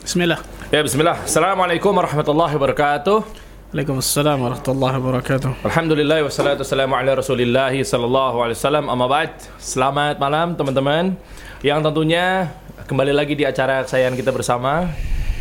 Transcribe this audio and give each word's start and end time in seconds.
Bismillah. 0.00 0.40
Ya 0.72 0.80
bismillah. 0.80 1.28
Assalamualaikum 1.28 1.92
warahmatullahi 1.92 2.56
wabarakatuh. 2.56 3.20
Waalaikumsalam 3.68 4.40
warahmatullahi 4.40 4.96
wabarakatuh. 4.96 5.60
Alhamdulillah 5.60 6.24
wassalatu 6.24 6.64
wassalamu 6.64 6.96
ala 6.96 7.20
Rasulillah 7.20 7.68
sallallahu 7.68 8.40
alaihi 8.40 8.56
wasallam. 8.56 8.88
Amma 8.88 9.04
ba'd. 9.04 9.36
Selamat 9.60 10.16
malam 10.16 10.56
teman-teman. 10.56 11.20
Yang 11.60 11.84
tentunya 11.84 12.48
kembali 12.88 13.12
lagi 13.12 13.36
di 13.36 13.44
acara 13.44 13.84
kesayangan 13.84 14.16
kita 14.16 14.32
bersama. 14.32 14.88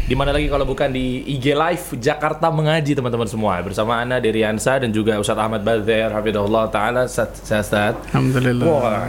Di 0.04 0.18
mana 0.20 0.36
lagi 0.36 0.52
kalau 0.52 0.68
bukan 0.68 0.91
di 0.91 1.23
IG 1.39 1.55
Live 1.55 1.96
Jakarta 1.96 2.52
Mengaji 2.52 3.00
teman-teman 3.00 3.32
semua 3.32 3.64
bersama 3.64 3.96
Ana 3.96 4.20
Deriansa 4.20 4.76
dan 4.76 4.91
juga 4.91 5.16
Ustadz 5.23 5.39
Ahmad 5.39 5.64
Badher 5.64 6.12
Hafidahullah 6.12 6.68
taala 6.68 7.07
Ustaz 7.07 7.48
Ustaz. 7.48 7.96
Alhamdulillah. 8.12 8.66
Wah, 8.68 9.07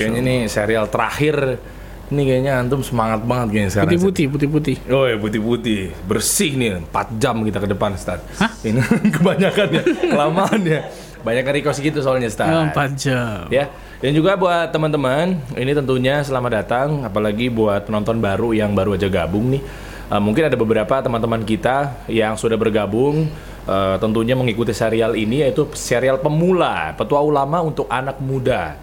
kayaknya 0.00 0.24
ini 0.24 0.36
serial 0.48 0.88
terakhir. 0.88 1.60
Ini 2.06 2.22
kayaknya 2.22 2.52
antum 2.62 2.86
semangat 2.86 3.26
banget 3.26 3.48
kayaknya 3.50 3.70
sekarang. 3.74 3.90
Putih-putih, 3.90 4.26
putih-putih. 4.30 4.76
Oh 4.94 5.10
ya 5.10 5.18
putih-putih 5.18 5.90
Bersih 6.06 6.54
nih 6.54 6.78
4 6.86 7.18
jam 7.18 7.42
kita 7.42 7.58
ke 7.58 7.68
depan 7.74 7.98
Ustaz. 7.98 8.22
Ini 8.62 8.78
kebanyakan 9.18 9.66
ya 9.74 9.82
Kelamaan 10.14 10.60
ya. 10.62 10.80
Banyak 11.26 11.42
request 11.58 11.82
gitu 11.82 11.98
soalnya 12.06 12.30
Ustaz. 12.30 12.46
Oh, 12.46 12.62
4 12.70 12.94
jam. 12.94 13.50
Ya 13.50 13.66
Dan 13.98 14.14
juga 14.14 14.38
buat 14.38 14.70
teman-teman 14.70 15.34
Ini 15.58 15.72
tentunya 15.74 16.22
selamat 16.22 16.50
datang 16.62 16.88
Apalagi 17.02 17.50
buat 17.50 17.90
penonton 17.90 18.22
baru 18.22 18.54
yang 18.54 18.70
baru 18.70 18.94
aja 18.94 19.10
gabung 19.10 19.58
nih. 19.58 19.62
Eh, 20.06 20.20
Mungkin 20.22 20.46
ada 20.46 20.54
beberapa 20.54 21.02
teman-teman 21.02 21.42
kita 21.42 22.06
Yang 22.06 22.46
sudah 22.46 22.54
bergabung 22.54 23.26
eh, 23.66 23.96
Tentunya 23.98 24.38
mengikuti 24.38 24.70
serial 24.70 25.18
ini 25.18 25.42
Yaitu 25.42 25.66
serial 25.74 26.22
pemula 26.22 26.94
Petua 26.94 27.18
ulama 27.18 27.66
untuk 27.66 27.90
anak 27.90 28.22
muda 28.22 28.78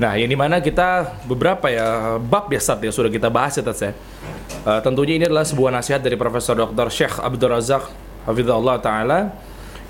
Nah, 0.00 0.16
yang 0.16 0.32
di 0.32 0.38
mana 0.38 0.64
kita 0.64 1.20
beberapa 1.28 1.68
ya 1.68 2.16
bab 2.16 2.48
ya 2.48 2.56
Sat, 2.56 2.80
ya 2.80 2.88
sudah 2.88 3.12
kita 3.12 3.28
bahas 3.28 3.52
ya 3.52 3.60
Tats, 3.60 3.84
ya. 3.84 3.92
Eh, 4.64 4.80
tentunya 4.80 5.20
ini 5.20 5.24
adalah 5.28 5.44
sebuah 5.44 5.68
nasihat 5.68 6.00
dari 6.00 6.16
Profesor 6.16 6.56
Dr. 6.56 6.88
Syekh 6.88 7.20
Abdul 7.20 7.52
Razak 7.52 7.84
Hafizahullah 8.24 8.76
Ta'ala 8.80 9.20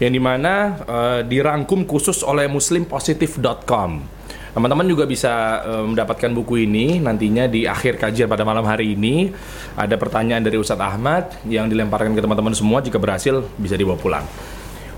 yang 0.03 0.11
di 0.11 0.19
mana 0.19 0.83
eh, 0.83 1.21
dirangkum 1.23 1.87
khusus 1.87 2.27
oleh 2.27 2.51
muslimpositif.com 2.51 4.19
Teman-teman 4.51 4.83
juga 4.83 5.07
bisa 5.07 5.63
eh, 5.63 5.85
mendapatkan 5.87 6.31
buku 6.35 6.67
ini 6.67 6.99
nantinya 6.99 7.47
di 7.47 7.71
akhir 7.71 8.03
kajian 8.03 8.27
pada 8.27 8.43
malam 8.43 8.67
hari 8.67 8.99
ini 8.99 9.31
ada 9.79 9.95
pertanyaan 9.95 10.43
dari 10.43 10.59
Ustadz 10.59 10.83
Ahmad 10.83 11.39
yang 11.47 11.71
dilemparkan 11.71 12.19
ke 12.19 12.21
teman-teman 12.23 12.55
semua 12.55 12.83
jika 12.83 12.99
berhasil 12.99 13.47
bisa 13.55 13.79
dibawa 13.79 13.95
pulang. 13.95 14.27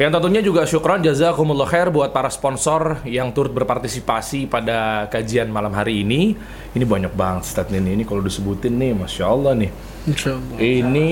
Yang 0.02 0.18
tentunya 0.18 0.42
juga 0.42 0.66
syukron 0.66 0.98
jazakumullah 0.98 1.70
khair 1.70 1.86
buat 1.94 2.10
para 2.10 2.26
sponsor 2.26 3.06
yang 3.06 3.30
turut 3.30 3.54
berpartisipasi 3.54 4.50
pada 4.50 5.06
kajian 5.06 5.46
malam 5.46 5.70
hari 5.70 6.02
ini. 6.02 6.34
Ini 6.74 6.82
banyak 6.82 7.14
banget 7.14 7.46
stat 7.46 7.70
ini. 7.70 7.94
Ini 7.94 8.02
kalau 8.02 8.18
disebutin 8.18 8.82
nih, 8.82 8.98
masya 8.98 9.30
Allah 9.30 9.54
nih. 9.54 9.70
Insyaallah. 10.10 10.58
Ini, 10.58 11.10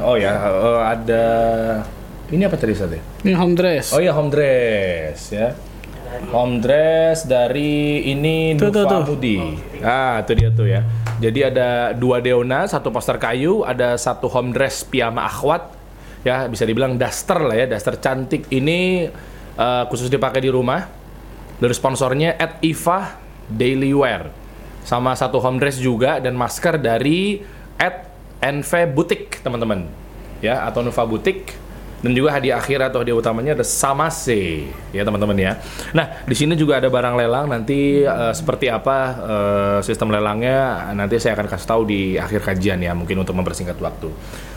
oh 0.00 0.16
ya 0.16 0.32
eh, 0.40 0.80
ada 0.88 1.24
ini 2.32 2.40
apa 2.48 2.56
tadi 2.56 2.72
Stat 2.72 2.96
ya? 2.96 3.02
Ini 3.28 3.36
home 3.36 3.52
dress. 3.52 3.92
Oh 3.92 4.00
ya 4.00 4.16
home 4.16 4.32
dress 4.32 5.36
ya. 5.36 5.52
Home 6.32 6.64
dress 6.64 7.28
dari 7.28 8.08
ini 8.08 8.56
Tuh, 8.56 8.72
tuh, 8.72 8.88
Nufa 8.88 9.04
tuh. 9.04 9.20
Mudi. 9.20 9.36
Ah, 9.84 10.24
itu 10.24 10.32
dia 10.32 10.48
tuh 10.48 10.64
ya. 10.64 10.80
Jadi 11.20 11.44
ada 11.44 11.92
dua 11.92 12.24
deona, 12.24 12.64
satu 12.64 12.88
poster 12.88 13.20
kayu, 13.20 13.68
ada 13.68 14.00
satu 14.00 14.32
home 14.32 14.56
dress 14.56 14.80
piyama 14.80 15.28
akhwat. 15.28 15.79
Ya, 16.20 16.44
bisa 16.48 16.68
dibilang 16.68 17.00
daster 17.00 17.40
lah 17.40 17.56
ya, 17.56 17.66
daster 17.70 17.96
cantik. 17.96 18.48
Ini 18.52 19.08
eh, 19.56 19.84
khusus 19.88 20.12
dipakai 20.12 20.44
di 20.44 20.50
rumah. 20.52 20.84
Dari 21.60 21.74
sponsornya 21.76 22.40
at 22.40 22.56
Iva 22.64 23.20
Daily 23.48 23.92
Wear. 23.92 24.32
Sama 24.80 25.12
satu 25.12 25.36
home 25.44 25.60
dress 25.60 25.76
juga 25.76 26.16
dan 26.16 26.32
masker 26.32 26.80
dari 26.80 27.44
at 27.76 28.08
NV 28.40 28.96
Boutique, 28.96 29.44
teman-teman. 29.44 29.84
Ya, 30.40 30.64
atau 30.64 30.80
Nuva 30.80 31.04
Boutique 31.04 31.52
dan 32.00 32.16
juga 32.16 32.32
hadiah 32.32 32.56
akhir 32.56 32.80
atau 32.80 33.04
hadiah 33.04 33.16
utamanya 33.16 33.52
ada 33.52 33.64
Samase 33.64 34.72
ya 34.90 35.04
teman-teman 35.04 35.36
ya. 35.36 35.52
Nah 35.92 36.24
di 36.24 36.32
sini 36.32 36.56
juga 36.56 36.80
ada 36.80 36.88
barang 36.88 37.14
lelang 37.16 37.46
nanti 37.52 38.04
eh, 38.04 38.32
seperti 38.32 38.72
apa 38.72 38.96
eh, 39.20 39.78
sistem 39.84 40.08
lelangnya 40.08 40.90
nanti 40.96 41.20
saya 41.20 41.36
akan 41.36 41.46
kasih 41.46 41.68
tahu 41.68 41.82
di 41.84 42.16
akhir 42.16 42.40
kajian 42.40 42.80
ya 42.80 42.96
mungkin 42.96 43.20
untuk 43.20 43.36
mempersingkat 43.36 43.76
waktu. 43.76 44.08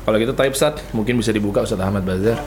Kalau 0.08 0.16
gitu 0.20 0.31
type 0.31 0.56
Ustaz 0.56 0.80
mungkin 0.96 1.20
bisa 1.20 1.36
dibuka 1.36 1.64
Ustaz 1.64 1.80
Ahmad 1.84 2.08
Bazar. 2.08 2.40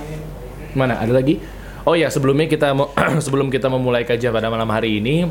Mana 0.72 0.96
ada 0.96 1.12
lagi? 1.12 1.40
Oh 1.84 1.92
ya 1.92 2.08
sebelumnya 2.08 2.48
kita 2.48 2.72
sebelum 3.24 3.52
kita 3.52 3.68
memulai 3.68 4.08
kajian 4.08 4.32
pada 4.32 4.48
malam 4.48 4.68
hari 4.72 4.98
ini 4.98 5.28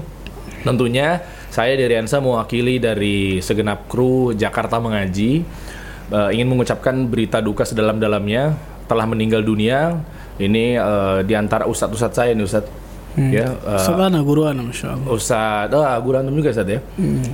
tentunya 0.62 1.22
saya 1.50 1.74
dari 1.78 1.94
Ansa 1.97 2.22
mewakili 2.22 2.78
dari 2.78 3.42
segenap 3.42 3.90
kru 3.90 4.34
Jakarta 4.38 4.78
Mengaji 4.78 5.42
eh, 6.14 6.30
ingin 6.38 6.53
mengucapkan 6.53 7.09
berita 7.09 7.42
duka 7.42 7.66
sedalam-dalamnya 7.66 8.75
telah 8.85 9.06
meninggal 9.09 9.41
dunia 9.41 10.00
ini 10.38 10.75
eh, 10.75 11.19
di 11.23 11.34
antara 11.34 11.66
ustadz-ustadz 11.66 12.16
saya 12.16 12.31
nih 12.34 12.46
ustadz 12.46 12.84
ya 13.16 13.47
eh, 13.56 13.79
Sabana 13.79 14.19
guru 14.19 14.44
ana 14.44 14.62
masyaallah. 14.62 15.07
Ustadz, 15.07 15.75
ah 15.75 15.96
guru 16.03 16.19
antum 16.19 16.35
juga 16.35 16.51
Ustadz 16.51 16.75
ya? 16.75 16.79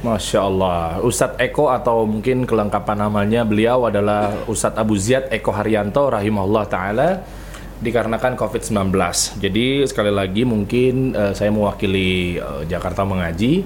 Masya 0.05 0.39
Allah. 0.45 1.01
Ustadz 1.01 1.41
Eko 1.41 1.73
atau 1.73 2.05
mungkin 2.05 2.45
kelengkapan 2.45 3.09
namanya 3.09 3.41
beliau 3.41 3.89
adalah 3.89 4.45
Ustadz 4.45 4.77
Abu 4.77 4.93
Ziyad 4.95 5.33
Eko 5.33 5.49
Haryanto 5.49 6.05
rahimahullah 6.13 6.63
ta'ala 6.69 7.09
dikarenakan 7.81 8.37
COVID-19. 8.37 8.93
Jadi 9.41 9.89
sekali 9.89 10.13
lagi 10.13 10.45
mungkin 10.45 11.17
eh, 11.17 11.33
saya 11.33 11.49
mewakili 11.49 12.37
eh, 12.37 12.61
Jakarta 12.69 13.01
Mengaji 13.01 13.65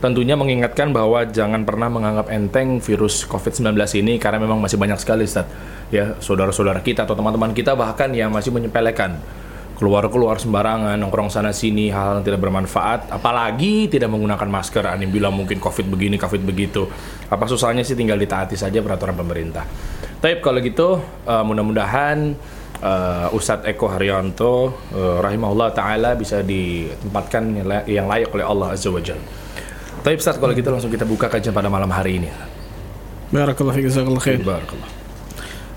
tentunya 0.00 0.36
mengingatkan 0.36 0.92
bahwa 0.92 1.24
jangan 1.24 1.64
pernah 1.64 1.88
menganggap 1.88 2.28
enteng 2.28 2.78
virus 2.84 3.24
COVID-19 3.24 3.72
ini 4.04 4.20
karena 4.20 4.36
memang 4.36 4.60
masih 4.60 4.76
banyak 4.76 5.00
sekali 5.00 5.24
Ustadz 5.24 5.48
ya 5.88 6.18
saudara-saudara 6.20 6.84
kita 6.84 7.08
atau 7.08 7.16
teman-teman 7.16 7.56
kita 7.56 7.72
bahkan 7.72 8.12
yang 8.12 8.28
masih 8.28 8.52
menyepelekan 8.52 9.16
keluar-keluar 9.76 10.40
sembarangan, 10.40 10.96
nongkrong 10.96 11.28
sana 11.28 11.52
sini, 11.52 11.92
hal 11.92 12.20
yang 12.20 12.24
tidak 12.24 12.40
bermanfaat, 12.48 13.12
apalagi 13.12 13.92
tidak 13.92 14.08
menggunakan 14.08 14.48
masker. 14.48 14.88
Anim 14.88 15.12
bilang 15.12 15.36
mungkin 15.36 15.60
COVID 15.60 15.92
begini, 15.92 16.16
COVID 16.16 16.42
begitu. 16.48 16.88
Apa 17.28 17.44
susahnya 17.44 17.84
sih 17.84 17.92
tinggal 17.92 18.16
ditaati 18.16 18.56
saja 18.56 18.80
peraturan 18.80 19.12
pemerintah. 19.12 19.68
Tapi 20.16 20.40
kalau 20.40 20.64
gitu, 20.64 20.96
eh, 21.28 21.44
mudah-mudahan 21.44 22.18
eh, 22.76 23.36
Ustadz 23.36 23.68
Eko 23.68 23.88
Haryanto, 23.88 24.72
eh, 24.96 25.16
rahimahullah 25.20 25.72
taala 25.76 26.16
bisa 26.16 26.40
ditempatkan 26.40 27.42
yang 27.56 27.66
lay- 27.68 27.86
yang 27.88 28.06
layak 28.08 28.32
oleh 28.32 28.44
Allah 28.48 28.72
Azza 28.72 28.88
wa 28.88 29.00
Jalla. 29.00 29.45
Tapi 30.06 30.22
Ustaz 30.22 30.38
kalau 30.38 30.54
kita 30.54 30.70
langsung 30.70 30.86
kita 30.86 31.02
buka 31.02 31.26
kajian 31.26 31.50
pada 31.50 31.66
malam 31.66 31.90
hari 31.90 32.22
ini 32.22 32.30
Barakallahu 33.34 33.74
fiqh 33.74 33.90
Barakallahu 33.90 34.22
khair 34.22 34.38
Barakallahu 34.38 34.94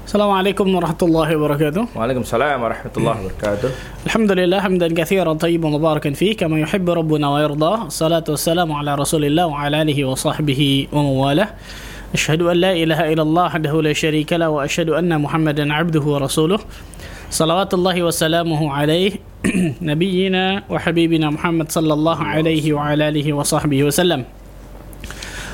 Assalamualaikum 0.10 0.66
warahmatullahi 0.74 1.38
wabarakatuh. 1.38 1.94
Waalaikumsalam 1.94 2.58
warahmatullahi 2.58 3.30
wabarakatuh. 3.30 3.70
Alhamdulillah 4.10 4.58
hamdan 4.58 4.98
katsiran 4.98 5.38
tayyiban 5.38 5.70
mubarakan 5.70 6.18
fi 6.18 6.34
kama 6.34 6.58
yuhibbu 6.66 6.98
rabbuna 6.98 7.30
wa 7.30 7.38
yirda. 7.38 7.94
Salatu 7.94 8.34
wassalamu 8.34 8.74
ala 8.74 8.98
Rasulillah 8.98 9.46
wa 9.46 9.62
ala 9.62 9.86
alihi 9.86 10.02
wa 10.10 10.18
sahbihi 10.18 10.90
wa 10.90 11.06
mawalah. 11.06 11.54
Ashhadu 12.10 12.50
an 12.50 12.58
la 12.58 12.74
ilaha 12.74 13.06
illallah 13.06 13.54
wahdahu 13.54 13.86
la 13.86 13.94
syarika 13.94 14.42
la 14.42 14.50
wa 14.50 14.66
ashhadu 14.66 14.98
anna 14.98 15.22
Muhammadan 15.22 15.70
abduhu 15.70 16.18
wa 16.18 16.26
rasuluh. 16.26 16.58
Salawatullahi 17.30 18.02
wa 18.02 18.10
salamuhu 18.10 18.66
نبينا 19.92 20.68
وحبيبنا 20.70 21.30
محمد 21.30 21.72
صلى 21.72 21.94
الله 21.94 22.20
عليه 22.24 22.66
وعلى 22.74 23.10
آله 23.10 23.28
وصحبه 23.34 23.80
وسلم. 23.88 24.26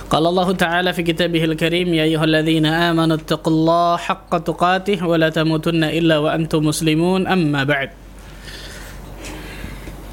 قال 0.10 0.24
الله 0.26 0.50
تعالى 0.52 0.90
في 0.94 1.02
كتابه 1.04 1.44
الكريم 1.44 1.94
يا 1.94 2.04
أيها 2.04 2.24
الذين 2.24 2.66
آمنوا 2.66 3.16
اتقوا 3.22 3.54
الله 3.54 3.98
حق 3.98 4.32
تقاته 4.38 5.00
ولا 5.06 5.30
تموتن 5.30 5.84
إلا 5.84 6.18
وأنتم 6.18 6.62
مسلمون 6.66 7.28
أما 7.30 7.62
بعد. 7.64 7.90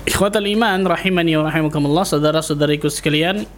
Ikhwatal 0.02 0.44
iman 0.50 0.82
rahimani 0.82 1.38
wa 1.38 1.48
rahimakumullah 1.48 2.04
saudara-saudariku 2.04 2.90
sekalian. 2.92 3.48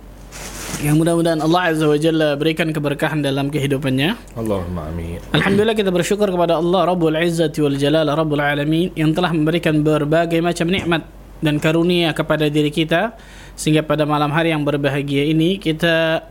Yang 0.84 1.00
mudah-mudahan 1.00 1.40
Allah 1.40 1.72
Azza 1.72 1.88
wa 1.88 1.96
Jalla 1.96 2.36
berikan 2.36 2.68
keberkahan 2.68 3.24
dalam 3.24 3.48
kehidupannya. 3.48 4.36
Allahumma 4.36 4.92
amin. 4.92 5.16
Alhamdulillah 5.32 5.72
kita 5.72 5.88
bersyukur 5.88 6.28
kepada 6.28 6.60
Allah 6.60 6.92
Rabbul 6.92 7.16
Izzati 7.16 7.64
wal 7.64 7.80
Jalal 7.80 8.04
Rabbul 8.12 8.44
Alamin 8.44 8.92
yang 8.92 9.16
telah 9.16 9.32
memberikan 9.32 9.80
berbagai 9.80 10.44
macam 10.44 10.68
nikmat 10.68 11.08
dan 11.40 11.56
karunia 11.56 12.12
kepada 12.12 12.52
diri 12.52 12.68
kita 12.68 13.16
sehingga 13.56 13.80
pada 13.80 14.04
malam 14.04 14.28
hari 14.28 14.52
yang 14.52 14.60
berbahagia 14.60 15.24
ini 15.24 15.56
kita 15.56 16.28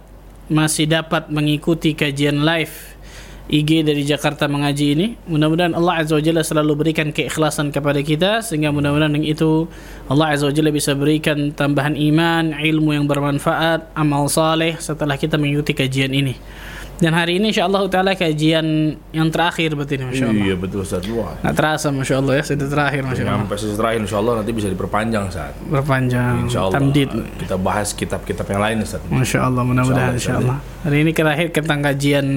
masih 0.53 0.85
dapat 0.85 1.33
mengikuti 1.33 1.97
kajian 1.97 2.45
live 2.45 2.92
IG 3.51 3.83
dari 3.83 4.07
Jakarta 4.07 4.47
mengaji 4.47 4.95
ini. 4.95 5.07
Mudah-mudahan 5.27 5.75
Allah 5.75 5.99
Azza 5.99 6.15
wa 6.15 6.23
Jalla 6.23 6.43
selalu 6.47 6.79
berikan 6.79 7.11
keikhlasan 7.11 7.75
kepada 7.75 7.99
kita 7.99 8.39
sehingga 8.39 8.71
mudah-mudahan 8.71 9.11
dengan 9.11 9.27
itu 9.27 9.67
Allah 10.07 10.31
Azza 10.31 10.47
wa 10.47 10.53
Jalla 10.55 10.71
bisa 10.71 10.95
berikan 10.95 11.51
tambahan 11.51 11.99
iman, 11.99 12.55
ilmu 12.55 12.95
yang 12.95 13.03
bermanfaat, 13.03 13.91
amal 13.99 14.31
saleh 14.31 14.79
setelah 14.79 15.19
kita 15.19 15.35
mengikuti 15.35 15.75
kajian 15.75 16.15
ini. 16.15 16.39
Dan 17.01 17.11
hari 17.17 17.41
ini 17.41 17.49
insya 17.49 17.65
Allah 17.65 17.83
taala 17.89 18.13
kajian 18.13 18.95
yang 19.11 19.27
terakhir 19.33 19.73
berarti 19.73 19.97
ini 19.97 20.05
masya 20.07 20.25
Allah. 20.29 20.45
Iya 20.45 20.55
betul 20.55 20.79
Ustaz. 20.85 21.03
Wah. 21.09 21.35
Nggak 21.41 21.55
terasa 21.57 21.87
masya 21.89 22.15
Allah 22.21 22.33
ya 22.37 22.43
sudah 22.45 22.67
terakhir 22.69 23.01
masya 23.01 23.23
Allah. 23.27 23.41
Sampai 23.43 23.57
sesi 23.59 23.75
terakhir 23.75 23.99
insya 24.05 24.17
Allah 24.21 24.33
nanti 24.39 24.51
bisa 24.53 24.67
diperpanjang 24.69 25.25
saat. 25.33 25.53
Berpanjang. 25.67 26.33
Insya 26.47 26.59
Allah. 26.69 26.75
Tamdid. 26.77 27.09
Kita 27.41 27.55
bahas 27.57 27.89
kitab-kitab 27.97 28.45
yang 28.47 28.61
lain 28.61 28.77
Ustaz. 28.85 29.01
Masya 29.09 29.39
Allah 29.41 29.61
mudah-mudahan 29.65 30.13
Insya 30.15 30.21
insya 30.21 30.33
Allah. 30.39 30.57
Hari 30.85 30.97
ini 31.01 31.11
terakhir 31.11 31.47
tentang 31.49 31.79
kajian 31.81 32.27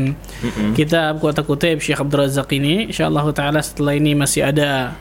kitab 0.72 1.12
Kuota 1.20 1.42
Kutib 1.44 1.78
Syekh 1.84 2.00
Abdul 2.00 2.24
Razak 2.24 2.48
ini. 2.56 2.90
Insya 2.90 3.12
Allah 3.12 3.26
taala 3.36 3.60
setelah 3.60 3.92
ini 3.92 4.16
masih 4.16 4.50
ada 4.50 4.96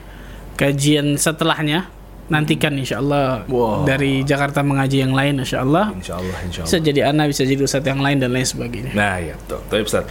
kajian 0.60 1.16
setelahnya. 1.16 1.95
Nantikan 2.26 2.74
insya 2.74 2.98
Allah 3.06 3.46
Wow. 3.46 3.86
dari 3.86 4.26
Jakarta 4.26 4.66
mengaji 4.66 5.06
yang 5.06 5.14
lain 5.14 5.38
insya 5.38 5.62
Allah. 5.62 5.94
Insya 5.94 6.18
Allah, 6.18 6.38
insya 6.42 6.66
Bisa 6.66 6.78
Allah. 6.78 6.86
jadi 6.90 7.00
anak, 7.14 7.26
bisa 7.30 7.42
jadi 7.46 7.62
ustadz 7.62 7.86
yang 7.86 8.02
lain 8.02 8.18
dan 8.18 8.34
lain 8.34 8.48
sebagainya. 8.48 8.92
Nah 8.98 9.22
ya 9.22 9.38
betul. 9.38 9.62
Tapi 9.70 9.82
Ustaz. 9.86 10.06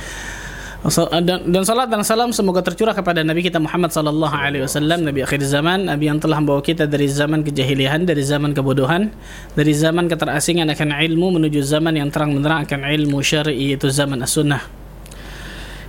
So- 0.84 1.08
Dan, 1.08 1.48
dan 1.48 1.64
salat 1.64 1.88
dan 1.88 2.04
salam 2.04 2.28
semoga 2.28 2.60
tercurah 2.60 2.92
kepada 2.92 3.24
Nabi 3.24 3.40
kita 3.40 3.56
Muhammad 3.56 3.88
sallallahu 3.88 4.30
alaihi 4.30 4.68
wasallam, 4.68 5.00
Nabi 5.08 5.24
akhir 5.24 5.40
zaman, 5.42 5.88
Nabi 5.88 6.12
yang 6.12 6.20
telah 6.20 6.38
membawa 6.44 6.60
kita 6.60 6.84
dari 6.84 7.08
zaman 7.08 7.40
kejahilian, 7.40 8.04
dari 8.04 8.20
zaman 8.20 8.52
kebodohan, 8.52 9.08
dari 9.56 9.72
zaman 9.72 10.06
keterasingan 10.06 10.68
akan 10.68 10.92
ilmu 11.08 11.40
menuju 11.40 11.64
zaman 11.64 11.96
yang 11.96 12.12
terang 12.12 12.36
benderang 12.36 12.68
akan 12.68 12.84
ilmu 12.84 13.24
syar'i 13.24 13.72
yaitu 13.72 13.88
zaman 13.88 14.20
as-sunnah. 14.22 14.60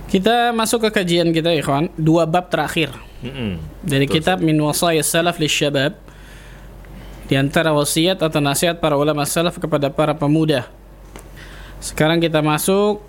Kita 0.08 0.54
masuk 0.56 0.88
ke 0.88 1.02
kajian 1.02 1.28
kita 1.28 1.50
ikhwan, 1.52 1.92
dua 2.00 2.24
bab 2.24 2.48
terakhir 2.48 2.94
Mm-mm. 3.20 3.58
dari 3.84 4.06
kitab 4.06 4.38
Min 4.40 4.56
Wasaya 4.62 5.02
Salaf 5.02 5.36
Syabab 5.36 5.98
di 7.26 7.34
antara 7.34 7.74
wasiat 7.74 8.18
atau 8.18 8.38
nasihat 8.38 8.78
para 8.78 8.94
ulama 8.94 9.26
salaf 9.26 9.58
kepada 9.58 9.90
para 9.90 10.14
pemuda. 10.14 10.66
Sekarang 11.78 12.18
kita 12.18 12.40
masuk 12.40 13.02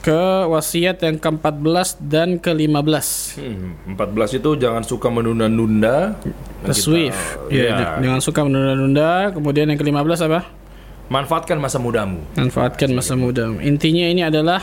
ke 0.00 0.20
wasiat 0.46 1.00
yang 1.00 1.16
ke-14 1.16 1.96
dan 1.98 2.36
ke-15. 2.36 3.06
Hmm, 3.40 3.96
14 3.96 4.36
itu 4.36 4.50
jangan 4.54 4.84
suka 4.84 5.08
menunda-nunda. 5.08 6.18
Taswif. 6.60 7.16
kita- 7.48 7.98
Ya, 7.98 8.00
jangan 8.00 8.20
suka 8.20 8.40
menunda-nunda. 8.44 9.32
Kemudian 9.32 9.66
yang 9.66 9.78
ke-15 9.80 10.20
apa? 10.24 10.40
Manfaatkan 11.04 11.56
masa 11.56 11.76
mudamu. 11.76 12.20
Manfaatkan 12.32 12.88
masa 12.92 13.12
muda. 13.12 13.48
Intinya 13.60 14.08
ini 14.08 14.24
adalah 14.24 14.60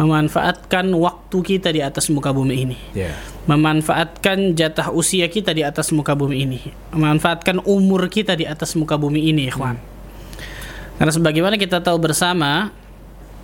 memanfaatkan 0.00 0.88
waktu 0.96 1.38
kita 1.44 1.68
di 1.76 1.84
atas 1.84 2.08
muka 2.08 2.32
bumi 2.32 2.64
ini. 2.64 2.78
Ya. 2.96 3.12
Memanfaatkan 3.44 4.56
jatah 4.56 4.88
usia 4.88 5.28
kita 5.28 5.52
di 5.52 5.60
atas 5.60 5.92
muka 5.92 6.16
bumi 6.16 6.48
ini. 6.48 6.58
Memanfaatkan 6.96 7.60
umur 7.68 8.08
kita 8.08 8.32
di 8.32 8.48
atas 8.48 8.72
muka 8.72 8.96
bumi 8.96 9.28
ini, 9.28 9.52
ikhwan. 9.52 9.76
Karena 10.96 11.12
sebagaimana 11.12 11.60
kita 11.60 11.84
tahu 11.84 12.00
bersama 12.00 12.72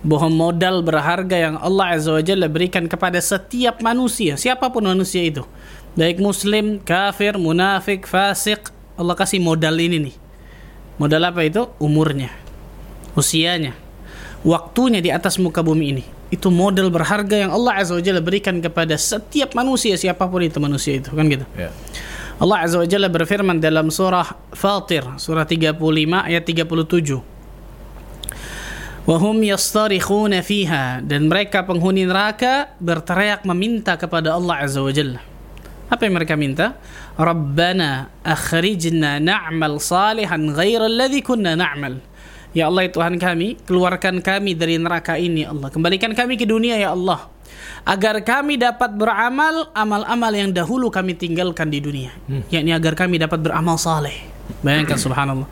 bahwa 0.01 0.29
modal 0.29 0.81
berharga 0.81 1.37
yang 1.37 1.55
Allah 1.61 1.97
Azza 1.97 2.13
wa 2.13 2.21
Jalla 2.21 2.49
berikan 2.49 2.89
kepada 2.89 3.21
setiap 3.21 3.81
manusia, 3.85 4.37
siapa 4.37 4.69
pun 4.69 4.85
manusia 4.85 5.25
itu, 5.25 5.45
baik 5.97 6.21
muslim, 6.21 6.81
kafir, 6.81 7.37
munafik, 7.37 8.05
fasik, 8.05 8.73
Allah 8.97 9.13
kasih 9.13 9.41
modal 9.41 9.77
ini 9.77 10.09
nih. 10.09 10.15
Modal 10.97 11.21
apa 11.29 11.45
itu? 11.45 11.69
Umurnya, 11.77 12.33
usianya, 13.13 13.77
waktunya 14.41 15.01
di 15.01 15.13
atas 15.13 15.37
muka 15.37 15.61
bumi 15.61 15.85
ini. 15.93 16.16
Itu 16.27 16.51
modal 16.51 16.91
berharga 16.91 17.39
yang 17.47 17.55
Allah 17.55 17.79
Azza 17.79 17.95
wa 17.95 18.03
Jalla 18.03 18.19
berikan 18.19 18.59
kepada 18.59 18.99
setiap 18.99 19.55
manusia, 19.55 19.95
siapa 19.95 20.27
pun 20.27 20.43
itu 20.43 20.59
manusia 20.59 20.99
itu, 20.99 21.07
kan 21.15 21.23
gitu. 21.31 21.47
Ya. 21.55 21.71
Allah 22.37 22.67
Azza 22.67 22.77
wa 22.83 22.87
Jalla 22.87 23.07
berfirman 23.07 23.63
dalam 23.63 23.87
surah 23.87 24.35
Fatir, 24.51 25.07
surah 25.17 25.47
35 25.47 25.79
ayat 26.27 26.43
37. 26.43 27.23
Wahum 29.07 29.39
yastarikhuna 29.39 30.43
fiha 30.43 30.99
dan 30.99 31.31
mereka 31.31 31.63
penghuni 31.63 32.03
neraka 32.03 32.75
berteriak 32.83 33.47
meminta 33.47 33.95
kepada 33.95 34.35
Allah 34.35 34.67
Azza 34.67 34.83
wa 34.83 34.91
Jalla. 34.91 35.23
Apa 35.87 36.03
yang 36.03 36.19
mereka 36.19 36.35
minta? 36.35 36.75
Rabbana 37.15 38.11
akhrijna 38.19 39.23
na'mal 39.23 39.79
salihan 39.79 40.51
ghaira 40.51 40.91
alladhi 40.91 41.23
kunna 41.23 41.55
na'mal. 41.55 42.03
Ya 42.57 42.73
Allah 42.73 42.89
ya 42.89 42.91
Tuhan 42.97 43.21
kami, 43.21 43.61
keluarkan 43.69 44.17
kami 44.25 44.57
dari 44.57 44.81
neraka 44.81 45.13
ini 45.13 45.45
ya 45.45 45.53
Allah. 45.53 45.69
Kembalikan 45.69 46.17
kami 46.17 46.41
ke 46.41 46.49
dunia 46.49 46.73
ya 46.81 46.97
Allah. 46.97 47.29
Agar 47.85 48.17
kami 48.25 48.57
dapat 48.57 48.97
beramal 48.97 49.69
amal-amal 49.77 50.33
yang 50.33 50.49
dahulu 50.49 50.89
kami 50.89 51.13
tinggalkan 51.13 51.69
di 51.69 51.77
dunia. 51.77 52.09
Yakni 52.49 52.73
agar 52.73 52.97
kami 52.97 53.21
dapat 53.21 53.45
beramal 53.45 53.77
saleh. 53.77 54.25
Bayangkan 54.65 54.97
subhanallah. 54.97 55.45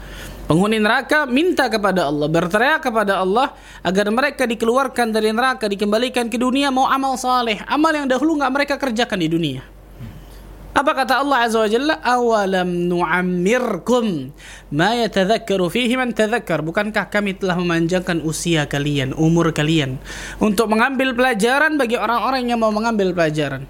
Penghuni 0.49 0.81
neraka 0.81 1.29
minta 1.29 1.69
kepada 1.69 2.09
Allah, 2.09 2.25
berteriak 2.25 2.81
kepada 2.81 3.21
Allah 3.21 3.53
agar 3.85 4.09
mereka 4.09 4.49
dikeluarkan 4.49 5.13
dari 5.13 5.29
neraka, 5.29 5.69
dikembalikan 5.69 6.25
ke 6.25 6.41
dunia 6.41 6.73
mau 6.73 6.89
amal 6.89 7.21
saleh, 7.21 7.61
amal 7.69 7.93
yang 7.93 8.09
dahulu 8.09 8.41
nggak 8.41 8.53
mereka 8.53 8.75
kerjakan 8.81 9.21
di 9.21 9.29
dunia. 9.29 9.74
Apa 10.75 10.91
kata 10.91 11.23
Allah 11.23 11.47
Azza 11.47 11.63
wa 11.63 11.69
Jalla? 11.71 11.95
Awalam 12.03 12.67
nu'ammirkum 12.91 14.35
ma 14.75 14.91
yatadhakkaru 14.91 15.71
fihi 15.71 15.95
man 15.95 16.11
tadhakkar. 16.11 16.59
Bukankah 16.67 17.07
kami 17.07 17.39
telah 17.39 17.55
memanjangkan 17.55 18.19
usia 18.27 18.67
kalian, 18.67 19.15
umur 19.15 19.55
kalian 19.55 19.95
untuk 20.43 20.67
mengambil 20.67 21.15
pelajaran 21.15 21.79
bagi 21.79 21.95
orang-orang 21.95 22.51
yang 22.51 22.59
mau 22.59 22.75
mengambil 22.75 23.15
pelajaran. 23.15 23.63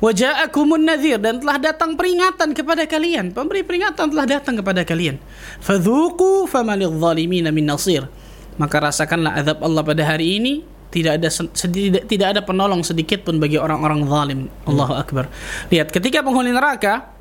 Waja'akumun 0.00 0.88
nadhir 0.88 1.20
dan 1.20 1.36
telah 1.36 1.60
datang 1.60 2.00
peringatan 2.00 2.56
kepada 2.56 2.88
kalian. 2.88 3.36
Pemberi 3.36 3.60
peringatan 3.60 4.08
telah 4.08 4.24
datang 4.24 4.56
kepada 4.56 4.88
kalian. 4.88 5.20
Fadhuku 5.60 6.48
famalidh 6.48 6.96
zalimina 6.96 7.52
min 7.52 7.68
nasir. 7.68 8.08
Maka 8.56 8.88
rasakanlah 8.88 9.36
azab 9.36 9.60
Allah 9.60 9.82
pada 9.84 10.00
hari 10.00 10.40
ini 10.40 10.77
tidak 10.88 11.20
ada 11.20 11.28
tidak, 11.52 12.02
tidak 12.08 12.26
ada 12.36 12.40
penolong 12.40 12.80
sedikit 12.80 13.24
pun 13.24 13.36
bagi 13.36 13.60
orang-orang 13.60 14.00
zalim. 14.08 14.40
Allahu 14.64 14.94
akbar. 14.96 15.28
Lihat 15.68 15.92
ketika 15.92 16.24
penghuni 16.24 16.52
neraka 16.52 17.12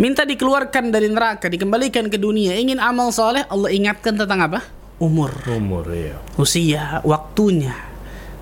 minta 0.00 0.24
dikeluarkan 0.24 0.88
dari 0.88 1.10
neraka, 1.10 1.50
dikembalikan 1.50 2.08
ke 2.08 2.16
dunia, 2.16 2.56
ingin 2.56 2.80
amal 2.80 3.12
soleh, 3.12 3.44
Allah 3.46 3.70
ingatkan 3.70 4.16
tentang 4.16 4.40
apa? 4.40 4.60
Umur, 5.00 5.32
Umur 5.48 5.88
ya. 5.88 6.16
usia, 6.36 7.00
waktunya. 7.04 7.72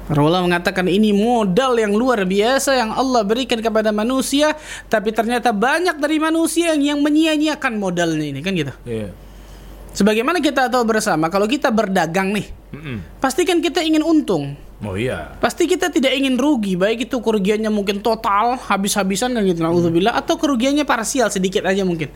Para 0.08 0.24
ulama 0.24 0.48
mengatakan 0.48 0.88
ini 0.88 1.12
modal 1.12 1.76
yang 1.76 1.92
luar 1.92 2.24
biasa 2.24 2.72
yang 2.72 2.96
Allah 2.96 3.22
berikan 3.28 3.60
kepada 3.60 3.92
manusia, 3.92 4.56
tapi 4.88 5.12
ternyata 5.12 5.52
banyak 5.52 6.00
dari 6.00 6.16
manusia 6.16 6.72
yang, 6.72 6.96
yang 6.96 7.00
menyia-nyiakan 7.04 7.76
modalnya 7.76 8.24
ini 8.24 8.40
kan 8.40 8.56
gitu. 8.56 8.72
Iya. 8.88 9.12
Sebagaimana 9.92 10.40
kita 10.40 10.72
tahu 10.72 10.88
bersama, 10.88 11.28
kalau 11.28 11.44
kita 11.44 11.68
berdagang 11.68 12.32
nih, 12.32 12.48
Mm-mm. 12.68 13.20
pasti 13.20 13.48
kan 13.48 13.64
kita 13.64 13.80
ingin 13.80 14.04
untung. 14.04 14.56
Oh 14.78 14.94
iya. 14.94 15.34
Pasti 15.42 15.66
kita 15.66 15.90
tidak 15.90 16.14
ingin 16.14 16.38
rugi, 16.38 16.78
baik 16.78 17.10
itu 17.10 17.18
kerugiannya 17.18 17.66
mungkin 17.66 17.98
total, 17.98 18.54
habis-habisan 18.54 19.34
kan 19.34 19.42
gitu, 19.42 19.58
naudzubillah, 19.58 20.14
atau 20.14 20.38
kerugiannya 20.38 20.86
parsial 20.86 21.26
sedikit 21.34 21.66
aja 21.66 21.82
mungkin. 21.82 22.06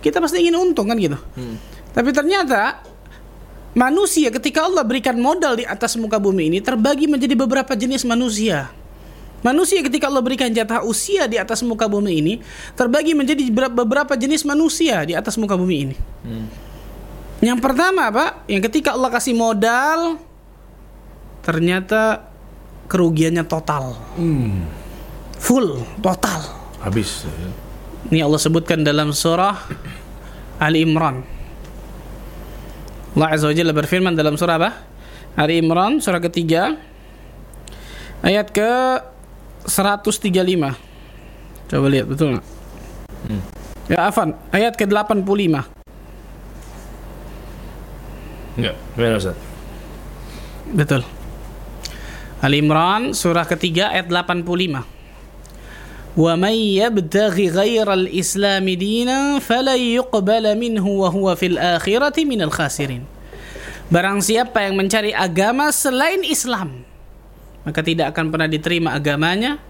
Kita 0.00 0.16
pasti 0.24 0.40
ingin 0.40 0.56
untung 0.56 0.88
kan 0.88 0.96
gitu. 0.96 1.20
Tapi 1.92 2.10
ternyata 2.16 2.80
manusia 3.76 4.32
ketika 4.32 4.64
Allah 4.64 4.80
berikan 4.80 5.20
modal 5.20 5.60
di 5.60 5.68
atas 5.68 5.92
muka 6.00 6.16
bumi 6.16 6.48
ini 6.48 6.58
terbagi 6.64 7.04
menjadi 7.04 7.36
beberapa 7.36 7.76
jenis 7.76 8.08
manusia. 8.08 8.72
Manusia 9.44 9.84
ketika 9.84 10.08
Allah 10.08 10.24
berikan 10.24 10.48
jatah 10.48 10.80
usia 10.88 11.28
di 11.28 11.36
atas 11.36 11.60
muka 11.60 11.84
bumi 11.84 12.24
ini 12.24 12.34
terbagi 12.72 13.12
menjadi 13.12 13.44
ber- 13.52 13.76
beberapa 13.84 14.16
jenis 14.16 14.48
manusia 14.48 15.04
di 15.04 15.12
atas 15.12 15.36
muka 15.36 15.52
bumi 15.52 15.76
ini. 15.84 15.96
Yang 17.44 17.58
pertama 17.60 18.08
apa? 18.08 18.44
Yang 18.48 18.72
ketika 18.72 18.96
Allah 18.96 19.12
kasih 19.12 19.36
modal 19.36 20.16
ternyata 21.44 22.26
kerugiannya 22.88 23.44
total. 23.44 23.94
Full, 25.36 25.84
total. 26.00 26.40
Habis. 26.80 27.28
ya. 27.28 27.50
Ini 28.10 28.20
Allah 28.22 28.40
sebutkan 28.40 28.86
dalam 28.86 29.10
surah 29.10 29.58
Ali 30.62 30.86
Imran. 30.86 31.22
Allah 33.16 33.28
Azza 33.32 33.48
wa 33.48 33.54
Jalla 33.56 33.72
berfirman 33.72 34.12
dalam 34.16 34.36
surah 34.38 34.56
apa? 34.56 34.70
Ali 35.36 35.60
Imran 35.60 36.00
surah 36.00 36.20
ketiga 36.24 36.76
ayat 38.24 38.48
ke 38.48 38.70
135. 39.68 40.32
Coba 41.66 41.86
lihat 41.90 42.06
betul 42.08 42.38
nggak? 42.38 42.46
Ya 43.90 44.06
Afan, 44.08 44.34
ayat 44.54 44.78
ke 44.78 44.86
85. 44.86 45.75
Enggak. 48.56 48.76
Gimana 48.96 49.14
Ustaz? 49.20 49.36
Betul. 50.72 51.02
Ali 52.40 52.60
Imran 52.60 53.12
surah 53.16 53.44
ketiga 53.48 53.92
ayat 53.92 54.08
85. 54.08 54.84
Wa 56.16 56.32
may 56.32 56.80
yabtaghi 56.80 57.52
ghairal 57.52 58.08
islami 58.08 58.72
dinan 58.72 59.36
falan 59.44 59.76
yuqbala 59.76 60.56
minhu 60.56 61.04
wa 61.04 61.12
huwa 61.12 61.36
fil 61.36 61.60
akhirati 61.60 62.24
minal 62.24 62.48
khasirin. 62.48 63.04
Barang 63.92 64.24
siapa 64.24 64.64
yang 64.64 64.74
mencari 64.80 65.12
agama 65.12 65.68
selain 65.70 66.24
Islam, 66.24 66.82
maka 67.62 67.84
tidak 67.84 68.16
akan 68.16 68.32
pernah 68.32 68.48
diterima 68.50 68.96
agamanya 68.96 69.60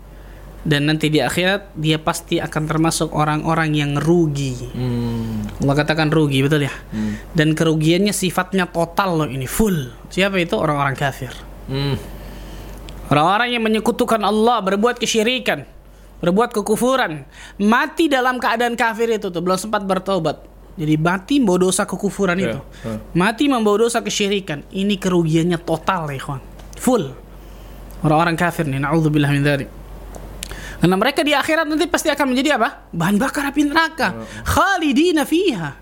dan 0.66 0.90
nanti 0.90 1.06
di 1.06 1.22
akhirat 1.22 1.78
dia 1.78 2.02
pasti 2.02 2.42
akan 2.42 2.62
termasuk 2.66 3.14
orang-orang 3.14 3.70
yang 3.70 3.92
rugi. 3.94 4.66
Allah 5.62 5.74
katakan 5.78 6.10
rugi 6.10 6.42
betul 6.42 6.66
ya. 6.66 6.74
Dan 7.30 7.54
kerugiannya 7.54 8.10
sifatnya 8.10 8.66
total 8.66 9.22
loh 9.22 9.28
ini 9.30 9.46
full. 9.46 9.94
Siapa 10.10 10.42
itu 10.42 10.58
orang-orang 10.58 10.98
kafir. 10.98 11.30
Hmm. 11.70 11.94
Orang-orang 13.06 13.54
yang 13.54 13.62
menyekutukan 13.62 14.18
Allah, 14.18 14.58
berbuat 14.66 14.98
kesyirikan, 14.98 15.62
berbuat 16.18 16.50
kekufuran, 16.50 17.22
mati 17.62 18.10
dalam 18.10 18.42
keadaan 18.42 18.74
kafir 18.74 19.06
itu 19.14 19.30
tuh 19.30 19.38
belum 19.38 19.54
sempat 19.54 19.86
bertobat. 19.86 20.42
Jadi 20.74 20.98
mati 20.98 21.38
membawa 21.38 21.70
dosa 21.70 21.86
kekufuran 21.86 22.36
Ya, 22.36 22.52
itu. 22.52 22.60
hmm. 22.60 23.14
Mati 23.14 23.46
membawa 23.46 23.86
dosa 23.86 24.02
kesyirikan. 24.02 24.66
Ini 24.74 24.98
kerugiannya 24.98 25.62
total 25.62 26.10
ya, 26.10 26.18
ikhwan. 26.18 26.42
Full. 26.76 27.04
Orang-orang 28.02 28.34
kafir 28.34 28.66
nih, 28.66 28.82
naudzubillah 28.82 29.30
min 29.30 29.46
dzalik. 29.46 29.70
Karena 30.76 30.96
mereka 30.96 31.20
di 31.24 31.32
akhirat 31.32 31.64
nanti 31.64 31.88
pasti 31.88 32.12
akan 32.12 32.26
menjadi 32.32 32.60
apa? 32.60 32.88
Bahan 32.92 33.16
bakar 33.16 33.48
api 33.48 33.64
neraka. 33.64 34.12
Khalidina 34.44 35.24
fiha. 35.24 35.72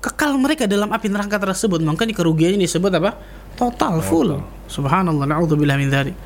Kekal 0.00 0.32
mereka 0.40 0.64
dalam 0.64 0.88
api 0.88 1.12
neraka 1.12 1.36
tersebut. 1.36 1.84
Makanya 1.84 2.16
kerugiannya 2.16 2.64
disebut 2.64 2.88
apa? 2.96 3.20
Total, 3.54 4.00
full. 4.00 4.40
Subhanallah, 4.64 5.28
naudzubillah 5.28 5.76
min 5.76 5.92
dzalik. 5.92 6.16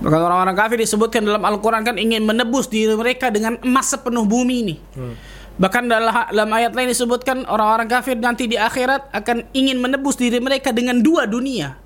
Bahkan 0.00 0.20
orang-orang 0.24 0.56
kafir 0.56 0.80
disebutkan 0.80 1.20
dalam 1.28 1.44
Al-Quran 1.44 1.84
kan 1.84 2.00
ingin 2.00 2.24
menebus 2.24 2.72
diri 2.72 2.96
mereka 2.96 3.28
dengan 3.28 3.60
emas 3.60 3.92
sepenuh 3.92 4.24
bumi 4.24 4.56
ini. 4.64 4.76
Bahkan 5.60 5.92
dalam, 5.92 6.14
dalam 6.32 6.50
ayat 6.56 6.72
lain 6.72 6.88
disebutkan 6.88 7.44
orang-orang 7.44 7.84
kafir 7.84 8.16
nanti 8.16 8.48
di 8.48 8.56
akhirat 8.56 9.12
akan 9.12 9.52
ingin 9.52 9.76
menebus 9.76 10.16
diri 10.16 10.40
mereka 10.40 10.72
dengan 10.72 11.04
dua 11.04 11.28
dunia. 11.28 11.76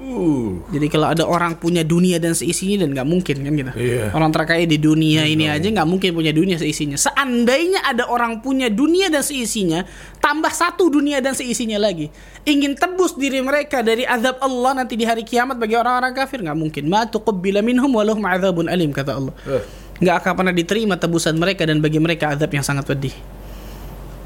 Uh. 0.00 0.64
Jadi 0.72 0.86
kalau 0.88 1.12
ada 1.12 1.22
orang 1.28 1.60
punya 1.60 1.84
dunia 1.84 2.16
dan 2.16 2.32
seisinya 2.32 2.82
dan 2.82 2.96
nggak 2.96 3.08
mungkin 3.08 3.36
kan 3.44 3.52
gitu. 3.52 3.72
Iya. 3.76 4.10
Orang 4.16 4.32
terkaya 4.32 4.64
di 4.64 4.80
dunia 4.80 5.28
ini 5.28 5.46
aja 5.46 5.68
nggak 5.68 5.88
mungkin 5.88 6.16
punya 6.16 6.32
dunia 6.32 6.56
seisinya. 6.56 6.96
Seandainya 6.96 7.84
ada 7.84 8.08
orang 8.08 8.40
punya 8.40 8.72
dunia 8.72 9.12
dan 9.12 9.22
seisinya, 9.22 9.84
tambah 10.18 10.50
satu 10.50 10.88
dunia 10.88 11.20
dan 11.20 11.36
seisinya 11.36 11.76
lagi, 11.76 12.08
ingin 12.48 12.74
tebus 12.74 13.14
diri 13.14 13.44
mereka 13.44 13.84
dari 13.84 14.02
azab 14.08 14.40
Allah 14.40 14.82
nanti 14.82 14.96
di 14.96 15.04
hari 15.04 15.22
kiamat 15.22 15.60
bagi 15.60 15.76
orang-orang 15.76 16.16
kafir 16.16 16.40
nggak 16.40 16.58
mungkin. 16.58 16.88
Ma 16.88 17.06
tuqabbila 17.06 17.60
minhum 17.60 17.92
wa 17.92 18.02
lahum 18.02 18.24
adzabun 18.24 18.66
alim 18.72 18.90
kata 18.90 19.12
Allah. 19.14 19.34
Eh. 19.44 19.64
Nggak 20.02 20.16
akan 20.18 20.32
pernah 20.34 20.54
diterima 20.56 20.94
tebusan 20.98 21.38
mereka 21.38 21.62
dan 21.62 21.78
bagi 21.78 22.02
mereka 22.02 22.34
azab 22.34 22.50
yang 22.50 22.64
sangat 22.66 22.88
pedih. 22.88 23.14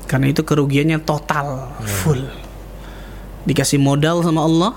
Karena 0.07 0.31
itu 0.31 0.47
kerugiannya 0.47 1.03
total, 1.03 1.75
full. 1.83 2.23
Dikasih 3.43 3.83
modal 3.83 4.23
sama 4.23 4.47
Allah, 4.47 4.73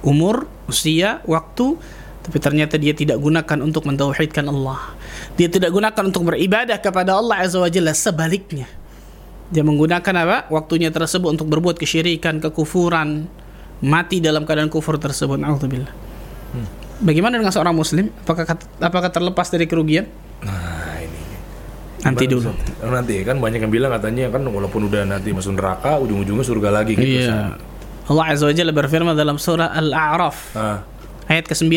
umur, 0.00 0.48
usia, 0.66 1.20
waktu, 1.28 1.76
tapi 2.22 2.38
ternyata 2.38 2.78
dia 2.78 2.94
tidak 2.94 3.18
gunakan 3.18 3.58
untuk 3.60 3.84
mentauhidkan 3.84 4.46
Allah. 4.46 4.94
Dia 5.34 5.50
tidak 5.50 5.74
gunakan 5.74 6.02
untuk 6.06 6.30
beribadah 6.30 6.78
kepada 6.78 7.18
Allah 7.18 7.42
Azza 7.42 7.58
wa 7.58 7.68
Jalla 7.68 7.92
sebaliknya. 7.92 8.70
Dia 9.52 9.66
menggunakan 9.66 10.14
apa? 10.24 10.48
Waktunya 10.48 10.88
tersebut 10.88 11.34
untuk 11.34 11.50
berbuat 11.50 11.76
kesyirikan, 11.76 12.40
kekufuran, 12.40 13.28
mati 13.82 14.22
dalam 14.22 14.46
keadaan 14.46 14.70
kufur 14.70 14.96
tersebut. 14.96 15.42
Alhamdulillah. 15.42 15.92
Bagaimana 17.02 17.34
dengan 17.42 17.50
seorang 17.50 17.74
muslim? 17.74 18.14
Apakah 18.22 18.54
apakah 18.78 19.10
terlepas 19.10 19.50
dari 19.50 19.66
kerugian? 19.66 20.06
Nah, 20.46 21.02
ini. 21.02 21.20
Nanti 22.06 22.24
dulu. 22.30 22.54
Nanti 22.86 23.26
kan 23.26 23.42
banyak 23.42 23.66
yang 23.66 23.72
bilang 23.74 23.90
katanya 23.90 24.30
kan 24.30 24.46
walaupun 24.46 24.86
udah 24.86 25.02
nanti 25.02 25.34
masuk 25.34 25.58
neraka 25.58 25.98
ujung-ujungnya 25.98 26.46
surga 26.46 26.68
lagi 26.70 26.94
gitu. 26.94 27.26
Iya. 27.26 27.58
Allah 28.10 28.24
Azza 28.34 28.46
wa 28.46 28.54
Jalla 28.54 28.72
berfirman 28.74 29.14
dalam 29.14 29.38
surah 29.38 29.70
Al-A'raf 29.72 30.56
Ah, 30.58 30.82
ayat 31.30 31.46
ke-9. 31.46 31.70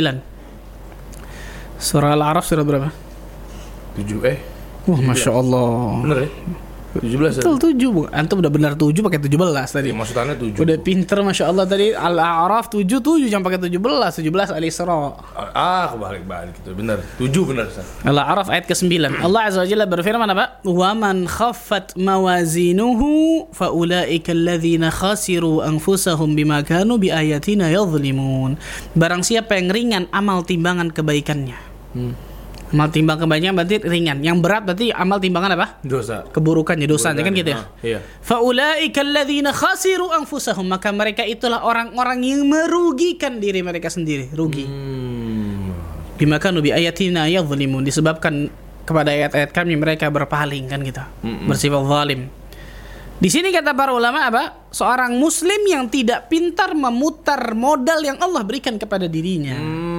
Surah 1.78 2.16
Al-A'raf 2.16 2.46
surah 2.46 2.66
berapa? 2.66 2.90
tujuh 3.96 4.20
eh 4.28 4.38
Wah, 4.86 5.00
Masya 5.02 5.32
Allah. 5.32 6.04
bener 6.04 6.18
ya? 6.26 6.30
17 7.02 7.12
ya? 7.12 7.42
Betul 7.44 7.58
tujuh, 7.60 7.90
Bu. 7.92 8.02
Antum 8.12 8.40
udah 8.40 8.52
benar 8.52 8.74
tujuh 8.80 9.02
pakai 9.04 9.20
tujuh 9.20 9.36
belas 9.36 9.70
tadi. 9.72 9.92
Ya, 9.92 9.96
maksudnya 9.96 10.36
tujuh. 10.36 10.60
Udah 10.64 10.78
pinter 10.80 11.20
Masya 11.20 11.44
Allah 11.52 11.66
tadi 11.68 11.92
Al-A'raf 11.92 12.72
tujuh 12.72 13.00
tujuh 13.04 13.28
jangan 13.28 13.44
pakai 13.44 13.60
tujuh 13.68 13.80
belas 13.84 14.16
tujuh 14.16 14.32
belas 14.32 14.50
Al-Isra. 14.52 15.20
Ah, 15.56 15.92
kebalik-balik 15.92 16.56
gitu. 16.64 16.72
Bener. 16.72 17.04
Tujuh 17.20 17.44
bener. 17.44 17.68
Ustaz. 17.68 17.88
Al-A'raf 18.08 18.48
ayat 18.48 18.66
ke-9. 18.70 18.92
Allah 19.20 19.42
Azza 19.52 19.60
wa 19.64 19.68
Jalla 19.68 19.86
berfirman 19.86 20.30
apa? 20.32 20.64
Wa 20.64 20.92
man 20.96 21.28
khaffat 21.28 22.00
mawazinuhu 22.00 23.52
fa 23.52 23.72
ulaika 23.76 24.32
alladhina 24.32 24.90
khasiru 24.94 25.62
anfusahum 25.62 26.34
bima 26.34 26.64
kanu 26.64 26.96
bi 26.96 27.12
ayatina 27.12 27.68
yadhlimun. 27.70 28.56
Barang 28.96 29.22
siapa 29.22 29.60
yang 29.60 29.70
ringan 29.72 30.04
amal 30.16 30.48
timbangan 30.48 30.90
kebaikannya. 30.90 31.58
Amal 32.76 32.92
timbang 32.92 33.16
kebaikannya 33.16 33.56
berarti 33.56 33.76
ringan. 33.88 34.20
Yang 34.20 34.38
berat 34.44 34.62
berarti 34.68 34.92
amal 34.92 35.18
timbangan 35.24 35.56
apa? 35.56 35.80
Dosa. 35.80 36.28
Keburukannya, 36.28 36.84
dosanya 36.92 37.24
kan 37.24 37.32
gitu 37.32 37.56
ya. 37.56 37.60
Ah, 37.64 37.66
iya. 37.80 38.00
Faulaika 38.20 39.00
alladzina 39.00 39.56
khasiru 39.56 40.12
anfusahum 40.12 40.68
maka 40.68 40.92
mereka 40.92 41.24
itulah 41.24 41.64
orang-orang 41.64 42.20
yang 42.28 42.44
merugikan 42.44 43.40
diri 43.40 43.64
mereka 43.64 43.88
sendiri, 43.88 44.28
rugi. 44.36 44.68
Hmm. 44.68 45.72
Bima 46.20 46.36
kanu 46.36 46.60
bi 46.60 46.76
ayatina 46.76 47.32
yadhlimun 47.32 47.88
disebabkan 47.88 48.52
kepada 48.84 49.16
ayat-ayat 49.16 49.56
kami 49.56 49.80
mereka 49.80 50.12
berpaling 50.12 50.68
kan 50.68 50.84
gitu. 50.84 51.04
Bersifat 51.48 51.80
zalim. 51.88 52.28
Di 53.16 53.32
sini 53.32 53.56
kata 53.56 53.72
para 53.72 53.96
ulama 53.96 54.28
apa? 54.28 54.68
Seorang 54.76 55.16
muslim 55.16 55.64
yang 55.64 55.88
tidak 55.88 56.28
pintar 56.28 56.76
memutar 56.76 57.56
modal 57.56 58.04
yang 58.04 58.20
Allah 58.20 58.44
berikan 58.44 58.76
kepada 58.76 59.08
dirinya. 59.08 59.56
Hmm. 59.56 59.95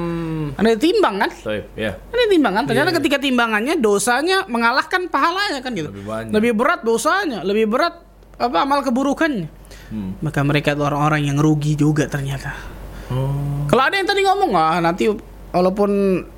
Ada 0.54 0.78
timbang 0.78 1.16
kan? 1.18 1.30
Baik, 1.42 1.64
ya. 1.74 1.92
Ada 1.98 2.22
timbangan. 2.30 2.62
Ternyata 2.70 2.90
ketika 3.02 3.16
timbangannya 3.18 3.74
dosanya 3.80 4.46
mengalahkan 4.46 5.10
pahalanya 5.10 5.60
kan 5.64 5.74
gitu. 5.74 5.90
Lebih 5.90 6.04
banyak. 6.06 6.32
Lebih 6.32 6.52
berat 6.54 6.80
dosanya, 6.86 7.40
lebih 7.42 7.66
berat 7.66 7.94
apa 8.36 8.56
amal 8.62 8.86
keburukannya. 8.86 9.48
Hmm. 9.90 10.18
Maka 10.20 10.42
mereka 10.42 10.74
itu 10.74 10.82
orang-orang 10.82 11.26
yang 11.30 11.38
rugi 11.38 11.78
juga 11.78 12.06
ternyata. 12.10 12.52
Oh. 13.10 13.66
Kalau 13.70 13.82
ada 13.86 13.94
yang 13.98 14.06
tadi 14.06 14.22
ngomong 14.26 14.50
ah 14.58 14.78
nanti 14.82 15.06
walaupun 15.56 15.90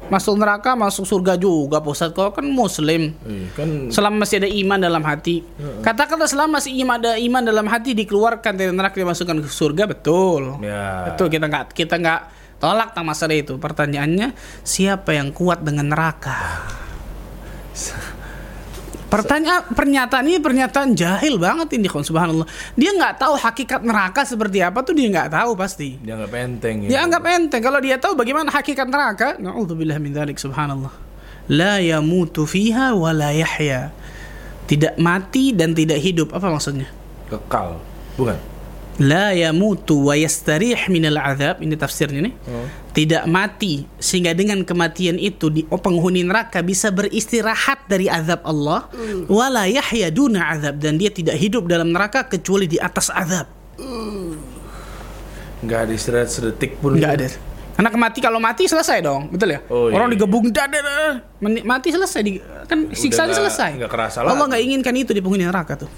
masuk 0.09 0.39
neraka 0.39 0.79
masuk 0.79 1.05
surga 1.05 1.35
juga 1.35 1.83
Pak 1.83 1.91
Ustadz 1.91 2.15
kalau 2.15 2.31
kan 2.33 2.47
muslim 2.47 3.13
Iya, 3.27 3.47
kan 3.53 3.69
selama 3.93 4.25
masih 4.25 4.37
ada 4.41 4.49
iman 4.49 4.79
dalam 4.79 5.03
hati 5.05 5.43
katakanlah 5.83 6.31
selama 6.31 6.63
masih 6.63 6.73
iman 6.87 6.97
ada 7.03 7.13
iman 7.19 7.43
dalam 7.43 7.67
hati 7.67 7.93
dikeluarkan 7.99 8.53
dari 8.55 8.71
neraka 8.73 8.97
dimasukkan 8.97 9.37
ke 9.43 9.51
surga 9.51 9.85
betul 9.91 10.63
ya. 10.63 11.13
betul 11.13 11.27
kita 11.29 11.45
nggak 11.51 11.65
kita 11.75 11.95
nggak 11.99 12.21
tolak 12.59 12.95
tentang 12.95 13.07
masalah 13.11 13.37
itu 13.39 13.55
pertanyaannya 13.57 14.35
siapa 14.67 15.15
yang 15.15 15.31
kuat 15.31 15.63
dengan 15.63 15.95
neraka 15.95 16.67
Pertanyaan 19.09 19.73
pernyataan 19.73 20.25
ini 20.29 20.37
pernyataan 20.37 20.93
jahil 20.93 21.41
banget 21.41 21.81
ini 21.81 21.89
kon 21.89 22.05
subhanallah. 22.05 22.45
Dia 22.77 22.93
nggak 22.93 23.17
tahu 23.17 23.41
hakikat 23.41 23.81
neraka 23.81 24.29
seperti 24.29 24.61
apa 24.61 24.85
tuh 24.85 24.93
dia 24.93 25.09
nggak 25.09 25.33
tahu 25.33 25.57
pasti. 25.57 25.97
Dia 26.05 26.21
nggak 26.21 26.29
penteng 26.29 26.77
ya. 26.85 26.89
Dia 26.93 26.99
anggap 27.09 27.25
enteng. 27.25 27.65
Kalau 27.65 27.81
dia 27.81 27.97
tahu 27.97 28.21
bagaimana 28.21 28.53
hakikat 28.53 28.85
neraka, 28.85 29.41
naudzubillah 29.41 29.97
min 29.97 30.13
dzalik 30.13 30.37
subhanallah. 30.37 30.93
La 31.49 31.81
yamutu 31.81 32.45
fiha 32.45 32.93
wa 32.93 33.09
la 33.17 33.33
yahya. 33.33 33.97
Tidak 34.69 35.01
mati 35.01 35.57
dan 35.57 35.73
tidak 35.73 36.05
hidup. 36.05 36.37
Apa 36.37 36.53
maksudnya? 36.53 36.93
Kekal. 37.33 37.81
Bukan. 38.21 38.37
La 38.99 39.31
yamutu 39.31 40.11
wa 40.11 40.15
yastarih 40.19 40.91
minal 40.91 41.23
azab. 41.23 41.63
Ini 41.63 41.79
tafsirnya 41.79 42.19
nih. 42.27 42.35
Oh. 42.51 42.67
Tidak 42.91 43.31
mati 43.31 43.87
sehingga 44.03 44.35
dengan 44.35 44.67
kematian 44.67 45.23
itu 45.23 45.47
di 45.55 45.63
oh, 45.71 45.79
penghuni 45.79 46.27
neraka 46.27 46.67
bisa 46.67 46.91
beristirahat 46.91 47.87
dari 47.87 48.11
azab 48.11 48.43
Allah. 48.43 48.91
Wala 49.31 49.71
yahya 49.71 50.11
duna 50.11 50.51
azab 50.51 50.83
dan 50.83 50.99
dia 50.99 51.15
tidak 51.15 51.39
hidup 51.39 51.71
dalam 51.71 51.95
neraka 51.95 52.27
kecuali 52.27 52.67
di 52.67 52.83
atas 52.83 53.07
azab. 53.15 53.47
Nggak 55.63 55.79
ada 55.79 55.93
istirahat 55.95 56.31
sedetik 56.35 56.83
pun. 56.83 56.99
Enggak 56.99 57.23
ada. 57.23 57.27
Karena 57.79 57.95
mati 57.95 58.19
kalau 58.19 58.43
mati 58.43 58.67
selesai 58.67 58.99
dong, 58.99 59.31
betul 59.31 59.55
ya? 59.55 59.63
Oh, 59.71 59.87
Orang 59.95 60.11
iya. 60.11 60.19
digebung 60.19 60.51
dada, 60.51 61.23
mati 61.63 61.95
selesai, 61.95 62.21
di, 62.27 62.43
kan 62.67 62.91
nggak- 62.91 63.39
selesai. 63.39 63.79
nggak 63.79 63.87
kerasa 63.87 64.27
Allah 64.27 64.51
nggak 64.51 64.63
inginkan 64.67 64.91
itu 64.99 65.15
di 65.15 65.23
penghuni 65.23 65.47
neraka 65.47 65.87
tuh. 65.87 65.91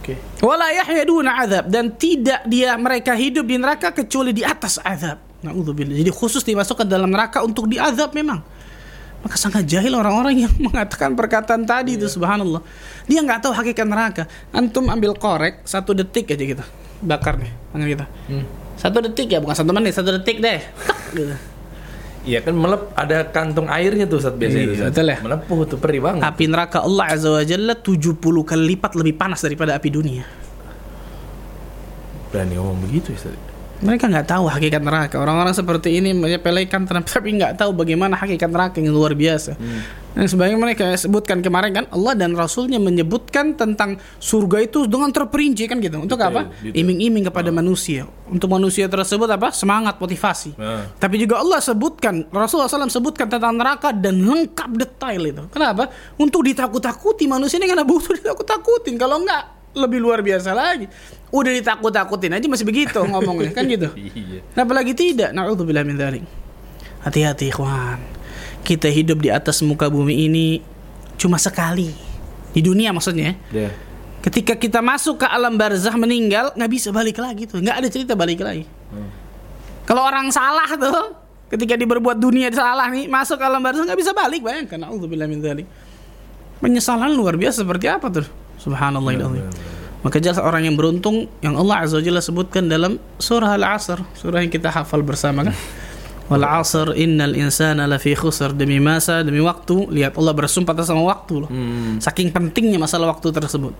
Oke. 0.00 0.14
Wala 0.42 0.70
yahyaduna 0.70 1.42
azab 1.42 1.64
dan 1.66 1.94
tidak 1.98 2.46
dia 2.46 2.74
mereka 2.78 3.12
hidup 3.18 3.46
di 3.46 3.56
neraka 3.58 3.90
kecuali 3.90 4.30
di 4.30 4.46
atas 4.46 4.78
azab. 4.82 5.18
Nauzubillah. 5.42 5.96
Jadi 5.98 6.10
khusus 6.10 6.42
dimasukkan 6.42 6.86
dalam 6.86 7.10
neraka 7.10 7.42
untuk 7.42 7.66
diazab 7.70 8.14
memang. 8.14 8.40
Maka 9.22 9.36
sangat 9.38 9.66
jahil 9.66 9.90
orang-orang 9.98 10.46
yang 10.46 10.52
mengatakan 10.66 11.18
perkataan 11.18 11.66
tadi 11.66 11.98
itu 11.98 12.06
subhanallah. 12.06 12.62
Dia 13.10 13.22
nggak 13.22 13.46
tahu 13.46 13.52
hakikat 13.54 13.86
neraka. 13.86 14.22
Antum 14.54 14.86
ambil 14.86 15.18
korek 15.18 15.66
satu 15.66 15.94
detik 15.94 16.30
aja 16.30 16.44
kita 16.46 16.64
bakar 17.02 17.36
nih 17.36 17.52
tangan 17.72 17.88
kita. 17.88 18.06
Satu 18.76 18.98
detik 19.00 19.32
ya 19.32 19.40
bukan 19.40 19.56
satu 19.56 19.72
menit, 19.72 19.92
satu 19.96 20.10
detik 20.20 20.40
deh. 20.40 20.60
Gitu. 21.16 21.32
Iya 22.26 22.42
kan 22.42 22.58
melep 22.58 22.90
ada 22.98 23.22
kantung 23.30 23.70
airnya 23.70 24.02
tuh 24.10 24.18
saat 24.18 24.34
biasanya 24.34 24.66
Iya, 24.66 24.90
betul 24.90 25.06
ya. 25.06 25.18
Melepuh 25.22 25.58
tuh 25.70 25.78
perih 25.78 26.02
banget. 26.02 26.26
Api 26.26 26.44
neraka 26.50 26.82
Allah 26.82 27.06
Azza 27.14 27.30
wa 27.30 27.42
Jalla 27.46 27.78
70 27.78 28.18
kali 28.42 28.62
lipat 28.74 28.98
lebih 28.98 29.14
panas 29.14 29.38
daripada 29.46 29.78
api 29.78 29.88
dunia. 29.94 30.26
Berani 32.34 32.58
ngomong 32.58 32.82
begitu 32.82 33.14
ya. 33.14 33.18
Ustaz. 33.22 33.55
Mereka 33.82 34.08
nggak 34.08 34.28
tahu 34.28 34.44
hakikat 34.48 34.82
neraka. 34.82 35.16
Orang-orang 35.20 35.52
seperti 35.52 36.00
ini 36.00 36.16
menyepelekan 36.16 36.88
tapi 36.88 37.36
nggak 37.36 37.60
tahu 37.60 37.76
bagaimana 37.76 38.16
hakikat 38.16 38.48
neraka 38.48 38.80
yang 38.80 38.96
luar 38.96 39.12
biasa. 39.12 39.56
Dan 40.16 40.32
sebagai 40.32 40.56
mereka 40.56 40.96
sebutkan 40.96 41.44
kemarin 41.44 41.76
kan 41.76 41.84
Allah 41.92 42.16
dan 42.16 42.32
Rasulnya 42.32 42.80
menyebutkan 42.80 43.52
tentang 43.52 44.00
surga 44.16 44.64
itu 44.64 44.88
dengan 44.88 45.12
terperinci 45.12 45.68
kan 45.68 45.76
gitu. 45.76 46.00
Untuk 46.00 46.16
Detail, 46.16 46.32
apa? 46.32 46.42
detail. 46.64 46.72
Iming-iming 46.72 47.28
kepada 47.28 47.52
manusia. 47.52 48.08
Untuk 48.24 48.48
manusia 48.48 48.88
tersebut 48.88 49.28
apa? 49.28 49.52
Semangat, 49.52 50.00
motivasi. 50.00 50.56
Nah. 50.56 50.88
Tapi 50.96 51.20
juga 51.20 51.44
Allah 51.44 51.60
sebutkan, 51.60 52.24
Rasulullah 52.32 52.72
SAW 52.72 52.88
sebutkan 52.88 53.28
tentang 53.28 53.60
neraka 53.60 53.92
dan 53.92 54.24
lengkap 54.24 54.70
detail 54.80 55.20
itu. 55.20 55.42
Kenapa? 55.52 55.92
Untuk 56.16 56.48
ditakut-takuti 56.48 57.28
manusia 57.28 57.60
ini 57.60 57.68
karena 57.68 57.84
butuh 57.84 58.16
ditakut-takutin. 58.16 58.96
Kalau 58.96 59.20
enggak 59.20 59.55
lebih 59.76 60.00
luar 60.00 60.24
biasa 60.24 60.56
lagi. 60.56 60.88
Udah 61.28 61.52
ditakut-takutin 61.52 62.32
aja 62.32 62.46
masih 62.48 62.64
begitu 62.64 62.98
ngomongnya 63.04 63.52
kan 63.52 63.68
gitu. 63.68 63.92
Iya. 64.16 64.40
Nah, 64.56 64.64
apalagi 64.64 64.96
tidak. 64.96 65.36
Na'udzubillah 65.36 65.84
min 65.84 66.00
dzalik. 66.00 66.24
Hati-hati, 67.04 67.52
ikhwan. 67.52 68.00
Kita 68.64 68.88
hidup 68.90 69.22
di 69.22 69.30
atas 69.30 69.60
muka 69.62 69.86
bumi 69.92 70.26
ini 70.26 70.58
cuma 71.20 71.36
sekali. 71.36 71.92
Di 72.56 72.64
dunia 72.64 72.90
maksudnya. 72.90 73.36
Ya. 73.52 73.70
Ketika 74.24 74.58
kita 74.58 74.82
masuk 74.82 75.22
ke 75.22 75.26
alam 75.28 75.54
barzah 75.54 75.94
meninggal, 75.94 76.50
nggak 76.56 76.70
bisa 76.72 76.90
balik 76.90 77.22
lagi 77.22 77.46
tuh. 77.46 77.62
Nggak 77.62 77.76
ada 77.78 77.88
cerita 77.92 78.12
balik 78.18 78.42
lagi. 78.42 78.66
Kalau 79.86 80.02
orang 80.02 80.34
salah 80.34 80.66
tuh, 80.74 81.14
ketika 81.46 81.78
dia 81.78 81.86
berbuat 81.86 82.18
dunia 82.18 82.50
salah 82.50 82.90
nih, 82.90 83.06
masuk 83.06 83.38
ke 83.38 83.44
alam 83.46 83.62
barzah 83.62 83.86
nggak 83.86 84.00
bisa 84.02 84.10
balik. 84.10 84.42
Bayangkan, 84.42 84.82
min 85.30 85.38
dzalik. 85.38 85.66
Penyesalan 86.58 87.12
luar 87.14 87.38
biasa 87.38 87.62
seperti 87.62 87.86
apa 87.86 88.08
tuh? 88.10 88.26
Subhanallah 88.66 89.14
Maka 90.02 90.22
jelas 90.22 90.38
orang 90.38 90.66
yang 90.66 90.74
beruntung 90.78 91.26
yang 91.42 91.54
Allah 91.58 91.82
Azza 91.82 91.98
wa 91.98 92.04
Jalla 92.04 92.22
sebutkan 92.22 92.70
dalam 92.70 92.98
surah 93.18 93.58
Al-Asr, 93.58 94.02
surah 94.14 94.38
yang 94.42 94.50
kita 94.50 94.70
hafal 94.70 95.02
bersama 95.02 95.46
kan. 95.46 95.56
Wal 96.26 96.42
'asr 96.42 96.90
innal 96.98 97.38
insana 97.38 97.86
lafi 97.86 98.10
khusr 98.18 98.50
demi 98.50 98.82
masa 98.82 99.22
demi 99.22 99.38
waktu 99.38 99.86
lihat 99.94 100.18
Allah 100.18 100.34
bersumpah 100.34 100.74
atas 100.74 100.90
sama 100.90 101.06
waktu 101.06 101.46
loh. 101.46 101.50
Saking 102.02 102.34
pentingnya 102.34 102.82
masalah 102.82 103.14
waktu 103.14 103.30
tersebut. 103.30 103.74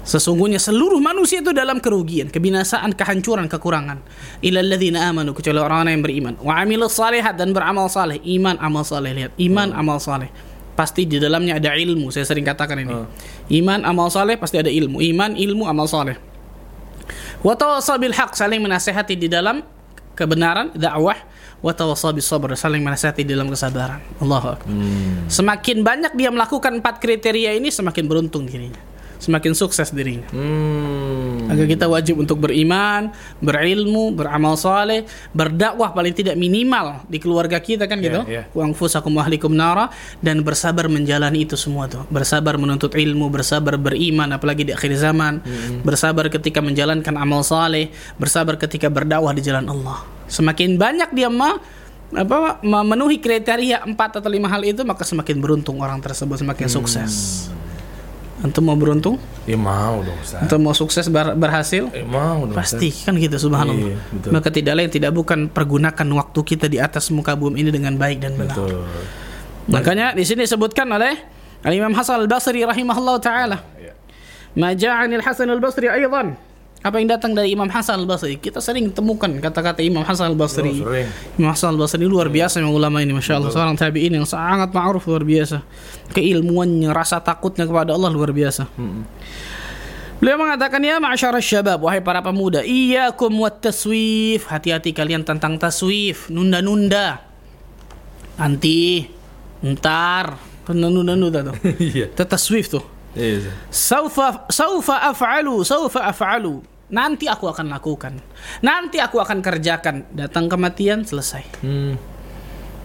Sesungguhnya 0.00 0.56
seluruh 0.56 0.96
manusia 0.96 1.44
itu 1.44 1.52
dalam 1.52 1.76
kerugian, 1.76 2.32
kebinasaan, 2.32 2.96
kehancuran, 2.96 3.44
kekurangan. 3.52 4.00
Ilal 4.40 4.72
ladzina 4.72 5.12
amanu 5.12 5.36
kecuali 5.36 5.60
orang-orang 5.60 5.92
yang 6.00 6.04
beriman. 6.04 6.34
Wa 6.40 6.64
amilus 6.64 6.96
salihat 6.96 7.36
dan 7.36 7.52
beramal 7.52 7.92
saleh. 7.92 8.16
Iman, 8.24 8.56
amal 8.64 8.80
saleh. 8.80 9.12
Lihat, 9.12 9.36
iman, 9.36 9.76
amal 9.76 10.00
saleh. 10.00 10.32
Pasti 10.78 11.04
di 11.04 11.20
dalamnya 11.20 11.60
ada 11.60 11.76
ilmu. 11.76 12.08
Saya 12.08 12.24
sering 12.24 12.46
katakan 12.46 12.80
ini. 12.80 12.94
Iman, 13.52 13.84
amal 13.84 14.08
saleh 14.08 14.40
pasti 14.40 14.56
ada 14.56 14.70
ilmu. 14.72 15.02
Iman, 15.02 15.36
ilmu, 15.36 15.68
amal 15.68 15.84
saleh. 15.90 16.16
Wa 17.40 17.56
bil 17.96 18.14
haq 18.14 18.36
saling 18.36 18.60
menasehati 18.60 19.16
di 19.16 19.28
dalam 19.28 19.64
kebenaran, 20.16 20.72
dakwah. 20.76 21.16
Wa 21.60 21.76
bis 22.16 22.24
sabr 22.24 22.56
saling 22.56 22.80
menasehati 22.80 23.24
di 23.24 23.36
dalam 23.36 23.52
kesabaran. 23.52 24.00
Allahu 24.20 24.46
akbar. 24.56 24.72
Semakin 25.28 25.84
banyak 25.84 26.12
dia 26.16 26.32
melakukan 26.32 26.80
empat 26.80 27.00
kriteria 27.00 27.56
ini, 27.60 27.68
semakin 27.68 28.04
beruntung 28.08 28.48
dirinya. 28.48 28.80
Semakin 29.20 29.52
sukses 29.52 29.92
dirinya. 29.92 30.24
Hmm. 30.32 31.44
Maka 31.44 31.68
kita 31.68 31.84
wajib 31.92 32.16
untuk 32.24 32.40
beriman, 32.40 33.12
berilmu, 33.44 34.16
beramal 34.16 34.56
saleh, 34.56 35.04
berdakwah 35.36 35.92
paling 35.92 36.16
tidak 36.16 36.40
minimal 36.40 37.04
di 37.04 37.20
keluarga 37.20 37.60
kita 37.60 37.84
kan 37.84 38.00
gitu. 38.00 38.24
yeah. 38.24 38.48
Wa 38.56 38.64
anfusakum 38.64 39.12
wa 39.12 39.22
ahlikum 39.28 39.52
nara 39.52 39.92
dan 40.24 40.40
bersabar 40.40 40.88
menjalani 40.88 41.44
itu 41.44 41.60
semua 41.60 41.84
tuh. 41.84 42.08
Bersabar 42.08 42.56
menuntut 42.56 42.96
ilmu, 42.96 43.28
bersabar 43.28 43.76
beriman 43.76 44.32
apalagi 44.32 44.64
di 44.64 44.72
akhir 44.72 44.96
zaman, 44.96 45.44
bersabar 45.84 46.32
ketika 46.32 46.64
menjalankan 46.64 47.12
amal 47.20 47.44
saleh, 47.44 47.92
bersabar 48.16 48.56
ketika 48.56 48.88
berdakwah 48.88 49.36
di 49.36 49.44
jalan 49.44 49.68
Allah. 49.68 50.00
Semakin 50.32 50.80
banyak 50.80 51.12
dia 51.12 51.28
ma 51.28 51.60
apa 52.10 52.58
memenuhi 52.66 53.22
kriteria 53.22 53.86
empat 53.86 54.18
atau 54.18 54.26
lima 54.26 54.50
hal 54.50 54.66
itu 54.66 54.82
maka 54.82 55.06
semakin 55.06 55.38
beruntung 55.38 55.78
orang 55.78 56.02
tersebut 56.02 56.42
semakin 56.42 56.66
sukses. 56.66 57.46
Antum 58.40 58.64
mau 58.64 58.72
beruntung? 58.72 59.20
Ya 59.44 59.54
mau 59.54 60.00
dong 60.00 60.16
Ustaz. 60.16 60.40
Atau 60.40 60.56
mau 60.56 60.72
sukses 60.72 61.04
ber- 61.06 61.36
berhasil? 61.36 61.92
Eh, 61.92 62.00
mau 62.02 62.40
dong 62.40 62.56
Ustaz. 62.56 62.80
Pasti 62.80 62.88
kan 63.04 63.12
gitu 63.14 63.36
subhanallah. 63.36 63.92
Iya, 63.92 63.96
betul. 64.10 64.30
Maka 64.32 64.48
tidak 64.48 64.74
lain 64.74 64.88
tidak 64.88 65.12
bukan 65.12 65.46
pergunakan 65.46 66.06
waktu 66.16 66.40
kita 66.40 66.66
di 66.66 66.80
atas 66.80 67.12
muka 67.12 67.36
bumi 67.36 67.60
ini 67.60 67.70
dengan 67.70 67.94
baik 67.94 68.18
dan 68.18 68.40
benar. 68.40 68.56
Betul. 68.56 68.88
Makanya 69.68 70.16
di 70.16 70.24
sini 70.24 70.48
disebutkan 70.48 70.88
oleh 70.88 71.14
Al 71.60 71.72
Imam 71.72 71.92
Hasan 71.92 72.16
Al 72.16 72.26
Basri 72.26 72.64
rahimahullah 72.64 73.16
taala. 73.20 73.60
Iya. 73.76 73.92
Ma 74.56 74.72
ja'anil 74.72 75.20
Hasan 75.20 75.46
Al 75.46 75.60
Basri 75.60 75.86
aidan. 75.86 76.34
Apa 76.80 76.96
yang 76.96 77.12
datang 77.12 77.36
dari 77.36 77.52
Imam 77.52 77.68
Hasan 77.68 78.00
Al 78.00 78.08
Basri? 78.08 78.40
Kita 78.40 78.56
sering 78.56 78.88
temukan 78.88 79.28
kata-kata 79.28 79.84
Imam 79.84 80.00
Hasan 80.00 80.32
Al 80.32 80.38
Basri. 80.38 80.80
Oh. 80.80 80.88
Imam 81.36 81.52
Hasan 81.52 81.76
Al 81.76 81.78
Basri 81.80 82.08
luar 82.08 82.32
biasa 82.32 82.56
memang 82.64 82.72
ulama 82.72 83.04
ini 83.04 83.12
Masya 83.12 83.36
Allah 83.36 83.52
Seorang 83.52 83.76
tabi'in 83.76 84.16
yang 84.16 84.24
sangat 84.24 84.72
ma'ruf 84.72 85.04
luar 85.04 85.20
biasa 85.20 85.60
Keilmuannya, 86.16 86.88
rasa 86.96 87.20
takutnya 87.20 87.68
kepada 87.68 87.92
Allah 87.92 88.08
luar 88.08 88.32
biasa 88.32 88.64
Beliau 90.20 90.40
mengatakan 90.40 90.80
ya 90.80 90.96
ma'asyara 90.96 91.36
syabab 91.44 91.84
Wahai 91.84 92.00
para 92.00 92.24
pemuda 92.24 92.64
Iyakum 92.64 93.44
wat 93.44 93.60
taswif 93.60 94.48
Hati-hati 94.48 94.96
kalian 94.96 95.20
tentang 95.20 95.60
taswif 95.60 96.32
Nunda-nunda 96.32 97.20
Nanti 98.40 99.04
Ntar 99.60 100.32
Nunda-nunda 100.72 101.44
tuh 101.44 101.56
Iya. 101.92 102.08
Itu 102.08 102.24
taswif 102.24 102.72
tuh 102.72 102.84
Iya. 103.10 103.42
Ustaz. 103.42 103.54
Saufa 103.74 104.28
saufa 104.54 104.96
af'alu, 105.10 105.66
saufa 105.66 106.06
af'alu. 106.14 106.62
Nanti 106.90 107.30
aku 107.30 107.46
akan 107.50 107.70
lakukan. 107.70 108.14
Nanti 108.62 108.98
aku 108.98 109.22
akan 109.22 109.38
kerjakan. 109.38 110.10
Datang 110.10 110.50
kematian 110.50 111.06
selesai. 111.06 111.62
Hmm. 111.62 111.94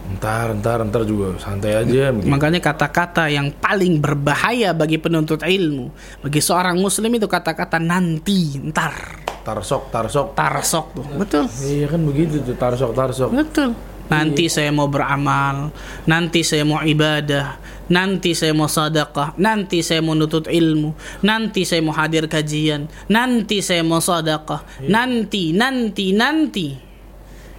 Ntar, 0.06 0.54
ntar, 0.62 0.86
ntar 0.86 1.02
juga 1.02 1.34
santai 1.42 1.74
aja. 1.82 2.14
begitu. 2.14 2.30
Makanya 2.30 2.62
kata-kata 2.62 3.26
yang 3.26 3.50
paling 3.58 3.98
berbahaya 3.98 4.70
bagi 4.70 5.02
penuntut 5.02 5.42
ilmu, 5.42 5.90
bagi 6.22 6.38
seorang 6.38 6.78
muslim 6.78 7.10
itu 7.18 7.26
kata-kata 7.26 7.82
nanti, 7.82 8.54
ntar, 8.70 8.94
Tarsok, 9.42 9.90
tarsok. 9.90 10.26
tarsok 10.34 10.86
tuh. 10.94 11.06
Betul. 11.18 11.44
Iya 11.62 11.86
kan 11.90 12.02
begitu 12.06 12.38
tuh 12.42 12.54
tarsok, 12.54 12.90
tarsok. 12.94 13.30
Betul. 13.34 13.74
Nanti 14.06 14.46
saya 14.46 14.70
mau 14.70 14.86
beramal, 14.86 15.74
nanti 16.06 16.46
saya 16.46 16.62
mau 16.62 16.78
ibadah, 16.78 17.58
nanti 17.90 18.34
saya 18.34 18.52
mau 18.54 18.70
sadaqah, 18.70 19.38
nanti 19.38 19.82
saya 19.82 20.02
mau 20.02 20.14
nutut 20.18 20.50
ilmu, 20.50 20.94
nanti 21.22 21.62
saya 21.62 21.82
mau 21.82 21.94
hadir 21.94 22.26
kajian, 22.26 22.90
nanti 23.10 23.62
saya 23.62 23.86
mau 23.86 24.02
sadaqah, 24.02 24.86
nanti, 24.86 25.54
nanti, 25.54 26.10
nanti. 26.14 26.68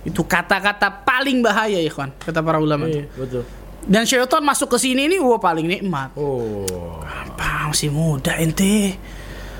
Itu 0.07 0.23
kata-kata 0.23 1.03
paling 1.03 1.43
bahaya 1.43 1.83
ya 1.83 1.91
kawan, 1.91 2.15
kata 2.15 2.39
para 2.39 2.59
ulama. 2.63 2.87
Iya, 2.87 3.11
betul. 3.11 3.43
Dan 3.87 4.03
syaitan 4.03 4.43
masuk 4.43 4.75
ke 4.75 4.77
sini 4.83 5.07
ini 5.07 5.15
wah 5.15 5.39
paling 5.39 5.63
nikmat. 5.63 6.11
Oh. 6.19 6.99
Apa 7.03 7.71
masih 7.71 7.87
muda 7.87 8.35
ente, 8.35 8.99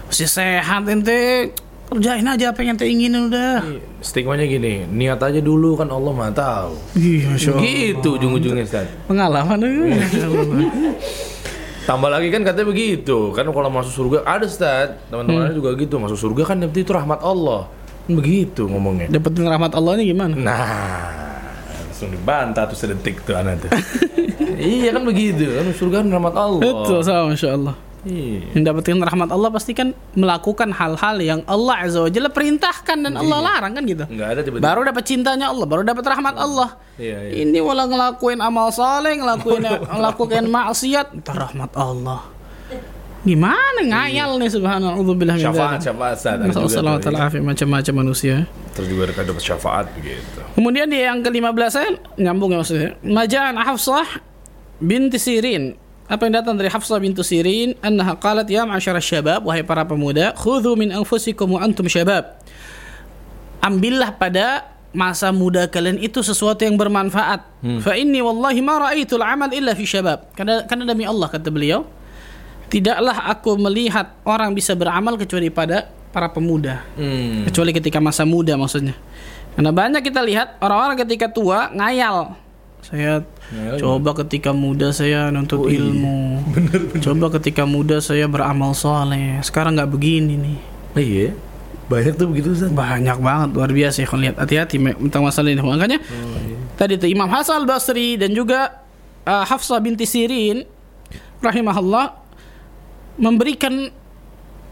masih 0.07 0.27
sehat 0.27 0.83
ente, 0.87 1.55
kerjain 1.87 2.27
aja 2.27 2.51
apa 2.51 2.59
yang 2.61 2.75
ente 2.75 2.85
inginin 2.85 3.31
udah. 3.31 3.63
Stigmanya 4.03 4.43
gini, 4.43 4.83
niat 4.85 5.17
aja 5.23 5.39
dulu 5.39 5.79
kan 5.79 5.87
Allah 5.87 6.11
mah 6.11 6.31
tahu. 6.35 6.75
Allah. 6.75 7.61
Gitu 7.63 8.09
ujung-ujungnya 8.19 8.63
Ustaz. 8.67 8.87
Pengalaman 9.07 9.57
eh. 9.63 9.97
Tambah 11.87 12.09
lagi 12.11 12.27
kan 12.27 12.43
katanya 12.43 12.67
begitu. 12.67 13.31
Kan 13.31 13.47
kalau 13.49 13.71
masuk 13.71 13.93
surga 13.95 14.27
ada 14.27 14.45
Ustaz. 14.45 14.99
Teman-teman 15.07 15.55
juga 15.55 15.71
gitu. 15.79 15.95
Masuk 15.97 16.19
surga 16.19 16.53
kan 16.53 16.57
nanti 16.59 16.83
itu 16.83 16.91
rahmat 16.91 17.23
Allah. 17.23 17.71
Begitu 18.07 18.67
ngomongnya. 18.67 19.07
Dapetin 19.07 19.47
rahmat 19.47 19.71
Allah 19.71 19.91
ini 19.99 20.11
gimana? 20.11 20.35
Nah, 20.35 21.11
langsung 21.87 22.11
dibantah 22.11 22.67
tuh 22.67 22.75
sedetik 22.75 23.23
tuh 23.23 23.35
anak 23.35 23.63
tuh. 23.63 23.71
iya 24.59 24.91
kan 24.91 25.03
begitu. 25.07 25.47
Kan 25.55 25.71
surga 25.71 25.95
kan 26.03 26.07
rahmat 26.11 26.35
Allah. 26.35 26.59
Betul 26.59 26.99
sama 27.03 27.31
Masya 27.31 27.51
Allah 27.55 27.86
Iya. 28.05 28.61
Dapetin 28.61 29.01
rahmat 29.01 29.33
Allah 29.33 29.49
pasti 29.49 29.73
kan 29.73 29.91
melakukan 30.13 30.69
hal-hal 30.69 31.17
yang 31.17 31.41
Allah 31.49 31.89
Azza 31.89 32.05
wa 32.05 32.11
Jalla 32.13 32.29
perintahkan 32.29 32.97
dan 33.03 33.13
Allah 33.17 33.39
larang 33.41 33.73
kan 33.73 33.83
gitu 33.83 34.05
Enggak 34.05 34.27
ada 34.37 34.41
tiba-tiba. 34.45 34.63
Baru 34.69 34.81
dapat 34.85 35.03
cintanya 35.03 35.49
Allah, 35.49 35.65
baru 35.65 35.81
dapat 35.81 36.05
rahmat 36.05 36.35
Allah 36.37 36.69
Iya, 36.97 37.17
iya. 37.29 37.45
Ini 37.45 37.57
walau 37.61 37.89
ngelakuin 37.89 38.39
amal 38.41 38.69
saleh, 38.69 39.17
ngelakuin 39.17 39.65
ngelakuin 39.97 40.45
maksiat, 40.45 41.07
entar 41.17 41.35
rahmat 41.49 41.73
Allah 41.73 42.21
Gimana 43.25 43.81
ngayal 43.83 44.39
nih 44.39 44.49
subhanallah 44.55 44.97
Udzubillah 45.03 45.35
min 45.35 45.43
Syafaat, 45.43 45.81
syafaat 45.83 46.15
Ustaz. 46.15 46.37
Tuh, 46.53 47.01
ta'ala 47.01 47.27
afiyah, 47.27 47.43
macam-macam 47.43 47.93
manusia 48.05 48.47
Terus 48.77 48.87
juga 48.93 49.09
dapat 49.09 49.41
syafaat 49.41 49.89
begitu. 49.97 50.37
Kemudian 50.53 50.85
di 50.85 51.01
yang 51.01 51.25
ke-15 51.25 51.69
saya 51.73 51.89
nyambung 52.21 52.53
ya 52.53 52.61
maksudnya. 52.61 52.93
Majaan 53.01 53.57
Hafsah 53.57 54.05
binti 54.77 55.17
Sirin. 55.17 55.73
Apa 56.07 56.23
yang 56.23 56.39
datang 56.39 56.55
dari 56.55 56.71
Hafsah 56.71 57.03
binti 57.03 57.19
Sirin? 57.19 57.75
Annaha 57.83 58.15
qalat 58.15 58.47
ya 58.47 58.63
ma'asyara 58.63 59.03
syabab 59.03 59.43
wahai 59.43 59.63
para 59.63 59.83
pemuda, 59.83 60.31
khudhu 60.39 60.79
min 60.79 60.95
anfusikum 60.95 61.55
wa 61.55 61.59
antum 61.59 61.83
syabab. 61.91 62.39
Ambillah 63.59 64.15
pada 64.15 64.71
masa 64.95 65.35
muda 65.35 65.67
kalian 65.67 65.99
itu 65.99 66.23
sesuatu 66.23 66.63
yang 66.63 66.79
bermanfaat. 66.79 67.43
Fa 67.83 67.93
inni 67.99 68.23
wallahi 68.23 68.63
ma 68.63 68.87
ra'aitul 68.87 69.19
amal 69.19 69.51
illa 69.51 69.75
fi 69.75 69.83
syabab. 69.83 70.31
Karena 70.31 70.63
karena 70.63 70.87
demi 70.87 71.03
Allah 71.03 71.27
kata 71.27 71.51
beliau, 71.51 71.83
tidaklah 72.71 73.27
aku 73.27 73.59
melihat 73.59 74.15
orang 74.23 74.55
bisa 74.55 74.75
beramal 74.79 75.19
kecuali 75.19 75.51
pada 75.51 75.91
para 76.11 76.31
pemuda 76.31 76.81
Hmm. 76.95 77.45
kecuali 77.45 77.75
ketika 77.75 77.99
masa 78.01 78.23
muda 78.23 78.55
maksudnya 78.55 78.95
karena 79.53 79.71
banyak 79.75 80.01
kita 80.01 80.23
lihat 80.23 80.57
orang-orang 80.63 80.97
ketika 81.03 81.29
tua 81.29 81.69
ngayal 81.75 82.33
Saya 82.81 83.23
Ya, 83.47 83.79
coba 83.79 84.11
ketika 84.11 84.51
muda 84.51 84.91
saya 84.91 85.31
nuntut 85.31 85.71
ilmu. 85.71 86.43
Coba 87.05 87.31
ketika 87.39 87.63
muda 87.63 88.03
saya 88.03 88.27
beramal 88.27 88.75
soleh. 88.75 89.39
Sekarang 89.39 89.79
nggak 89.79 89.87
begini 89.87 90.35
nih. 90.35 90.59
Iya. 90.99 91.29
Banyak 91.87 92.19
tuh 92.19 92.27
begitu 92.27 92.51
Ustaz. 92.51 92.67
Banyak 92.75 93.23
banget 93.23 93.49
luar 93.55 93.71
biasa 93.71 94.03
ya. 94.03 94.07
Lihat 94.11 94.35
hati-hati 94.35 94.75
tentang 94.83 95.23
masalah 95.23 95.47
ini. 95.47 95.63
Makanya 95.63 96.03
tadi 96.75 96.99
tuh 96.99 97.07
Imam 97.07 97.31
Hasan 97.31 97.63
Basri 97.63 98.19
dan 98.19 98.35
juga 98.35 98.83
uh, 99.23 99.47
Hafsah 99.47 99.79
binti 99.79 100.03
Sirin 100.03 100.67
rahimahullah 101.39 102.19
memberikan 103.15 103.87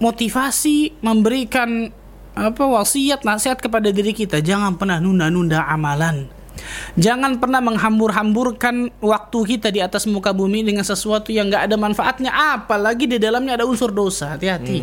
motivasi, 0.03 0.99
memberikan 0.99 1.95
apa 2.35 2.63
wasiat 2.67 3.23
nasihat 3.23 3.63
kepada 3.63 3.87
diri 3.95 4.11
kita 4.11 4.43
jangan 4.43 4.75
pernah 4.75 4.99
nunda-nunda 4.99 5.63
amalan. 5.63 6.27
Jangan 6.95 7.37
pernah 7.37 7.59
menghambur-hamburkan 7.59 8.89
waktu 9.03 9.39
kita 9.55 9.69
di 9.69 9.83
atas 9.83 10.07
muka 10.07 10.31
bumi 10.31 10.63
dengan 10.63 10.83
sesuatu 10.83 11.29
yang 11.31 11.51
nggak 11.51 11.67
ada 11.67 11.75
manfaatnya, 11.75 12.31
apalagi 12.55 13.05
di 13.05 13.17
dalamnya 13.19 13.59
ada 13.59 13.65
unsur 13.67 13.91
dosa. 13.91 14.35
Hati-hati. 14.35 14.79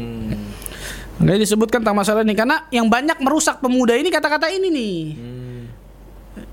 Makanya 1.21 1.41
disebutkan 1.41 1.81
tentang 1.85 1.99
masalah 1.99 2.27
ini 2.27 2.35
karena 2.35 2.67
yang 2.75 2.91
banyak 2.91 3.21
merusak 3.23 3.63
pemuda 3.63 3.95
ini 3.95 4.11
kata-kata 4.11 4.51
ini 4.51 4.69
nih. 4.73 4.97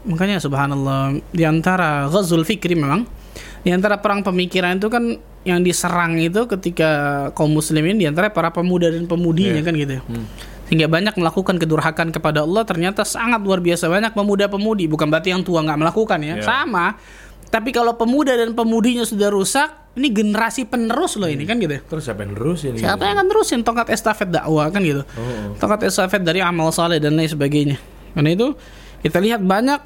Makanya 0.05 0.39
subhanallah 0.39 1.17
di 1.31 1.43
antara 1.43 2.07
ghazul 2.07 2.43
fikri 2.43 2.75
memang 2.75 3.03
di 3.63 3.71
antara 3.75 3.99
perang 3.99 4.23
pemikiran 4.23 4.79
itu 4.79 4.87
kan 4.87 5.03
yang 5.47 5.63
diserang 5.63 6.19
itu 6.19 6.47
ketika 6.47 6.89
kaum 7.35 7.55
muslimin 7.55 7.95
di 7.95 8.07
antara 8.07 8.27
para 8.31 8.51
pemuda 8.51 8.91
dan 8.91 9.07
pemudinya 9.07 9.55
Iya. 9.55 9.63
kan 9.63 9.73
gitu. 9.75 9.95
Sehingga 10.69 10.85
banyak 10.85 11.17
melakukan 11.17 11.57
kedurhakan 11.57 12.13
kepada 12.13 12.45
Allah 12.45 12.61
ternyata 12.61 13.01
sangat 13.01 13.41
luar 13.41 13.57
biasa 13.57 13.89
banyak 13.89 14.13
pemuda-pemudi 14.13 14.85
bukan 14.85 15.09
berarti 15.09 15.33
yang 15.33 15.41
tua 15.41 15.65
nggak 15.65 15.81
melakukan 15.81 16.21
ya. 16.21 16.37
Iya. 16.37 16.45
Sama. 16.45 16.93
Tapi 17.49 17.73
kalau 17.73 17.97
pemuda 17.97 18.37
dan 18.37 18.53
pemudinya 18.53 19.01
sudah 19.01 19.33
rusak, 19.33 19.97
ini 19.97 20.13
generasi 20.13 20.69
penerus 20.69 21.17
loh 21.17 21.25
ini 21.25 21.49
kan 21.49 21.57
gitu. 21.57 21.81
Terus 21.81 22.05
siapa 22.05 22.21
yang 22.21 22.37
nerusin? 22.37 22.77
Siapa 22.77 23.01
yang 23.01 23.17
akan 23.17 23.27
terusin 23.33 23.59
tongkat 23.65 23.89
estafet 23.89 24.29
dakwah 24.29 24.69
kan 24.69 24.85
gitu. 24.85 25.01
Oh. 25.01 25.57
Tongkat 25.57 25.89
estafet 25.89 26.21
dari 26.21 26.45
amal 26.45 26.69
saleh 26.69 27.01
dan 27.01 27.17
lain 27.17 27.25
sebagainya. 27.25 27.81
Karena 28.13 28.29
itu 28.29 28.53
kita 29.01 29.17
lihat 29.17 29.41
banyak 29.41 29.81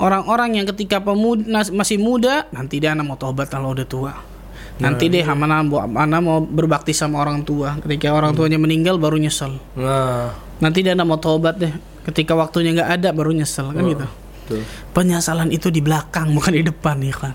orang-orang 0.00 0.56
yang 0.56 0.66
ketika 0.72 1.04
pemuda 1.04 1.68
masih 1.68 2.00
muda 2.00 2.48
nanti 2.48 2.80
dia 2.80 2.96
anak 2.96 3.04
mau 3.04 3.20
tobat 3.20 3.52
kalau 3.52 3.76
udah 3.76 3.84
tua. 3.84 4.33
Nanti 4.82 5.06
deh 5.06 5.22
mana 5.22 5.62
mau 5.62 5.86
mana 5.86 6.18
mau 6.18 6.42
berbakti 6.42 6.90
sama 6.90 7.22
orang 7.22 7.46
tua. 7.46 7.78
Ketika 7.78 8.10
orang 8.10 8.34
tuanya 8.34 8.58
meninggal 8.58 8.98
baru 8.98 9.18
nyesel. 9.18 9.58
Nah, 9.78 10.34
Nanti 10.58 10.82
dia 10.82 10.98
anak 10.98 11.06
mau 11.06 11.18
tobat 11.18 11.58
deh. 11.58 11.70
Ketika 12.04 12.34
waktunya 12.34 12.74
nggak 12.74 12.90
ada 13.00 13.08
baru 13.14 13.30
nyesel 13.30 13.70
kan 13.70 13.82
gitu. 13.86 14.06
Penyesalan 14.92 15.48
itu 15.54 15.72
di 15.72 15.80
belakang 15.80 16.34
bukan 16.34 16.52
di 16.52 16.62
depan 16.66 17.00
ya 17.00 17.14
kan. 17.14 17.32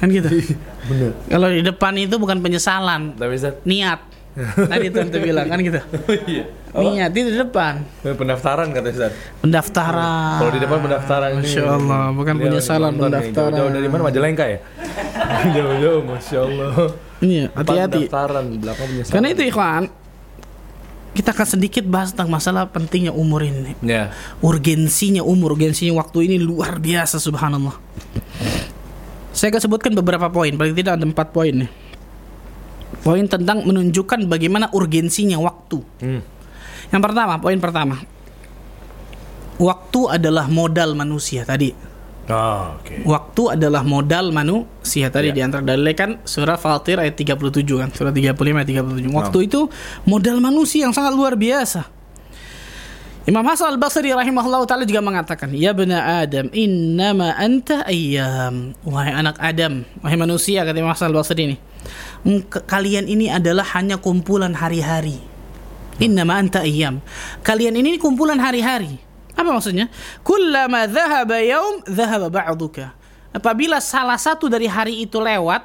Kan 0.00 0.08
gitu. 0.12 0.28
Bener. 0.88 1.10
Kalau 1.26 1.48
di 1.50 1.62
depan 1.66 1.92
itu 1.98 2.14
bukan 2.14 2.38
penyesalan, 2.38 3.18
Tapi 3.18 3.36
niat. 3.66 4.15
Tadi 4.72 4.86
tentu 4.92 5.16
bilang 5.16 5.48
kan 5.48 5.58
gitu. 5.64 5.80
iya. 6.28 6.44
Niat 6.76 7.12
itu 7.16 7.32
di 7.32 7.38
depan. 7.40 7.80
Pendaftaran 8.04 8.68
kata 8.68 8.88
Ustaz. 8.92 9.12
Pendaftaran. 9.40 10.36
Kalau 10.44 10.52
di 10.52 10.60
depan 10.60 10.78
pendaftaran 10.84 11.28
ini. 11.40 11.48
Masya 11.48 11.62
Allah, 11.64 12.02
bukan 12.12 12.34
Dia 12.36 12.44
penyesalan 12.44 12.90
nonton 12.92 13.08
nih, 13.08 13.16
pendaftaran. 13.16 13.50
Jauh-jauh 13.56 13.70
dari 13.72 13.88
mana? 13.88 14.02
Majalengka 14.12 14.44
ya? 14.44 14.58
Jauh-jauh, 15.56 16.00
Masya 16.04 16.38
Allah. 16.44 16.72
Iya, 17.24 17.44
hati-hati. 17.56 18.00
Pendaftaran, 18.04 18.44
belakang 18.60 18.86
penyesalan. 18.92 19.14
Karena 19.16 19.28
itu 19.32 19.42
ikhwan, 19.48 19.82
kita 21.16 21.28
akan 21.32 21.46
sedikit 21.48 21.84
bahas 21.88 22.12
tentang 22.12 22.28
masalah 22.28 22.68
pentingnya 22.68 23.16
umur 23.16 23.40
ini. 23.40 23.72
Ya. 23.80 24.12
Urgensinya 24.44 25.24
umur, 25.24 25.56
urgensinya 25.56 25.96
waktu 25.96 26.28
ini 26.28 26.36
luar 26.36 26.76
biasa 26.76 27.16
subhanallah. 27.16 27.72
Saya 29.32 29.48
akan 29.48 29.62
sebutkan 29.64 29.92
beberapa 29.96 30.28
poin, 30.28 30.52
paling 30.52 30.76
tidak 30.76 31.00
ada 31.00 31.08
empat 31.08 31.32
poin 31.32 31.52
nih. 31.64 31.85
Poin 33.02 33.24
tentang 33.26 33.62
menunjukkan 33.66 34.26
bagaimana 34.30 34.70
urgensinya 34.74 35.38
waktu. 35.38 35.78
Hmm. 36.02 36.22
Yang 36.90 37.02
pertama, 37.02 37.38
poin 37.38 37.58
pertama. 37.58 37.96
Waktu 39.56 40.20
adalah 40.20 40.46
modal 40.52 40.92
manusia 40.92 41.42
tadi. 41.48 41.72
Oh, 42.26 42.74
oke. 42.82 43.06
Waktu 43.06 43.42
adalah 43.54 43.86
modal 43.86 44.34
manusia 44.34 45.14
tadi 45.14 45.30
Ya. 45.30 45.34
di 45.38 45.40
antara 45.46 45.62
dalil 45.62 45.86
kan 45.94 46.18
surah 46.26 46.58
Fatir 46.58 46.98
ayat 46.98 47.14
37 47.14 47.78
kan, 47.78 47.88
surah 47.94 48.10
35 48.10 48.58
ayat 48.58 48.66
37. 48.66 49.14
Waktu 49.14 49.38
itu 49.46 49.70
modal 50.10 50.42
manusia 50.42 50.90
yang 50.90 50.94
sangat 50.94 51.14
luar 51.14 51.38
biasa. 51.38 51.86
Imam 53.26 53.42
Hasan 53.42 53.74
Al-Basri 53.74 54.14
rahimahullah 54.14 54.62
taala 54.70 54.86
juga 54.86 55.02
mengatakan, 55.02 55.50
"Ya 55.50 55.74
bena 55.74 56.22
Adam, 56.22 56.46
innama 56.54 57.34
anta 57.34 57.82
ayyam." 57.82 58.74
Wahai 58.86 59.14
anak 59.18 59.34
Adam, 59.42 59.82
wahai 59.98 60.14
manusia 60.14 60.62
kata 60.62 60.78
Imam 60.78 60.94
Hasan 60.94 61.10
Al-Basri 61.10 61.42
ini. 61.42 61.56
"Engk- 62.22 62.64
Kalian 62.66 63.06
ini 63.06 63.30
adalah 63.30 63.64
hanya 63.76 63.96
kumpulan 63.96 64.52
hari-hari. 64.52 65.18
Innama 65.96 66.36
anta 66.36 66.60
ayyam. 66.60 67.00
Kalian 67.40 67.76
ini 67.80 67.96
kumpulan 67.96 68.36
hari-hari. 68.36 69.00
Apa 69.32 69.52
maksudnya? 69.52 69.88
Kullama 70.20 70.84
dhahaba 70.88 71.40
yaum 71.40 71.84
dhahaba 71.84 72.28
ba'duka. 72.28 72.92
Apabila 73.32 73.80
salah 73.80 74.16
satu 74.16 74.48
dari 74.48 74.64
hari 74.64 75.04
itu 75.04 75.20
lewat, 75.20 75.60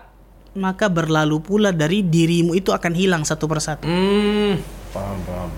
maka 0.56 0.92
berlalu 0.92 1.40
pula 1.40 1.72
dari 1.72 2.04
dirimu 2.04 2.52
itu 2.52 2.76
akan 2.76 2.92
hilang 2.92 3.24
satu 3.24 3.48
persatu. 3.48 3.88
Hmm. 3.88 4.60
Paham, 4.92 5.20
paham. 5.24 5.50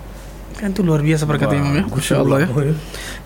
Kan 0.54 0.70
itu 0.70 0.86
luar 0.86 1.02
biasa 1.02 1.26
perkataan 1.26 1.58
Imam 1.58 1.74
ya. 1.74 1.84
Masya 1.90 2.14
Allah 2.22 2.38
ya. 2.46 2.48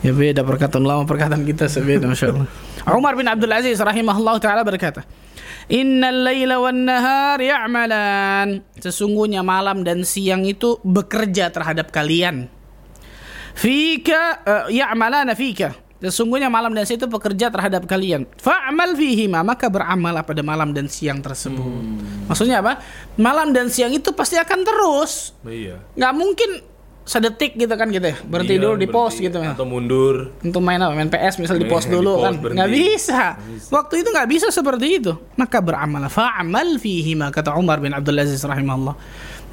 Ya 0.01 0.13
beda 0.17 0.41
perkataan 0.41 0.81
lama 0.81 1.05
perkataan 1.05 1.45
kita 1.45 1.69
sebeda 1.69 2.09
Masya 2.09 2.33
Allah. 2.33 2.49
Umar 2.97 3.13
bin 3.13 3.29
Abdul 3.29 3.53
Aziz 3.53 3.77
rahimahullah 3.77 4.41
taala 4.41 4.65
berkata, 4.65 5.05
Innal 5.69 6.25
laila 6.25 6.65
wan 6.65 6.89
nahar 6.89 7.37
ya'malan. 7.37 8.65
Sesungguhnya 8.81 9.45
malam 9.45 9.85
dan 9.85 10.01
siang 10.01 10.49
itu 10.49 10.81
bekerja 10.81 11.53
terhadap 11.53 11.93
kalian. 11.93 12.49
Fika 13.53 14.23
uh, 14.49 14.67
ya'malana 14.73 15.37
fika. 15.37 15.77
Sesungguhnya 15.99 16.47
malam 16.47 16.73
dan 16.73 16.87
siang 16.87 17.03
itu 17.05 17.11
bekerja 17.11 17.51
terhadap 17.51 17.83
kalian. 17.85 18.23
Fa'amal 18.39 18.95
fihima 18.95 19.43
maka 19.43 19.67
beramal 19.67 20.15
pada 20.23 20.47
malam 20.47 20.71
dan 20.71 20.87
siang 20.87 21.19
tersebut. 21.19 21.67
Maksudnya 22.31 22.63
apa? 22.63 22.79
Malam 23.19 23.51
dan 23.51 23.67
siang 23.67 23.91
itu 23.91 24.15
pasti 24.15 24.39
akan 24.39 24.63
terus. 24.63 25.35
Iya. 25.43 25.83
Nggak 25.99 26.15
mungkin 26.15 26.51
sedetik 27.09 27.57
gitu 27.57 27.73
kan 27.73 27.89
gitu 27.89 28.13
ya. 28.13 28.17
Berhenti 28.29 28.61
Iya, 28.61 28.69
dulu 28.69 28.75
di 28.77 28.89
pos 28.93 29.17
gitu 29.17 29.41
ya. 29.41 29.57
Atau 29.57 29.65
mundur. 29.65 30.37
Untuk 30.45 30.61
main 30.61 30.77
apa? 30.77 30.93
Main 30.93 31.09
PS 31.09 31.41
misal 31.41 31.57
di 31.57 31.65
pos 31.65 31.89
dulu 31.89 32.21
kan. 32.21 32.37
Nggak 32.37 32.69
bisa. 32.69 33.41
Waktu 33.73 34.05
itu 34.05 34.09
nggak 34.13 34.29
bisa 34.29 34.47
seperti 34.53 35.01
itu. 35.01 35.17
Maka 35.41 35.65
beramal. 35.65 36.05
Fa'amal 36.13 36.77
fihima 36.77 37.33
kata 37.33 37.57
Umar 37.57 37.81
bin 37.81 37.97
Abdul 37.97 38.21
Aziz 38.21 38.45
rahimahullah. 38.45 38.93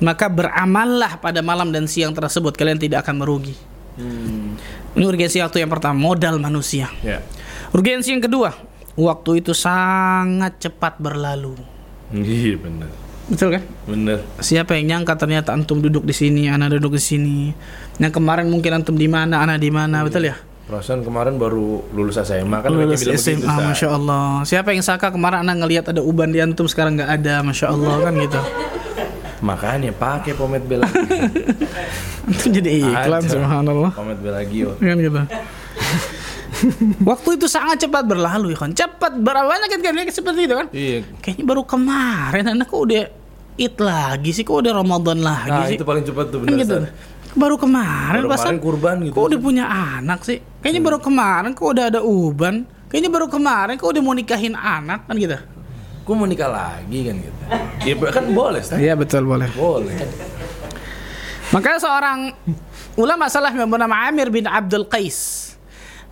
Maka 0.03 0.27
beramallah 0.27 1.23
pada 1.23 1.39
malam 1.39 1.71
dan 1.71 1.87
siang 1.87 2.11
tersebut 2.11 2.59
kalian 2.59 2.75
tidak 2.75 3.07
akan 3.07 3.23
merugi. 3.23 3.55
Hmm. 3.95 4.59
Ini 4.91 5.07
urgensi 5.07 5.39
waktu 5.39 5.63
yang 5.63 5.71
pertama, 5.71 5.95
modal 5.95 6.35
manusia. 6.35 6.91
Ya. 6.99 7.23
Urgensi 7.71 8.11
yang 8.11 8.19
kedua, 8.19 8.51
waktu 8.99 9.39
itu 9.39 9.55
sangat 9.55 10.59
cepat 10.59 10.99
berlalu. 10.99 11.55
Iya, 12.11 12.59
bener. 12.59 13.04
Betul 13.25 13.57
kan? 13.57 13.63
Bener. 13.89 14.21
Siapa 14.37 14.77
yang 14.77 14.85
nyangka 15.01 15.17
ternyata 15.17 15.49
antum 15.49 15.81
duduk 15.81 16.05
di 16.05 16.13
sini, 16.13 16.45
anak 16.45 16.77
duduk 16.77 16.97
di 16.97 17.01
sini. 17.01 17.37
Yang 17.97 18.21
kemarin 18.21 18.45
mungkin 18.53 18.77
antum 18.77 18.93
di 18.93 19.09
mana, 19.09 19.41
anak 19.41 19.57
di 19.57 19.73
mana, 19.73 20.05
betul 20.05 20.29
ya? 20.29 20.37
Perasaan 20.65 21.05
kemarin 21.05 21.37
baru 21.37 21.85
lulus 21.93 22.17
SMA 22.17 22.57
kan 22.65 22.73
Lulus 22.73 23.05
bilang 23.05 23.21
SMA, 23.21 23.37
begitu, 23.37 23.65
masya 23.69 23.87
Allah. 23.93 24.41
Siapa 24.45 24.73
yang 24.73 24.81
sangka 24.81 25.13
kemarin 25.13 25.45
anak 25.45 25.61
ngelihat 25.61 25.85
ada 25.93 26.01
uban 26.01 26.33
di 26.33 26.41
antum 26.41 26.65
sekarang 26.65 26.97
nggak 26.97 27.21
ada, 27.21 27.45
masya 27.45 27.69
Allah 27.69 28.01
kan 28.01 28.13
gitu. 28.17 28.39
Makanya 29.45 29.93
pakai 29.93 30.33
pomade 30.33 30.65
bela. 30.65 30.89
Antum 32.25 32.49
jadi 32.49 32.81
iklan, 32.81 33.21
Ada. 33.21 33.29
subhanallah. 33.29 33.91
pomade 33.93 34.21
Belagio. 34.25 34.73
Kan 34.81 34.97
gitu. 34.97 35.21
Waktu 37.09 37.29
itu 37.35 37.47
sangat 37.47 37.83
cepat 37.83 38.03
berlalu 38.05 38.55
ya 38.55 38.57
kan. 38.57 38.71
Cepat 38.71 39.19
berapa 39.19 39.45
banyak 39.45 39.67
kan 39.67 39.79
kayaknya 39.79 40.11
seperti 40.11 40.47
itu 40.47 40.55
kan? 40.55 40.67
Iya. 40.71 41.03
Kayaknya 41.19 41.45
baru 41.45 41.63
kemarin 41.63 42.43
anak 42.51 42.67
kok 42.67 42.81
udah 42.81 43.03
Id 43.55 43.75
lagi 43.79 44.35
sih, 44.35 44.43
kok 44.43 44.59
udah 44.59 44.75
Ramadan 44.75 45.23
lagi 45.23 45.47
Nah, 45.47 45.67
sih. 45.71 45.79
itu 45.79 45.87
paling 45.87 46.03
cepat 46.03 46.25
tuh 46.27 46.43
Kan 46.43 46.51
bener. 46.51 46.59
gitu. 46.59 46.75
Baru 47.35 47.55
kemarin 47.55 48.23
Baru 48.23 48.29
kemarin 48.31 48.59
kurban 48.59 48.95
gitu. 49.03 49.13
Kok 49.15 49.25
udah 49.31 49.39
punya 49.39 49.65
anak 49.67 50.19
sih? 50.23 50.39
Kayaknya 50.59 50.81
baru 50.83 50.97
kemarin 50.99 51.51
kok 51.55 51.67
udah 51.71 51.85
ada 51.87 52.01
uban. 52.03 52.67
Kayaknya 52.91 53.11
baru 53.11 53.27
kemarin 53.31 53.73
kok 53.75 53.87
udah 53.91 54.01
mau 54.03 54.15
nikahin 54.15 54.55
anak 54.55 55.07
kan 55.07 55.15
gitu. 55.15 55.35
Gue 56.05 56.15
mau 56.15 56.27
nikah 56.27 56.51
lagi 56.51 56.99
kan 57.01 57.15
gitu. 57.17 57.39
Iya 57.81 57.95
kan 58.11 58.23
boleh, 58.29 58.59
Ustaz. 58.61 58.77
Iya 58.77 58.93
betul 58.93 59.23
boleh. 59.23 59.47
Boleh. 59.55 59.95
Makanya 61.51 61.79
seorang 61.79 62.19
ulama 62.95 63.25
salah 63.27 63.51
yang 63.51 63.67
bernama 63.67 64.07
Amir 64.07 64.27
bin 64.29 64.45
Abdul 64.45 64.87
Qais 64.87 65.44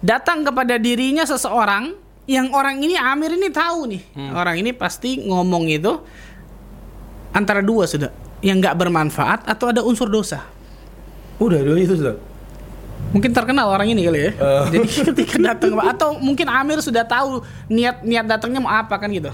datang 0.03 0.43
kepada 0.43 0.75
dirinya 0.75 1.23
seseorang 1.23 1.95
yang 2.27 2.51
orang 2.51 2.79
ini 2.83 2.99
Amir 2.99 3.35
ini 3.35 3.47
tahu 3.47 3.79
nih 3.87 4.03
orang 4.35 4.59
ini 4.59 4.71
pasti 4.75 5.23
ngomong 5.23 5.71
itu 5.71 5.91
antara 7.33 7.63
dua 7.65 7.87
sudah 7.89 8.11
yang 8.43 8.59
nggak 8.59 8.75
bermanfaat 8.75 9.47
atau 9.47 9.71
ada 9.71 9.81
unsur 9.81 10.11
dosa. 10.11 10.43
Udah 11.39 11.63
dua 11.63 11.79
itu, 11.79 11.95
Ustaz. 11.95 12.19
Mungkin 13.15 13.31
terkenal 13.31 13.71
orang 13.71 13.87
ini 13.87 14.03
kali 14.03 14.19
ya. 14.19 14.31
Oh. 14.37 14.65
Jadi 14.73 14.87
ketika 15.15 15.35
datang 15.39 15.79
atau 15.79 16.19
mungkin 16.19 16.51
Amir 16.51 16.83
sudah 16.83 17.07
tahu 17.07 17.41
niat 17.71 18.03
niat 18.03 18.27
datangnya 18.27 18.59
mau 18.59 18.71
apa 18.71 18.99
kan 18.99 19.09
gitu. 19.09 19.31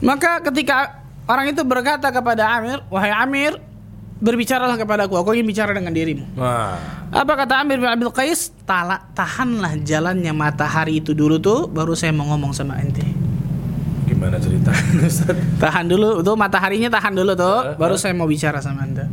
Maka 0.00 0.40
ketika 0.48 1.04
orang 1.28 1.52
itu 1.52 1.62
berkata 1.62 2.08
kepada 2.08 2.56
Amir, 2.56 2.80
"Wahai 2.88 3.12
Amir, 3.12 3.60
berbicaralah 4.22 4.78
kepadaku, 4.78 5.18
aku 5.18 5.34
ingin 5.34 5.46
bicara 5.50 5.74
dengan 5.74 5.90
dirimu." 5.90 6.38
Wah. 6.38 6.78
Apa 7.10 7.32
kata 7.44 7.60
Amir 7.60 7.82
bin 7.82 7.90
Abdul 7.90 8.14
Qais? 8.14 8.54
Tala, 8.62 9.02
tahanlah 9.12 9.76
jalannya 9.82 10.30
matahari 10.30 11.02
itu 11.02 11.12
dulu 11.12 11.42
tuh, 11.42 11.66
baru 11.66 11.92
saya 11.98 12.14
mau 12.14 12.30
ngomong 12.30 12.54
sama 12.54 12.78
ente. 12.78 13.04
Gimana 14.06 14.38
Ustaz? 15.02 15.34
Tahan 15.58 15.90
dulu, 15.90 16.22
tuh 16.22 16.38
mataharinya 16.38 16.88
tahan 16.88 17.12
dulu 17.18 17.34
tuh, 17.34 17.74
baru 17.76 17.98
saya 17.98 18.14
mau 18.14 18.30
bicara 18.30 18.62
sama 18.62 18.86
anda. 18.86 19.10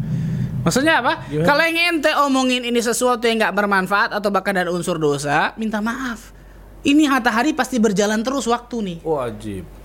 Maksudnya 0.61 1.01
apa? 1.01 1.25
Gimana? 1.25 1.47
Kalau 1.49 1.63
yang 1.65 1.77
ente 1.97 2.11
omongin 2.23 2.61
ini 2.67 2.79
sesuatu 2.83 3.25
yang 3.25 3.41
nggak 3.41 3.55
bermanfaat 3.55 4.13
atau 4.13 4.29
bahkan 4.29 4.53
ada 4.53 4.69
unsur 4.69 5.01
dosa, 5.01 5.55
minta 5.57 5.81
maaf. 5.81 6.35
Ini 6.79 7.11
matahari 7.11 7.51
pasti 7.51 7.75
berjalan 7.75 8.23
terus 8.23 8.47
waktu 8.47 8.75
nih. 8.79 8.97
Wajib. 9.03 9.78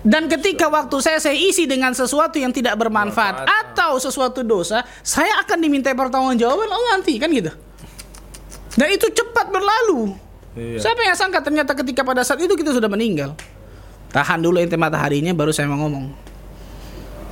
Dan 0.00 0.32
ketika 0.32 0.72
waktu 0.72 0.96
saya 1.04 1.20
saya 1.20 1.36
isi 1.36 1.68
dengan 1.68 1.92
sesuatu 1.92 2.40
yang 2.40 2.48
tidak 2.56 2.72
bermanfaat 2.80 3.44
Bermanfaat. 3.44 3.76
atau 3.76 4.00
sesuatu 4.00 4.40
dosa, 4.40 4.80
saya 5.04 5.28
akan 5.44 5.60
dimintai 5.60 5.92
pertanggungjawaban 5.92 6.68
Allah 6.72 6.90
nanti 6.96 7.20
kan 7.20 7.28
gitu. 7.28 7.52
Dan 8.80 8.88
itu 8.96 9.06
cepat 9.12 9.52
berlalu. 9.52 10.16
Iya. 10.56 10.88
Siapa 10.88 11.04
yang 11.04 11.16
sangka 11.18 11.44
ternyata 11.44 11.76
ketika 11.76 12.00
pada 12.00 12.24
saat 12.24 12.40
itu 12.40 12.56
kita 12.56 12.72
sudah 12.72 12.88
meninggal. 12.88 13.36
Tahan 14.10 14.40
dulu 14.42 14.58
ente 14.58 14.74
mataharinya 14.74 15.36
baru 15.36 15.52
saya 15.52 15.68
mau 15.70 15.84
ngomong. 15.84 16.10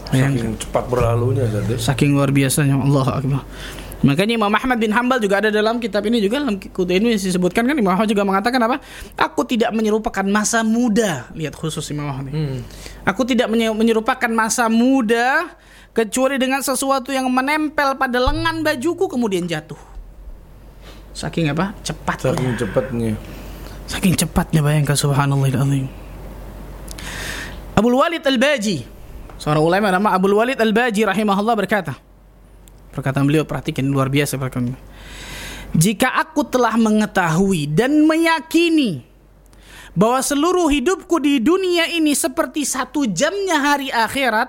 Saking 0.08 0.56
cepat 0.56 0.84
berlalunya 0.88 1.44
ya. 1.48 1.76
Saking 1.76 2.16
luar 2.16 2.32
biasanya 2.32 2.80
Allah 2.80 3.06
Akbar. 3.12 3.42
Makanya 3.98 4.38
Imam 4.38 4.52
Ahmad 4.54 4.78
bin 4.78 4.94
Hambal 4.94 5.18
juga 5.18 5.42
ada 5.42 5.50
dalam 5.50 5.82
kitab 5.82 6.06
ini 6.06 6.22
juga 6.22 6.38
dalam 6.38 6.54
kutub 6.54 6.86
ini 6.86 7.18
disebutkan 7.18 7.66
kan 7.66 7.74
Imam 7.74 7.90
Ahmad 7.90 8.06
juga 8.06 8.22
mengatakan 8.22 8.62
apa? 8.62 8.78
Aku 9.18 9.42
tidak 9.42 9.74
menyerupakan 9.74 10.22
masa 10.22 10.62
muda. 10.62 11.26
Lihat 11.34 11.58
khusus 11.58 11.82
Imam 11.90 12.06
Ahmad. 12.06 12.30
ini. 12.30 12.62
Aku 13.02 13.26
tidak 13.26 13.50
menye- 13.50 13.74
menyerupakan 13.74 14.30
masa 14.30 14.70
muda 14.70 15.50
kecuali 15.90 16.38
dengan 16.38 16.62
sesuatu 16.62 17.10
yang 17.10 17.26
menempel 17.26 17.98
pada 17.98 18.18
lengan 18.22 18.62
bajuku 18.62 19.10
kemudian 19.10 19.50
jatuh. 19.50 19.78
Saking 21.10 21.50
apa? 21.50 21.74
Cepatnya. 21.82 22.30
Saking 22.38 22.54
cepatnya. 22.54 23.12
Saking 23.88 24.14
cepatnya 24.14 24.60
bayangkan 24.62 24.94
subhanallahil 24.94 25.88
Abu 27.72 27.88
Walid 27.94 28.20
Al-Baji 28.20 28.84
Seorang 29.40 29.64
ulama 29.64 29.88
nama 29.88 30.08
Abu 30.12 30.28
Walid 30.28 30.60
Al-Baji 30.60 31.08
rahimahullah 31.08 31.56
berkata 31.56 31.96
Perkataan 32.92 33.28
beliau 33.28 33.44
perhatikan 33.44 33.86
luar 33.86 34.08
biasa 34.08 34.40
perkataan 34.40 34.72
beliau. 34.72 34.80
Jika 35.76 36.16
aku 36.16 36.48
telah 36.48 36.74
mengetahui 36.80 37.68
dan 37.68 38.08
meyakini 38.08 39.04
bahwa 39.92 40.22
seluruh 40.24 40.72
hidupku 40.72 41.20
di 41.20 41.42
dunia 41.42 41.92
ini 41.92 42.16
seperti 42.16 42.64
satu 42.64 43.04
jamnya 43.04 43.60
hari 43.60 43.92
akhirat, 43.92 44.48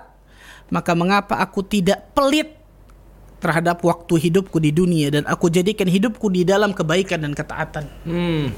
maka 0.71 0.91
mengapa 0.95 1.41
aku 1.43 1.65
tidak 1.65 2.15
pelit 2.15 2.55
terhadap 3.39 3.79
waktu 3.83 4.29
hidupku 4.29 4.59
di 4.59 4.71
dunia 4.75 5.09
dan 5.09 5.23
aku 5.27 5.47
jadikan 5.47 5.87
hidupku 5.87 6.27
di 6.27 6.43
dalam 6.43 6.75
kebaikan 6.75 7.23
dan 7.23 7.33
ketaatan. 7.35 7.87
Hmm. 8.03 8.51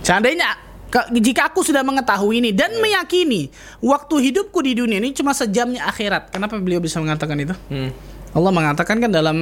Seandainya 0.00 0.56
jika 1.14 1.50
aku 1.50 1.62
sudah 1.62 1.86
mengetahui 1.86 2.42
ini 2.42 2.50
dan 2.50 2.74
meyakini 2.82 3.50
waktu 3.78 4.30
hidupku 4.30 4.58
di 4.64 4.74
dunia 4.74 4.98
ini 4.98 5.14
cuma 5.14 5.30
sejamnya 5.30 5.86
akhirat. 5.86 6.34
Kenapa 6.34 6.58
beliau 6.58 6.82
bisa 6.82 6.98
mengatakan 6.98 7.38
itu? 7.38 7.54
Hmm. 7.70 7.90
Allah 8.30 8.54
mengatakan 8.54 9.02
kan 9.02 9.10
dalam 9.10 9.38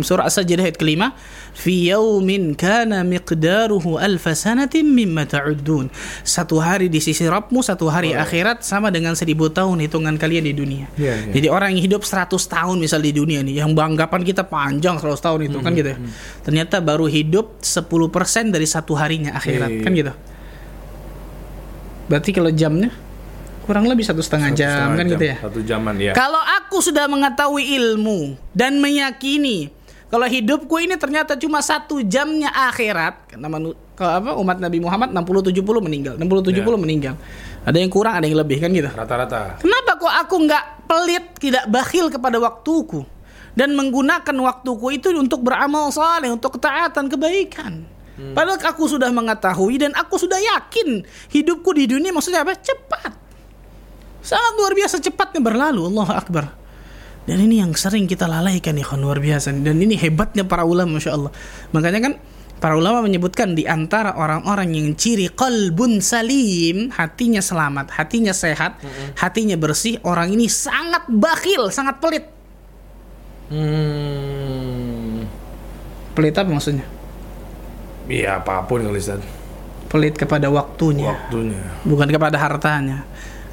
surah 0.00 0.24
As-Sajdah 0.24 0.64
ayat 0.64 0.80
kelima, 0.80 1.12
"Fi 1.52 1.92
yaumin 1.92 2.56
kana 2.56 3.04
miqdaruhu 3.04 4.00
alfa 4.00 4.32
sanatin 4.32 4.88
mimma 4.88 5.28
ta'uddun." 5.28 5.92
Satu 6.24 6.56
hari 6.56 6.88
di 6.88 6.96
sisi 7.04 7.28
Rabbmu, 7.28 7.60
satu 7.60 7.92
hari 7.92 8.16
akhirat 8.16 8.64
sama 8.64 8.88
dengan 8.88 9.12
seribu 9.12 9.52
tahun 9.52 9.84
hitungan 9.84 10.16
kalian 10.16 10.48
di 10.48 10.56
dunia. 10.56 10.88
Iya, 10.96 11.28
iya. 11.28 11.32
Jadi 11.36 11.46
orang 11.52 11.76
yang 11.76 11.84
hidup 11.84 12.08
100 12.08 12.48
tahun 12.48 12.80
misal 12.80 13.04
di 13.04 13.12
dunia 13.12 13.44
nih, 13.44 13.60
yang 13.60 13.76
anggapan 13.76 14.24
kita 14.24 14.48
panjang 14.48 14.96
100 14.96 15.20
tahun 15.20 15.52
itu 15.52 15.60
kan 15.60 15.76
gitu 15.76 15.92
ya. 15.92 15.98
Ternyata 16.40 16.80
baru 16.80 17.04
hidup 17.12 17.60
10% 17.60 18.48
dari 18.48 18.64
satu 18.64 18.96
harinya 18.96 19.36
akhirat 19.36 19.70
Iya. 19.76 19.82
kan 19.84 19.92
gitu. 19.92 20.12
Berarti 22.08 22.30
kalau 22.32 22.48
jamnya 22.48 22.88
kurang 23.66 23.84
lebih 23.84 24.02
satu 24.02 24.22
setengah 24.22 24.48
Satu 24.48 24.58
jam 24.58 24.70
setengah 24.70 24.94
kan 24.94 25.04
jam. 25.04 25.12
gitu 25.12 25.24
ya. 25.24 25.36
Satu 25.36 25.60
jaman 25.60 25.94
ya. 25.98 26.12
Kalau 26.12 26.38
aku 26.38 26.78
sudah 26.78 27.04
mengetahui 27.04 27.64
ilmu 27.74 28.20
dan 28.52 28.78
meyakini 28.78 29.74
kalau 30.06 30.22
hidupku 30.24 30.78
ini 30.78 30.94
ternyata 30.94 31.34
cuma 31.34 31.58
satu 31.58 31.98
jamnya 31.98 32.46
akhirat, 32.48 33.26
karena 33.26 33.50
manu- 33.50 33.74
kalau 33.92 34.12
apa 34.14 34.30
umat 34.38 34.56
Nabi 34.56 34.78
Muhammad 34.78 35.10
60 35.10 35.50
70 35.50 35.82
meninggal, 35.82 36.14
60 36.14 36.46
70 36.46 36.62
Ya. 36.62 36.78
meninggal. 36.78 37.14
Ada 37.66 37.82
yang 37.82 37.90
kurang, 37.90 38.14
ada 38.14 38.22
yang 38.22 38.38
lebih 38.38 38.62
kan 38.62 38.70
gitu. 38.70 38.86
Rata-rata. 38.86 39.58
Kenapa 39.58 39.98
kok 39.98 40.14
aku 40.14 40.34
nggak 40.46 40.64
pelit, 40.86 41.24
tidak 41.42 41.66
bakhil 41.66 42.06
kepada 42.06 42.38
waktuku 42.38 43.02
dan 43.52 43.74
menggunakan 43.74 44.36
waktuku 44.46 44.94
itu 44.94 45.10
untuk 45.10 45.42
beramal 45.42 45.90
saleh, 45.90 46.30
untuk 46.30 46.54
ketaatan, 46.54 47.10
kebaikan. 47.10 47.82
Padahal 48.16 48.56
aku 48.62 48.86
sudah 48.86 49.10
mengetahui 49.10 49.76
dan 49.76 49.92
aku 49.92 50.16
sudah 50.16 50.38
yakin 50.38 51.02
hidupku 51.28 51.74
di 51.74 51.84
dunia 51.84 52.14
maksudnya 52.14 52.40
apa? 52.40 52.54
Cepat. 52.54 53.25
Sangat 54.26 54.52
luar 54.58 54.74
biasa 54.74 54.98
cepatnya 54.98 55.38
berlalu. 55.38 55.86
Allah 55.94 56.08
Akbar. 56.18 56.44
Dan 57.26 57.42
ini 57.42 57.62
yang 57.62 57.70
sering 57.78 58.10
kita 58.10 58.26
lalaikan 58.26 58.74
ya 58.74 58.86
luar 58.98 59.22
biasa. 59.22 59.54
Dan 59.54 59.78
ini 59.78 59.94
hebatnya 59.94 60.42
para 60.42 60.66
ulama 60.66 60.98
Masya 60.98 61.14
Allah. 61.14 61.30
Makanya 61.70 62.00
kan 62.02 62.12
para 62.58 62.74
ulama 62.74 63.02
menyebutkan 63.06 63.54
di 63.54 63.66
antara 63.66 64.14
orang-orang 64.18 64.74
yang 64.74 64.88
ciri 64.98 65.30
qalbun 65.30 66.02
salim, 66.02 66.90
hatinya 66.94 67.42
selamat, 67.42 67.94
hatinya 67.94 68.34
sehat, 68.34 68.82
hatinya 69.18 69.54
bersih, 69.54 69.98
orang 70.02 70.34
ini 70.34 70.50
sangat 70.50 71.06
bakhil, 71.10 71.70
sangat 71.70 71.98
pelit. 72.02 72.24
Hmm. 73.50 75.22
Pelit 76.16 76.34
apa 76.34 76.48
maksudnya? 76.48 76.86
Iya 78.06 78.38
apa 78.40 78.64
pun 78.64 78.82
kali 78.82 78.98
Ustaz. 79.02 79.22
Pelit 79.86 80.18
kepada 80.18 80.50
waktunya, 80.50 81.14
Waktunya. 81.14 81.62
bukan 81.86 82.08
kepada 82.10 82.38
hartanya. 82.38 83.06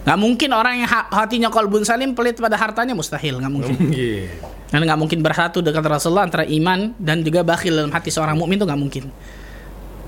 Nggak 0.04 0.20
mungkin 0.20 0.50
orang 0.52 0.84
yang 0.84 0.90
ha- 0.92 1.08
hatinya 1.12 1.48
qalbun 1.48 1.88
salim 1.88 2.12
pelit 2.12 2.36
pada 2.36 2.60
hartanya 2.60 2.92
mustahil, 2.92 3.40
nggak 3.40 3.54
mungkin. 3.54 3.76
Iya. 3.92 4.28
Dan 4.68 4.84
nggak 4.84 5.00
mungkin 5.00 5.20
bersatu 5.24 5.64
dengan 5.64 5.86
Rasulullah 5.86 6.28
antara 6.28 6.44
iman 6.44 6.92
dan 7.00 7.24
juga 7.24 7.46
bakhil 7.46 7.78
dalam 7.78 7.94
hati 7.94 8.12
seorang 8.12 8.36
mukmin 8.36 8.60
itu 8.60 8.66
nggak 8.68 8.82
mungkin. 8.82 9.06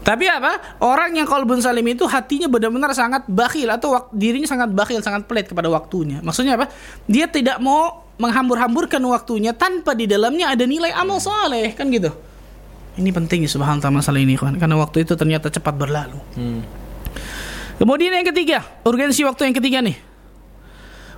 Tapi 0.05 0.25
apa? 0.29 0.77
Orang 0.85 1.17
yang 1.17 1.25
qalbun 1.25 1.65
salim 1.65 1.85
itu 1.89 2.05
hatinya 2.05 2.45
benar-benar 2.45 2.93
sangat 2.93 3.25
bakhil 3.25 3.73
atau 3.73 4.05
dirinya 4.13 4.45
sangat 4.45 4.69
bakhil, 4.69 5.01
sangat 5.01 5.25
pelit 5.25 5.49
kepada 5.49 5.65
waktunya. 5.65 6.21
Maksudnya 6.21 6.61
apa? 6.61 6.69
Dia 7.09 7.25
tidak 7.25 7.57
mau 7.57 8.05
menghambur-hamburkan 8.21 9.01
waktunya 9.09 9.57
tanpa 9.57 9.97
di 9.97 10.05
dalamnya 10.05 10.53
ada 10.53 10.61
nilai 10.69 10.93
amal 10.93 11.17
soleh, 11.17 11.73
kan 11.73 11.89
gitu. 11.89 12.13
Ini 12.95 13.09
penting 13.11 13.49
subhanallah 13.49 13.91
masalah 13.91 14.21
ini 14.21 14.37
kawan. 14.37 14.61
Karena 14.61 14.77
waktu 14.77 15.09
itu 15.09 15.17
ternyata 15.17 15.49
cepat 15.49 15.73
berlalu. 15.73 16.21
Hmm. 16.37 16.84
Kemudian 17.75 18.15
yang 18.15 18.27
ketiga, 18.31 18.63
urgensi 18.87 19.21
waktu 19.27 19.51
yang 19.51 19.55
ketiga 19.55 19.79
nih. 19.83 19.97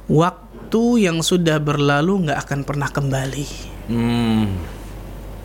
Waktu 0.10 0.84
yang 1.06 1.22
sudah 1.22 1.62
berlalu 1.62 2.28
nggak 2.28 2.40
akan 2.48 2.60
pernah 2.66 2.90
kembali. 2.90 3.48
Hmm. 3.92 4.58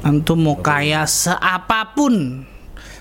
Antum 0.03 0.40
mau 0.42 0.59
kaya 0.59 1.07
seapapun, 1.07 2.42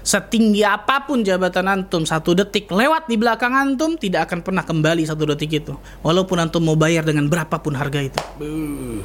setinggi 0.06 0.62
apa 0.62 1.08
pun 1.08 1.26
jabatan 1.26 1.66
antum, 1.66 2.06
satu 2.06 2.38
detik 2.38 2.70
lewat 2.70 3.10
di 3.10 3.18
belakang 3.18 3.56
antum 3.58 3.98
tidak 3.98 4.30
akan 4.30 4.46
pernah 4.46 4.62
kembali 4.68 5.08
satu 5.08 5.24
detik 5.34 5.66
itu. 5.66 5.74
Walaupun 6.06 6.38
antum 6.38 6.62
mau 6.62 6.78
bayar 6.78 7.08
dengan 7.08 7.26
berapapun 7.26 7.74
harga 7.74 8.06
itu. 8.06 8.22
Buh. 8.38 9.02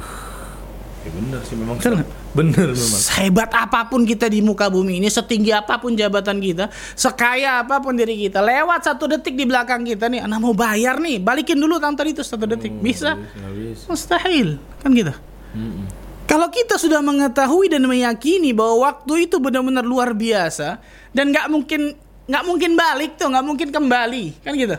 Ya 1.07 1.09
bener 1.15 1.41
sih 1.47 1.55
memang. 1.55 1.79
Betul? 1.79 2.03
Bener 2.37 2.69
memang. 2.69 3.01
Sehebat 3.01 3.49
apa 3.49 3.89
pun 3.89 4.05
kita 4.05 4.29
di 4.29 4.45
muka 4.45 4.69
bumi 4.69 5.01
ini, 5.01 5.09
setinggi 5.09 5.49
apa 5.49 5.81
pun 5.81 5.97
jabatan 5.97 6.37
kita, 6.37 6.69
sekaya 6.93 7.65
apa 7.65 7.81
pun 7.81 7.97
diri 7.97 8.13
kita, 8.29 8.45
lewat 8.45 8.85
satu 8.85 9.09
detik 9.09 9.33
di 9.33 9.49
belakang 9.49 9.81
kita 9.81 10.05
nih, 10.05 10.21
anak 10.21 10.37
mau 10.37 10.53
bayar 10.53 11.01
nih, 11.01 11.17
balikin 11.17 11.57
dulu 11.57 11.81
tadi 11.81 12.13
itu 12.13 12.21
satu 12.21 12.45
detik, 12.45 12.77
bisa? 12.77 13.17
Nggak 13.17 13.53
bisa. 13.57 13.85
Mustahil, 13.89 14.49
kan 14.85 14.93
gitu. 14.93 15.13
Mm-mm. 15.57 15.89
Kalau 16.29 16.51
kita 16.53 16.77
sudah 16.77 17.01
mengetahui 17.01 17.73
dan 17.73 17.87
meyakini 17.89 18.53
bahwa 18.53 18.93
waktu 18.93 19.25
itu 19.25 19.41
benar-benar 19.41 19.81
luar 19.81 20.13
biasa 20.13 20.77
dan 21.15 21.33
nggak 21.33 21.47
mungkin 21.49 21.95
nggak 22.27 22.43
mungkin 22.45 22.71
balik 22.77 23.17
tuh, 23.17 23.33
nggak 23.33 23.45
mungkin 23.47 23.67
kembali, 23.73 24.45
kan 24.45 24.53
gitu. 24.53 24.77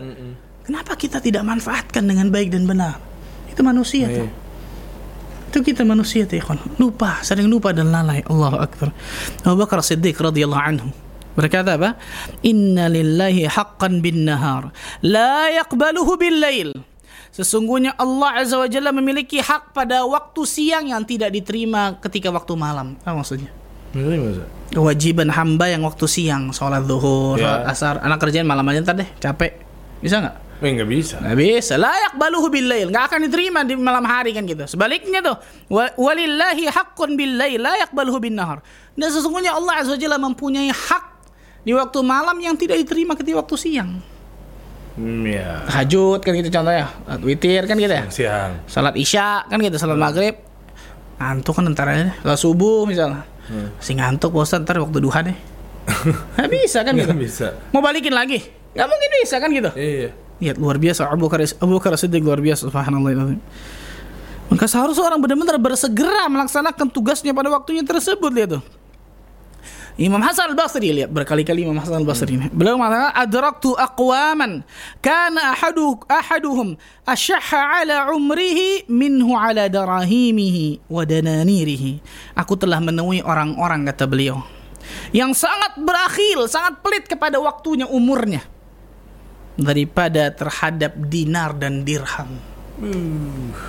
Kenapa 0.68 0.92
kita 0.94 1.18
tidak 1.18 1.42
manfaatkan 1.42 2.04
dengan 2.04 2.28
baik 2.28 2.52
dan 2.52 2.68
benar? 2.68 3.00
Itu 3.48 3.64
manusia 3.64 4.06
tuh. 4.06 4.28
Iya. 4.28 4.46
Itu 5.58 5.74
kita 5.74 5.82
manusia 5.82 6.22
tuh, 6.22 6.38
ikhwan. 6.38 6.54
Lupa, 6.78 7.18
sering 7.26 7.50
lupa 7.50 7.74
dan 7.74 7.90
lalai. 7.90 8.22
Allahu 8.30 8.62
Akbar. 8.62 8.94
Abu 9.42 9.58
Bakar 9.58 9.82
Siddiq 9.82 10.14
radhiyallahu 10.14 10.62
anhu 10.62 10.94
berkata 11.34 11.74
apa? 11.74 11.98
Inna 12.46 12.86
lillahi 12.86 13.50
haqqan 13.50 13.98
bin 13.98 14.22
nahar 14.22 14.70
la 15.02 15.50
yaqbaluhu 15.50 16.14
bil 16.14 16.38
lail. 16.38 16.70
Sesungguhnya 17.34 17.98
Allah 17.98 18.38
Azza 18.38 18.62
wa 18.62 18.70
Jalla 18.70 18.94
memiliki 18.94 19.42
hak 19.42 19.74
pada 19.74 20.06
waktu 20.06 20.46
siang 20.46 20.94
yang 20.94 21.02
tidak 21.02 21.34
diterima 21.34 21.98
ketika 21.98 22.30
waktu 22.30 22.54
malam. 22.54 22.94
Apa 23.02 23.18
maksudnya? 23.18 23.50
Kewajiban 24.70 25.26
hamba 25.34 25.74
yang 25.74 25.82
waktu 25.82 26.06
siang, 26.06 26.54
sholat 26.54 26.86
zuhur, 26.86 27.34
Ya. 27.34 27.42
sholat 27.42 27.62
asar, 27.66 27.94
anak 27.98 28.22
kerjaan 28.22 28.46
malam 28.46 28.62
aja 28.70 28.78
ntar 28.86 28.94
deh, 28.94 29.10
capek. 29.18 29.58
Bisa 29.98 30.22
nggak? 30.22 30.36
Eh, 30.58 30.70
nggak 30.74 30.90
bisa. 30.90 31.22
Nggak 31.22 31.38
bisa. 31.38 31.74
Layak 31.78 32.18
baluhu 32.18 32.50
billail. 32.50 32.90
Nggak 32.90 33.04
akan 33.06 33.18
diterima 33.30 33.62
di 33.62 33.78
malam 33.78 34.02
hari 34.02 34.34
kan 34.34 34.42
gitu. 34.42 34.66
Sebaliknya 34.66 35.22
tuh. 35.22 35.36
Wa- 35.70 35.94
Walillahi 35.94 36.66
haqqun 36.66 37.14
billail. 37.14 37.62
Layak 37.62 37.94
baluhu 37.94 38.18
bin 38.18 38.34
nahar. 38.34 38.58
Dan 38.98 39.08
sesungguhnya 39.08 39.54
Allah 39.54 39.78
Azza 39.78 39.94
Jalla 39.94 40.18
mempunyai 40.18 40.66
hak 40.68 41.04
di 41.62 41.70
waktu 41.70 41.98
malam 42.02 42.34
yang 42.38 42.54
tidak 42.54 42.74
diterima 42.78 43.14
ketika 43.14 43.38
waktu 43.38 43.54
siang. 43.54 44.02
Hmm, 44.98 45.22
ya. 45.22 45.62
Tahajud 45.70 46.18
kan 46.18 46.34
gitu 46.34 46.50
contohnya. 46.50 46.90
Witir 47.22 47.62
kan 47.64 47.78
gitu 47.78 47.94
ya. 47.94 48.04
Siang. 48.10 48.50
Salat 48.66 48.98
isya 48.98 49.46
kan 49.46 49.62
gitu. 49.62 49.78
Salat 49.78 49.94
maghrib. 49.94 50.34
Ngantuk 51.18 51.54
kan 51.54 51.70
ntar 51.70 51.86
aja. 51.86 52.10
Salat 52.18 52.38
subuh 52.38 52.82
misalnya. 52.82 53.22
Si 53.78 53.94
ngantuk 53.94 54.34
Ustaz, 54.34 54.60
ntar 54.60 54.76
waktu 54.76 54.98
duha 54.98 55.22
deh. 55.22 55.38
Nggak 56.34 56.50
bisa 56.50 56.82
kan 56.82 56.92
gitu. 56.92 57.08
Nggak 57.08 57.22
bisa. 57.22 57.46
Mau 57.70 57.78
balikin 57.78 58.12
lagi. 58.12 58.42
Nggak 58.74 58.86
mungkin 58.86 59.10
bisa 59.22 59.36
kan 59.38 59.48
gitu. 59.48 59.70
Iya. 59.72 60.10
Lihat 60.38 60.56
luar 60.58 60.78
biasa 60.78 61.10
Abu 61.10 61.26
Bakar 61.26 61.42
Abu 61.42 61.72
Bakar 61.78 61.98
Siddiq 61.98 62.22
luar 62.22 62.38
biasa 62.38 62.70
subhanallah. 62.70 63.34
Maka 64.48 64.64
seharusnya 64.64 65.04
orang 65.04 65.20
benar-benar 65.20 65.60
bersegera 65.60 66.24
melaksanakan 66.30 66.88
tugasnya 66.88 67.36
pada 67.36 67.52
waktunya 67.52 67.84
tersebut 67.84 68.32
lihat 68.32 68.50
tuh. 68.56 68.64
Imam 69.98 70.22
Hasan 70.22 70.54
al-Basri 70.54 70.94
lihat 70.94 71.10
berkali-kali 71.10 71.66
Imam 71.66 71.74
Hasan 71.74 72.06
al-Basri 72.06 72.38
ini. 72.38 72.46
Beliau 72.54 72.78
mengatakan 72.78 73.18
adraktu 73.18 73.74
aqwaman 73.74 74.62
kana 75.02 75.58
ahadu 75.58 75.98
ahaduhum 76.06 76.78
ashahha 77.02 77.82
ala 77.82 78.14
umrihi 78.14 78.86
minhu 78.86 79.34
ala 79.34 79.66
darahimihi 79.66 80.86
wa 80.86 81.02
dananirihi. 81.02 81.98
Aku 82.38 82.54
telah 82.54 82.78
menemui 82.78 83.26
orang-orang 83.26 83.90
kata 83.90 84.06
beliau 84.06 84.38
yang 85.10 85.34
sangat 85.34 85.76
berakhil, 85.82 86.46
sangat 86.46 86.80
pelit 86.80 87.04
kepada 87.10 87.36
waktunya 87.42 87.84
umurnya 87.90 88.40
daripada 89.58 90.30
terhadap 90.30 90.94
dinar 91.10 91.52
dan 91.58 91.82
dirham. 91.82 92.30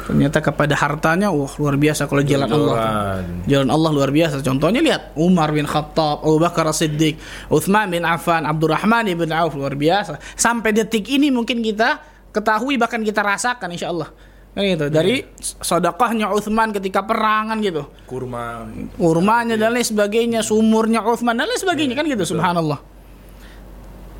Ternyata 0.05 0.37
kepada 0.37 0.77
hartanya, 0.77 1.33
wah 1.33 1.49
luar 1.57 1.81
biasa 1.81 2.05
kalau 2.05 2.21
jalan 2.21 2.45
Allah. 2.45 2.75
Jalan. 2.77 3.23
Jalan 3.49 3.69
Allah 3.73 3.89
luar 3.89 4.13
biasa. 4.13 4.45
Contohnya 4.45 4.85
lihat 4.85 5.17
Umar 5.17 5.49
bin 5.49 5.65
Khattab, 5.65 6.21
Abu 6.21 6.37
Bakar 6.37 6.69
Siddiq, 6.69 7.17
Uthman 7.49 7.89
bin 7.89 8.05
Affan, 8.05 8.45
Abdurrahman 8.45 9.09
bin 9.09 9.33
Auf 9.33 9.57
luar 9.57 9.73
biasa. 9.73 10.21
Sampai 10.37 10.77
detik 10.77 11.09
ini 11.09 11.33
mungkin 11.33 11.65
kita 11.65 12.05
ketahui 12.29 12.77
bahkan 12.77 13.01
kita 13.01 13.25
rasakan 13.25 13.73
insya 13.73 13.89
Allah. 13.89 14.13
Kan 14.53 14.61
gitu. 14.61 14.85
Dari 14.93 15.25
sedekahnya 15.41 16.29
Uthman 16.29 16.69
ketika 16.69 17.01
perangan 17.01 17.57
gitu. 17.65 17.89
Kurma. 18.05 18.69
Kurmanya 18.93 19.57
dan 19.57 19.73
lain 19.73 19.89
sebagainya, 19.89 20.45
sumurnya 20.45 21.01
Uthman 21.01 21.33
dan 21.33 21.49
lain 21.49 21.57
sebagainya 21.57 21.97
kan 21.97 22.05
gitu 22.05 22.37
subhanallah. 22.37 22.98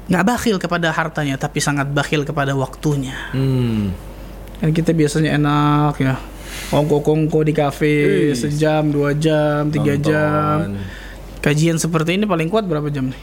Nggak 0.10 0.24
bakhil 0.26 0.56
kepada 0.58 0.90
hartanya 0.90 1.38
tapi 1.38 1.62
sangat 1.62 1.88
bakhil 1.90 2.26
kepada 2.26 2.58
waktunya. 2.58 3.14
Hmm. 3.32 3.94
Kan 4.60 4.74
kita 4.74 4.92
biasanya 4.92 5.38
enak 5.38 5.96
ya. 6.02 6.18
Kongko-kongko 6.74 7.46
di 7.46 7.54
kafe 7.54 7.96
Ih. 8.34 8.38
sejam, 8.38 8.90
dua 8.90 9.14
jam, 9.14 9.70
tiga 9.70 9.94
jam. 9.96 10.74
Nonton. 10.74 10.82
Kajian 11.40 11.78
seperti 11.80 12.20
ini 12.20 12.26
paling 12.28 12.52
kuat 12.52 12.68
berapa 12.68 12.90
jam 12.92 13.14
nih? 13.14 13.22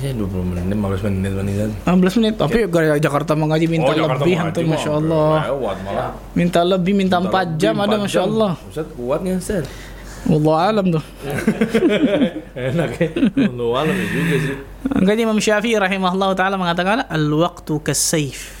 Ya 0.00 0.16
20 0.16 0.32
menit, 0.48 0.64
15 0.64 1.04
menit 1.12 1.32
menitan. 1.36 1.70
15 1.84 2.16
menit. 2.24 2.34
Tapi 2.40 2.64
gara 2.72 2.96
Jakarta 2.96 3.36
mengaji 3.36 3.68
minta 3.68 3.92
Oh, 3.92 3.96
Jakarta 3.96 4.24
lebih 4.24 4.36
ngaji 4.40 4.64
masya 4.64 4.90
Allah. 4.96 5.32
Malah. 5.60 6.10
Minta 6.32 6.60
lebih, 6.64 6.92
minta, 6.96 7.20
Minta 7.20 7.44
4 7.44 7.60
jam 7.60 7.74
ada 7.76 7.96
4 8.00 8.04
masya 8.08 8.16
jam. 8.16 8.28
Allah. 8.32 8.52
Ustaz 8.64 8.86
kuatnya 8.96 9.32
Ustaz. 9.36 9.64
Allah 10.28 10.56
alam 10.68 10.86
tuh. 10.92 11.04
Enak 12.70 12.90
ya. 13.00 13.08
Lu 13.48 13.72
alam 13.72 13.96
juga 13.96 14.36
sih. 14.36 14.56
Makanya 14.84 15.22
Imam 15.24 15.40
Syafi'i 15.40 15.80
rahimahullah 15.80 16.36
taala 16.36 16.60
mengatakan 16.60 17.08
al-waqtu 17.08 17.80
kasayf. 17.80 18.52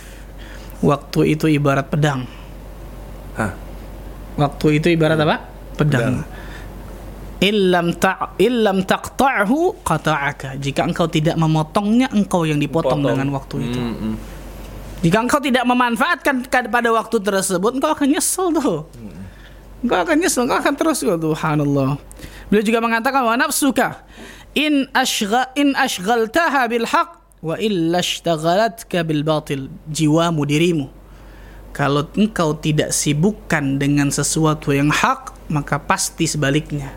Waktu 0.80 1.36
itu 1.36 1.46
ibarat 1.52 1.92
pedang. 1.92 2.24
Hah. 3.36 3.52
Waktu 4.40 4.80
itu 4.80 4.88
ibarat 4.88 5.20
apa? 5.20 5.36
Pedang. 5.76 6.24
Illam 7.40 7.96
ta 7.96 8.36
illam 8.36 8.84
taqta'hu 8.84 9.80
qata'aka. 9.84 10.56
Jika 10.60 10.84
engkau 10.84 11.08
tidak 11.08 11.36
memotongnya, 11.36 12.08
engkau 12.12 12.44
yang 12.44 12.60
dipotong 12.60 13.00
Potong. 13.00 13.16
dengan 13.16 13.28
waktu 13.32 13.56
itu. 13.68 13.80
Hmm, 13.80 13.96
hmm. 13.96 14.14
Jika 15.00 15.18
engkau 15.24 15.40
tidak 15.40 15.64
memanfaatkan 15.64 16.44
ka- 16.48 16.68
pada 16.68 16.92
waktu 16.92 17.16
tersebut, 17.16 17.80
engkau 17.80 17.96
akan 17.96 18.08
nyesel 18.12 18.52
tuh. 18.52 18.84
Engkau 19.80 19.98
akan 20.04 20.16
nyesel, 20.20 20.44
engkau 20.44 20.58
akan 20.60 20.74
terus. 20.76 21.00
Subhanallah. 21.00 21.96
Beliau 22.52 22.64
juga 22.66 22.80
mengatakan 22.84 23.24
wa 23.24 23.34
nafsuka 23.38 24.04
in 24.52 24.90
ashgha 24.92 25.54
in 25.56 25.72
ashghaltaha 25.72 26.66
bil 26.68 26.84
haqq 26.84 27.16
wa 27.40 27.56
illa 27.56 28.04
ishtagalatka 28.04 29.00
bil 29.06 29.24
batil. 29.24 29.72
Jiwamu 29.88 30.44
dirimu. 30.44 30.86
Kalau 31.70 32.02
engkau 32.18 32.58
tidak 32.58 32.90
sibukkan 32.90 33.78
dengan 33.78 34.10
sesuatu 34.10 34.74
yang 34.74 34.90
hak, 34.90 35.32
maka 35.48 35.78
pasti 35.78 36.26
sebaliknya. 36.26 36.90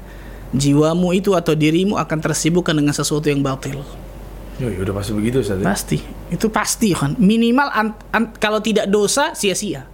Jiwamu 0.54 1.14
itu 1.14 1.38
atau 1.38 1.54
dirimu 1.54 1.96
akan 1.96 2.20
tersibukkan 2.20 2.74
dengan 2.74 2.92
sesuatu 2.92 3.30
yang 3.30 3.46
batil. 3.46 3.86
Ya 4.62 4.70
ya 4.70 4.82
udah 4.86 4.94
pasti 4.98 5.14
begitu 5.14 5.42
Ustaz. 5.42 5.62
ya. 5.62 5.66
Pasti, 5.66 5.98
itu 6.30 6.46
pasti 6.50 6.90
kan. 6.94 7.14
Minimal 7.18 7.70
an- 7.74 7.98
an- 8.14 8.34
kalau 8.38 8.62
tidak 8.62 8.90
dosa 8.90 9.34
sia-sia. 9.38 9.86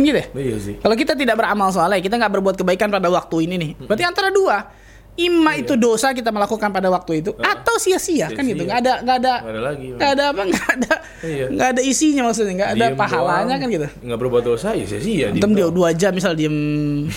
Kan 0.00 0.08
gitu 0.08 0.16
ya? 0.16 0.26
Iya 0.32 0.56
sih. 0.58 0.74
Kalau 0.76 0.96
kita 0.96 1.12
tidak 1.12 1.36
beramal 1.36 1.68
soleh, 1.68 2.00
kita 2.00 2.16
nggak 2.16 2.32
berbuat 2.32 2.56
kebaikan 2.56 2.88
pada 2.88 3.06
waktu 3.06 3.36
ini 3.44 3.54
nih. 3.54 3.70
Berarti 3.78 4.00
antara 4.02 4.28
dua, 4.30 4.64
imma 5.12 5.52
itu 5.54 5.76
dosa 5.76 6.10
kita 6.10 6.30
melakukan 6.30 6.70
pada 6.70 6.88
waktu 6.88 7.20
itu, 7.20 7.36
atau 7.36 7.76
sia-sia 7.76 8.28
kan 8.28 8.40
gitu. 8.40 8.64
Nggak 8.64 8.80
ada, 8.80 8.92
nggak 8.98 9.16
ada, 9.18 9.34
Nggak 9.36 9.52
ada 9.52 9.60
lagi. 9.62 9.86
nggak 9.92 10.10
ada 10.10 10.24
apa, 10.26 10.42
nggak 10.46 10.68
ada, 10.72 10.92
Iya. 11.20 11.46
nggak 11.50 11.68
ada 11.68 11.80
isinya 11.82 12.22
maksudnya, 12.24 12.54
nggak 12.56 12.70
ada 12.70 12.86
Diem 12.86 12.96
pahalanya 12.96 13.44
doang. 13.46 13.60
kan 13.60 13.68
gitu. 13.70 13.86
Nggak 14.00 14.18
berbuat 14.18 14.42
dosa 14.46 14.68
ya 14.72 14.84
sia-sia. 14.86 15.28
diem 15.28 15.36
Antum 15.36 15.52
dia 15.52 15.68
dua 15.68 15.88
jam 15.92 16.10
misal 16.10 16.32
diem, 16.32 16.56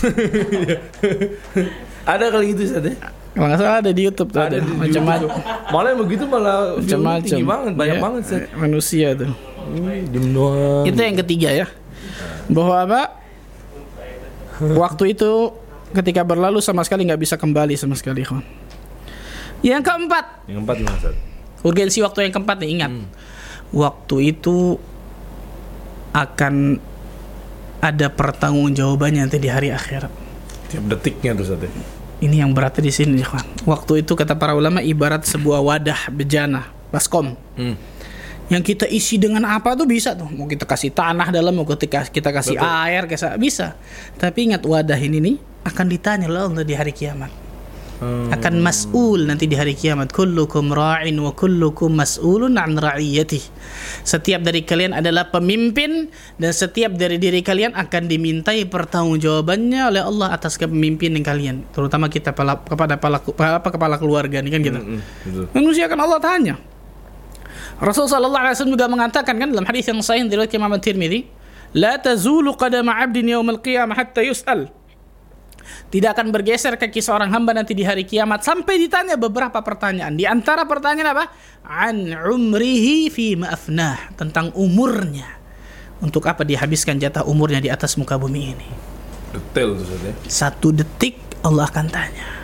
Ada 2.03 2.25
kali 2.29 2.51
gitu 2.51 2.67
Ustaz 2.67 2.83
ya? 2.83 2.95
kalau 3.33 3.49
nggak 3.49 3.59
salah 3.59 3.77
ada 3.79 3.89
di 3.89 4.01
YouTube 4.03 4.29
tuh, 4.29 4.37
ada, 4.37 4.59
Ada 4.59 4.69
macam-macam. 4.69 5.29
Malah 5.71 5.87
yang 5.89 6.01
begitu 6.03 6.23
malah 6.27 6.57
macam-macam. 6.77 7.37
banget, 7.41 7.73
banyak 7.73 7.97
Ya, 7.97 8.01
banget 8.03 8.21
Ustaz. 8.21 8.41
Manusia 8.53 9.07
tuh. 9.15 9.29
Diem 9.73 10.27
doang. 10.29 10.83
Itu 10.83 10.99
yang 10.99 11.17
ketiga 11.17 11.49
ya. 11.49 11.65
Bahwa 12.51 12.75
apa? 12.83 13.01
Waktu 14.61 15.17
itu 15.17 15.53
ketika 15.93 16.21
berlalu 16.25 16.61
sama 16.61 16.85
sekali 16.85 17.05
nggak 17.05 17.21
bisa 17.21 17.35
kembali 17.37 17.73
sama 17.77 17.93
sekali, 17.97 18.25
kawan. 18.25 18.45
Yang 19.63 19.81
keempat, 19.87 20.25
Yang 20.49 20.55
keempat 20.59 20.75
gimana 20.83 20.97
Ustaz? 20.99 21.15
urgensi 21.63 22.03
waktu 22.03 22.27
yang 22.27 22.33
keempat 22.35 22.57
nih 22.59 22.69
ingat. 22.75 22.91
Waktu 23.71 24.15
itu 24.35 24.75
akan 26.13 26.77
ada 27.79 28.07
pertanggungjawabannya 28.11 29.25
nanti 29.25 29.39
di 29.39 29.49
hari 29.49 29.71
akhirat. 29.71 30.11
Tiap 30.69 30.83
detiknya 30.91 31.31
tuh 31.33 31.47
Ustaz 31.47 31.63
ya. 31.63 31.71
Ini 32.23 32.39
yang 32.43 32.55
beratnya 32.55 32.87
di 32.87 32.93
sini, 32.93 33.19
kawan. 33.19 33.67
Waktu 33.67 34.07
itu 34.07 34.15
kata 34.15 34.39
para 34.39 34.55
ulama 34.55 34.79
ibarat 34.79 35.27
sebuah 35.27 35.59
wadah 35.59 36.07
bejana, 36.11 36.71
baskom. 36.87 37.35
Hmm. 37.59 37.75
Yang 38.51 38.63
kita 38.63 38.83
isi 38.87 39.15
dengan 39.15 39.47
apa 39.47 39.75
tuh 39.75 39.87
bisa 39.87 40.15
tuh. 40.15 40.27
Mau 40.27 40.47
kita 40.47 40.67
kasih 40.67 40.91
tanah 40.91 41.31
dalam 41.31 41.55
mau 41.55 41.63
kita 41.63 41.87
kita 42.09 42.29
kasih 42.31 42.59
Betul. 42.59 42.67
air 42.83 43.03
kasih 43.07 43.39
bisa. 43.39 43.75
Tapi 44.15 44.51
ingat 44.51 44.63
wadah 44.63 44.99
ini 44.99 45.19
nih 45.19 45.35
akan 45.63 45.85
ditanya 45.87 46.27
oleh 46.27 46.41
Allah 46.43 46.63
di 46.65 46.75
hari 46.75 46.91
kiamat. 46.91 47.31
Hmm. 47.93 48.27
akan 48.35 48.59
mas'ul 48.59 49.31
nanti 49.31 49.47
di 49.47 49.55
hari 49.55 49.79
kiamat. 49.79 50.11
Kullukum 50.11 50.75
ra'in 50.75 51.15
wa 51.23 51.31
kullukum 51.31 51.87
mas'ulun 51.95 52.59
an 52.59 52.75
ra'iyati 52.75 53.39
setiap 54.03 54.43
dari 54.43 54.67
kalian 54.67 54.91
adalah 54.91 55.31
pemimpin 55.31 56.11
dan 56.35 56.51
setiap 56.51 56.99
dari 56.99 57.15
diri 57.15 57.39
kalian 57.39 57.71
akan 57.71 58.11
dimintai 58.11 58.67
pertanggungjawabannya 58.67 59.87
oleh 59.87 60.01
Allah 60.03 60.35
atas 60.35 60.59
kepemimpinan 60.59 61.23
kalian. 61.23 61.63
Terutama 61.71 62.11
kita 62.11 62.35
pala- 62.35 62.59
kepada 62.59 62.99
pala, 62.99 63.23
apa 63.39 63.69
kepala 63.71 63.95
keluarga 63.95 64.43
nih 64.43 64.51
kan 64.51 64.59
gitu 64.65 64.79
Hmm, 64.83 64.99
betul. 65.23 65.45
manusia 65.55 65.87
akan 65.87 65.99
Allah 66.03 66.19
tanya 66.19 66.55
Rasul 67.83 68.07
sallallahu 68.07 68.43
alaihi 68.47 68.55
wasallam 68.55 68.75
juga 68.79 68.87
mengatakan 68.87 69.35
kan 69.35 69.47
dalam 69.51 69.67
hadis 69.67 69.83
yang 69.91 69.99
sahih 69.99 70.23
dari 70.31 70.47
Imam 70.55 70.71
Tirmidzi, 70.79 71.27
"La 71.75 71.99
tazulu 71.99 72.55
qadama 72.55 72.95
'abdin 72.95 73.27
yaumil 73.27 73.59
qiyamah 73.59 73.91
hatta 73.91 74.23
yus'al." 74.23 74.71
Tidak 75.63 76.09
akan 76.11 76.31
bergeser 76.31 76.75
kaki 76.75 76.99
seorang 76.99 77.31
hamba 77.31 77.55
nanti 77.55 77.71
di 77.71 77.87
hari 77.87 78.03
kiamat 78.03 78.43
sampai 78.43 78.79
ditanya 78.83 79.15
beberapa 79.15 79.63
pertanyaan. 79.63 80.15
Di 80.15 80.27
antara 80.27 80.67
pertanyaan 80.67 81.15
apa? 81.15 81.25
An 81.63 82.11
umrihi 82.11 83.07
fi 83.07 83.39
ma'afnah, 83.39 84.15
tentang 84.19 84.51
umurnya. 84.55 85.39
Untuk 86.03 86.27
apa 86.27 86.43
dihabiskan 86.43 86.99
jatah 86.99 87.23
umurnya 87.23 87.63
di 87.63 87.71
atas 87.71 87.95
muka 87.95 88.19
bumi 88.19 88.41
ini? 88.51 88.69
Detail 89.31 89.79
ya. 89.79 90.11
Satu 90.27 90.75
detik 90.75 91.15
Allah 91.47 91.63
akan 91.71 91.87
tanya. 91.87 92.42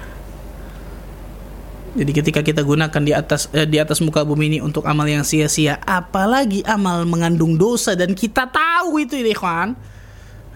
Jadi 1.97 2.11
ketika 2.13 2.41
kita 2.45 2.61
gunakan 2.61 3.01
di 3.01 3.13
atas 3.17 3.49
eh, 3.49 3.65
di 3.65 3.81
atas 3.81 3.97
muka 4.05 4.21
bumi 4.21 4.53
ini 4.53 4.59
untuk 4.61 4.85
amal 4.85 5.09
yang 5.09 5.25
sia-sia, 5.25 5.81
apalagi 5.81 6.61
amal 6.69 7.01
mengandung 7.09 7.57
dosa 7.57 7.97
dan 7.97 8.13
kita 8.13 8.45
tahu 8.45 9.01
itu 9.01 9.17
ini, 9.17 9.33
ikhwan, 9.33 9.73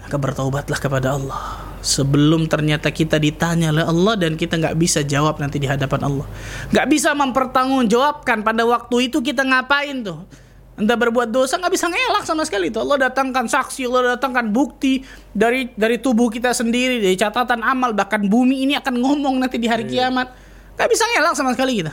maka 0.04 0.16
bertaubatlah 0.20 0.78
kepada 0.78 1.18
Allah. 1.18 1.40
sebelum 1.84 2.48
ternyata 2.48 2.88
kita 2.88 3.20
ditanya 3.20 3.68
oleh 3.68 3.84
Allah 3.84 4.16
dan 4.16 4.40
kita 4.40 4.56
nggak 4.56 4.72
bisa 4.80 5.04
jawab 5.04 5.36
nanti 5.36 5.60
di 5.60 5.68
hadapan 5.68 6.00
Allah. 6.08 6.24
Nggak 6.72 6.86
bisa 6.88 7.12
mempertanggungjawabkan 7.12 8.40
pada 8.40 8.64
waktu 8.64 9.12
itu 9.12 9.20
kita 9.20 9.44
ngapain 9.44 10.00
tuh? 10.00 10.24
Anda 10.80 10.96
berbuat 10.96 11.28
dosa 11.28 11.60
nggak 11.60 11.70
bisa 11.76 11.86
ngelak 11.92 12.24
sama 12.24 12.42
sekali 12.48 12.72
itu 12.72 12.80
Allah 12.80 13.06
datangkan 13.06 13.46
saksi 13.46 13.84
Allah 13.84 14.16
datangkan 14.16 14.48
bukti 14.48 15.04
dari 15.30 15.70
dari 15.76 16.00
tubuh 16.00 16.32
kita 16.32 16.56
sendiri 16.56 17.04
dari 17.04 17.20
catatan 17.20 17.60
amal. 17.60 17.92
Bahkan 17.92 18.32
bumi 18.32 18.64
ini 18.64 18.80
akan 18.80 18.94
ngomong 18.96 19.44
nanti 19.44 19.60
di 19.60 19.68
hari 19.68 19.84
kiamat 19.84 20.43
nggak 20.74 20.88
bisa 20.90 21.04
ngelak 21.14 21.34
sama 21.34 21.50
sekali 21.54 21.82
kita. 21.82 21.92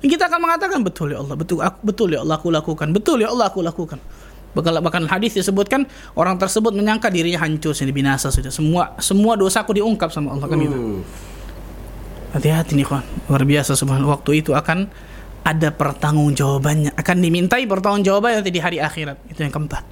Kita 0.00 0.32
akan 0.32 0.40
mengatakan 0.40 0.80
betul 0.80 1.12
ya 1.12 1.20
Allah 1.20 1.36
betul 1.36 1.60
aku, 1.60 1.78
betul 1.84 2.08
ya 2.08 2.24
Allah 2.24 2.40
aku 2.40 2.48
lakukan. 2.48 2.88
Betul 2.94 3.20
ya 3.20 3.28
Allah 3.28 3.52
aku 3.52 3.60
lakukan. 3.60 4.00
Bahkan, 4.50 4.82
bahkan 4.82 5.04
hadis 5.06 5.38
disebutkan 5.38 5.86
orang 6.18 6.34
tersebut 6.34 6.74
menyangka 6.74 7.06
dirinya 7.06 7.38
hancur 7.46 7.70
sudah 7.70 7.94
binasa 7.94 8.34
sudah 8.34 8.50
semua 8.50 8.98
semua 8.98 9.38
dosaku 9.38 9.78
diungkap 9.78 10.10
sama 10.10 10.34
Allah 10.34 10.50
kan 10.50 10.58
gitu. 10.58 11.06
Hati-hati 12.34 12.78
nih 12.78 12.86
kawan. 12.86 13.06
Luar 13.30 13.42
biasa 13.46 13.74
subhanallah. 13.74 14.18
Waktu 14.18 14.42
itu 14.42 14.54
akan 14.54 14.90
ada 15.42 15.68
pertanggungjawabannya. 15.74 16.94
Akan 16.94 17.22
dimintai 17.22 17.66
pertanggungjawaban 17.66 18.42
nanti 18.42 18.50
di 18.54 18.62
hari 18.62 18.78
akhirat. 18.78 19.18
Itu 19.30 19.42
yang 19.42 19.54
keempat. 19.54 19.82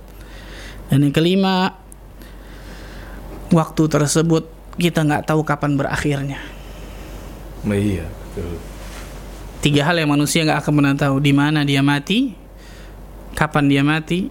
Dan 0.91 1.07
yang 1.07 1.14
kelima 1.14 1.74
waktu 3.53 3.82
tersebut 3.91 4.45
kita 4.78 5.03
nggak 5.03 5.26
tahu 5.26 5.43
kapan 5.43 5.74
berakhirnya. 5.74 6.39
Nah, 7.66 7.74
iya, 7.74 8.07
betul. 8.39 8.59
tiga 9.59 9.82
hal 9.91 9.99
yang 9.99 10.11
manusia 10.14 10.47
nggak 10.47 10.62
akan 10.62 10.72
pernah 10.78 10.95
tahu. 10.95 11.16
Di 11.18 11.32
mana 11.34 11.66
dia 11.66 11.82
mati 11.82 12.32
kapan 13.34 13.64
dia 13.66 13.82
mati 13.82 14.30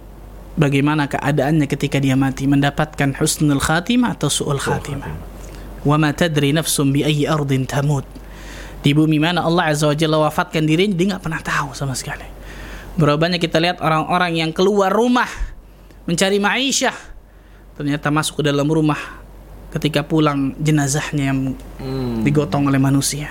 bagaimana 0.56 1.06
keadaannya 1.06 1.68
ketika 1.68 2.00
dia 2.00 2.16
mati. 2.16 2.48
Mendapatkan 2.48 3.14
husnul 3.20 3.60
khatimah 3.60 4.16
atau 4.16 4.32
su'ul 4.32 4.60
khatimah. 4.60 5.36
wa 5.86 5.94
ma 5.94 6.10
tadri 6.10 6.50
nafsum 6.50 6.90
bi 6.90 7.04
ayyi 7.04 7.28
ardin 7.28 7.68
tamut. 7.68 8.04
Di 8.82 8.94
bumi 8.94 9.20
mana 9.20 9.44
Allah 9.44 9.70
azza 9.74 9.86
wa 9.90 9.94
jalla 9.94 10.18
wafatkan 10.26 10.64
dirinya 10.64 10.96
dia 10.96 11.06
nggak 11.14 11.22
pernah 11.22 11.42
tahu 11.44 11.76
sama 11.76 11.94
sekali. 11.94 12.26
Berapa 12.98 13.14
banyak 13.14 13.38
kita 13.38 13.62
lihat 13.62 13.78
orang-orang 13.78 14.42
yang 14.42 14.50
keluar 14.50 14.90
rumah 14.90 15.30
mencari 16.08 16.40
ma'isyah 16.42 16.96
ternyata 17.78 18.10
masuk 18.10 18.42
ke 18.42 18.50
dalam 18.50 18.66
rumah 18.66 18.98
ketika 19.70 20.02
pulang 20.02 20.56
jenazahnya 20.58 21.30
yang 21.30 21.54
digotong 22.26 22.66
oleh 22.66 22.80
manusia 22.82 23.30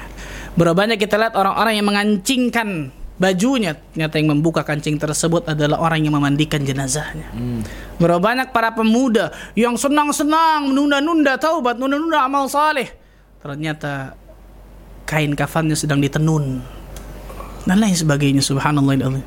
berapa 0.58 0.74
banyak 0.74 0.97
kita 0.97 1.16
lihat 1.22 1.34
orang-orang 1.38 1.74
yang 1.78 1.88
mengancingkan 1.88 2.89
bajunya 3.18 3.74
ternyata 3.74 4.22
yang 4.22 4.30
membuka 4.38 4.62
kancing 4.62 5.01
tersebut 5.01 5.49
adalah 5.49 5.82
orang 5.82 6.05
yang 6.05 6.14
memandikan 6.14 6.62
jenazahnya. 6.62 7.30
Berapa 7.97 8.22
banyak 8.22 8.53
para 8.53 8.74
pemuda 8.74 9.34
yang 9.58 9.74
senang-senang 9.74 10.70
menunda-nunda 10.70 11.38
taubat, 11.38 11.82
menunda-nunda 11.82 12.26
amal 12.26 12.45
saleh. 12.45 12.93
Ternyata 13.41 14.14
kain 15.10 15.34
kafannya 15.34 15.74
sedang 15.74 16.01
ditenun 16.01 16.62
dan 17.66 17.78
lain 17.78 17.95
sebagainya 17.95 18.43
subhanallah 18.43 18.95
Allah. 19.01 19.26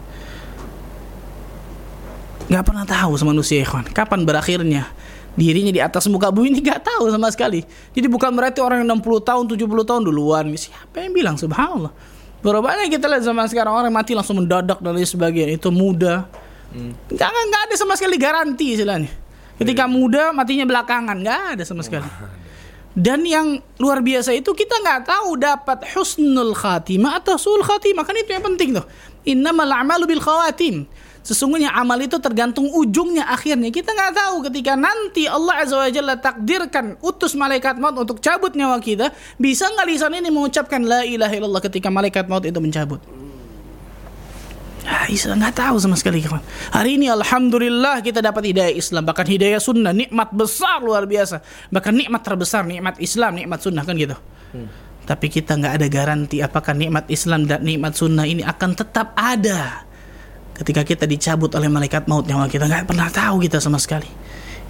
Gak 2.50 2.66
pernah 2.66 2.82
tahu 2.82 3.14
sama 3.14 3.30
manusia 3.30 3.62
ikhwan 3.62 3.86
kapan 3.94 4.26
berakhirnya 4.26 4.90
dirinya 5.38 5.70
di 5.70 5.80
atas 5.82 6.10
muka 6.10 6.30
bumi 6.34 6.50
ini 6.54 6.60
gak 6.62 6.82
tahu 6.86 7.10
sama 7.10 7.30
sekali. 7.30 7.62
Jadi 7.94 8.06
bukan 8.10 8.34
berarti 8.34 8.58
orang 8.58 8.82
yang 8.82 8.98
60 8.98 9.22
tahun, 9.22 9.44
70 9.46 9.88
tahun 9.88 10.02
duluan. 10.06 10.44
Siapa 10.54 10.96
yang 11.02 11.12
bilang 11.14 11.36
subhanallah? 11.38 11.92
Berapa 12.40 12.64
banyak 12.64 12.88
kita 12.88 13.04
lihat 13.04 13.22
zaman 13.24 13.46
sekarang 13.52 13.72
orang 13.76 13.92
mati 13.92 14.16
langsung 14.16 14.40
mendadak 14.40 14.80
dan 14.80 14.96
lain 14.96 15.04
sebagainya. 15.04 15.60
Itu 15.60 15.68
muda. 15.68 16.24
Hmm. 16.72 16.96
Jangan 17.12 17.42
nggak 17.52 17.62
ada 17.68 17.74
sama 17.76 17.94
sekali 18.00 18.16
garansi 18.16 18.66
istilahnya. 18.78 19.10
Ketika 19.60 19.84
Iya. 19.84 19.92
muda 19.92 20.22
matinya 20.32 20.64
belakangan 20.64 21.16
nggak 21.20 21.40
ada 21.56 21.62
sama 21.68 21.84
sekali. 21.84 22.08
Dan 22.96 23.22
yang 23.22 23.60
luar 23.78 24.02
biasa 24.02 24.34
itu 24.34 24.50
kita 24.56 24.72
nggak 24.82 25.06
tahu 25.06 25.36
dapat 25.38 25.84
husnul 25.94 26.56
khatimah 26.56 27.22
atau 27.22 27.36
sul 27.38 27.60
khatimah 27.62 28.02
kan 28.02 28.16
itu 28.16 28.32
yang 28.34 28.42
penting 28.42 28.74
tuh. 28.74 28.82
Innamal 29.28 29.68
a'malu 29.68 30.08
bil 30.08 30.22
khawatim. 30.24 30.88
Sesungguhnya 31.20 31.76
amal 31.76 32.00
itu 32.00 32.16
tergantung 32.16 32.72
ujungnya 32.72 33.28
akhirnya. 33.28 33.68
Kita 33.68 33.92
nggak 33.92 34.12
tahu 34.16 34.36
ketika 34.48 34.72
nanti 34.72 35.28
Allah 35.28 35.60
Azza 35.60 35.76
wa 35.76 35.90
Jalla 35.92 36.16
takdirkan 36.16 36.96
utus 37.04 37.36
malaikat 37.36 37.76
maut 37.76 37.96
untuk 38.00 38.24
cabut 38.24 38.56
nyawa 38.56 38.80
kita, 38.80 39.12
bisa 39.36 39.68
nggak 39.68 39.86
lisan 39.86 40.16
ini 40.16 40.32
mengucapkan 40.32 40.80
la 40.80 41.04
ilaha 41.04 41.34
illallah 41.36 41.62
ketika 41.62 41.92
malaikat 41.92 42.24
maut 42.24 42.44
itu 42.48 42.56
mencabut? 42.56 43.00
Ya, 44.80 45.04
Isa 45.12 45.36
nggak 45.36 45.60
tahu 45.60 45.76
sama 45.76 45.92
sekali 46.00 46.24
kawan. 46.24 46.40
Hari 46.72 46.96
ini 46.96 47.12
alhamdulillah 47.12 48.00
kita 48.00 48.24
dapat 48.24 48.48
hidayah 48.48 48.72
Islam, 48.72 49.04
bahkan 49.04 49.28
hidayah 49.28 49.60
sunnah, 49.60 49.92
nikmat 49.92 50.32
besar 50.32 50.80
luar 50.80 51.04
biasa. 51.04 51.44
Bahkan 51.68 51.92
nikmat 51.92 52.24
terbesar, 52.24 52.64
nikmat 52.64 52.96
Islam, 52.96 53.36
nikmat 53.36 53.60
sunnah 53.60 53.84
kan 53.84 53.92
gitu. 54.00 54.16
Tapi 55.04 55.26
kita 55.28 55.60
nggak 55.60 55.74
ada 55.76 55.86
garansi 55.92 56.40
apakah 56.40 56.72
nikmat 56.72 57.04
Islam 57.12 57.44
dan 57.44 57.60
nikmat 57.60 57.92
sunnah 57.92 58.24
ini 58.24 58.40
akan 58.40 58.70
tetap 58.72 59.12
ada 59.18 59.89
ketika 60.60 60.84
kita 60.84 61.04
dicabut 61.08 61.48
oleh 61.56 61.72
malaikat 61.72 62.04
maut 62.04 62.28
nyawa 62.28 62.44
kita 62.52 62.68
nggak 62.68 62.84
pernah 62.84 63.08
tahu 63.08 63.40
kita 63.40 63.64
sama 63.64 63.80
sekali. 63.80 64.08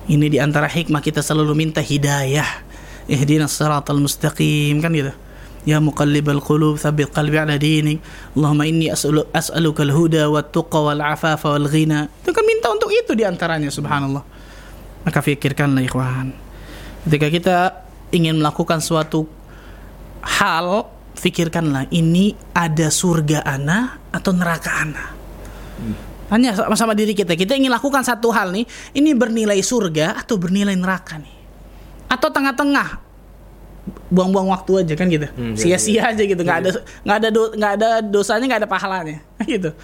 Ini 0.07 0.27
di 0.31 0.39
antara 0.39 0.71
hikmah 0.71 1.03
kita 1.03 1.19
selalu 1.19 1.55
minta 1.59 1.83
hidayah. 1.83 2.63
Ihdinas 3.11 3.59
siratal 3.59 3.99
mustaqim 3.99 4.79
kan 4.79 4.95
gitu. 4.95 5.11
Ya 5.67 5.83
muqallibal 5.83 6.41
qulub 6.41 6.79
tsabbit 6.79 7.11
qalbi 7.11 7.37
ala 7.37 7.59
dinik. 7.59 7.99
Allahumma 8.39 8.65
inni 8.71 8.89
as'alu 8.89 9.27
as'aluka 9.35 9.83
al-huda 9.83 10.31
wat 10.31 10.55
tuqa 10.55 10.79
wal 10.79 11.03
afafa 11.03 11.59
wal 11.59 11.67
ghina. 11.67 12.07
Itu 12.23 12.31
kan 12.31 12.47
minta 12.47 12.71
untuk 12.71 12.95
itu 12.95 13.13
di 13.19 13.27
antaranya 13.27 13.69
subhanallah. 13.69 14.23
Maka 15.05 15.19
fikirkanlah 15.21 15.83
ikhwan. 15.85 16.33
Ketika 17.05 17.27
kita 17.29 17.57
ingin 18.15 18.39
melakukan 18.39 18.79
suatu 18.79 19.27
hal, 20.23 20.87
fikirkanlah 21.19 21.91
ini 21.93 22.39
ada 22.57 22.89
surga 22.89 23.45
ana 23.45 24.01
atau 24.15 24.33
neraka 24.33 24.71
ana. 24.87 25.20
Tanya 26.31 26.55
sama-sama 26.55 26.95
diri 26.95 27.11
kita. 27.11 27.35
Kita 27.35 27.59
ingin 27.59 27.75
lakukan 27.75 28.07
satu 28.07 28.31
hal 28.31 28.55
nih, 28.55 28.63
ini 28.95 29.11
bernilai 29.19 29.59
surga 29.59 30.23
atau 30.23 30.39
bernilai 30.39 30.79
neraka 30.79 31.19
nih? 31.19 31.35
Atau 32.07 32.31
tengah-tengah? 32.31 33.03
Buang-buang 34.15 34.47
waktu 34.55 34.87
aja 34.87 34.95
kan 34.95 35.11
gitu. 35.11 35.27
Hmm, 35.35 35.59
iya, 35.59 35.79
Sia-sia 35.79 36.03
aja 36.15 36.23
gitu. 36.23 36.39
nggak 36.39 36.59
ada 36.63 36.71
nggak 37.03 37.17
ada 37.19 37.29
do- 37.35 37.53
nggak 37.59 37.73
ada 37.75 37.89
dosanya, 38.07 38.47
nggak 38.47 38.61
ada 38.63 38.71
pahalanya. 38.71 39.19
gitu. 39.51 39.75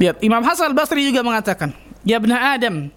Lihat, 0.00 0.16
Imam 0.24 0.40
Hasan 0.40 0.72
Al-Basri 0.72 1.04
juga 1.04 1.20
mengatakan, 1.20 1.76
"Ya 2.08 2.16
bna 2.16 2.56
Adam, 2.56 2.88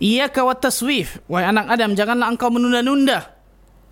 iyyaka 0.00 0.40
wat 0.48 0.64
taswif." 0.64 1.20
Wahai 1.28 1.52
anak 1.52 1.68
Adam, 1.68 1.92
janganlah 1.92 2.32
engkau 2.32 2.48
menunda-nunda 2.48 3.28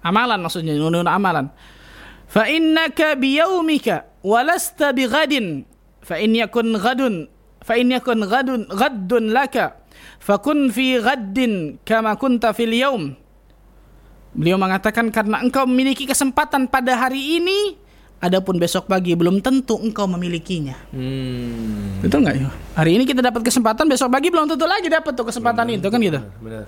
amalan 0.00 0.40
maksudnya, 0.40 0.72
menunda 0.72 1.12
amalan. 1.12 1.52
Fa 2.32 2.48
innaka 2.48 3.12
biyaumika 3.12 4.08
walasta 4.24 4.96
bighadin 4.96 5.68
fa 6.04 6.20
in 6.20 6.36
yakun 6.36 6.76
ghadun 6.76 7.26
fa 7.64 7.74
in 7.80 7.90
yakun 7.90 8.20
ghadun 8.28 8.68
ghaddun 8.68 9.32
laka 9.32 9.80
fakun 10.20 10.68
fi 10.68 11.00
ghaddin 11.00 11.80
kama 11.82 12.14
kunta 12.20 12.52
fil 12.52 12.76
yaum 12.76 13.16
Beliau 14.34 14.58
mengatakan 14.58 15.14
karena 15.14 15.38
engkau 15.38 15.62
memiliki 15.62 16.10
kesempatan 16.10 16.66
pada 16.66 16.98
hari 16.98 17.38
ini 17.38 17.78
adapun 18.18 18.58
besok 18.58 18.90
pagi 18.90 19.14
belum 19.14 19.38
tentu 19.38 19.78
engkau 19.78 20.10
memilikinya. 20.10 20.74
Hmm. 20.90 22.02
Betul 22.02 22.26
nggak 22.26 22.36
ya? 22.42 22.50
Hari 22.74 22.90
ini 22.98 23.06
kita 23.06 23.22
dapat 23.22 23.46
kesempatan, 23.46 23.86
besok 23.86 24.10
pagi 24.10 24.34
belum 24.34 24.50
tentu 24.50 24.66
lagi 24.66 24.90
dapat 24.90 25.14
tuh 25.14 25.30
kesempatan 25.30 25.78
itu 25.78 25.86
kan 25.86 26.02
gitu. 26.02 26.18
Benar. 26.42 26.66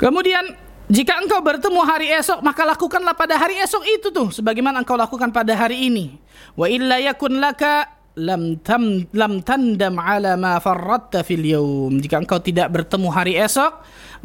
Kemudian 0.00 0.44
jika 0.90 1.22
engkau 1.22 1.38
bertemu 1.38 1.80
hari 1.86 2.10
esok 2.10 2.42
maka 2.42 2.66
lakukanlah 2.66 3.14
pada 3.14 3.38
hari 3.38 3.62
esok 3.62 3.86
itu 3.86 4.10
tuh 4.10 4.34
sebagaimana 4.34 4.82
engkau 4.82 4.98
lakukan 4.98 5.30
pada 5.30 5.54
hari 5.54 5.86
ini. 5.86 6.18
Wa 6.58 6.66
illa 6.66 6.98
yakun 6.98 7.38
laka 7.38 7.86
lam 8.18 8.58
tam 8.58 9.06
lam 9.14 9.38
tandam 9.46 10.02
ala 10.02 10.34
ma 10.34 10.58
farratta 10.58 11.22
fil 11.22 11.46
yaum. 11.46 11.94
Jika 12.02 12.18
engkau 12.18 12.42
tidak 12.42 12.74
bertemu 12.74 13.08
hari 13.14 13.38
esok, 13.38 13.70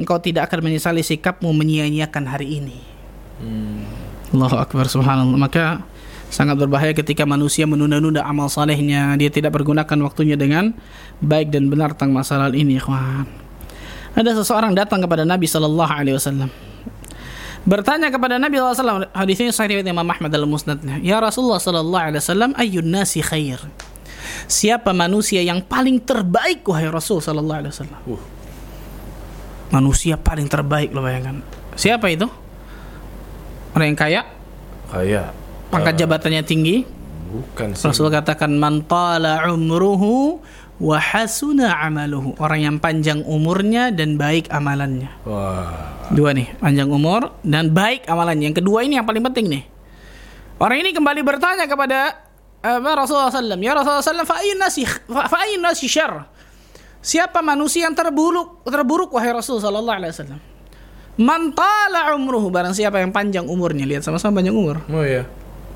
engkau 0.02 0.18
tidak 0.18 0.50
akan 0.50 0.66
menyesali 0.66 1.06
sikapmu 1.06 1.54
menyia-nyiakan 1.54 2.26
hari 2.26 2.58
ini. 2.58 2.78
Allahu 4.34 4.58
akbar 4.58 4.90
subhanallah. 4.90 5.38
Maka 5.38 5.86
sangat 6.34 6.58
berbahaya 6.58 6.98
ketika 6.98 7.30
manusia 7.30 7.70
menunda-nunda 7.70 8.26
amal 8.26 8.50
salehnya, 8.50 9.14
dia 9.22 9.30
tidak 9.30 9.54
pergunakan 9.54 9.98
waktunya 10.02 10.34
dengan 10.34 10.74
baik 11.22 11.54
dan 11.54 11.70
benar 11.70 11.94
tentang 11.94 12.18
masalah 12.18 12.50
ini, 12.52 12.82
ikhwan. 12.82 13.45
Ada 14.16 14.32
seseorang 14.42 14.72
datang 14.72 15.04
kepada 15.04 15.28
Nabi 15.28 15.44
sallallahu 15.46 15.92
alaihi 15.92 16.16
wasallam. 16.16 16.48
Bertanya 17.66 18.14
kepada 18.14 18.38
Nabi 18.40 18.62
sallallahu 18.62 18.78
alaihi 18.78 18.88
wasallam, 18.88 19.18
hadis 19.18 19.38
ini 19.42 19.50
sahih 19.52 19.70
riwayat 19.76 19.90
Imam 19.90 20.08
Ahmad 20.08 20.30
dalam 20.32 20.48
musnadnya. 20.48 21.02
Ya 21.02 21.18
Rasulullah 21.20 21.60
sallallahu 21.60 22.04
alaihi 22.14 22.22
wasallam, 22.22 22.52
ayyun 22.56 22.88
nasi 22.88 23.20
khair? 23.20 23.60
Siapa 24.46 24.94
manusia 24.94 25.42
yang 25.42 25.66
paling 25.66 25.98
terbaik 26.00 26.62
wahai 26.70 26.88
Rasul 26.88 27.20
sallallahu 27.20 27.60
alaihi 27.66 27.74
wasallam? 27.74 28.02
Uh. 28.06 28.22
Manusia 29.74 30.16
paling 30.16 30.46
terbaik 30.46 30.94
lo 30.94 31.02
bayangkan. 31.02 31.42
Siapa 31.74 32.06
itu? 32.14 32.30
Orang 33.76 33.92
yang 33.92 34.00
kaya, 34.00 34.22
Kayak 34.88 35.36
pangkat 35.74 35.94
jabatannya 36.00 36.44
tinggi. 36.46 36.86
bukan 37.26 37.76
sih. 37.76 37.90
Rasul 37.90 38.08
katakan 38.08 38.54
man 38.56 38.86
tala 38.86 39.44
umruhu 39.52 40.40
wa 40.80 40.98
hasuna 41.00 41.80
amaluhu. 41.80 42.36
Orang 42.40 42.60
yang 42.62 42.76
panjang 42.80 43.24
umurnya 43.24 43.92
dan 43.96 44.20
baik 44.20 44.52
amalannya. 44.52 45.12
Wah. 45.24 45.96
Dua 46.12 46.36
nih, 46.36 46.52
panjang 46.60 46.92
umur 46.92 47.34
dan 47.42 47.72
baik 47.72 48.06
amalannya. 48.06 48.52
Yang 48.52 48.58
kedua 48.64 48.84
ini 48.84 49.00
yang 49.00 49.08
paling 49.08 49.24
penting 49.32 49.46
nih. 49.50 49.64
Orang 50.56 50.80
ini 50.80 50.96
kembali 50.96 51.22
bertanya 51.24 51.66
kepada 51.68 52.16
apa 52.64 52.90
Rasulullah 52.96 53.30
SAW. 53.30 53.60
Ya 53.60 53.76
Rasulullah 53.76 54.06
SAW, 54.06 54.24
fa'in 54.24 54.58
nasi, 54.58 54.88
fa'in 55.08 55.60
nasi 55.60 55.88
syar. 55.92 56.32
Siapa 57.06 57.46
manusia 57.46 57.86
yang 57.86 57.94
terburuk, 57.94 58.66
terburuk 58.66 59.14
wahai 59.14 59.30
Rasul 59.30 59.62
Sallallahu 59.62 59.94
Alaihi 59.94 60.10
Wasallam? 60.10 60.42
Man 61.22 61.54
tala 61.54 62.12
umruhu 62.18 62.50
barang 62.50 62.74
siapa 62.74 62.98
yang 62.98 63.14
panjang 63.14 63.46
umurnya. 63.46 63.86
Lihat 63.86 64.02
sama-sama 64.02 64.42
panjang 64.42 64.58
umur. 64.58 64.82
Oh 64.90 65.06
iya. 65.06 65.30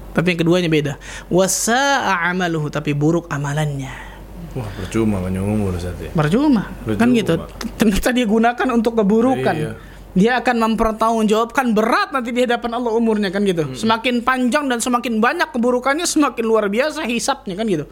Tapi 0.09 0.33
yang 0.33 0.39
keduanya 0.41 0.69
beda. 0.73 0.93
Wasa'a 1.29 2.33
amaluhu 2.33 2.73
tapi 2.73 2.97
buruk 2.97 3.29
amalannya. 3.29 4.08
Wah, 4.57 4.69
percuma 4.73 5.21
panjang 5.21 5.45
umur 5.45 5.77
saat 5.77 5.97
ya. 6.01 6.09
Percuma. 6.09 6.63
Kan 6.69 6.87
Percuma. 6.97 7.17
gitu. 7.17 7.33
Ternyata 7.77 8.09
dia 8.09 8.25
gunakan 8.25 8.67
untuk 8.73 8.93
keburukan. 8.97 9.55
Iya. 9.55 9.71
Dia 10.17 10.41
akan 10.41 10.73
mempertanggungjawabkan 10.73 11.77
berat 11.77 12.09
nanti 12.09 12.33
di 12.33 12.41
hadapan 12.41 12.81
Allah 12.81 12.91
umurnya 12.97 13.29
kan 13.29 13.45
gitu. 13.45 13.77
Semakin 13.77 14.25
panjang 14.25 14.65
dan 14.65 14.81
semakin 14.81 15.21
banyak 15.21 15.53
keburukannya 15.53 16.09
semakin 16.09 16.43
luar 16.49 16.65
biasa 16.65 17.05
hisapnya 17.05 17.53
kan 17.53 17.69
gitu. 17.69 17.85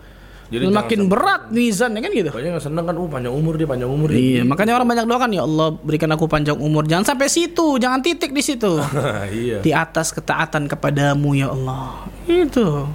Jadi 0.47 0.63
semakin 0.71 0.99
berat 1.11 1.51
mizannya 1.51 1.99
kan 1.99 2.11
gitu. 2.15 2.31
Banyak 2.31 2.51
yang 2.55 2.63
seneng 2.63 2.87
kan, 2.87 2.95
oh 2.95 3.07
panjang 3.11 3.35
umur 3.35 3.59
dia, 3.59 3.67
panjang 3.67 3.91
umur 3.91 4.07
dia. 4.15 4.39
Iya, 4.39 4.41
makanya 4.47 4.79
orang 4.79 4.87
banyak 4.87 5.05
doakan 5.05 5.31
ya 5.35 5.43
Allah 5.43 5.67
berikan 5.75 6.09
aku 6.15 6.25
panjang 6.31 6.55
umur. 6.55 6.87
Jangan 6.87 7.03
sampai 7.03 7.27
situ, 7.27 7.75
jangan 7.75 7.99
titik 7.99 8.31
di 8.31 8.39
situ. 8.39 8.79
iya. 9.43 9.59
di 9.59 9.75
atas 9.75 10.15
ketaatan 10.15 10.71
kepadamu 10.71 11.35
ya 11.35 11.51
Allah. 11.51 12.07
Itu. 12.31 12.87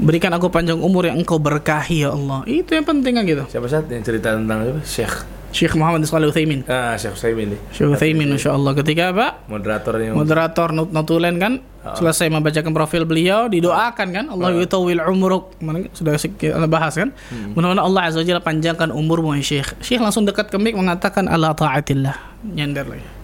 Berikan 0.00 0.32
aku 0.32 0.48
panjang 0.48 0.80
umur 0.80 1.12
yang 1.12 1.20
engkau 1.20 1.36
berkahi 1.36 2.08
ya 2.08 2.16
Allah. 2.16 2.40
Itu 2.48 2.72
yang 2.72 2.88
penting 2.88 3.20
kan 3.20 3.24
gitu. 3.28 3.44
Siapa 3.52 3.68
saat 3.68 3.84
yang 3.92 4.00
cerita 4.00 4.32
tentang 4.32 4.64
apa? 4.64 4.80
Syekh. 4.80 5.12
Syekh 5.50 5.74
Muhammad 5.76 6.06
Shalih 6.08 6.30
Utsaimin. 6.32 6.64
Ah, 6.70 6.96
Syekh 6.96 7.20
Saimin 7.20 7.52
nih. 7.52 7.60
Syekh 7.74 7.88
Utsaimin 7.92 8.28
Masya 8.32 8.50
Allah 8.56 8.72
ketika 8.80 9.12
apa? 9.12 9.26
Moderatornya. 9.50 10.16
Moderator 10.16 10.72
not 10.72 10.88
notulen 10.88 11.36
kan 11.36 11.52
selesai 11.80 12.28
membacakan 12.28 12.72
profil 12.76 13.08
beliau 13.08 13.48
didoakan 13.48 14.08
kan 14.12 14.24
Allah 14.28 14.52
yutawil 14.52 15.00
umruk 15.00 15.56
Mana- 15.64 15.88
sudah 15.96 16.12
kita 16.20 16.60
bahas 16.68 16.92
kan 16.92 17.08
mudah-mudahan 17.56 17.80
Allah 17.80 18.02
azza 18.04 18.20
wajalla 18.20 18.44
panjangkan 18.44 18.92
umurmu 18.92 19.32
ya 19.40 19.40
Syekh 19.40 19.80
Syekh 19.80 20.04
langsung 20.04 20.28
dekat 20.28 20.52
ke 20.52 20.60
mic 20.60 20.76
mengatakan 20.76 21.24
ala 21.24 21.56
taatillah 21.56 22.12
nyender 22.44 22.84
lagi 22.84 23.19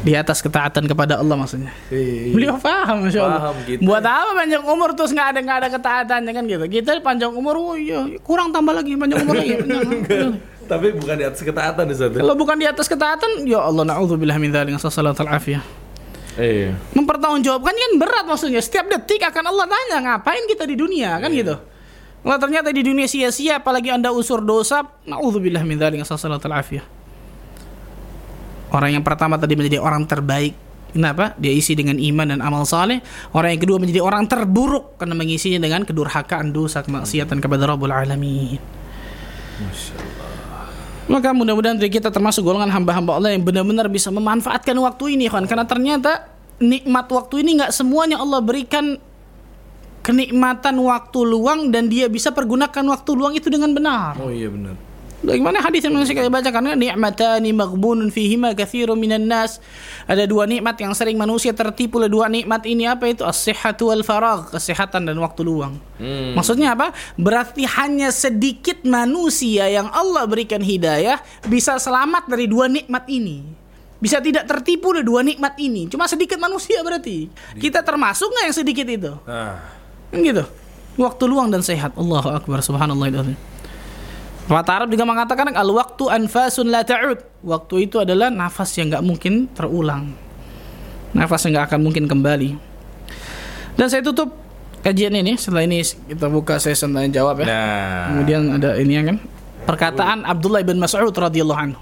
Di 0.00 0.12
atas 0.16 0.40
ketaatan 0.40 0.86
kepada 0.86 1.20
Allah 1.20 1.36
maksudnya 1.36 1.74
Iya. 1.90 2.32
Beliau 2.32 2.56
paham, 2.56 3.04
masya 3.04 3.20
Allah. 3.26 3.42
Paham, 3.50 3.56
gitu. 3.66 3.80
Buat 3.84 4.04
apa 4.06 4.30
panjang 4.32 4.64
umur 4.64 4.90
terus 4.94 5.10
nggak 5.10 5.28
ada 5.34 5.38
nggak 5.42 5.58
ada 5.60 5.68
ketaatannya 5.74 6.32
kan 6.32 6.44
gitu. 6.46 6.64
Kita 6.70 6.90
panjang 7.02 7.32
umur, 7.34 7.54
oh 7.58 7.74
iya 7.76 8.06
kurang 8.22 8.54
tambah 8.54 8.72
lagi 8.72 8.94
panjang 8.94 9.26
umur 9.26 9.36
lagi. 9.36 9.52
panjang. 9.60 10.38
Tapi 10.70 10.86
bukan 10.94 11.14
di 11.18 11.24
atas 11.26 11.42
ketaatan 11.42 11.84
di 11.90 11.96
sana. 11.98 12.14
Kalau 12.22 12.36
bukan 12.38 12.56
di 12.56 12.66
atas 12.70 12.86
ketaatan, 12.86 13.42
ya 13.42 13.58
Allah 13.58 13.82
naudzubillah 13.82 14.38
min 14.38 14.54
dzalik 14.54 14.78
sallallahu 14.78 15.26
afiyah. 15.26 15.62
Iya. 16.38 16.78
Mempertanggungjawabkan 16.94 17.74
kan 17.74 17.92
berat 17.98 18.24
maksudnya. 18.30 18.62
Setiap 18.62 18.86
detik 18.86 19.18
akan 19.26 19.50
Allah 19.50 19.66
tanya 19.66 19.96
ngapain 19.98 20.46
kita 20.46 20.62
di 20.70 20.78
dunia 20.78 21.18
kan 21.18 21.34
gitu. 21.34 21.58
Kalau 22.20 22.38
ternyata 22.38 22.68
di 22.70 22.84
dunia 22.84 23.08
sia-sia 23.08 23.58
apalagi 23.58 23.88
Anda 23.90 24.12
usur 24.12 24.44
dosa, 24.44 24.84
naudzubillah 25.08 25.64
min 25.66 25.80
dzalik 25.80 26.04
sallallahu 26.06 26.52
afiyah. 26.54 26.99
Orang 28.70 28.90
yang 28.94 29.04
pertama 29.04 29.34
tadi 29.36 29.58
menjadi 29.58 29.82
orang 29.82 30.06
terbaik. 30.06 30.54
Kenapa? 30.90 31.38
Dia 31.38 31.54
isi 31.54 31.78
dengan 31.78 31.98
iman 32.02 32.34
dan 32.34 32.40
amal 32.42 32.66
saleh. 32.66 32.98
Orang 33.30 33.54
yang 33.54 33.62
kedua 33.62 33.78
menjadi 33.78 34.02
orang 34.02 34.26
terburuk 34.26 34.98
karena 34.98 35.14
mengisinya 35.14 35.62
dengan 35.62 35.86
kedurhakaan 35.86 36.50
dosa 36.50 36.82
kemaksiatan 36.82 37.38
kepada 37.38 37.66
Rabbul 37.70 37.94
Alamin. 37.94 38.58
Maka 41.10 41.34
mudah-mudahan 41.34 41.78
dari 41.78 41.90
kita 41.90 42.10
termasuk 42.10 42.46
golongan 42.46 42.70
hamba-hamba 42.70 43.18
Allah 43.18 43.30
yang 43.34 43.42
benar-benar 43.42 43.90
bisa 43.90 44.14
memanfaatkan 44.14 44.74
waktu 44.78 45.18
ini, 45.18 45.26
kan? 45.26 45.46
Karena 45.46 45.66
ternyata 45.66 46.30
nikmat 46.62 47.06
waktu 47.10 47.42
ini 47.42 47.62
nggak 47.62 47.72
semuanya 47.74 48.22
Allah 48.22 48.38
berikan 48.38 48.98
kenikmatan 50.00 50.74
waktu 50.80 51.18
luang 51.22 51.70
dan 51.70 51.86
dia 51.90 52.06
bisa 52.10 52.32
pergunakan 52.32 52.84
waktu 52.94 53.10
luang 53.14 53.34
itu 53.34 53.46
dengan 53.46 53.70
benar. 53.74 54.18
Oh 54.18 54.30
iya 54.30 54.48
benar. 54.50 54.89
Bagaimana 55.20 55.60
hadis 55.60 55.84
yang 55.84 55.92
saya 56.00 56.32
bacakan 56.32 56.72
kan 56.72 56.78
nikmatani 56.80 57.52
maghbunun 57.52 58.08
fihima 58.08 58.56
katsirun 58.56 58.96
minan 58.96 59.28
nas. 59.28 59.60
Ada 60.08 60.24
dua 60.24 60.48
nikmat 60.48 60.80
yang 60.80 60.96
sering 60.96 61.20
manusia 61.20 61.52
tertipu 61.52 62.00
oleh 62.00 62.08
dua 62.08 62.32
nikmat 62.32 62.64
ini 62.64 62.88
apa 62.88 63.04
itu? 63.04 63.20
As-sihhatu 63.20 63.92
wal 63.92 64.00
faragh, 64.00 64.48
kesehatan 64.48 65.04
dan 65.04 65.20
waktu 65.20 65.44
luang. 65.44 65.76
Hmm. 66.00 66.32
Maksudnya 66.32 66.72
apa? 66.72 66.96
Berarti 67.20 67.68
hanya 67.68 68.08
sedikit 68.08 68.80
manusia 68.88 69.68
yang 69.68 69.92
Allah 69.92 70.24
berikan 70.24 70.64
hidayah 70.64 71.20
bisa 71.44 71.76
selamat 71.76 72.24
dari 72.24 72.48
dua 72.48 72.72
nikmat 72.72 73.04
ini. 73.12 73.44
Bisa 74.00 74.24
tidak 74.24 74.48
tertipu 74.48 74.96
oleh 74.96 75.04
dua 75.04 75.20
nikmat 75.20 75.52
ini. 75.60 75.84
Cuma 75.92 76.08
sedikit 76.08 76.40
manusia 76.40 76.80
berarti. 76.80 77.28
Kita 77.60 77.84
termasuk 77.84 78.32
nggak 78.32 78.44
yang 78.48 78.56
sedikit 78.56 78.86
itu? 78.88 79.12
Nah, 79.28 79.60
Kan 80.10 80.26
gitu. 80.26 80.44
Waktu 80.98 81.24
luang 81.30 81.48
dan 81.48 81.62
sehat. 81.62 81.94
Allahu 81.94 82.28
akbar 82.34 82.60
subhanallah 82.60 83.36
Kata 84.46 84.82
Arab 84.82 84.88
juga 84.90 85.06
mengatakan 85.06 85.52
al 85.52 85.70
waktu 85.70 86.04
anfasun 86.10 86.72
la 86.72 86.82
ta'ud. 86.82 87.20
Waktu 87.44 87.90
itu 87.90 88.02
adalah 88.02 88.32
nafas 88.32 88.74
yang 88.78 88.90
nggak 88.90 89.04
mungkin 89.04 89.46
terulang. 89.52 90.10
Nafas 91.14 91.46
yang 91.46 91.58
nggak 91.58 91.66
akan 91.74 91.80
mungkin 91.84 92.04
kembali. 92.10 92.50
Dan 93.78 93.86
saya 93.86 94.02
tutup 94.02 94.34
kajian 94.82 95.14
ini. 95.14 95.38
Setelah 95.38 95.64
ini 95.64 95.84
kita 95.84 96.26
buka 96.26 96.58
sesi 96.58 96.82
tanya 96.82 97.10
jawab 97.10 97.42
ya. 97.42 97.46
nah. 97.46 98.04
Kemudian 98.10 98.40
ada 98.58 98.70
ini 98.80 98.92
ya 98.98 99.02
kan. 99.06 99.16
Perkataan 99.70 100.26
Abdullah 100.26 100.66
bin 100.66 100.82
Mas'ud 100.82 101.12
radhiyallahu 101.14 101.60
anhu. 101.60 101.80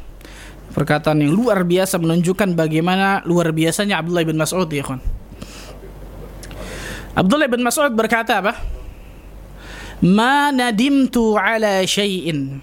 Perkataan 0.77 1.25
yang 1.25 1.33
luar 1.33 1.65
biasa 1.65 1.97
menunjukkan 1.97 2.53
bagaimana 2.53 3.25
luar 3.25 3.51
biasanya 3.57 4.05
Abdullah 4.05 4.29
bin 4.29 4.37
Mas'ud 4.37 4.69
ya 4.69 4.85
kan. 4.85 5.01
Abdullah 7.17 7.49
bin 7.49 7.65
Mas'ud 7.65 7.91
berkata 7.97 8.45
apa? 8.45 8.78
Ma 9.99 10.55
nadimtu 10.55 11.35
ala 11.35 11.83
syai'in 11.83 12.63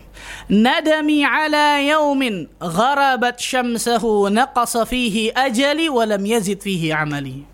nadami 0.50 1.26
ala 1.26 1.82
yaumin 1.82 2.50
gharabat 2.62 3.42
syamsahu 3.42 4.30
naqasa 4.30 4.86
fihi 4.86 5.34
ajali 5.34 5.90
wa 5.90 6.06
lam 6.06 6.22
yazid 6.22 6.62
fihi 6.62 6.94
amali. 6.94 7.46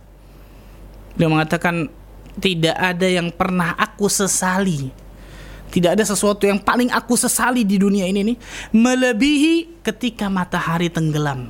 Dia 1.16 1.28
mengatakan 1.28 1.92
tidak 2.40 2.76
ada 2.76 3.08
yang 3.08 3.32
pernah 3.32 3.76
aku 3.76 4.08
sesali. 4.08 4.92
Tidak 5.72 5.96
ada 5.96 6.04
sesuatu 6.04 6.44
yang 6.44 6.60
paling 6.60 6.92
aku 6.92 7.16
sesali 7.16 7.64
di 7.64 7.80
dunia 7.80 8.04
ini 8.04 8.28
nih 8.28 8.38
melebihi 8.76 9.80
ketika 9.80 10.28
matahari 10.28 10.92
tenggelam. 10.92 11.48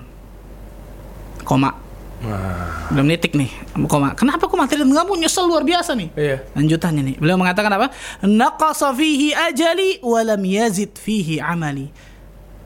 Koma. 1.42 1.91
Nah. 2.22 2.88
Belum 2.94 3.06
nitik 3.10 3.34
nih. 3.34 3.50
Koma. 3.90 4.14
Kenapa 4.14 4.46
kok 4.46 4.54
matahari 4.54 4.86
tenggelam? 4.86 5.10
Oh, 5.10 5.18
nyesel 5.18 5.46
luar 5.50 5.66
biasa 5.66 5.98
nih. 5.98 6.10
Iya. 6.14 6.38
Lanjutannya 6.54 7.02
nih. 7.02 7.16
Beliau 7.18 7.38
mengatakan 7.42 7.72
apa? 7.74 7.90
Naqasa 8.22 8.94
fihi 8.94 9.34
ajali 9.34 10.00
wa 10.06 10.22
lam 10.22 10.42
yazid 10.46 10.94
fihi 11.02 11.42
amali. 11.42 11.90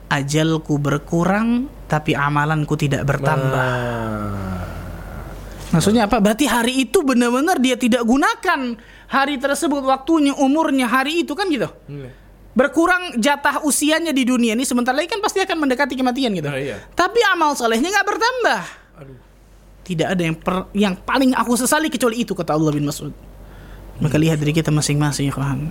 Ajalku 0.06 0.78
berkurang 0.78 1.66
tapi 1.88 2.12
amalanku 2.12 2.76
tidak 2.76 3.08
bertambah. 3.08 3.66
Nah. 3.72 4.76
Maksudnya 5.74 6.06
apa? 6.06 6.22
Berarti 6.22 6.46
hari 6.46 6.86
itu 6.86 7.02
benar-benar 7.02 7.58
dia 7.58 7.74
tidak 7.74 8.06
gunakan 8.06 8.78
hari 9.10 9.34
tersebut 9.40 9.82
waktunya, 9.82 10.32
umurnya 10.38 10.86
hari 10.86 11.26
itu 11.26 11.34
kan 11.34 11.50
gitu. 11.50 11.66
Iya. 11.90 12.10
Berkurang 12.56 13.20
jatah 13.20 13.60
usianya 13.66 14.16
di 14.16 14.24
dunia 14.24 14.56
ini 14.56 14.64
sebentar 14.64 14.96
lagi 14.96 15.12
kan 15.12 15.20
pasti 15.20 15.44
akan 15.44 15.66
mendekati 15.66 15.92
kematian 15.92 16.32
gitu. 16.32 16.48
Nah, 16.48 16.56
iya. 16.56 16.80
Tapi 16.96 17.20
amal 17.28 17.52
solehnya 17.52 17.92
nggak 17.92 18.06
bertambah. 18.08 18.60
Tidak 19.86 20.02
ada 20.10 20.18
yang 20.18 20.34
per- 20.34 20.66
yang 20.74 20.98
paling 20.98 21.30
aku 21.30 21.54
sesali 21.54 21.86
kecuali 21.86 22.26
itu 22.26 22.34
kata 22.34 22.58
Allah 22.58 22.74
bin 22.74 22.82
Mas'ud. 22.90 23.14
Maka 24.02 24.18
lihat 24.18 24.42
diri 24.42 24.50
kita 24.50 24.74
masing-masing 24.74 25.30
ya 25.30 25.34
kan. 25.38 25.70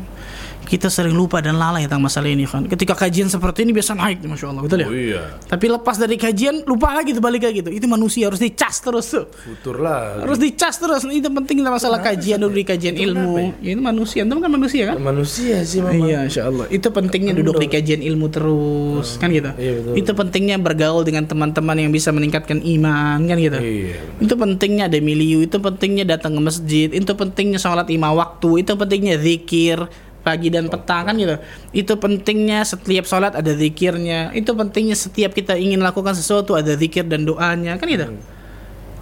Kita 0.65 0.89
sering 0.89 1.13
lupa 1.13 1.39
dan 1.39 1.61
lalai 1.61 1.85
tentang 1.85 2.01
masalah 2.01 2.27
ini 2.27 2.49
kan. 2.49 2.65
Ketika 2.65 2.97
kajian 2.97 3.29
seperti 3.29 3.63
ini 3.63 3.71
biasa 3.71 3.93
naik 3.93 4.25
masya 4.25 4.49
Allah 4.49 4.63
betul 4.65 4.79
ya. 4.81 4.89
Oh 4.89 4.95
iya. 4.97 5.23
Tapi 5.45 5.65
lepas 5.69 5.95
dari 6.01 6.17
kajian 6.17 6.65
lupa 6.65 6.91
lagi 6.97 7.13
tuh 7.13 7.21
balik 7.21 7.45
lagi 7.45 7.61
gitu. 7.61 7.69
Itu 7.69 7.85
manusia 7.85 8.27
harus 8.27 8.41
dicas 8.41 8.81
terus 8.81 9.05
tuh. 9.13 9.29
Futur 9.29 9.79
lah. 9.79 10.25
Harus 10.25 10.41
dicas 10.41 10.75
terus. 10.81 11.05
Itu 11.05 11.29
penting 11.29 11.61
masalah 11.61 12.01
kajian 12.01 12.41
dulu 12.41 12.57
di 12.57 12.65
kajian 12.65 12.97
ilmu. 12.97 13.55
Ya, 13.61 13.77
itu 13.77 13.81
manusia, 13.83 14.21
itu 14.25 14.33
kan 14.33 14.51
manusia 14.51 14.83
kan? 14.89 14.97
Manusia 14.99 15.55
sih 15.63 15.79
memang. 15.83 16.07
Iya, 16.09 16.19
insya 16.27 16.41
Allah. 16.49 16.65
Itu 16.73 16.89
pentingnya 16.89 17.37
duduk 17.37 17.61
di 17.61 17.67
kajian 17.69 18.01
ilmu 18.01 18.27
terus, 18.33 19.21
kan 19.21 19.29
gitu. 19.29 19.51
Iya, 19.55 19.71
betul. 19.81 19.93
Itu 20.01 20.11
pentingnya 20.17 20.57
bergaul 20.57 21.03
dengan 21.05 21.29
teman-teman 21.29 21.77
yang 21.77 21.91
bisa 21.93 22.09
meningkatkan 22.09 22.63
iman, 22.63 23.19
kan 23.27 23.37
gitu. 23.37 23.59
Iya. 23.59 23.99
Itu 24.23 24.33
pentingnya 24.39 24.87
ada 24.89 24.97
milieu, 25.03 25.43
itu 25.43 25.57
pentingnya 25.59 26.05
datang 26.17 26.37
ke 26.37 26.41
masjid, 26.41 26.89
itu 26.89 27.11
pentingnya 27.13 27.59
sholat 27.59 27.85
lima 27.91 28.11
waktu, 28.15 28.65
itu 28.65 28.71
pentingnya 28.73 29.15
zikir 29.19 29.77
pagi 30.25 30.49
dan 30.49 30.65
petang 30.65 31.05
kan 31.05 31.13
gitu. 31.13 31.37
Itu 31.69 32.01
pentingnya 32.01 32.65
setiap 32.65 33.05
sholat 33.05 33.37
ada 33.37 33.53
zikirnya. 33.53 34.33
Itu 34.33 34.57
pentingnya 34.57 34.97
setiap 34.97 35.37
kita 35.37 35.53
ingin 35.53 35.85
lakukan 35.85 36.17
sesuatu 36.17 36.57
ada 36.57 36.73
zikir 36.73 37.05
dan 37.05 37.29
doanya 37.29 37.77
kan 37.77 37.85
gitu. 37.85 38.09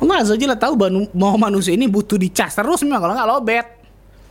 Allah 0.03 0.19
Azza 0.19 0.35
Jalla 0.35 0.59
tahu 0.59 0.75
bahwa 0.75 1.37
manusia 1.47 1.71
ini 1.71 1.87
butuh 1.87 2.19
dicas 2.19 2.51
terus 2.51 2.83
memang 2.83 2.99
kalau 2.99 3.13
nggak 3.15 3.29
lobet. 3.31 3.67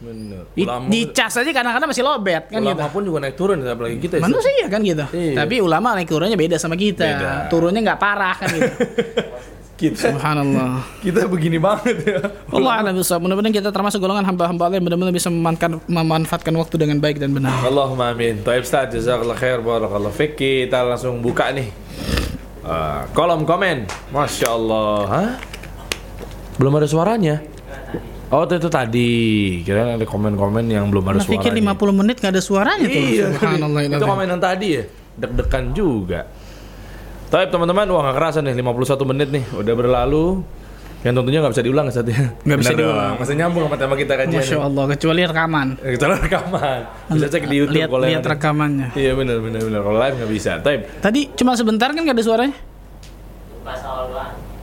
Bener. 0.03 0.43
Di, 0.51 0.67
Ulama, 0.67 0.91
dicas 0.91 1.33
aja 1.39 1.51
kadang-kadang 1.55 1.89
masih 1.95 2.03
lobet 2.03 2.51
kan 2.51 2.59
gitu. 2.59 2.75
ulama 2.75 2.91
pun 2.91 3.03
juga 3.07 3.19
naik 3.23 3.37
turun 3.39 3.57
apalagi 3.63 3.97
kita. 4.03 4.19
ya. 4.19 4.23
Manusia 4.27 4.67
kan 4.67 4.81
gitu. 4.83 5.05
Iya. 5.15 5.35
Tapi 5.39 5.55
ulama 5.63 5.89
naik 5.95 6.11
turunnya 6.11 6.35
beda 6.35 6.57
sama 6.59 6.75
kita. 6.75 7.07
Beda. 7.07 7.31
Turunnya 7.47 7.81
nggak 7.87 8.01
parah 8.03 8.35
kan 8.35 8.51
gitu. 8.51 8.67
kita 9.83 10.15
Subhanallah. 10.15 10.87
kita 11.05 11.27
begini 11.27 11.59
banget 11.59 11.97
ya. 12.07 12.19
Allah 12.55 12.73
alam 12.79 12.95
bisawab. 12.95 13.27
Mudah-mudahan 13.27 13.51
kita 13.51 13.75
termasuk 13.75 13.99
golongan 13.99 14.23
hamba-hamba 14.23 14.71
Allah 14.71 14.79
yang 14.79 14.87
benar-benar 14.87 15.11
bisa 15.11 15.27
memanfaatkan, 15.27 15.83
memanfaatkan 15.91 16.55
waktu 16.55 16.75
dengan 16.79 17.03
baik 17.03 17.19
dan 17.19 17.35
benar. 17.35 17.51
Allahumma 17.67 18.15
amin. 18.15 18.39
Taib 18.47 18.63
Ustaz, 18.63 18.95
jazakallah 18.95 19.35
khair, 19.35 19.59
barakallah 19.59 20.15
fik. 20.15 20.39
Kita 20.39 20.87
langsung 20.87 21.19
buka 21.19 21.51
nih. 21.51 21.67
Uh, 22.63 23.03
kolom 23.11 23.43
komen. 23.43 23.91
Masya 24.15 24.49
Allah. 24.55 24.99
Hah? 25.11 25.31
Belum 26.63 26.79
ada 26.79 26.87
suaranya? 26.87 27.43
Oh, 28.33 28.49
itu 28.49 28.71
tadi. 28.71 29.13
Kira 29.67 29.99
ada 29.99 30.07
komen-komen 30.09 30.65
yang 30.71 30.89
belum 30.89 31.05
ada 31.05 31.21
Nah, 31.21 31.29
pikir 31.29 31.53
suaranya. 31.53 31.77
50 31.77 32.01
menit 32.01 32.17
nggak 32.23 32.33
ada 32.33 32.43
suaranya 32.43 32.87
tuh. 32.89 33.03
Iya, 33.03 33.27
Subhanallah. 33.37 33.81
itu 33.91 34.05
komen 34.07 34.27
yang 34.31 34.41
tadi 34.41 34.67
ya. 34.79 34.85
Deg-degan 35.19 35.65
juga. 35.77 36.21
Tapi 37.33 37.49
teman-teman, 37.49 37.89
wah 37.89 38.05
nggak 38.05 38.17
kerasa 38.21 38.39
nih 38.45 38.53
51 38.61 39.09
menit 39.09 39.29
nih 39.33 39.45
udah 39.57 39.73
berlalu. 39.73 40.45
Yang 41.01 41.15
tentunya 41.19 41.39
nggak 41.41 41.53
bisa 41.57 41.65
diulang 41.65 41.87
saat 41.89 42.07
ya. 42.13 42.29
Nggak 42.45 42.59
bisa 42.61 42.75
diulang. 42.77 43.15
Masih 43.17 43.35
nyambung 43.41 43.63
sama 43.65 43.77
tema 43.81 43.95
kita 43.97 44.15
kajian. 44.21 44.39
Masya 44.45 44.59
Allah, 44.61 44.85
kecuali 44.93 45.21
rekaman. 45.25 45.69
Kita 45.81 46.05
rekaman. 46.13 46.79
Bisa 47.09 47.27
cek 47.33 47.49
di 47.49 47.57
YouTube 47.57 47.75
Lihat 47.81 47.89
kalau 47.89 48.05
yang 48.05 48.21
lihat 48.21 48.27
rekamannya. 48.37 48.89
Iya 48.93 49.13
benar 49.17 49.41
benar 49.41 49.61
benar. 49.65 49.81
Kalau 49.81 49.99
live 49.99 50.15
nggak 50.21 50.31
bisa. 50.31 50.53
Tapi 50.61 50.77
Tadi 51.01 51.21
cuma 51.33 51.57
sebentar 51.57 51.89
kan 51.89 52.05
nggak 52.05 52.17
ada 52.21 52.25
suaranya? 52.29 52.57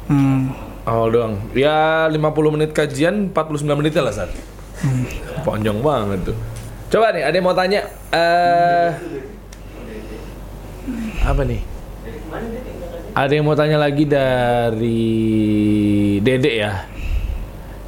Hmm. 0.10 0.54
awal 0.86 1.10
doang. 1.10 1.34
Ya 1.58 2.06
50 2.06 2.54
menit 2.54 2.70
kajian 2.78 3.34
49 3.34 3.66
menit 3.82 3.98
lah 3.98 4.14
saat. 4.14 4.30
Panjang 5.42 5.82
banget 5.82 6.34
tuh. 6.34 6.38
Coba 6.94 7.18
nih, 7.18 7.26
ada 7.26 7.34
yang 7.34 7.46
mau 7.46 7.58
tanya. 7.58 7.82
Eh 8.14 8.90
apa 11.26 11.42
nih? 11.42 11.79
Ada 13.10 13.32
yang 13.34 13.46
mau 13.46 13.58
tanya 13.58 13.82
lagi 13.82 14.06
dari 14.06 15.02
Dede 16.22 16.52
ya. 16.56 16.86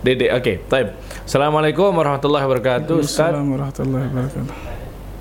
Dede, 0.02 0.34
oke. 0.34 0.66
Taib. 0.66 0.98
Assalamualaikum 1.24 1.94
warahmatullahi 1.94 2.44
wabarakatuh. 2.44 3.06
Assalamualaikum 3.06 3.54
warahmatullahi 3.54 4.04
wabarakatuh. 4.10 4.44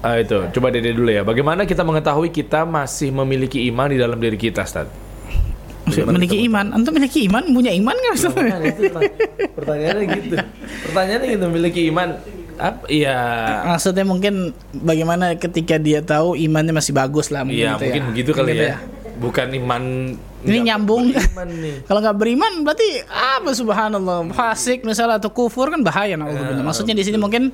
Ah, 0.00 0.16
itu, 0.16 0.38
coba 0.56 0.72
Dede 0.72 0.96
dulu 0.96 1.12
ya. 1.12 1.20
Bagaimana 1.20 1.68
kita 1.68 1.84
mengetahui 1.84 2.32
kita 2.32 2.64
masih 2.64 3.12
memiliki 3.12 3.68
iman 3.68 3.92
di 3.92 4.00
dalam 4.00 4.16
diri 4.16 4.40
kita, 4.40 4.64
Ustaz? 4.64 4.88
Memiliki 5.90 6.40
iman, 6.48 6.72
antum 6.72 6.96
memiliki 6.96 7.28
iman, 7.28 7.44
punya 7.52 7.72
iman 7.76 7.92
nggak 7.92 8.14
Ustaz? 8.16 8.32
Nah, 8.32 8.58
itu 8.64 8.82
pertanyaannya 9.52 10.04
gitu. 10.16 10.34
Pertanyaannya 10.88 11.28
gitu, 11.28 11.44
memiliki 11.52 11.80
iman 11.92 12.08
apa? 12.56 12.84
Iya. 12.88 13.18
Maksudnya 13.68 14.04
mungkin 14.08 14.34
bagaimana 14.72 15.36
ketika 15.36 15.76
dia 15.76 16.00
tahu 16.00 16.36
imannya 16.36 16.72
masih 16.72 16.92
bagus 16.92 17.28
lah 17.28 17.44
mungkin 17.44 17.58
Iya, 17.58 17.72
gitu 17.76 17.84
mungkin 17.84 18.02
ya. 18.04 18.08
begitu 18.12 18.30
kali 18.32 18.52
Gitu 18.52 18.64
ya. 18.64 18.76
Bukan 19.20 19.52
iman 19.54 19.82
Ini 20.40 20.58
nyambung. 20.64 21.12
Kalau 21.86 22.00
nggak 22.00 22.16
beriman 22.16 22.64
berarti 22.64 23.04
apa 23.06 23.52
subhanallah 23.52 24.32
fasik 24.32 24.82
misalnya 24.82 25.20
atau 25.20 25.28
kufur 25.28 25.68
kan 25.68 25.80
bahaya 25.80 26.10
Iya, 26.10 26.16
naudzubillah. 26.16 26.64
Maksudnya 26.64 26.96
di 26.96 27.04
sini 27.04 27.16
mungkin 27.16 27.52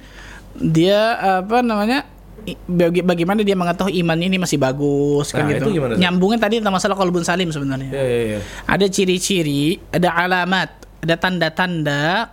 dia 0.54 1.18
apa 1.42 1.60
namanya 1.60 2.06
i- 2.42 2.54
baga- 2.64 3.02
bagaimana 3.04 3.42
dia 3.42 3.52
mengetahui 3.52 3.98
iman 4.00 4.14
ini 4.16 4.38
masih 4.38 4.56
bagus 4.56 5.28
kan 5.28 5.42
Nah, 5.42 5.52
gitu. 5.52 5.66
itu 5.66 5.70
gimana 5.74 5.92
tuh? 5.92 6.00
Nyambungnya 6.00 6.38
tadi 6.38 6.54
tentang 6.56 6.72
masalah 6.72 6.94
qalbun 6.94 7.20
salim 7.20 7.50
sebenarnya. 7.50 7.90
Iya, 7.90 8.04
iya, 8.04 8.20
iya. 8.24 8.38
Ada 8.64 8.86
ciri-ciri, 8.86 9.82
ada 9.90 10.14
alamat, 10.14 10.70
ada 11.02 11.14
tanda-tanda 11.18 12.30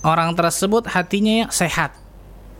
orang 0.00 0.32
tersebut 0.32 0.88
hatinya 0.88 1.46
sehat. 1.48 1.92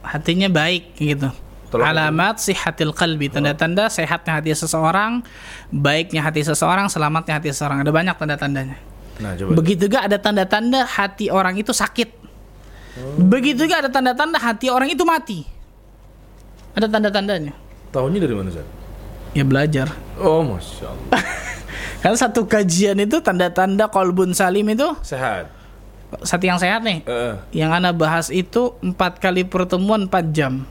Hatinya 0.02 0.46
baik 0.46 0.94
gitu. 0.94 1.32
Tolong- 1.76 1.92
Alamat 1.92 2.40
sihatil 2.40 2.92
qalbi, 2.92 3.28
tanda-tanda 3.28 3.86
sehatnya 3.86 4.40
hati 4.40 4.52
seseorang, 4.52 5.20
baiknya 5.68 6.24
hati 6.24 6.40
seseorang, 6.40 6.88
selamatnya 6.88 7.36
hati 7.36 7.52
seseorang. 7.52 7.84
Ada 7.84 7.92
banyak 7.92 8.16
tanda-tandanya. 8.16 8.76
Nah, 9.16 9.32
coba. 9.32 9.50
Begitu 9.56 9.88
juga 9.88 10.04
ada 10.04 10.16
tanda-tanda 10.16 10.84
hati 10.84 11.28
orang 11.28 11.56
itu 11.56 11.72
sakit. 11.72 12.08
Begitu 13.20 13.68
juga 13.68 13.84
ada 13.84 13.92
tanda-tanda 13.92 14.40
hati 14.40 14.72
orang 14.72 14.88
itu 14.88 15.04
mati. 15.04 15.44
Ada 16.72 16.88
tanda-tandanya. 16.88 17.52
Tahunya 17.92 18.18
dari 18.20 18.34
mana, 18.36 18.48
Ustaz? 18.48 18.68
Ya 19.32 19.44
belajar. 19.44 19.92
Oh, 20.16 20.40
Masya 20.40 20.88
Allah. 20.88 21.08
Kan 22.04 22.14
satu 22.14 22.44
kajian 22.44 22.96
itu 22.98 23.20
tanda-tanda 23.20 23.88
kolbun 23.88 24.32
salim 24.32 24.68
itu 24.68 24.84
Sehat. 25.00 25.48
satu 26.22 26.44
yang 26.44 26.56
sehat 26.56 26.84
nih. 26.84 27.02
Heeh. 27.02 27.34
Yang 27.56 27.70
ana 27.72 27.90
bahas 27.90 28.26
itu 28.28 28.76
empat 28.78 29.18
kali 29.18 29.42
pertemuan 29.42 30.04
4 30.06 30.30
jam. 30.30 30.64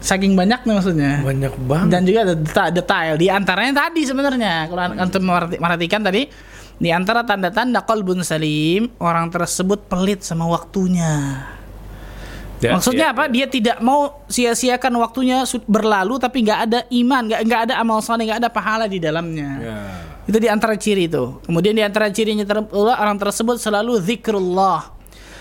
Saking 0.00 0.36
banyaknya 0.36 0.72
maksudnya. 0.76 1.12
Banyak 1.24 1.54
banget. 1.66 1.90
Dan 1.90 2.02
juga 2.04 2.18
ada 2.28 2.34
deta- 2.36 2.72
detail 2.72 3.14
di 3.16 3.26
antaranya 3.26 3.88
tadi 3.88 4.02
sebenarnya 4.04 4.68
kalau 4.68 4.82
antum 4.94 5.22
merhati- 5.24 5.58
merhatikan 5.58 6.00
tadi 6.04 6.28
di 6.76 6.92
antara 6.92 7.24
tanda-tanda 7.24 7.80
kolbun 7.80 8.20
salim 8.20 8.92
orang 9.00 9.32
tersebut 9.32 9.88
pelit 9.88 10.20
sama 10.20 10.44
waktunya. 10.44 11.44
Ya, 12.56 12.72
Maksudnya 12.72 13.12
ya, 13.12 13.14
apa? 13.16 13.28
ya. 13.28 13.32
Dia 13.32 13.46
tidak 13.52 13.76
mau 13.84 14.24
sia-siakan 14.32 14.96
waktunya 14.96 15.44
berlalu 15.68 16.16
tapi 16.16 16.40
nggak 16.40 16.60
ada 16.64 16.80
iman, 16.88 17.22
nggak 17.28 17.40
nggak 17.44 17.60
ada 17.68 17.74
amal 17.76 18.00
saleh, 18.00 18.24
nggak 18.24 18.40
ada 18.40 18.50
pahala 18.52 18.88
di 18.88 18.96
dalamnya. 18.96 19.50
Ya. 19.60 19.78
Itu 20.24 20.40
di 20.40 20.48
antara 20.48 20.72
ciri 20.74 21.04
itu. 21.04 21.36
Kemudian 21.44 21.76
di 21.76 21.84
antara 21.84 22.08
cirinya 22.08 22.48
ter- 22.48 22.72
orang 22.72 23.20
tersebut 23.20 23.60
selalu 23.60 24.00
zikrullah. 24.00 24.95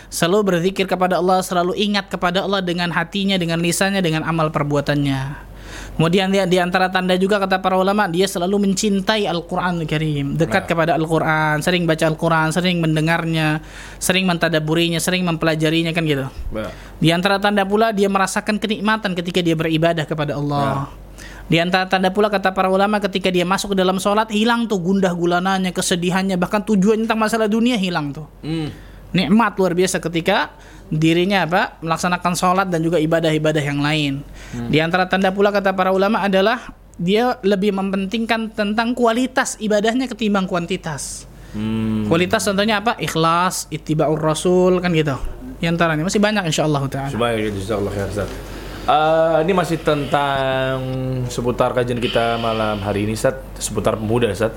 Selalu 0.10 0.56
berzikir 0.56 0.86
kepada 0.86 1.20
Allah, 1.20 1.41
selalu 1.41 1.76
ingat 1.76 2.08
kepada 2.08 2.45
Allah 2.45 2.62
dengan 2.62 2.93
hatinya, 2.93 3.36
dengan 3.36 3.60
lisannya, 3.60 3.99
dengan 3.99 4.24
amal 4.24 4.53
perbuatannya. 4.53 5.53
Kemudian 5.95 6.28
dia 6.28 6.43
di 6.43 6.60
antara 6.60 6.91
tanda 6.91 7.16
juga 7.16 7.39
kata 7.39 7.64
para 7.64 7.80
ulama 7.80 8.12
dia 8.12 8.28
selalu 8.28 8.68
mencintai 8.68 9.32
Al-Qur'an 9.32 9.80
Karim, 9.88 10.36
dekat 10.36 10.68
kepada 10.68 10.91
Al-Qur'an, 10.99 11.64
sering 11.64 11.88
baca 11.88 12.03
Al-Qur'an, 12.03 12.51
sering 12.51 12.84
mendengarnya, 12.84 13.64
sering 13.95 14.28
mentadaburinya, 14.28 14.99
sering 14.99 15.24
mempelajarinya 15.24 15.95
kan 15.95 16.03
gitu. 16.03 16.28
Ba- 16.51 16.72
Di 16.99 17.16
antara 17.16 17.39
tanda 17.39 17.64
pula 17.64 17.95
dia 17.95 18.12
merasakan 18.12 18.60
kenikmatan 18.60 19.16
ketika 19.16 19.39
dia 19.39 19.56
beribadah 19.56 20.03
kepada 20.03 20.36
Allah. 20.36 20.91
Di 21.47 21.64
antara 21.64 21.88
tanda 21.88 22.12
pula 22.12 22.28
kata 22.28 22.51
para 22.51 22.68
ulama 22.68 22.99
ketika 22.99 23.32
dia 23.32 23.47
masuk 23.47 23.72
ke 23.72 23.78
dalam 23.80 23.95
sholat 23.95 24.28
hilang 24.36 24.68
tuh 24.68 24.82
gundah 24.84 25.16
gulananya, 25.16 25.72
kesedihannya, 25.72 26.36
bahkan 26.36 26.60
tujuan 26.66 27.08
tentang 27.08 27.24
masalah 27.24 27.47
dunia 27.47 27.80
hilang 27.80 28.12
tuh. 28.12 28.28
Hmm. 28.43 28.68
Nikmat 29.16 29.55
luar 29.55 29.72
biasa 29.72 30.03
ketika 30.03 30.51
dirinya 30.91 31.47
apa 31.47 31.80
melaksanakan 31.80 32.34
sholat 32.36 32.68
dan 32.68 32.84
juga 32.84 32.99
ibadah-ibadah 32.99 33.63
yang 33.63 33.80
lain. 33.80 34.13
Di 34.68 34.84
antara 34.84 35.07
tanda 35.07 35.32
pula 35.32 35.55
kata 35.55 35.72
para 35.72 35.95
ulama 35.95 36.20
adalah 36.20 36.76
dia 36.99 37.39
lebih 37.43 37.76
mementingkan 37.76 38.51
tentang 38.51 38.91
kualitas 38.95 39.55
ibadahnya 39.59 40.11
ketimbang 40.11 40.47
kuantitas. 40.47 41.28
Hmm. 41.55 42.03
Kualitas 42.11 42.43
contohnya 42.43 42.84
apa? 42.84 42.99
Ikhlas, 42.99 43.72
ittiba'ur 43.72 44.20
rasul 44.20 44.84
kan 44.84 44.91
gitu. 44.91 45.16
Di 45.55 45.72
antaranya 45.72 46.03
masih 46.03 46.20
banyak 46.20 46.51
insyaallah 46.51 46.84
taala. 46.91 47.11
Coba 47.16 47.32
ya, 47.32 47.47
Ustaz. 47.47 48.28
Eh, 48.86 49.38
ini 49.47 49.53
masih 49.55 49.80
tentang 49.82 50.78
seputar 51.32 51.72
kajian 51.74 51.97
kita 51.97 52.36
malam 52.38 52.84
hari 52.84 53.07
ini, 53.07 53.16
Ustaz. 53.16 53.39
Seputar 53.57 53.95
pemuda, 53.95 54.30
Ustaz. 54.30 54.51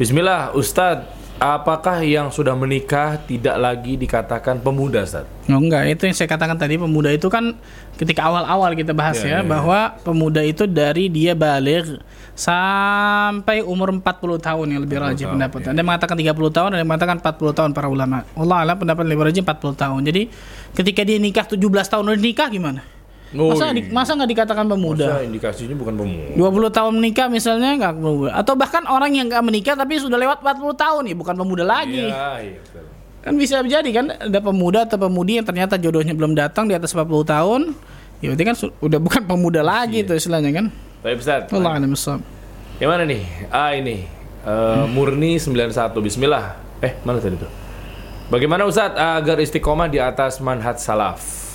Bismillah, 0.00 0.56
Ustaz. 0.56 1.19
Apakah 1.40 2.04
yang 2.04 2.28
sudah 2.28 2.52
menikah 2.52 3.16
tidak 3.24 3.56
lagi 3.56 3.96
dikatakan 3.96 4.60
pemuda, 4.60 5.08
Ustaz? 5.08 5.24
Oh, 5.48 5.56
enggak, 5.56 5.88
itu 5.88 6.04
yang 6.04 6.12
saya 6.12 6.28
katakan 6.28 6.60
tadi 6.60 6.76
pemuda 6.76 7.08
itu 7.08 7.32
kan 7.32 7.56
ketika 7.96 8.28
awal-awal 8.28 8.76
kita 8.76 8.92
bahas 8.92 9.16
Ya, 9.24 9.24
ya, 9.24 9.30
ya, 9.32 9.38
ya. 9.40 9.48
bahwa 9.48 9.80
pemuda 10.04 10.44
itu 10.44 10.68
dari 10.68 11.08
dia 11.08 11.32
balik 11.32 11.96
sampai 12.36 13.64
umur 13.64 13.88
40 13.88 14.04
tahun 14.36 14.66
yang 14.68 14.80
lebih 14.84 15.00
40 15.00 15.06
rajin 15.08 15.26
pendapat. 15.32 15.58
ya. 15.64 15.68
Ada 15.72 15.78
yang 15.80 15.88
mengatakan 15.88 16.16
30 16.20 16.28
tahun, 16.52 16.68
ada 16.76 16.80
yang 16.84 16.90
mengatakan 16.92 17.16
40 17.24 17.56
tahun 17.56 17.70
para 17.72 17.88
ulama. 17.88 18.16
Allah 18.36 18.56
alam 18.60 18.76
pendapat 18.76 19.04
lebih 19.08 19.24
rajin 19.24 19.40
40 19.40 19.80
tahun. 19.80 20.00
Jadi 20.04 20.22
ketika 20.76 21.00
dia 21.08 21.16
nikah 21.16 21.48
17 21.48 21.56
tahun 21.88 22.04
udah 22.04 22.20
nikah 22.20 22.48
gimana? 22.52 22.84
Oh, 23.30 23.54
Masa 23.54 23.70
di- 23.70 23.86
masa 23.88 24.18
nggak 24.18 24.30
dikatakan 24.34 24.66
pemuda? 24.66 25.06
Masa 25.06 25.22
indikasinya 25.22 25.78
bukan 25.78 25.94
pemuda. 25.94 26.34
20 26.34 26.66
tahun 26.74 26.92
menikah 26.98 27.26
misalnya 27.30 27.70
nggak 27.78 27.94
pemuda 27.94 28.30
atau 28.34 28.54
bahkan 28.58 28.82
orang 28.84 29.14
yang 29.14 29.30
nggak 29.30 29.44
menikah 29.46 29.74
tapi 29.74 30.02
sudah 30.02 30.18
lewat 30.18 30.42
40 30.42 30.74
tahun 30.74 31.02
ya 31.06 31.14
bukan 31.14 31.34
pemuda 31.38 31.62
lagi 31.62 32.10
Iya, 32.10 32.26
iya. 32.42 32.58
betul. 32.58 32.82
kan 33.20 33.32
bisa 33.38 33.62
jadi 33.62 33.90
kan 33.92 34.06
ada 34.18 34.38
pemuda 34.40 34.82
atau 34.82 34.98
pemudi 34.98 35.38
yang 35.38 35.46
ternyata 35.46 35.78
jodohnya 35.78 36.10
belum 36.10 36.34
datang 36.34 36.66
di 36.66 36.74
atas 36.74 36.90
40 36.90 37.06
tahun 37.22 37.60
ya 38.18 38.34
berarti 38.34 38.44
kan 38.44 38.54
udah 38.80 38.98
bukan 38.98 39.22
pemuda 39.22 39.60
lagi 39.62 40.02
Iya. 40.02 40.08
tuh 40.10 40.16
istilahnya 40.18 40.50
kan 40.50 40.66
Baik, 41.00 41.22
Ustaz. 41.22 41.48
Allah 41.48 41.80
alam. 41.80 42.20
Yang 42.76 42.90
mana 42.90 43.02
nih? 43.04 43.22
Ah, 43.48 43.72
ini. 43.72 44.04
Eh, 44.40 44.84
Murni 44.88 45.36
91. 45.36 45.96
Bismillah. 45.96 46.56
Eh, 46.80 46.92
mana 47.04 47.16
tadi 47.16 47.36
tuh? 47.36 47.48
Bagaimana 48.28 48.68
Ustaz 48.68 48.92
agar 48.92 49.36
istiqomah 49.36 49.86
di 49.86 49.96
atas 49.96 50.40
manhaj 50.40 50.76
salaf? 50.76 51.49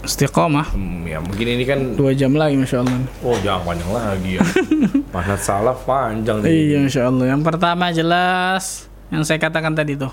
Istiqomah 0.00 0.70
Hmm, 0.70 1.02
ya 1.02 1.18
mungkin 1.18 1.46
ini 1.48 1.64
kan 1.64 1.78
dua 1.94 2.12
jam 2.12 2.32
lagi 2.32 2.54
masya 2.54 2.82
Allah 2.82 2.98
Oh 3.20 3.36
jangan 3.40 3.62
panjang 3.64 3.90
lagi 3.90 4.30
ya 4.38 4.42
Manhaj 5.14 5.40
salaf 5.40 5.82
panjang 5.82 6.38
nih 6.40 6.50
iya 6.50 6.78
masya 6.80 7.02
Allah 7.06 7.26
yang 7.28 7.42
pertama 7.42 7.90
jelas 7.90 8.86
yang 9.08 9.24
saya 9.24 9.38
katakan 9.38 9.72
tadi 9.72 9.96
tuh 9.96 10.12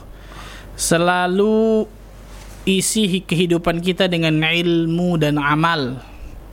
selalu 0.75 1.85
isi 2.65 3.05
hi- 3.07 3.23
kehidupan 3.23 3.79
kita 3.79 4.07
dengan 4.07 4.35
ilmu 4.35 5.15
dan 5.15 5.37
amal. 5.37 6.01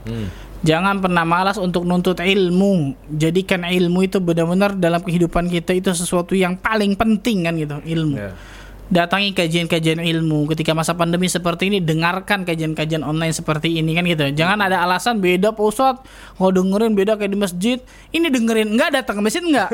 Hmm. 0.05 0.27
Jangan 0.63 1.03
pernah 1.03 1.27
malas 1.27 1.59
untuk 1.59 1.83
nuntut 1.83 2.23
ilmu. 2.23 2.95
Jadikan 3.11 3.67
ilmu 3.67 4.07
itu 4.07 4.23
benar-benar 4.23 4.79
dalam 4.79 5.03
kehidupan 5.03 5.51
kita 5.51 5.75
itu 5.75 5.91
sesuatu 5.91 6.31
yang 6.31 6.55
paling 6.55 6.95
penting 6.95 7.43
kan 7.43 7.53
gitu, 7.59 7.77
ilmu. 7.83 8.15
Ya. 8.15 8.31
Datangi 8.91 9.31
kajian-kajian 9.31 10.03
ilmu 10.03 10.45
ketika 10.53 10.75
masa 10.75 10.93
pandemi 10.93 11.31
seperti 11.31 11.71
ini, 11.71 11.79
dengarkan 11.79 12.43
kajian-kajian 12.43 13.01
online 13.01 13.31
seperti 13.31 13.79
ini 13.79 13.95
kan 13.95 14.03
gitu. 14.03 14.27
Jangan 14.35 14.59
ada 14.59 14.83
alasan 14.83 15.23
beda 15.23 15.55
Pak 15.55 15.63
Ustadz, 15.63 16.03
kalau 16.35 16.51
dengerin 16.51 16.93
beda 16.93 17.15
kayak 17.15 17.31
di 17.31 17.39
masjid, 17.39 17.77
ini 18.11 18.27
dengerin 18.27 18.75
enggak 18.75 18.91
datang 18.93 19.19
ke 19.19 19.21
masjid 19.23 19.41
enggak. 19.41 19.71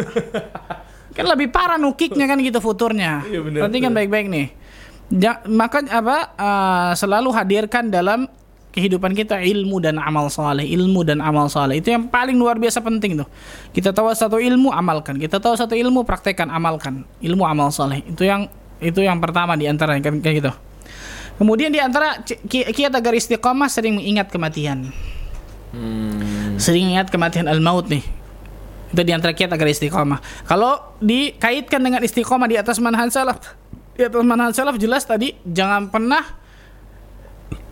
kan 1.18 1.26
lebih 1.26 1.50
parah 1.50 1.82
nukiknya 1.82 2.30
kan 2.30 2.38
gitu 2.40 2.62
futurnya. 2.62 3.26
Iya, 3.28 3.66
Perhatikan 3.66 3.92
benar. 3.92 3.98
baik-baik 4.06 4.26
nih. 4.30 4.48
Ja, 5.10 5.42
maka 5.50 5.82
apa 5.90 6.18
eh, 6.38 6.92
selalu 6.94 7.34
hadirkan 7.34 7.90
dalam 7.90 8.30
kehidupan 8.70 9.18
kita 9.18 9.42
ilmu 9.42 9.82
dan 9.82 9.98
amal 9.98 10.30
saleh, 10.30 10.64
ilmu 10.64 11.02
dan 11.02 11.20
amal 11.20 11.50
saleh. 11.50 11.82
Itu 11.82 11.90
yang 11.90 12.08
paling 12.08 12.38
luar 12.38 12.62
biasa 12.62 12.80
penting 12.86 13.18
tuh. 13.20 13.28
Kita 13.74 13.90
tahu 13.90 14.14
satu 14.14 14.38
ilmu 14.38 14.70
amalkan, 14.70 15.18
kita 15.18 15.42
tahu 15.42 15.58
satu 15.58 15.74
ilmu 15.74 16.06
praktekkan 16.06 16.54
amalkan. 16.54 17.04
Ilmu 17.20 17.44
amal 17.44 17.74
saleh. 17.74 18.06
Itu 18.06 18.24
yang 18.24 18.46
itu 18.80 19.00
yang 19.04 19.20
pertama 19.20 19.56
di 19.60 19.68
antara 19.68 19.96
kan 20.00 20.20
kayak 20.20 20.36
gitu. 20.44 20.52
Kemudian 21.40 21.72
di 21.72 21.80
antara 21.80 22.20
kiat 22.50 22.92
agar 22.92 23.16
istiqomah 23.16 23.72
sering 23.72 23.96
mengingat 23.96 24.28
kematian. 24.28 24.92
Hmm. 25.72 26.60
Sering 26.60 26.92
ingat 26.92 27.08
kematian 27.08 27.48
al-maut 27.48 27.88
nih. 27.88 28.04
Itu 28.92 29.02
di 29.06 29.14
antara 29.16 29.32
kiat 29.32 29.54
agar 29.54 29.68
istiqomah. 29.72 30.20
Kalau 30.44 30.98
dikaitkan 31.00 31.80
dengan 31.80 32.04
istiqomah 32.04 32.50
di 32.50 32.60
atas 32.60 32.82
manhaj 32.84 33.08
salaf, 33.14 33.40
di 33.96 34.04
atas 34.04 34.20
manhaj 34.20 34.52
salaf 34.52 34.76
jelas 34.76 35.08
tadi 35.08 35.32
jangan 35.48 35.88
pernah 35.88 36.24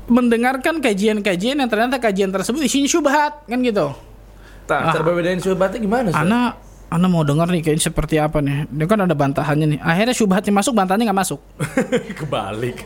mendengarkan 0.07 0.79
kajian-kajian 0.79 1.59
yang 1.59 1.67
ternyata 1.67 1.99
kajian 1.99 2.31
tersebut 2.31 2.63
isinya 2.63 2.87
syubhat 2.87 3.43
kan 3.43 3.59
gitu. 3.59 3.91
Tak, 4.63 4.95
cara 4.95 5.03
Ah. 5.03 5.15
bedain 5.15 5.39
syubhatnya 5.39 5.79
gimana 5.79 6.07
sih? 6.11 6.19
Ana 6.88 7.05
mau 7.05 7.19
dengar 7.21 7.47
nih 7.47 7.59
kayaknya 7.59 7.83
seperti 7.83 8.15
apa 8.15 8.39
nih. 8.39 8.63
Dia 8.69 8.85
kan 8.85 9.03
ada 9.03 9.11
bantahannya 9.11 9.75
nih. 9.75 9.79
Akhirnya 9.79 10.15
syubhatnya 10.15 10.53
masuk, 10.55 10.71
bantahannya 10.71 11.05
nggak 11.05 11.19
masuk. 11.19 11.39
Kebalik. 12.19 12.77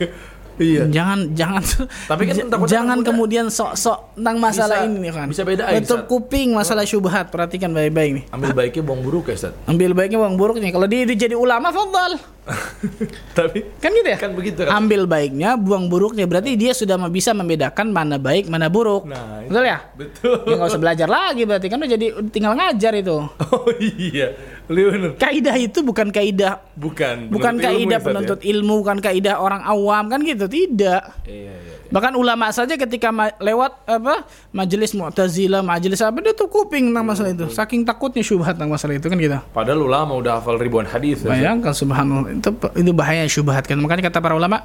iya. 0.57 0.85
Jangan 0.85 1.33
jangan 1.33 1.61
Tapi 2.05 2.21
kan 2.25 2.35
takutnya 2.49 2.69
jangan 2.69 2.97
muda- 2.97 3.07
kemudian 3.07 3.45
sok-sok 3.47 4.13
tentang 4.13 4.37
masalah 4.37 4.77
Bisa- 4.77 4.87
ini 4.89 4.97
nih 4.99 5.11
kan. 5.13 5.27
bisa 5.29 5.41
Tutup 5.45 5.81
Ustaz. 5.81 6.09
kuping 6.09 6.49
masalah 6.51 6.83
syubhat. 6.83 7.29
Perhatikan 7.29 7.69
baik-baik 7.71 8.11
nih. 8.13 8.23
Ambil 8.29 8.51
baiknya 8.51 8.81
buang 8.81 9.01
buruk 9.01 9.29
ya, 9.29 9.35
Ustaz. 9.37 9.53
Ambil 9.65 9.93
baiknya 9.93 10.17
uang 10.17 10.33
buruknya. 10.33 10.69
Kalau 10.69 10.89
dia, 10.89 11.05
dia 11.05 11.17
jadi 11.17 11.37
ulama, 11.37 11.69
fadal. 11.69 12.17
Tapi 13.37 13.59
Kan 13.79 13.91
gitu 13.91 14.07
ya? 14.07 14.17
Kan 14.19 14.31
begitu 14.35 14.61
kan? 14.63 14.77
Ambil 14.77 15.05
baiknya, 15.05 15.55
buang 15.55 15.87
buruknya. 15.87 16.27
Berarti 16.27 16.55
dia 16.55 16.71
sudah 16.71 16.99
bisa 17.07 17.31
membedakan 17.31 17.89
mana 17.89 18.15
baik, 18.17 18.47
mana 18.47 18.67
buruk. 18.67 19.07
Nah, 19.07 19.43
Betul 19.45 19.63
ya? 19.65 19.79
betul. 19.93 20.37
Ya 20.47 20.53
nggak 20.57 20.69
usah 20.71 20.81
belajar 20.81 21.07
lagi 21.09 21.43
berarti 21.47 21.67
kan 21.67 21.77
udah 21.81 21.91
jadi 21.91 22.07
tinggal 22.29 22.53
ngajar 22.55 22.93
itu. 22.95 23.17
Oh 23.51 23.67
iya. 23.77 24.33
Bener. 24.71 25.19
Kaidah 25.19 25.55
itu 25.59 25.83
bukan 25.83 26.07
kaidah 26.09 26.63
Bukan. 26.79 27.27
bukan 27.27 27.59
ilmu 27.59 27.65
kaidah 27.67 27.91
ya, 27.91 27.99
Ustaz, 27.99 28.07
penuntut 28.07 28.39
ilmu, 28.39 28.73
bukan 28.79 28.97
kaidah 29.03 29.35
orang 29.37 29.61
awam 29.67 30.07
kan 30.07 30.23
gitu, 30.23 30.47
tidak. 30.47 31.03
ya? 31.27 31.27
Iya, 31.27 31.51
iya. 31.51 31.75
Bahkan 31.91 32.15
ulama 32.15 32.47
saja 32.55 32.79
ketika 32.79 33.11
ma- 33.11 33.35
lewat 33.37 33.83
apa 33.83 34.23
majelis 34.55 34.95
Mu'tazilah, 34.95 35.59
majelis 35.59 35.99
apa 35.99 36.17
dia 36.23 36.31
tuh 36.31 36.47
kuping 36.47 36.89
tentang 36.89 37.05
masalah 37.05 37.35
itu. 37.35 37.45
Saking 37.51 37.83
takutnya 37.83 38.23
syubhat 38.23 38.55
tentang 38.55 38.71
masalah 38.71 38.95
itu 38.95 39.07
kan 39.11 39.19
gitu. 39.19 39.37
Padahal 39.51 39.83
ulama 39.83 40.15
udah 40.15 40.39
hafal 40.39 40.55
ribuan 40.55 40.87
hadis. 40.87 41.21
ya. 41.21 41.35
Bayangkan 41.35 41.75
subhanallah 41.75 42.31
itu 42.31 42.49
itu 42.79 42.91
bahaya 42.95 43.27
syubhat 43.27 43.67
kan. 43.67 43.75
Makanya 43.77 44.07
kata 44.07 44.23
para 44.23 44.39
ulama 44.39 44.63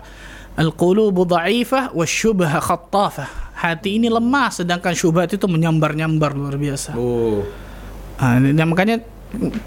Al-qulubu 0.56 1.28
dha'ifah 1.28 1.92
wa 1.92 2.04
syubha 2.08 2.48
khattafah. 2.64 3.52
Hati 3.60 4.00
ini 4.00 4.08
lemah 4.08 4.48
sedangkan 4.48 4.96
syubhat 4.96 5.28
itu 5.28 5.44
menyambar-nyambar 5.44 6.32
luar 6.32 6.56
biasa. 6.56 6.96
Oh. 6.96 7.44
Nah, 8.16 8.64
makanya 8.64 9.04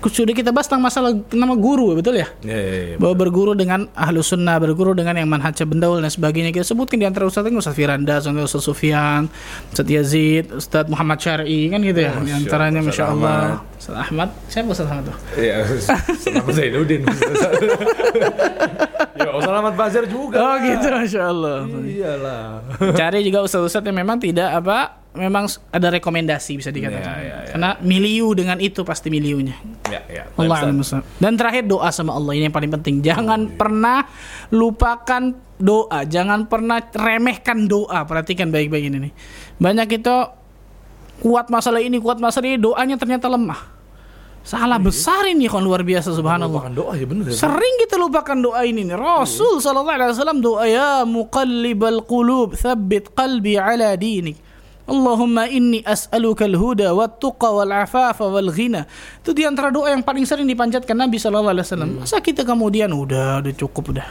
sudah 0.09 0.34
kita 0.36 0.49
bahas 0.49 0.67
tentang 0.67 0.84
masalah 0.84 1.11
nama 1.34 1.55
guru 1.55 1.95
betul 1.95 2.17
ya? 2.17 2.28
Iya, 2.41 2.59
iya, 2.59 2.82
iya. 2.93 2.95
bahwa 2.97 3.15
berguru 3.15 3.53
dengan 3.53 3.88
ahlu 3.93 4.20
sunnah, 4.26 4.57
berguru 4.57 4.91
dengan 4.97 5.15
yang 5.17 5.30
manhaj 5.30 5.55
bendaul 5.63 6.01
dan 6.01 6.11
sebagainya. 6.11 6.51
Kita 6.51 6.65
sebutkan 6.65 6.99
di 6.99 7.07
antara 7.07 7.26
ustaz 7.30 7.45
ini 7.47 7.57
Ustaz 7.59 7.76
Firanda, 7.78 8.20
Ustaz 8.20 8.63
Sufyan, 8.65 9.30
Ustaz 9.72 9.88
Yazid, 9.88 10.51
Ustaz 10.51 10.86
Muhammad 10.89 11.22
Syar'i 11.22 11.70
kan 11.70 11.80
gitu 11.82 11.99
ya. 12.03 12.13
Masya 12.13 12.26
di 12.26 12.32
antaranya 12.36 12.80
Allah, 12.82 12.89
Masya 12.89 13.03
Ustaz 13.05 13.15
Allah. 13.15 13.47
Ahmad. 13.80 13.80
Ustaz 13.80 14.11
Ahmad, 14.11 14.30
siapa 14.51 14.67
Ustaz 14.75 14.91
Ahmad 14.91 15.03
tuh? 15.07 15.15
Iya, 15.39 15.63
selamat 16.19 16.51
Zainuddin. 16.51 17.01
ya, 19.19 19.27
oh, 19.32 19.39
selamat 19.39 19.73
Bazar 19.80 20.03
juga. 20.03 20.36
Oh 20.36 20.55
gitu, 20.59 20.88
Masya 20.91 21.21
Allah. 21.23 21.63
Iyalah. 21.88 22.43
Cari 22.91 23.23
juga 23.23 23.39
ustaz-ustaz 23.47 23.88
yang 23.88 24.03
memang 24.03 24.19
tidak 24.19 24.51
apa, 24.51 24.99
memang 25.15 25.47
ada 25.71 25.88
rekomendasi 25.95 26.59
bisa 26.59 26.75
dikatakan. 26.75 27.07
Ya, 27.07 27.23
ya, 27.23 27.38
ya. 27.47 27.51
Karena 27.55 27.80
miliu 27.80 28.36
dengan 28.36 28.59
itu 28.59 28.84
pasti 28.84 29.07
miliunya. 29.07 29.55
Ya, 29.88 30.03
ya. 30.11 30.23
Allah 30.36 30.75
Ustaz. 30.75 31.07
Dan 31.15 31.39
terakhir 31.39 31.63
doa 31.63 31.88
sama 31.95 32.19
Allah 32.19 32.36
ini 32.36 32.51
yang 32.51 32.55
paling 32.55 32.75
penting. 32.75 32.99
Jangan 32.99 33.55
pernah 33.55 34.03
lupakan 34.51 35.39
doa, 35.55 36.03
jangan 36.03 36.51
pernah 36.51 36.84
remehkan 36.84 37.71
doa. 37.71 38.03
Perhatikan 38.03 38.51
baik-baik 38.51 38.91
ini 38.91 39.07
nih. 39.07 39.13
Banyak 39.59 40.03
itu 40.03 40.38
kuat 41.20 41.51
masalah 41.51 41.84
ini, 41.84 41.99
kuat 41.99 42.17
masalah 42.17 42.47
ini, 42.47 42.57
doanya 42.59 42.95
ternyata 42.95 43.28
lemah. 43.28 43.80
Salah 44.39 44.80
besar 44.80 45.28
ini 45.30 45.45
kan 45.51 45.61
luar 45.61 45.84
biasa 45.84 46.15
subhanallah. 46.15 46.72
Lupakan 46.72 46.74
doa 46.74 46.93
ya 46.95 47.05
bener 47.05 47.30
ya. 47.30 47.38
Sering 47.38 47.76
kita 47.86 47.99
lupakan 47.99 48.38
doa 48.39 48.63
ini 48.63 48.88
nih. 48.88 48.97
Rasul 48.97 49.59
sallallahu 49.59 49.93
alaihi 49.99 50.15
wasallam 50.15 50.39
doa 50.39 50.63
ya 50.65 51.03
muqallibal 51.03 52.01
qulub 52.07 52.55
tsabbit 52.55 53.13
qalbi 53.13 53.59
ala 53.59 53.93
dinik. 53.99 54.39
Allahumma 54.89 55.45
inni 55.45 55.86
as'aluka 55.86 56.49
al-huda 56.49 56.97
wat 56.97 57.22
tuqa 57.22 57.53
wal 57.53 57.70
afafa 57.70 58.26
wal 58.26 58.49
ghina. 58.49 58.89
Itu 59.22 59.38
di 59.38 59.45
antara 59.45 59.70
doa 59.70 59.93
yang 59.93 60.01
paling 60.01 60.26
sering 60.26 60.49
dipanjatkan 60.49 60.97
Nabi 60.97 61.22
sallallahu 61.22 61.53
alaihi 61.53 61.67
wasallam. 61.70 61.89
Masa 62.01 62.17
kita 62.17 62.41
kemudian 62.41 62.89
udah 62.89 63.45
udah 63.45 63.53
cukup 63.53 63.93
udah. 63.93 64.09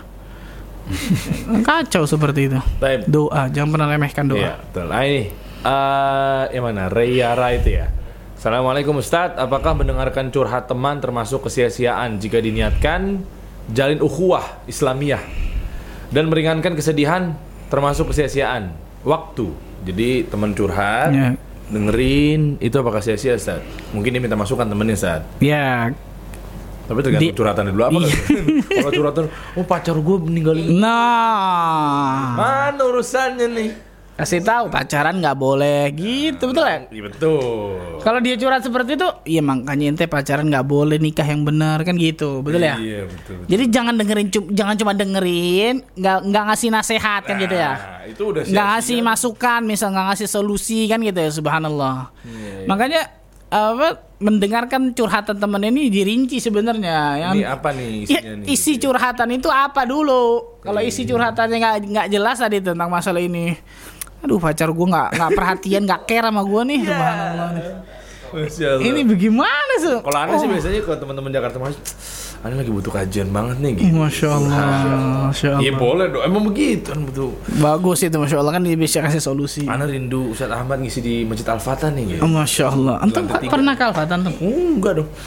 Kacau 1.66 2.06
seperti 2.06 2.46
itu. 2.52 2.58
Baik. 2.78 3.10
Doa, 3.10 3.50
jangan 3.50 3.68
pernah 3.74 3.88
remehkan 3.90 4.24
doa. 4.30 4.38
Iya, 4.38 4.52
betul. 4.70 4.86
Nah 4.86 5.02
ini, 5.02 5.22
eh 5.60 6.44
yang 6.50 6.64
mana? 6.64 6.86
Rayara 6.86 7.48
itu 7.52 7.74
ya. 7.74 7.86
Assalamualaikum 8.34 8.94
Ustadz, 8.96 9.34
apakah 9.36 9.74
mendengarkan 9.74 10.30
curhat 10.30 10.64
teman 10.64 10.98
termasuk 10.98 11.42
kesia-siaan 11.42 12.16
jika 12.16 12.38
diniatkan 12.38 13.26
jalin 13.68 13.98
ukhuwah 13.98 14.62
Islamiyah 14.64 15.18
dan 16.08 16.26
meringankan 16.26 16.72
kesedihan 16.72 17.34
termasuk 17.66 18.08
kesia-siaan 18.08 18.70
waktu. 19.02 19.50
Jadi 19.80 20.24
teman 20.24 20.52
curhat, 20.52 21.10
Ya. 21.10 21.34
dengerin 21.68 22.56
itu 22.58 22.74
apakah 22.74 22.98
sia-sia 22.98 23.34
Ustadz? 23.34 23.66
Mungkin 23.90 24.10
dia 24.10 24.20
minta 24.20 24.34
masukan 24.34 24.64
temennya 24.64 24.94
Ustadz. 24.94 25.26
Ya, 25.38 25.90
Tapi 26.84 27.04
tergantung 27.04 27.28
Di- 27.28 27.36
curhatannya 27.36 27.72
dulu 27.74 27.84
apa 27.84 27.92
Iya. 27.92 28.08
kan? 28.08 28.16
Kalau 28.80 28.92
curhatan, 28.94 29.24
oh 29.52 29.64
pacar 29.64 29.92
gue 29.94 30.16
meninggalin. 30.20 30.78
nah, 30.78 32.32
Mana 32.32 32.80
urusannya 32.80 33.46
nih? 33.50 33.70
Kasih 34.18 34.42
tahu 34.42 34.66
pacaran 34.66 35.14
nggak 35.16 35.38
boleh 35.38 35.94
gitu 35.94 36.50
betul 36.50 36.66
ya? 36.66 36.90
Iya 36.90 37.02
betul. 37.06 38.02
Kalau 38.02 38.18
dia 38.18 38.34
curhat 38.34 38.66
seperti 38.66 38.98
itu, 38.98 39.08
iya 39.24 39.38
makanya 39.38 39.84
ente 39.88 40.04
pacaran 40.04 40.42
nggak 40.44 40.66
boleh 40.66 40.98
nikah 40.98 41.22
yang 41.22 41.46
benar 41.46 41.78
kan 41.80 41.94
gitu, 41.94 42.42
betul 42.42 42.58
ya? 42.58 42.74
Iya 42.74 43.06
betul. 43.06 43.38
betul. 43.38 43.46
Jadi 43.46 43.64
jangan 43.70 43.94
dengerin, 43.94 44.26
jangan 44.50 44.74
cuma 44.74 44.92
dengerin, 44.92 45.86
nggak 45.94 46.18
nggak 46.26 46.44
ngasih 46.50 46.68
nasehat 46.68 47.22
kan 47.24 47.38
gitu 47.38 47.54
ya? 47.54 47.72
Nah, 47.72 48.02
itu 48.04 48.22
udah 48.26 48.42
Nggak 48.42 48.66
ngasih 48.74 48.98
masukan, 49.00 49.60
misal 49.62 49.88
nggak 49.94 50.06
ngasih 50.10 50.26
solusi 50.26 50.90
kan 50.90 50.98
gitu 50.98 51.14
ya, 51.16 51.30
subhanallah. 51.30 52.10
Iya, 52.26 52.66
Makanya 52.66 53.02
apa 53.48 53.88
mendengarkan 54.18 54.92
curhatan 54.92 55.38
teman 55.38 55.62
ini 55.62 55.88
dirinci 55.88 56.36
sebenarnya. 56.36 56.98
Yang 57.16 57.32
Ini 57.32 57.44
apa 57.46 57.68
nih 57.70 57.86
Ya, 57.86 58.02
isinya 58.18 58.32
nih? 58.34 58.46
isi 58.50 58.72
curhatan 58.76 59.28
itu 59.30 59.48
apa 59.48 59.86
dulu? 59.86 60.58
Kalau 60.58 60.82
isi 60.82 61.06
Iya. 61.06 61.14
curhatannya 61.14 61.56
nggak 61.56 61.74
nggak 61.86 62.06
jelas 62.10 62.36
tadi 62.36 62.58
tentang 62.58 62.90
masalah 62.90 63.22
ini. 63.22 63.54
Aduh 64.18 64.36
pacar 64.36 64.68
gue 64.68 64.86
nggak 64.86 65.08
nggak 65.12 65.30
perhatian 65.32 65.82
nggak 65.84 66.02
care 66.04 66.24
sama 66.24 66.42
gue 66.42 66.62
nih. 66.66 66.80
Subhanallah. 66.82 67.48
nih. 67.52 67.64
Masya 68.28 68.66
Allah. 68.70 68.84
Ini 68.84 69.00
bagaimana 69.04 69.72
sih? 69.78 69.88
kalau 69.98 70.18
aneh 70.18 70.36
sih 70.36 70.44
Oh. 70.44 70.52
biasanya 70.52 70.80
kalau 70.82 70.98
teman-teman 70.98 71.30
Jakarta 71.30 71.56
masih 71.58 71.80
aneh 72.38 72.56
lagi 72.56 72.68
butuh 72.68 72.92
kajian 72.92 73.28
banget 73.28 73.56
nih 73.58 73.72
gitu. 73.74 73.88
Masya 73.96 74.28
Allah, 74.28 74.58
Masya 75.24 75.48
Iya 75.56 75.72
Allah. 75.72 75.80
boleh 75.80 76.06
dong, 76.08 76.22
emang 76.22 76.42
begitu 76.44 76.92
kan 76.92 77.00
betul. 77.02 77.32
Bagus 77.56 77.98
itu 78.00 78.14
Masya 78.14 78.36
Allah 78.36 78.52
kan 78.52 78.62
dia 78.62 78.76
bisa 78.76 79.00
kasih 79.00 79.18
solusi. 79.18 79.64
Aneh 79.64 79.88
rindu 79.88 80.28
Ustadz 80.28 80.52
Ahmad 80.52 80.76
ngisi 80.78 81.00
di 81.00 81.24
Masjid 81.24 81.48
Al-Fatah 81.48 81.88
nih 81.88 82.04
gitu. 82.04 82.20
Oh, 82.20 82.28
Masya 82.28 82.64
Allah. 82.68 82.94
Antum 83.00 83.24
Lantai 83.24 83.40
tiga. 83.40 83.50
pernah 83.50 83.74
kalfatan 83.74 84.18
tuh? 84.22 84.34
enggak 84.38 84.92
dong. 84.94 85.08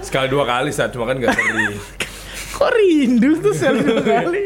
Sekali 0.00 0.26
dua 0.26 0.44
kali 0.44 0.70
saat 0.70 0.90
cuma 0.90 1.04
kan 1.04 1.14
nggak 1.14 1.30
sering. 1.30 1.76
Kok 2.50 2.70
rindu 2.74 3.30
tuh 3.38 3.54
sekali 3.54 3.78
dua 3.80 4.02
kali? 4.02 4.44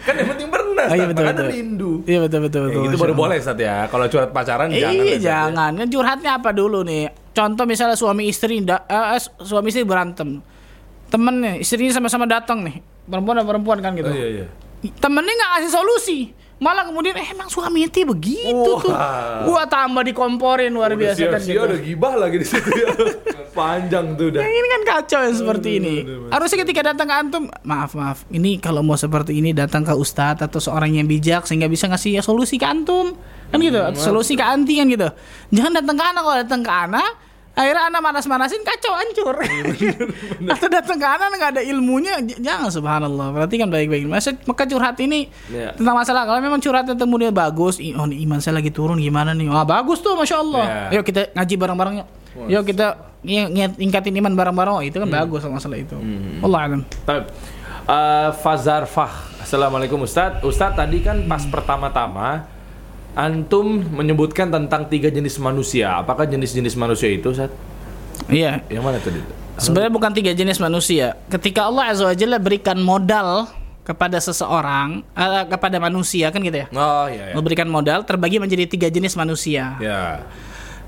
kan 0.00 0.14
yang 0.14 0.28
penting 0.28 0.48
pernah, 0.48 0.63
Oh, 0.84 0.94
iya, 0.94 1.06
betul, 1.06 1.24
betul. 1.26 1.46
rindu. 1.48 1.90
Iya 2.04 2.18
betul 2.20 2.40
betul 2.42 2.60
Ya, 2.60 2.66
betul. 2.66 2.82
itu 2.82 2.88
Masya 2.90 3.02
baru 3.02 3.14
boleh 3.14 3.36
Ustadz 3.38 3.62
ya. 3.62 3.76
Kalau 3.86 4.04
curhat 4.06 4.30
pacaran 4.30 4.68
jangan. 4.68 4.94
Iya 4.94 5.02
ya, 5.02 5.04
ya. 5.04 5.18
jangan. 5.20 5.70
Kan 5.76 5.88
curhatnya 5.88 6.30
apa 6.36 6.50
dulu 6.50 6.78
nih? 6.82 7.04
Contoh 7.30 7.64
misalnya 7.64 7.96
suami 7.96 8.28
istri 8.28 8.60
da- 8.60 8.84
eh, 8.84 9.16
eh, 9.16 9.22
suami 9.40 9.68
istri 9.68 9.82
berantem. 9.82 10.38
Temennya 11.08 11.56
istrinya 11.56 11.92
sama-sama 11.92 12.24
datang 12.24 12.62
nih. 12.62 12.78
perempuan 13.04 13.36
dan 13.36 13.44
perempuan 13.44 13.78
kan 13.78 13.92
gitu. 13.92 14.08
Oh, 14.08 14.16
iya, 14.16 14.28
iya. 14.40 14.46
Temennya 14.96 15.28
nggak 15.30 15.50
ngasih 15.56 15.72
solusi. 15.72 16.18
Malah 16.64 16.88
kemudian 16.88 17.12
eh 17.20 17.28
emang 17.36 17.52
suami 17.52 17.84
ente 17.84 18.00
begitu 18.08 18.72
tuh. 18.80 18.88
Wah. 18.88 19.44
Gua 19.44 19.68
tambah 19.68 20.00
dikomporin 20.00 20.72
luar 20.72 20.96
biasa 20.96 21.28
kan 21.28 21.36
Sia-sia 21.36 21.60
gitu. 21.60 21.68
ada 21.68 21.76
gibah 21.76 22.14
lagi 22.16 22.40
di 22.40 22.46
situ 22.48 22.70
ya. 22.72 22.88
Panjang 23.58 24.16
tuh 24.16 24.32
udah. 24.32 24.40
Yang 24.40 24.54
ini 24.56 24.68
kan 24.72 24.82
kacau 24.88 25.20
yang 25.28 25.36
seperti 25.36 25.68
ini. 25.76 25.94
Harusnya 26.32 26.58
ketika 26.64 26.80
datang 26.90 27.06
ke 27.06 27.14
antum, 27.14 27.44
maaf 27.68 27.92
maaf, 27.92 28.24
ini 28.32 28.56
kalau 28.56 28.80
mau 28.80 28.96
seperti 28.96 29.36
ini 29.36 29.52
datang 29.52 29.84
ke 29.84 29.92
ustadz 29.92 30.40
atau 30.40 30.58
seorang 30.58 30.96
yang 30.96 31.04
bijak 31.04 31.44
sehingga 31.44 31.68
bisa 31.68 31.86
ngasih 31.86 32.18
ya 32.18 32.22
solusi 32.24 32.56
ke 32.56 32.64
antum, 32.64 33.12
kan 33.52 33.58
gitu, 33.60 33.78
atau 33.78 34.00
solusi 34.00 34.34
ke 34.34 34.42
anti 34.42 34.80
kan 34.80 34.88
gitu. 34.88 35.06
Jangan 35.52 35.84
datang 35.84 35.96
ke 36.00 36.04
anak 36.08 36.22
kalau 36.24 36.38
datang 36.40 36.62
ke 36.64 36.72
anak, 36.72 37.10
akhirnya 37.54 37.86
anak 37.86 38.02
manas-manasin 38.02 38.60
kacau 38.60 38.92
hancur. 38.92 39.34
atau 40.52 40.66
datang 40.66 40.96
ke 40.96 41.06
anak 41.06 41.28
nggak 41.32 41.50
ada 41.54 41.62
ilmunya, 41.62 42.14
jangan 42.36 42.68
subhanallah. 42.68 43.30
Perhatikan 43.32 43.66
baik-baik. 43.68 44.04
Maksud 44.04 44.42
maka 44.44 44.62
curhat 44.64 44.98
ini 44.98 45.30
Ya. 45.46 45.70
tentang 45.70 45.94
masalah 45.94 46.22
kalau 46.24 46.38
memang 46.38 46.58
curhatnya 46.58 46.92
temunya 46.92 47.30
bagus, 47.30 47.78
i- 47.78 47.92
oh 47.92 48.04
iman 48.04 48.38
saya 48.38 48.58
lagi 48.58 48.68
turun 48.68 48.98
gimana 48.98 49.32
nih? 49.32 49.46
Wah 49.46 49.62
bagus 49.62 49.98
tuh, 49.98 50.14
masya 50.14 50.36
Allah. 50.36 50.64
Ya. 50.90 50.98
Yuk 50.98 51.04
kita 51.04 51.30
ngaji 51.32 51.54
bareng-bareng 51.56 51.94
yuk. 51.96 52.08
Yuk 52.50 52.62
kita 52.66 52.86
ng- 53.22 53.48
ng- 53.48 53.76
ngingkatin 53.78 54.14
iman 54.18 54.34
bareng-bareng. 54.34 54.74
Oh, 54.74 54.82
itu 54.82 54.96
kan 54.96 55.06
bagus 55.06 55.40
masalah 55.44 55.78
itu. 55.78 55.94
Allah 56.40 56.58
alam. 56.60 56.80
Baik. 57.04 57.24
Eh, 57.84 58.30
Fazar 58.40 58.84
Fah. 58.84 59.12
Assalamualaikum 59.38 60.00
Ustadz. 60.00 60.40
Ustadz 60.40 60.74
tadi 60.74 60.98
kan 61.00 61.20
pas 61.28 61.44
pertama-tama 61.44 62.48
antum 63.14 63.82
menyebutkan 63.94 64.50
tentang 64.50 64.86
tiga 64.90 65.08
jenis 65.10 65.38
manusia. 65.38 65.98
Apakah 66.02 66.26
jenis-jenis 66.26 66.74
manusia 66.74 67.08
itu, 67.10 67.30
Ustadz? 67.30 67.54
Iya. 68.30 68.62
Yang 68.70 68.84
mana 68.84 68.98
tadi? 68.98 69.20
Sebenarnya 69.54 69.92
bukan 69.94 70.10
tiga 70.10 70.32
jenis 70.34 70.58
manusia. 70.58 71.14
Ketika 71.30 71.70
Allah 71.70 71.94
Azza 71.94 72.10
wa 72.10 72.14
Jalla 72.14 72.42
berikan 72.42 72.78
modal 72.82 73.46
kepada 73.86 74.18
seseorang, 74.18 75.06
eh, 75.14 75.44
kepada 75.46 75.78
manusia 75.78 76.32
kan 76.34 76.42
gitu 76.42 76.58
ya. 76.64 76.66
Oh 76.74 77.06
iya 77.06 77.30
ya. 77.30 77.34
Memberikan 77.38 77.70
modal 77.70 78.02
terbagi 78.02 78.42
menjadi 78.42 78.66
tiga 78.66 78.88
jenis 78.90 79.14
manusia. 79.14 79.78
Ya. 79.78 80.26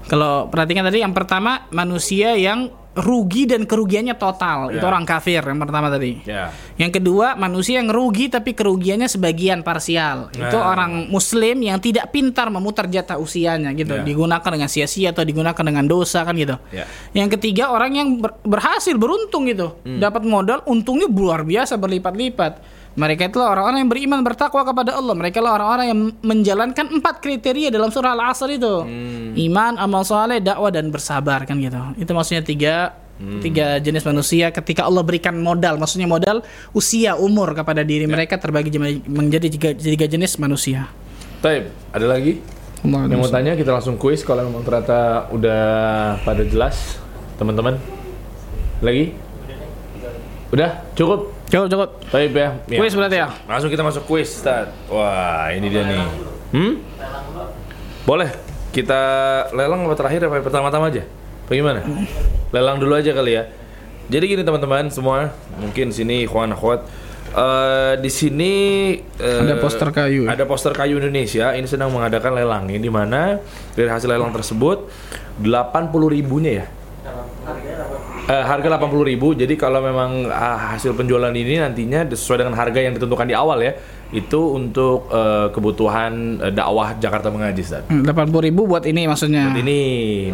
Kalau 0.07 0.47
perhatikan 0.47 0.87
tadi 0.87 1.03
yang 1.03 1.13
pertama 1.13 1.67
manusia 1.71 2.39
yang 2.39 2.71
rugi 2.97 3.45
dan 3.45 3.69
kerugiannya 3.69 4.17
total. 4.17 4.73
Itu 4.73 4.81
Ya. 4.81 4.89
orang 4.89 5.05
kafir 5.05 5.45
yang 5.45 5.61
pertama 5.61 5.93
tadi. 5.93 6.17
Ya. 6.25 6.49
Yang 6.81 6.97
kedua, 6.97 7.37
manusia 7.37 7.77
yang 7.77 7.93
rugi 7.93 8.33
tapi 8.33 8.57
kerugiannya 8.57 9.05
sebagian 9.05 9.61
parsial. 9.61 10.33
Itu 10.33 10.57
Nah. 10.57 10.73
orang 10.73 11.13
muslim 11.13 11.61
yang 11.61 11.77
tidak 11.77 12.09
pintar 12.09 12.49
memutar 12.49 12.89
jatah 12.89 13.21
usianya 13.21 13.77
gitu. 13.77 14.01
Ya. 14.01 14.03
Digunakan 14.03 14.49
dengan 14.49 14.73
sia-sia 14.73 15.13
atau 15.13 15.29
digunakan 15.29 15.61
dengan 15.61 15.85
dosa 15.85 16.25
kan 16.25 16.33
gitu. 16.41 16.57
Ya. 16.73 16.89
Yang 17.13 17.37
ketiga, 17.37 17.69
orang 17.69 17.93
yang 17.93 18.09
ber- 18.17 18.41
berhasil 18.41 18.97
beruntung 18.97 19.45
gitu. 19.45 19.77
Hmm. 19.85 20.01
Dapat 20.01 20.25
modal 20.25 20.65
untungnya 20.65 21.05
luar 21.05 21.45
biasa 21.45 21.77
berlipat-lipat. 21.77 22.76
Mereka 22.97 23.29
itulah 23.29 23.53
orang-orang 23.53 23.85
yang 23.85 23.91
beriman 23.93 24.21
bertakwa 24.25 24.65
kepada 24.65 24.97
Allah. 24.97 25.13
Mereka 25.13 25.39
lah 25.45 25.53
orang-orang 25.61 25.87
yang 25.93 26.01
menjalankan 26.25 26.97
empat 26.97 27.21
kriteria 27.21 27.69
dalam 27.69 27.93
surah 27.93 28.17
Al-Asr 28.17 28.57
itu. 28.57 28.75
Hmm. 28.89 29.37
Iman, 29.37 29.77
amal 29.77 30.01
soleh, 30.01 30.41
dakwah 30.41 30.73
dan 30.73 30.89
bersabar 30.89 31.45
kan 31.45 31.61
gitu. 31.61 31.77
Itu 32.01 32.17
maksudnya 32.17 32.41
tiga 32.41 32.75
Hmm. 33.17 33.41
tiga 33.41 33.81
jenis 33.81 34.05
manusia 34.05 34.53
ketika 34.53 34.85
Allah 34.85 35.01
berikan 35.01 35.33
modal, 35.41 35.81
maksudnya 35.81 36.05
modal 36.05 36.45
usia 36.77 37.17
umur 37.17 37.57
kepada 37.57 37.81
diri 37.81 38.05
Ya. 38.05 38.13
mereka 38.13 38.37
terbagi 38.37 38.69
menjadi 39.09 39.49
tiga, 39.49 39.71
tiga 39.73 40.05
jenis 40.05 40.37
manusia. 40.37 40.85
Taib, 41.41 41.73
ada 41.97 42.07
lagi? 42.13 42.45
Allah 42.85 43.09
Yang 43.09 43.21
mau 43.25 43.33
tanya 43.33 43.57
kita 43.57 43.73
langsung 43.73 43.97
kuis 43.97 44.21
kalau 44.21 44.45
memang 44.45 44.61
ternyata 44.69 45.33
udah 45.33 45.65
pada 46.29 46.45
jelas, 46.45 47.01
teman-teman. 47.41 47.81
Lagi? 48.85 49.17
Udah? 50.53 50.85
Cukup? 50.93 51.33
Cukup, 51.47 51.67
cukup. 51.71 51.89
Taib 52.11 52.35
ya. 52.35 52.59
Ya. 52.67 52.79
Kuis 52.79 52.93
berarti 52.95 53.17
ya? 53.23 53.29
Langsung 53.47 53.71
kita 53.71 53.83
masuk 53.87 54.03
kuis, 54.07 54.29
Ustaz. 54.31 54.71
Wah, 54.91 55.51
ini 55.55 55.71
dia 55.71 55.87
nih. 55.87 56.03
Hmm? 56.55 56.75
Boleh. 58.03 58.31
Kita 58.75 59.01
lelang 59.57 59.89
apa 59.89 59.95
terakhir 59.97 60.29
apa 60.29 60.43
pertama-tama 60.43 60.93
aja? 60.93 61.07
Bagaimana? 61.47 61.87
Lelang 62.51 62.77
dulu 62.83 62.93
aja 62.99 63.15
kali 63.15 63.39
ya. 63.39 63.49
Jadi 64.07 64.25
gini 64.37 64.43
teman-teman 64.47 64.87
semua, 64.91 65.35
mungkin 65.59 65.91
sini 65.91 66.27
ikhwan 66.27 66.55
akhwat 66.55 66.87
Eh, 67.37 67.95
di 68.01 68.09
sini 68.09 68.53
eh, 69.21 69.41
Ada 69.45 69.61
poster 69.61 69.93
kayu. 69.93 70.25
Ada 70.25 70.49
poster 70.49 70.73
kayu 70.73 70.97
Indonesia 70.97 71.53
ini 71.53 71.69
sedang 71.69 71.93
mengadakan 71.93 72.33
lelang. 72.33 72.65
Ini 72.65 72.81
di 72.81 72.89
mana 72.89 73.37
dari 73.77 73.93
hasil 73.93 74.09
lelang 74.09 74.33
tersebut 74.33 74.89
80 75.45 76.17
ribunya 76.17 76.65
ya. 76.65 76.67
Eh, 78.27 78.43
harga 78.43 78.67
80.000 78.75 79.07
ribu 79.07 79.39
jadi 79.39 79.55
kalau 79.55 79.79
memang 79.79 80.27
ah, 80.27 80.75
hasil 80.75 80.99
penjualan 80.99 81.31
ini 81.31 81.63
nantinya 81.63 82.11
sesuai 82.11 82.43
dengan 82.43 82.59
harga 82.59 82.83
yang 82.83 82.99
ditentukan 82.99 83.23
di 83.23 83.39
awal 83.39 83.63
ya 83.63 83.71
itu 84.11 84.51
untuk 84.51 85.07
eh, 85.15 85.47
kebutuhan 85.55 86.43
eh, 86.43 86.51
dakwah 86.51 86.99
Jakarta 86.99 87.31
mengaji 87.31 87.63
Ustaz. 87.63 87.87
Delapan 87.87 88.27
puluh 88.35 88.51
ribu 88.51 88.67
buat 88.67 88.83
ini 88.83 89.07
maksudnya. 89.07 89.55
Ini 89.55 89.79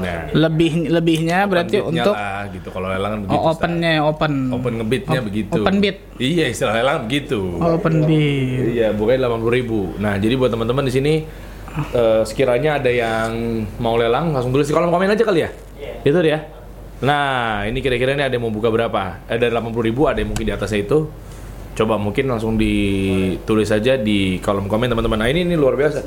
nah 0.01 0.25
Lebih 0.33 0.89
lebihnya 0.89 1.45
berarti 1.45 1.85
open 1.85 1.93
bidnya 1.93 2.05
untuk 2.09 2.17
lah, 2.17 2.41
gitu 2.49 2.69
kalau 2.73 2.89
lelang 2.89 3.13
begitu 3.29 3.37
oh, 3.37 3.45
Ustaz. 3.45 3.61
opennya 3.61 3.93
open. 4.09 4.33
open 4.57 4.73
ngebitnya 4.81 5.21
Op- 5.21 5.27
begitu. 5.29 5.61
open 5.61 5.77
bid. 5.85 5.97
Iya 6.17 6.45
istilah 6.49 6.75
lelang 6.81 6.99
begitu. 7.05 7.41
Oh, 7.61 7.77
open 7.77 8.09
bid. 8.09 8.73
Iya, 8.73 8.97
bukannya 8.97 9.21
80.000 9.21 9.57
ribu. 9.61 9.81
Nah, 10.01 10.17
jadi 10.17 10.33
buat 10.41 10.49
teman-teman 10.49 10.89
di 10.89 10.93
sini 10.97 11.15
eh, 11.93 12.23
sekiranya 12.25 12.81
ada 12.81 12.89
yang 12.89 13.69
mau 13.85 14.01
lelang, 14.01 14.33
langsung 14.33 14.49
tulis 14.49 14.65
di 14.65 14.73
kolom 14.73 14.89
komen 14.89 15.13
aja 15.13 15.29
kali 15.29 15.45
ya. 15.45 15.53
Itu 16.09 16.17
dia. 16.25 16.62
Nah, 17.03 17.67
ini 17.67 17.83
kira-kira 17.83 18.15
ini 18.15 18.23
ada 18.23 18.31
yang 18.31 18.47
mau 18.47 18.55
buka 18.55 18.71
berapa? 18.71 19.27
Ada 19.27 19.51
80.000 19.51 19.87
ribu, 19.91 20.07
ada 20.07 20.23
yang 20.23 20.31
mungkin 20.31 20.47
di 20.47 20.55
atasnya 20.55 20.87
itu. 20.87 21.11
Coba 21.75 21.99
mungkin 21.99 22.31
langsung 22.31 22.55
ditulis 22.55 23.67
saja 23.67 23.99
di 23.99 24.39
kolom 24.39 24.71
komen 24.71 24.87
teman-teman. 24.87 25.19
Nah, 25.19 25.29
ini 25.29 25.43
ini 25.43 25.59
luar 25.59 25.75
biasa. 25.75 25.99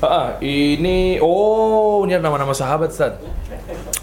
Ah, 0.00 0.06
ah, 0.08 0.28
ini 0.44 1.16
oh, 1.20 2.04
ini 2.04 2.20
nama-nama 2.20 2.52
sahabat, 2.52 2.92
Ustaz. 2.92 3.16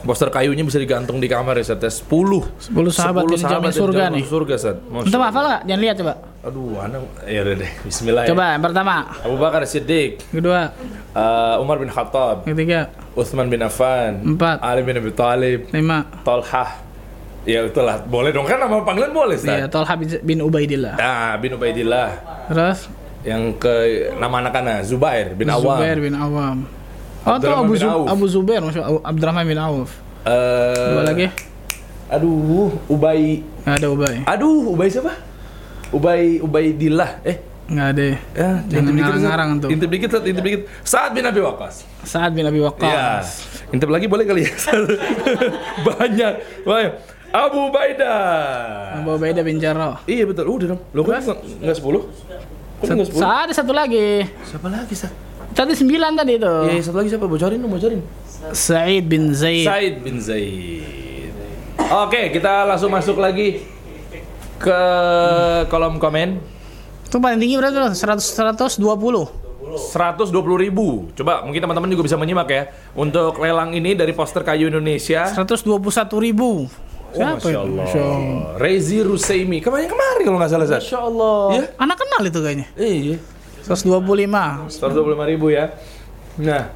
Poster 0.05 0.29
kayunya 0.29 0.61
bisa 0.65 0.81
digantung 0.81 1.21
di 1.21 1.29
kamar 1.29 1.57
ya, 1.61 1.69
Ustaz. 1.69 2.01
10. 2.01 2.65
10 2.73 2.89
sahabat 2.89 3.23
yang 3.29 3.41
dijamin 3.41 3.69
yang 3.69 3.77
surga 3.77 4.03
nih. 4.09 4.23
Surga, 4.25 4.53
Ustaz. 4.57 4.75
Allah. 4.89 5.27
hafal 5.29 5.43
nggak? 5.45 5.61
Jangan 5.69 5.81
lihat 5.85 5.95
coba. 6.01 6.13
Aduh, 6.47 6.79
anak 6.79 7.03
ya 7.27 7.43
udah 7.43 7.55
deh. 7.59 7.71
Bismillah. 7.83 8.23
ya. 8.23 8.31
Coba 8.31 8.55
yang 8.55 8.63
pertama, 8.63 8.95
Abu 9.19 9.35
Bakar 9.35 9.67
Siddiq, 9.67 10.23
kedua, 10.31 10.71
uh, 11.11 11.59
Umar 11.59 11.75
bin 11.75 11.91
Khattab, 11.91 12.47
ketiga, 12.47 12.87
Utsman 13.13 13.51
bin 13.51 13.59
Affan, 13.59 14.23
Empat. 14.23 14.63
Ali 14.63 14.79
bin 14.81 14.95
Abi 14.95 15.11
Thalib, 15.11 15.67
lima. 15.69 16.07
Talhah. 16.23 16.87
Ya 17.43 17.63
itulah, 17.63 17.99
boleh 18.01 18.31
dong 18.31 18.43
kan 18.43 18.59
nama 18.59 18.79
panggilan 18.79 19.11
boleh, 19.11 19.35
Iya, 19.35 19.67
Ustaz. 19.67 19.71
Talha 19.71 19.93
bin, 19.95 20.07
bin 20.21 20.37
Ubaidillah. 20.39 20.95
Nah, 20.95 21.35
bin 21.35 21.51
Ubaidillah. 21.53 22.09
Terus 22.47 22.79
Yang 23.23 23.43
ke 23.57 23.75
nama 24.15 24.39
anak-anak 24.39 24.83
Zubair 24.83 25.31
bin 25.31 25.47
Awam. 25.47 25.75
Zubair 25.75 25.97
bin 25.97 26.15
Awam. 26.15 26.57
Oh, 27.23 27.35
Abdurrahman 27.35 27.59
Abu, 27.61 27.73
bin 27.73 27.79
Zu 27.81 27.87
Auf. 27.89 28.05
Abu 28.07 28.25
Zubair, 28.25 28.61
maksud 28.61 28.79
Abu- 28.81 29.03
Abdurrahman 29.03 29.43
bin 29.43 29.59
Auf. 29.59 29.89
Eh, 30.23 30.91
Dua 30.91 31.03
lagi, 31.03 31.27
Aduh, 32.07 32.71
Ubay. 32.87 33.43
ada 33.63 33.87
Ubay. 33.89 34.23
Aduh, 34.23 34.71
Ubay 34.71 34.87
siapa? 34.87 35.11
Ubay 35.91 36.39
Ubaidillah. 36.39 37.23
Eh, 37.23 37.37
Nggak 37.67 37.87
ada. 37.91 38.03
ya, 38.07 38.15
Jangan 38.63 38.63
intip 38.63 38.79
dikit, 38.87 38.95
ngarang-ngarang 39.03 39.49
tuh. 39.59 39.69
Intip 39.71 39.89
dikit, 39.91 40.09
intip 40.23 40.43
dikit. 40.43 40.61
Sa'ad 40.87 41.11
bin 41.11 41.23
Abi 41.27 41.39
Waqqas. 41.43 41.75
Saad 42.07 42.31
bin 42.31 42.47
Abi 42.47 42.59
Iya. 42.59 42.67
Waqqas. 42.71 43.27
Intip 43.75 43.89
lagi 43.91 44.07
boleh 44.07 44.23
kali 44.23 44.47
ya? 44.47 44.51
Banyak. 45.87 46.33
Banyak. 46.63 46.93
Abu 47.27 47.67
Baidah. 47.69 49.03
Abu 49.03 49.19
Ubaidah 49.19 49.43
bin 49.43 49.59
Jarrah. 49.59 49.99
Iya 50.07 50.23
betul. 50.23 50.47
Udah 50.47 50.75
dong. 50.75 50.81
Lo 50.95 51.03
kok 51.03 51.11
nggak 51.11 51.37
nggak 51.59 51.75
sepuluh? 51.75 52.07
Kok 52.79 53.19
ada 53.19 53.51
satu 53.51 53.75
lagi. 53.75 54.23
Siapa 54.47 54.67
lagi 54.71 54.95
sa? 54.95 55.11
Tadi 55.51 55.73
sembilan 55.75 56.11
tadi 56.15 56.33
itu. 56.39 56.53
Iya 56.71 56.81
satu 56.87 57.03
lagi 57.03 57.09
siapa? 57.11 57.27
Bocorin 57.27 57.59
dong, 57.59 57.71
bocorin. 57.75 57.99
Sa'id 58.55 59.11
bin 59.11 59.35
Zaid. 59.35 59.67
Said 59.67 59.95
bin 60.07 60.23
Zaid. 60.23 61.35
Oke, 61.77 62.31
kita 62.31 62.63
langsung 62.63 62.91
masuk 62.91 63.19
lagi 63.19 63.59
ke 64.59 64.81
kolom 65.69 66.01
komen. 66.01 66.41
Itu 67.07 67.17
paling 67.23 67.39
tinggi 67.39 67.55
berarti 67.55 67.77
tuh? 67.77 67.93
100 67.95 68.81
120. 68.83 69.47
120 69.77 70.33
ribu. 70.63 71.11
Coba 71.13 71.43
mungkin 71.45 71.61
teman-teman 71.63 71.89
juga 71.91 72.03
bisa 72.07 72.17
menyimak 72.19 72.49
ya. 72.49 72.63
Untuk 72.97 73.37
lelang 73.39 73.71
ini 73.71 73.93
dari 73.93 74.11
poster 74.11 74.41
kayu 74.41 74.67
Indonesia. 74.67 75.29
121 75.31 75.77
ribu. 76.23 76.67
Oh, 77.15 77.23
Masya 77.23 77.59
Allah. 77.63 77.85
Rezi 78.59 78.99
Ruseimi. 78.99 79.63
Kemarin 79.63 79.87
kemarin 79.87 80.23
kalau 80.27 80.37
nggak 80.37 80.51
salah, 80.51 80.67
Zat. 80.67 80.81
Masya 80.83 80.99
Allah. 80.99 81.39
Iya? 81.55 81.63
Anak 81.79 81.97
kenal 82.03 82.21
itu 82.27 82.39
kayaknya. 82.43 82.67
Iya. 82.75 83.15
125. 83.63 84.71
125 84.71 85.31
ribu 85.31 85.47
ya. 85.51 85.75
Nah, 86.37 86.69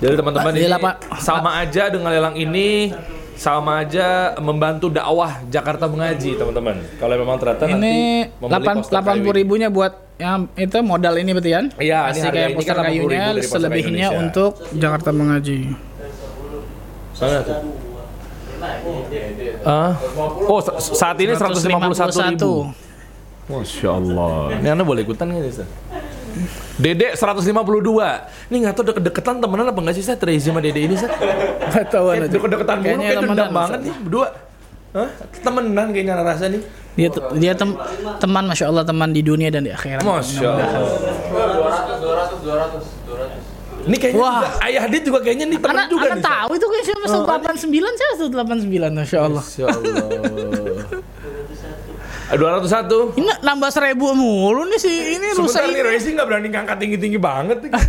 jadi 0.00 0.14
teman-teman 0.16 0.52
ini 0.56 0.68
Pak. 0.68 0.94
sama 1.20 1.60
aja 1.60 1.92
dengan 1.92 2.10
lelang 2.12 2.36
ini 2.36 2.92
sama 3.40 3.80
aja 3.80 4.36
membantu 4.36 4.92
dakwah 4.92 5.40
Jakarta 5.48 5.88
mengaji 5.88 6.36
teman-teman. 6.36 6.76
Kalau 7.00 7.14
memang 7.16 7.40
ternyata 7.40 7.64
Ini 7.64 7.72
nanti 7.72 7.96
membeli 8.36 8.68
poster 8.76 9.00
8, 9.00 9.08
kayu 9.08 9.16
80 9.16 9.24
ini. 9.24 9.30
ribunya 9.32 9.68
buat 9.68 9.92
yang 10.14 10.44
itu 10.54 10.76
modal 10.84 11.14
ini 11.16 11.30
betul 11.32 11.48
ya? 11.48 11.60
Iya, 11.74 12.00
ini 12.12 12.28
kayak 12.28 12.36
ini 12.46 12.56
poster 12.60 12.76
kan 12.76 12.84
80.000 12.84 12.92
kayunya, 12.92 13.24
selebihnya 13.40 13.88
Indonesia. 14.06 14.20
untuk 14.20 14.50
Jakarta 14.76 15.10
mengaji. 15.10 15.58
Mana 17.16 17.38
tuh? 17.40 17.56
Ah, 19.62 19.96
oh 20.44 20.60
sa- 20.60 20.76
saat 20.76 21.16
ini 21.16 21.32
151 21.32 22.12
ribu. 22.28 22.68
Masya 23.48 23.88
Allah. 23.90 24.52
Ini 24.54 24.68
Anda 24.70 24.84
boleh 24.84 25.00
ikutan 25.00 25.26
nggak 25.26 25.48
Ustaz? 25.48 25.68
Dede 26.76 27.12
152. 27.12 27.52
Ini 28.48 28.56
nggak 28.62 28.74
tahu 28.74 28.84
deket-deketan 28.88 29.36
temenan 29.38 29.66
apa 29.68 29.78
nggak 29.78 29.94
sih, 29.94 30.02
Ustaz? 30.02 30.18
Rezi 30.18 30.48
sama 30.48 30.60
Dede 30.60 30.80
ini, 30.80 30.94
Ustaz? 30.96 31.12
Nggak 31.70 31.86
tahu 31.88 32.06
Kayak 32.10 32.30
deket-deketan 32.32 32.76
mulu, 32.76 32.86
Kayaknya 32.88 33.06
kayak 33.06 33.22
dendam 33.22 33.50
banget 33.52 33.80
nih 33.84 33.94
berdua. 34.02 34.28
Hah? 34.90 35.08
Temenan 35.38 35.86
kayaknya 35.94 36.14
rasa 36.18 36.44
nih. 36.48 36.62
Dia 36.98 37.08
dia 37.38 37.52
tem- 37.54 37.78
teman 38.18 38.44
masya 38.44 38.66
Allah 38.66 38.82
teman 38.82 39.14
di 39.14 39.22
dunia 39.22 39.46
dan 39.48 39.62
di 39.62 39.70
akhirat. 39.70 40.02
Masya 40.02 40.48
Allah. 40.50 40.68
200, 41.30 42.42
200, 42.42 42.82
200. 43.06 43.50
Ini 43.80 43.96
kayaknya 43.96 44.20
Wah. 44.20 44.44
juga, 44.44 44.48
ayah 44.68 44.84
dia 44.92 45.00
juga 45.00 45.18
kayaknya 45.24 45.46
nih 45.48 45.58
temen 45.62 45.72
Anak, 45.72 45.88
juga 45.88 46.06
anak 46.10 46.18
nih. 46.20 46.24
Tahu 46.26 46.50
itu 46.52 46.66
kan 46.68 46.80
siapa 46.84 47.00
Oh, 47.00 47.24
89 47.24 47.94
saya 47.96 48.12
189 48.18 48.92
masya 48.92 49.18
Allah. 49.24 49.40
Masya 49.40 49.64
Allah. 49.72 50.04
201. 52.30 53.18
Ini 53.18 53.32
nambah 53.42 53.70
seribu 53.70 54.14
mulu 54.14 54.62
nih 54.66 54.78
si 54.78 54.92
ini 55.18 55.34
rusak 55.34 55.62
Sebentar 55.62 55.74
nih 55.74 55.82
ini. 55.82 55.90
Rezi 55.90 56.08
nggak 56.14 56.26
berani 56.26 56.48
ngangkat 56.48 56.76
tinggi-tinggi 56.78 57.18
banget 57.18 57.58
nih. 57.64 57.72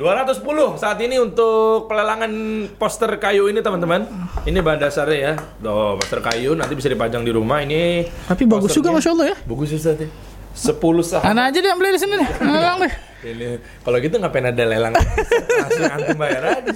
210 0.00 0.80
saat 0.80 0.96
ini 0.96 1.20
untuk 1.20 1.84
pelelangan 1.84 2.32
poster 2.76 3.12
kayu 3.16 3.48
ini 3.48 3.60
teman-teman. 3.60 4.08
Ini 4.42 4.58
bahan 4.60 4.80
dasarnya 4.80 5.16
ya. 5.16 5.32
Tuh, 5.60 6.00
poster 6.00 6.20
kayu 6.20 6.56
nanti 6.56 6.72
bisa 6.72 6.88
dipajang 6.88 7.20
di 7.20 7.28
rumah. 7.28 7.60
Ini 7.60 8.08
Tapi 8.24 8.48
bagus 8.48 8.72
juga 8.72 8.92
masya 8.92 9.12
Allah 9.12 9.26
ya. 9.32 9.36
bagus 9.44 9.68
ya 9.68 9.76
Ustaz 9.76 10.00
ya. 10.00 10.08
10 10.50 11.04
saham. 11.04 11.24
Anak 11.28 11.52
aja 11.52 11.58
deh 11.60 11.68
yang 11.68 11.78
beli 11.78 11.90
di 11.94 12.00
sini. 12.00 12.16
Lelang 12.16 12.76
deh. 12.84 12.92
Ini 13.20 13.48
kalau 13.84 13.96
gitu 14.00 14.16
ngapain 14.16 14.48
ada 14.48 14.64
lelang? 14.64 14.92
Langsung 15.60 15.84
antum 15.92 16.16
bayar 16.16 16.42
aja. 16.48 16.72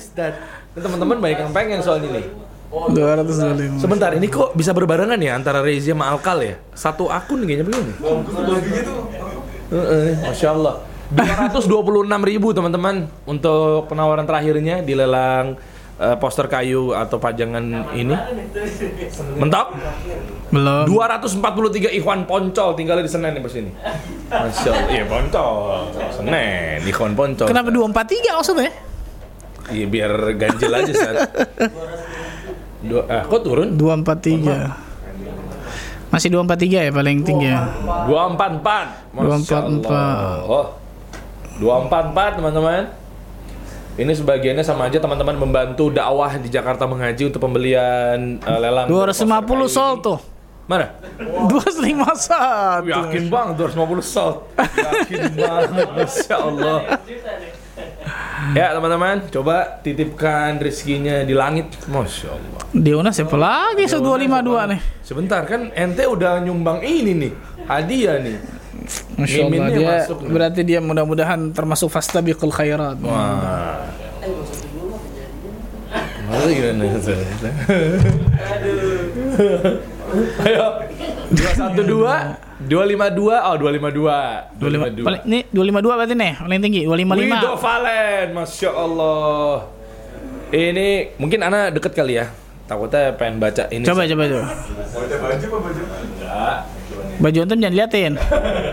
Ini 0.77 0.81
teman-teman 0.81 1.17
banyak 1.17 1.39
yang 1.49 1.53
pengen 1.57 1.81
soal 2.75 3.55
ini. 3.59 3.79
225. 3.79 3.83
Sebentar, 3.83 4.11
ini 4.15 4.27
kok 4.27 4.51
bisa 4.59 4.71
berbarengan 4.75 5.19
ya 5.19 5.39
antara 5.39 5.63
Rezi 5.63 5.95
sama 5.95 6.11
Alkal 6.11 6.39
ya? 6.43 6.55
Satu 6.75 7.07
akun 7.09 7.47
kayaknya 7.47 7.65
begini. 7.67 7.93
Heeh, 9.71 10.11
Masya 10.23 10.49
Allah. 10.53 10.75
226 11.15 11.71
ribu 12.27 12.49
teman-teman 12.51 13.07
untuk 13.29 13.87
penawaran 13.87 14.27
terakhirnya 14.27 14.83
di 14.83 14.99
lelang 14.99 15.55
eh, 16.01 16.17
poster 16.19 16.51
kayu 16.51 16.91
atau 16.91 17.23
pajangan 17.23 17.95
ini. 17.95 18.15
Mentok? 19.39 19.67
Belum. 20.51 20.85
243 20.91 21.95
Ikhwan 22.03 22.27
Poncol 22.27 22.75
tinggal 22.75 22.99
di 22.99 23.11
Senen 23.11 23.37
nih 23.37 23.43
bos 23.45 23.55
ini. 23.55 23.71
Masya 24.33 24.71
Allah. 24.75 24.91
Iya 24.91 25.05
Poncol. 25.07 25.55
Senen, 26.11 26.79
Ikhwan 26.83 27.13
Poncol. 27.15 27.47
Kenapa 27.47 27.69
243 27.71 28.39
maksudnya? 28.43 28.73
Iya 29.65 29.87
biar 29.89 30.13
ganjil 30.37 30.73
aja 30.73 30.93
saat. 30.93 31.17
Dua, 32.85 33.01
ah, 33.09 33.25
kok 33.25 33.41
turun? 33.41 33.81
243. 33.81 36.13
Masih 36.13 36.29
243 36.31 36.87
ya 36.87 36.93
paling 36.93 37.25
tinggi 37.25 37.49
ya. 37.49 37.65
244. 38.07 39.17
Masya 39.17 39.57
244. 39.81 39.89
Allah. 39.89 40.45
Oh. 40.45 40.67
244 41.59 42.39
teman-teman. 42.39 42.83
Ini 43.95 44.11
sebagiannya 44.11 44.67
sama 44.67 44.91
aja 44.91 44.99
teman-teman 44.99 45.39
membantu 45.39 45.87
dakwah 45.87 46.35
di 46.35 46.51
Jakarta 46.51 46.83
mengaji 46.85 47.31
untuk 47.31 47.41
pembelian 47.41 48.43
eh, 48.43 48.59
lelang. 48.59 48.91
250 48.91 49.71
sold 49.71 49.99
tuh. 50.03 50.19
Mana? 50.67 50.91
251. 51.21 52.91
Yakin 52.91 53.23
bang 53.31 53.49
250 53.55 54.03
sold. 54.03 54.37
Yakin 54.59 55.23
banget 55.39 55.89
Masya 55.97 56.37
Allah. 56.37 56.79
Ya 58.53 58.77
teman-teman, 58.77 59.25
coba 59.33 59.81
titipkan 59.81 60.61
rezekinya 60.61 61.25
di 61.25 61.33
langit. 61.33 61.73
Masya 61.89 62.29
Allah. 62.29 62.61
Diona 62.77 63.09
siapa 63.09 63.41
lagi 63.41 63.89
se 63.89 63.97
252 63.97 64.71
nih? 64.77 64.81
Sebentar 65.01 65.49
kan 65.49 65.73
ente 65.73 66.05
udah 66.05 66.45
nyumbang 66.45 66.85
ini 66.85 67.13
nih, 67.17 67.33
hadiah 67.65 68.21
nih. 68.21 68.37
Masya 69.17 69.39
Allah 69.41 69.49
Miminnya 69.49 69.79
dia 69.81 69.89
masuk 70.05 70.19
nih. 70.21 70.31
berarti 70.35 70.61
dia 70.61 70.81
mudah-mudahan 70.85 71.41
termasuk 71.57 71.89
fastabiqul 71.89 72.53
khairat. 72.53 73.01
Wah. 73.01 73.89
Gimana? 76.21 76.45
Ayo. 80.45 80.67
212 81.35 82.65
252 82.65 83.49
oh 83.49 83.55
252 83.59 84.61
25 84.63 85.05
paling 85.05 85.23
ini 85.27 85.39
252 85.51 85.99
berarti 85.99 86.15
nih, 86.15 86.33
paling 86.39 86.61
tinggi 86.63 86.81
255. 86.87 87.19
Wido 87.19 87.53
Valen 87.59 88.27
Masya 88.33 88.71
Allah 88.73 89.53
Ini 90.55 90.89
mungkin 91.19 91.41
anak 91.43 91.75
deket 91.75 91.93
kali 91.99 92.15
ya 92.23 92.31
Takutnya 92.65 93.13
pengen 93.19 93.43
baca 93.43 93.67
ini 93.69 93.85
Coba 93.85 94.07
coba 94.07 94.25
coba. 94.25 94.47
Enggak. 96.01 96.57
Baju 97.21 97.39
antum 97.45 97.59
jangan 97.61 97.75
liatin. 97.77 98.13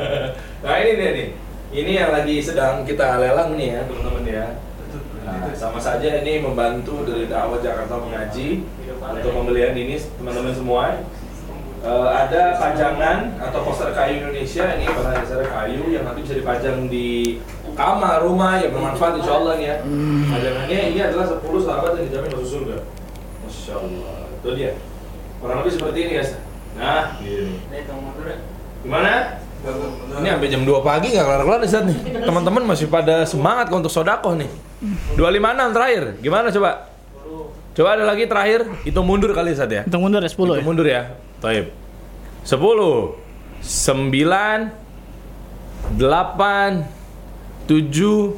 Nah 0.63 0.77
ini 0.77 0.91
dia 0.93 1.09
nih 1.17 1.27
Ini 1.73 1.91
yang 2.05 2.11
lagi 2.13 2.37
sedang 2.37 2.85
kita 2.85 3.17
lelang 3.17 3.57
nih 3.57 3.75
ya 3.75 3.81
teman-teman 3.89 4.23
ya 4.29 4.45
Nah, 5.21 5.53
sama 5.53 5.77
saja 5.77 6.21
ini 6.21 6.41
membantu 6.41 7.05
dari 7.05 7.29
dakwah 7.29 7.61
Jakarta 7.61 7.93
mengaji 7.93 8.65
untuk 8.99 9.31
pembelian 9.31 9.77
ini 9.77 9.93
teman-teman 10.17 10.49
semua. 10.49 10.97
Eh, 11.81 12.09
ada 12.13 12.61
pajangan 12.61 13.41
atau 13.41 13.65
poster 13.65 13.89
kayu 13.89 14.21
Indonesia 14.21 14.69
ini 14.77 14.85
bahan 14.85 15.17
dasar 15.17 15.41
kayu 15.41 15.89
yang 15.89 16.05
nanti 16.05 16.21
bisa 16.21 16.37
dipajang 16.37 16.85
di 16.85 17.41
kamar 17.73 18.21
rumah 18.21 18.61
yang 18.61 18.69
bermanfaat 18.69 19.17
insya 19.17 19.41
Allah 19.41 19.57
nih 19.57 19.65
ya. 19.65 19.77
Pajangannya 20.29 20.79
ini 20.93 20.99
adalah 21.01 21.25
10 21.25 21.41
sahabat 21.41 21.97
yang 21.97 22.05
dijamin 22.05 22.29
masuk 22.37 22.49
surga. 22.53 22.77
Masya 23.41 23.73
Allah. 23.81 24.17
Itu 24.29 24.49
dia. 24.53 24.71
Kurang 25.41 25.65
lebih 25.65 25.73
seperti 25.73 25.99
ini 26.05 26.13
ya. 26.21 26.25
Nah, 26.77 27.03
gini. 27.17 27.57
Gimana? 28.85 29.11
Ini 30.21 30.27
sampai 30.37 30.49
jam 30.53 30.61
2 30.61 30.85
pagi 30.85 31.07
nggak 31.17 31.25
kelar-kelar 31.25 31.59
nih 31.65 31.69
Zat 31.73 31.83
nih. 31.89 31.97
Teman-teman 32.29 32.61
masih 32.61 32.93
pada 32.93 33.25
semangat 33.25 33.73
untuk 33.73 33.89
sodakoh 33.89 34.37
nih. 34.37 34.49
256 35.17 35.73
terakhir. 35.73 36.03
Gimana 36.21 36.53
coba? 36.53 36.90
Coba 37.71 37.95
ada 37.95 38.03
lagi 38.03 38.27
terakhir. 38.27 38.67
Hitung 38.83 39.07
mundur 39.07 39.31
kali 39.31 39.55
Zat 39.55 39.71
ya. 39.71 39.87
Hitung 39.87 40.03
mundur 40.03 40.19
ya 40.19 40.27
10 40.27 40.35
ya. 40.35 40.43
Hitung 40.43 40.67
mundur 40.67 40.87
ya. 40.87 41.15
Taib. 41.39 41.71
10 42.43 42.57
9 43.61 44.71
8 45.95 46.83
7 47.67 48.35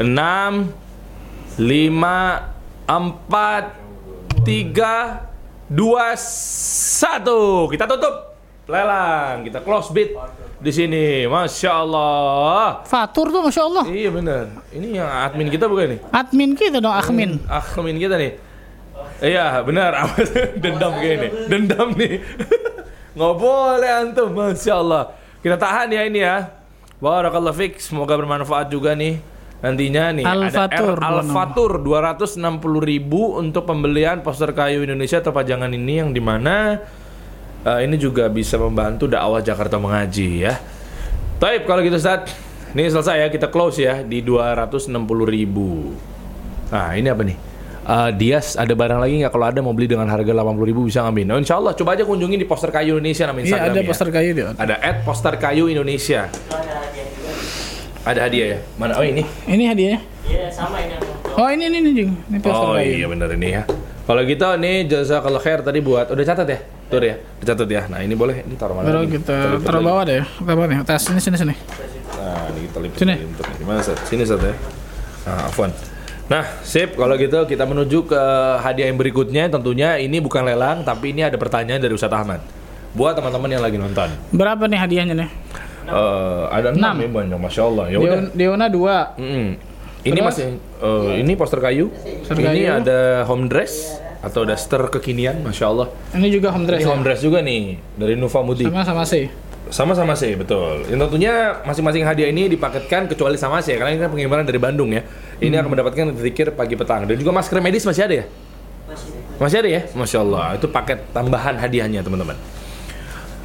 6 0.00 0.10
5 1.60 1.60
4 2.88 3.70
3 4.42 5.30
2 5.70 6.16
1 6.16 7.70
Kita 7.70 7.84
tutup 7.86 8.29
lelang. 8.68 9.46
Kita 9.46 9.64
close 9.64 9.92
bid 9.94 10.12
di 10.60 10.72
sini. 10.74 11.24
Masya 11.24 11.70
Allah. 11.72 12.84
Fatur 12.84 13.32
tuh 13.32 13.40
Masya 13.46 13.62
Allah. 13.64 13.84
Iya 13.88 14.10
benar. 14.12 14.44
Ini 14.74 15.00
yang 15.00 15.08
admin 15.08 15.48
kita 15.48 15.64
bukan 15.70 15.96
nih? 15.96 16.00
Admin 16.12 16.50
kita 16.58 16.78
dong, 16.82 16.92
admin. 16.92 17.40
Admin 17.48 17.96
kita 17.96 18.14
nih. 18.20 18.32
Iya 19.20 19.60
benar. 19.64 19.90
Dendam 20.62 20.92
kayak 20.96 21.14
ini. 21.16 21.28
Dendam 21.48 21.88
nih. 21.96 22.14
Nggak 23.16 23.34
boleh 23.36 23.90
antum. 23.90 24.28
Masya 24.32 24.74
Allah. 24.76 25.02
Kita 25.40 25.56
tahan 25.56 25.88
ya 25.92 26.02
ini 26.04 26.20
ya. 26.20 26.48
Barakallah 27.00 27.56
fik. 27.56 27.80
Semoga 27.80 28.16
bermanfaat 28.16 28.68
juga 28.68 28.92
nih. 28.92 29.40
Nantinya 29.60 30.04
nih 30.16 30.24
Al-Fatur, 30.24 30.96
ada 30.96 31.20
R 31.20 31.20
Al-Fatur 31.20 31.70
260 31.84 32.40
ribu 32.80 33.36
untuk 33.36 33.68
pembelian 33.68 34.24
poster 34.24 34.56
kayu 34.56 34.80
Indonesia 34.88 35.20
atau 35.20 35.36
pajangan 35.36 35.68
ini 35.68 36.00
yang 36.00 36.16
di 36.16 36.22
mana 36.24 36.80
eh, 37.62 37.78
ini 37.82 37.96
juga 37.96 38.26
bisa 38.26 38.56
membantu 38.56 39.04
dakwah 39.04 39.40
Jakarta 39.40 39.76
mengaji 39.76 40.44
ya. 40.44 40.56
Taib 41.36 41.64
kalau 41.64 41.80
gitu 41.80 41.96
Ustaz. 41.96 42.28
Ini 42.70 42.86
selesai 42.86 43.18
ya 43.18 43.28
kita 43.28 43.50
close 43.50 43.82
ya 43.82 44.00
di 44.00 44.22
260 44.22 44.94
ribu. 45.26 45.90
Nah 46.70 46.94
ini 46.94 47.08
apa 47.08 47.22
nih? 47.22 47.34
Eh, 47.80 48.10
Dias 48.14 48.54
ada 48.54 48.70
barang 48.70 49.00
lagi 49.00 49.18
nggak 49.18 49.32
kalau 49.32 49.46
ada 49.46 49.58
mau 49.58 49.72
beli 49.72 49.88
dengan 49.88 50.06
harga 50.06 50.30
80 50.30 50.62
ribu 50.62 50.86
bisa 50.86 51.02
ngambil. 51.02 51.24
Nah, 51.26 51.36
insya 51.36 51.58
Allah 51.58 51.74
coba 51.74 51.96
aja 51.96 52.04
kunjungi 52.04 52.36
di 52.36 52.46
poster 52.46 52.70
kayu 52.70 52.94
Indonesia 52.94 53.26
nama 53.26 53.36
Iya 53.36 53.44
Instagram 53.48 53.66
ada 53.66 53.80
ya. 53.80 53.88
poster 53.88 54.08
kayu 54.08 54.30
dia. 54.30 54.46
Ada 54.54 54.74
at 54.78 54.96
poster 55.02 55.34
kayu 55.34 55.64
Indonesia. 55.66 56.30
Ada 58.00 58.20
hadiah 58.24 58.46
ya? 58.56 58.58
Mana? 58.78 58.96
Oh 58.96 59.04
ini. 59.04 59.22
Ini 59.44 59.64
hadiahnya. 59.66 60.00
Iya, 60.24 60.46
sama 60.48 60.78
ini. 60.78 60.94
Oh 61.30 61.48
ini 61.48 61.64
ini 61.66 61.76
ini 61.80 61.90
Jing. 61.92 62.10
Ini 62.30 62.38
poster 62.38 62.64
Oh 62.64 62.74
kayu. 62.78 62.92
iya 62.96 63.06
benar 63.06 63.28
ini 63.34 63.48
ya. 63.50 63.62
Kalau 64.06 64.22
gitu 64.22 64.46
nih 64.56 64.74
jazakallah 64.86 65.38
khair 65.38 65.60
tadi 65.60 65.78
buat 65.78 66.06
udah 66.08 66.24
catat 66.24 66.46
ya? 66.46 66.58
Tur 66.90 67.02
ya. 67.06 67.14
Dicatat 67.38 67.68
ya. 67.70 67.82
Nah, 67.86 68.02
ini 68.02 68.14
boleh 68.18 68.42
ini 68.42 68.54
taruh 68.58 68.74
mana? 68.74 68.90
Baru 68.90 68.98
lagi? 69.06 69.22
kita 69.22 69.62
taruh 69.62 69.82
bawah 69.86 70.02
deh. 70.02 70.26
Apa 70.26 70.62
nih? 70.66 70.78
Atas 70.82 71.06
sini 71.06 71.22
sini 71.22 71.36
sini. 71.38 71.54
Nah, 72.18 72.50
ini 72.50 72.66
kita 72.66 72.78
lipat 72.82 72.96
Sini. 72.98 73.14
lagi 73.14 73.26
untuk 73.30 73.46
ini. 73.46 73.64
Mana 73.64 73.80
Sat? 73.80 73.98
Sini 74.10 74.22
Sat 74.26 74.42
ya. 74.42 74.54
Nah, 75.30 75.46
Afwan. 75.46 75.70
Nah, 76.26 76.44
sip. 76.62 76.94
Kalau 76.98 77.14
gitu 77.14 77.38
kita 77.46 77.62
menuju 77.66 78.10
ke 78.10 78.22
hadiah 78.58 78.90
yang 78.90 78.98
berikutnya. 78.98 79.46
Tentunya 79.46 79.98
ini 80.02 80.18
bukan 80.18 80.42
lelang, 80.42 80.82
tapi 80.82 81.14
ini 81.14 81.22
ada 81.22 81.38
pertanyaan 81.38 81.78
dari 81.78 81.94
Ustadz 81.94 82.14
Ahmad. 82.14 82.42
Buat 82.90 83.14
teman-teman 83.22 83.50
yang 83.54 83.62
lagi 83.62 83.78
nonton. 83.78 84.10
Berapa 84.34 84.66
nih 84.66 84.78
hadiahnya 84.82 85.14
nih? 85.14 85.30
Eh, 85.90 86.42
ada 86.50 86.70
enam 86.70 86.94
ya 87.02 87.08
banyak, 87.10 87.38
masya 87.38 87.62
Allah. 87.66 87.84
Ya 87.90 87.98
udah. 87.98 88.30
Deona 88.34 88.66
2. 88.66 89.18
Mm-mm. 89.18 89.46
Ini 90.00 90.16
Terus? 90.16 90.26
masih 90.26 90.46
eh, 90.58 91.12
ini 91.22 91.32
poster 91.38 91.58
kayu. 91.62 91.90
Poster 91.90 92.34
ini 92.38 92.66
kayu. 92.66 92.78
ada 92.82 92.98
home 93.26 93.46
dress 93.46 93.98
atau 94.20 94.44
daster 94.44 94.80
kekinian, 94.92 95.40
masya 95.40 95.72
Allah. 95.72 95.88
Ini 96.12 96.28
juga 96.28 96.52
home 96.52 96.68
dress. 96.68 96.80
Ini 96.80 96.86
ya? 96.86 96.92
home 96.92 97.02
dress 97.04 97.20
juga 97.24 97.40
nih 97.40 97.80
dari 97.96 98.14
Nuva 98.16 98.40
Mudi. 98.44 98.68
Sama 98.68 98.84
sama 98.84 99.04
sih. 99.08 99.26
Sama-sama 99.70 100.18
sih, 100.18 100.34
betul. 100.34 100.82
Yang 100.90 101.06
tentunya 101.06 101.62
masing-masing 101.62 102.02
hadiah 102.02 102.26
ini 102.26 102.50
dipaketkan 102.50 103.06
kecuali 103.06 103.38
sama 103.38 103.62
sih, 103.62 103.78
karena 103.78 103.94
ini 103.94 104.00
kan 104.02 104.10
pengiriman 104.10 104.42
dari 104.42 104.58
Bandung 104.58 104.90
ya. 104.90 105.06
Ini 105.38 105.62
akan 105.62 105.70
mendapatkan 105.70 106.04
zikir 106.18 106.50
pagi 106.58 106.74
petang 106.74 107.06
dan 107.06 107.14
juga 107.14 107.30
masker 107.30 107.62
medis 107.62 107.86
masih 107.86 108.02
ada 108.02 108.14
ya? 108.18 108.26
Masih 109.38 109.56
ada 109.62 109.70
ya? 109.70 109.82
Masya 109.94 110.18
Allah, 110.26 110.58
itu 110.58 110.66
paket 110.66 111.06
tambahan 111.14 111.54
hadiahnya 111.54 112.02
teman-teman. 112.02 112.34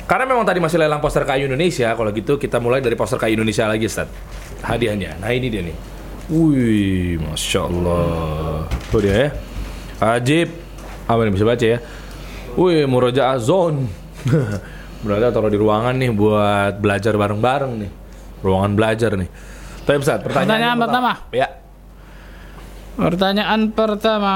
Karena 0.09 0.25
memang 0.25 0.49
tadi 0.49 0.57
masih 0.57 0.81
lelang 0.81 0.97
poster 0.97 1.21
kayu 1.29 1.45
Indonesia, 1.45 1.93
kalau 1.93 2.09
gitu 2.09 2.41
kita 2.41 2.57
mulai 2.57 2.81
dari 2.81 2.97
poster 2.97 3.21
kayu 3.21 3.37
Indonesia 3.37 3.69
lagi, 3.69 3.85
Ustaz. 3.85 4.09
Hadiahnya. 4.65 5.21
Nah 5.21 5.29
ini 5.29 5.53
dia 5.53 5.61
nih. 5.61 5.77
Wih, 6.33 7.21
Masya 7.21 7.69
Allah. 7.69 8.65
Tuh 8.89 8.97
dia 8.97 9.13
ya. 9.13 9.29
Ajib. 10.01 10.64
Apa 11.05 11.19
nih 11.21 11.33
bisa 11.33 11.45
baca 11.45 11.65
ya? 11.65 11.79
Wih, 12.57 12.89
Murojaah 12.89 13.37
Zone. 13.37 13.85
Berarti 15.05 15.29
taruh 15.29 15.53
di 15.53 15.59
ruangan 15.61 15.93
nih 15.93 16.09
buat 16.09 16.81
belajar 16.81 17.13
bareng-bareng 17.13 17.73
nih. 17.77 17.91
Ruangan 18.41 18.71
belajar 18.73 19.13
nih. 19.13 19.29
Tapi 19.85 20.01
Ustaz, 20.01 20.17
pertanyaan, 20.25 20.33
Pertanyaan 20.49 20.65
yang 20.65 20.81
pertama. 20.81 21.11
Ya. 21.29 21.47
Pertanyaan 22.97 23.61
pertama. 23.69 24.35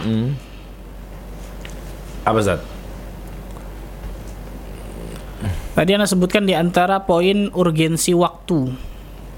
Hmm. 0.00 0.28
Apa 2.24 2.38
Ustaz? 2.40 2.60
Tadi 5.76 5.90
Anda 5.92 6.08
sebutkan 6.08 6.48
di 6.48 6.56
antara 6.56 7.04
poin 7.04 7.52
urgensi 7.52 8.16
waktu. 8.16 8.72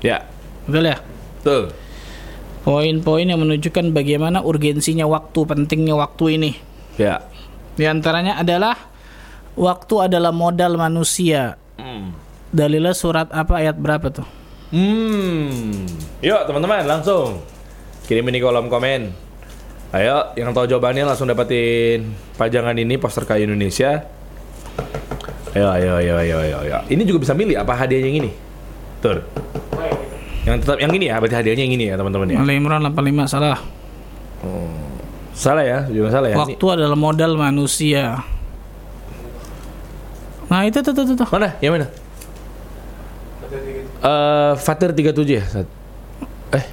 Ya. 0.06 0.22
Betul 0.70 0.94
ya? 0.94 1.02
Tuh. 1.42 1.74
Poin-poin 2.62 3.26
yang 3.26 3.42
menunjukkan 3.42 3.90
bagaimana 3.90 4.46
urgensinya 4.46 5.10
waktu, 5.10 5.42
pentingnya 5.42 5.98
waktu 5.98 6.38
ini. 6.38 6.67
Ya. 6.99 7.22
Di 7.78 7.86
antaranya 7.86 8.42
adalah 8.42 8.74
waktu 9.55 10.11
adalah 10.11 10.34
modal 10.34 10.74
manusia. 10.74 11.55
Hmm. 11.78 12.12
Dalilnya 12.51 12.92
surat 12.92 13.30
apa 13.30 13.62
ayat 13.62 13.78
berapa 13.78 14.11
tuh? 14.11 14.26
Hmm. 14.74 15.86
Yuk 16.20 16.42
teman-teman 16.44 16.84
langsung 16.84 17.40
kirimin 18.11 18.34
di 18.34 18.42
kolom 18.42 18.66
komen. 18.66 19.30
Ayo 19.88 20.36
yang 20.36 20.53
tahu 20.53 20.68
jawabannya 20.68 21.09
langsung 21.09 21.24
dapetin 21.30 22.12
pajangan 22.36 22.76
ini 22.76 23.01
poster 23.01 23.24
kayu 23.24 23.49
Indonesia. 23.49 24.05
Ayo 25.57 25.72
ayo 25.72 25.92
ayo 26.03 26.14
ayo 26.20 26.36
ayo. 26.44 26.57
ayo. 26.66 26.76
Ini 26.92 27.03
juga 27.09 27.24
bisa 27.24 27.32
milih 27.32 27.57
apa 27.57 27.72
hadiahnya 27.72 28.09
yang 28.11 28.18
ini. 28.26 28.30
Tur. 29.01 29.24
Yang 30.44 30.64
tetap 30.64 30.78
yang 30.80 30.92
ini 30.92 31.12
ya, 31.12 31.16
berarti 31.20 31.36
hadiahnya 31.40 31.62
yang 31.64 31.74
ini 31.76 31.84
ya 31.92 31.94
teman-teman 31.96 32.26
ya. 32.32 32.38
Ali 32.40 32.57
Imran 32.61 32.84
85 32.84 33.32
salah. 33.32 33.61
Salah 35.39 35.62
ya, 35.62 35.78
juga 35.86 36.11
salah 36.11 36.28
ya. 36.28 36.34
Ini- 36.34 36.59
Waktu 36.59 36.66
adalah 36.66 36.99
modal 36.99 37.39
manusia. 37.39 38.26
Nah, 40.51 40.66
itu 40.66 40.82
tuh 40.82 40.91
tuh 40.91 41.05
tuh. 41.07 41.16
tuh. 41.22 41.28
Mana? 41.30 41.55
Yang 41.62 41.72
mana? 41.78 41.86
Eh, 43.99 44.53
Fatir 44.59 44.91
37 44.91 45.39
ya. 45.39 45.45
Sat? 45.47 45.66
Eh, 46.51 46.64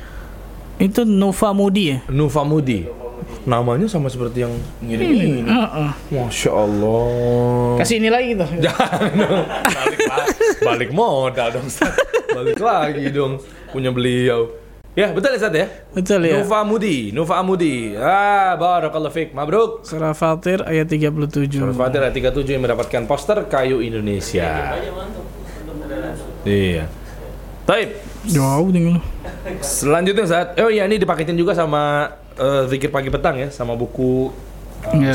Itu 0.81 1.05
Nova 1.05 1.53
Mudi 1.53 1.93
ya? 1.93 1.97
Nufa 2.09 2.41
Mudi. 2.41 2.89
Namanya 3.45 3.85
sama 3.85 4.09
seperti 4.09 4.41
yang 4.41 4.53
ngirim 4.81 5.07
ini. 5.07 5.41
Heeh. 5.45 5.91
Masya 6.09 6.51
Allah. 6.51 7.77
Kasih 7.77 8.01
ini 8.01 8.09
lagi 8.09 8.33
tuh. 8.33 8.49
Jangan 8.65 9.11
dong. 9.13 9.45
Balik, 9.45 9.99
balik 10.65 10.89
modal 10.89 11.47
dong. 11.53 11.65
Ustaz. 11.69 11.93
Balik 12.33 12.57
lagi 12.57 13.05
dong. 13.13 13.37
Punya 13.69 13.93
beliau. 13.93 14.49
Ya, 14.95 15.11
betul 15.11 15.35
ya, 15.35 15.37
Ustaz 15.43 15.51
ya? 15.51 15.67
Betul 15.91 16.23
ya. 16.23 16.39
Nufa 16.39 16.63
Mudi. 16.63 17.11
Nufa 17.11 17.43
Mudi. 17.43 17.99
Ah, 17.99 18.55
barakallahu 18.55 19.11
fiik. 19.11 19.35
Mabruk. 19.35 19.83
Surah 19.83 20.15
Fatir 20.15 20.63
ayat 20.63 20.87
37. 20.87 21.51
Surah 21.59 21.75
Fatir 21.75 21.99
ayat 21.99 22.15
37 22.15 22.55
yang 22.55 22.63
mendapatkan 22.63 23.03
poster 23.03 23.43
kayu 23.51 23.83
Indonesia. 23.83 24.71
Iya. 26.47 26.87
Taib. 27.67 27.89
Jauh 28.23 28.71
tinggal. 28.71 29.03
Selanjutnya 29.59 30.25
saat 30.25 30.47
oh 30.63 30.71
iya 30.71 30.87
ini 30.87 30.95
dipaketin 30.95 31.35
juga 31.35 31.51
sama 31.51 32.15
eh, 32.39 32.63
zikir 32.71 32.87
pagi 32.87 33.11
petang 33.11 33.35
ya 33.35 33.51
sama 33.51 33.75
buku 33.75 34.31
uh, 34.31 34.95
Iya. 34.95 35.11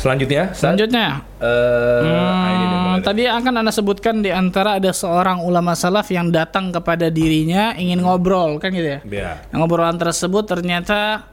Selanjutnya, 0.00 0.48
Selanjutnya, 0.56 1.20
ini 1.44 2.64
dia, 2.64 2.78
Hmm, 2.90 2.96
tadi 3.04 3.28
akan 3.28 3.60
Anda 3.60 3.68
sebutkan 3.68 4.24
di 4.24 4.32
antara 4.32 4.80
ada 4.80 4.90
seorang 4.96 5.44
ulama 5.44 5.76
salaf 5.76 6.08
yang 6.08 6.32
datang 6.32 6.72
kepada 6.72 7.12
dirinya 7.12 7.76
ingin 7.76 8.00
ngobrol 8.00 8.56
kan 8.56 8.72
gitu 8.72 8.96
ya. 8.96 9.00
Yang 9.52 9.58
ngobrolan 9.60 10.00
tersebut 10.00 10.48
ternyata 10.48 11.28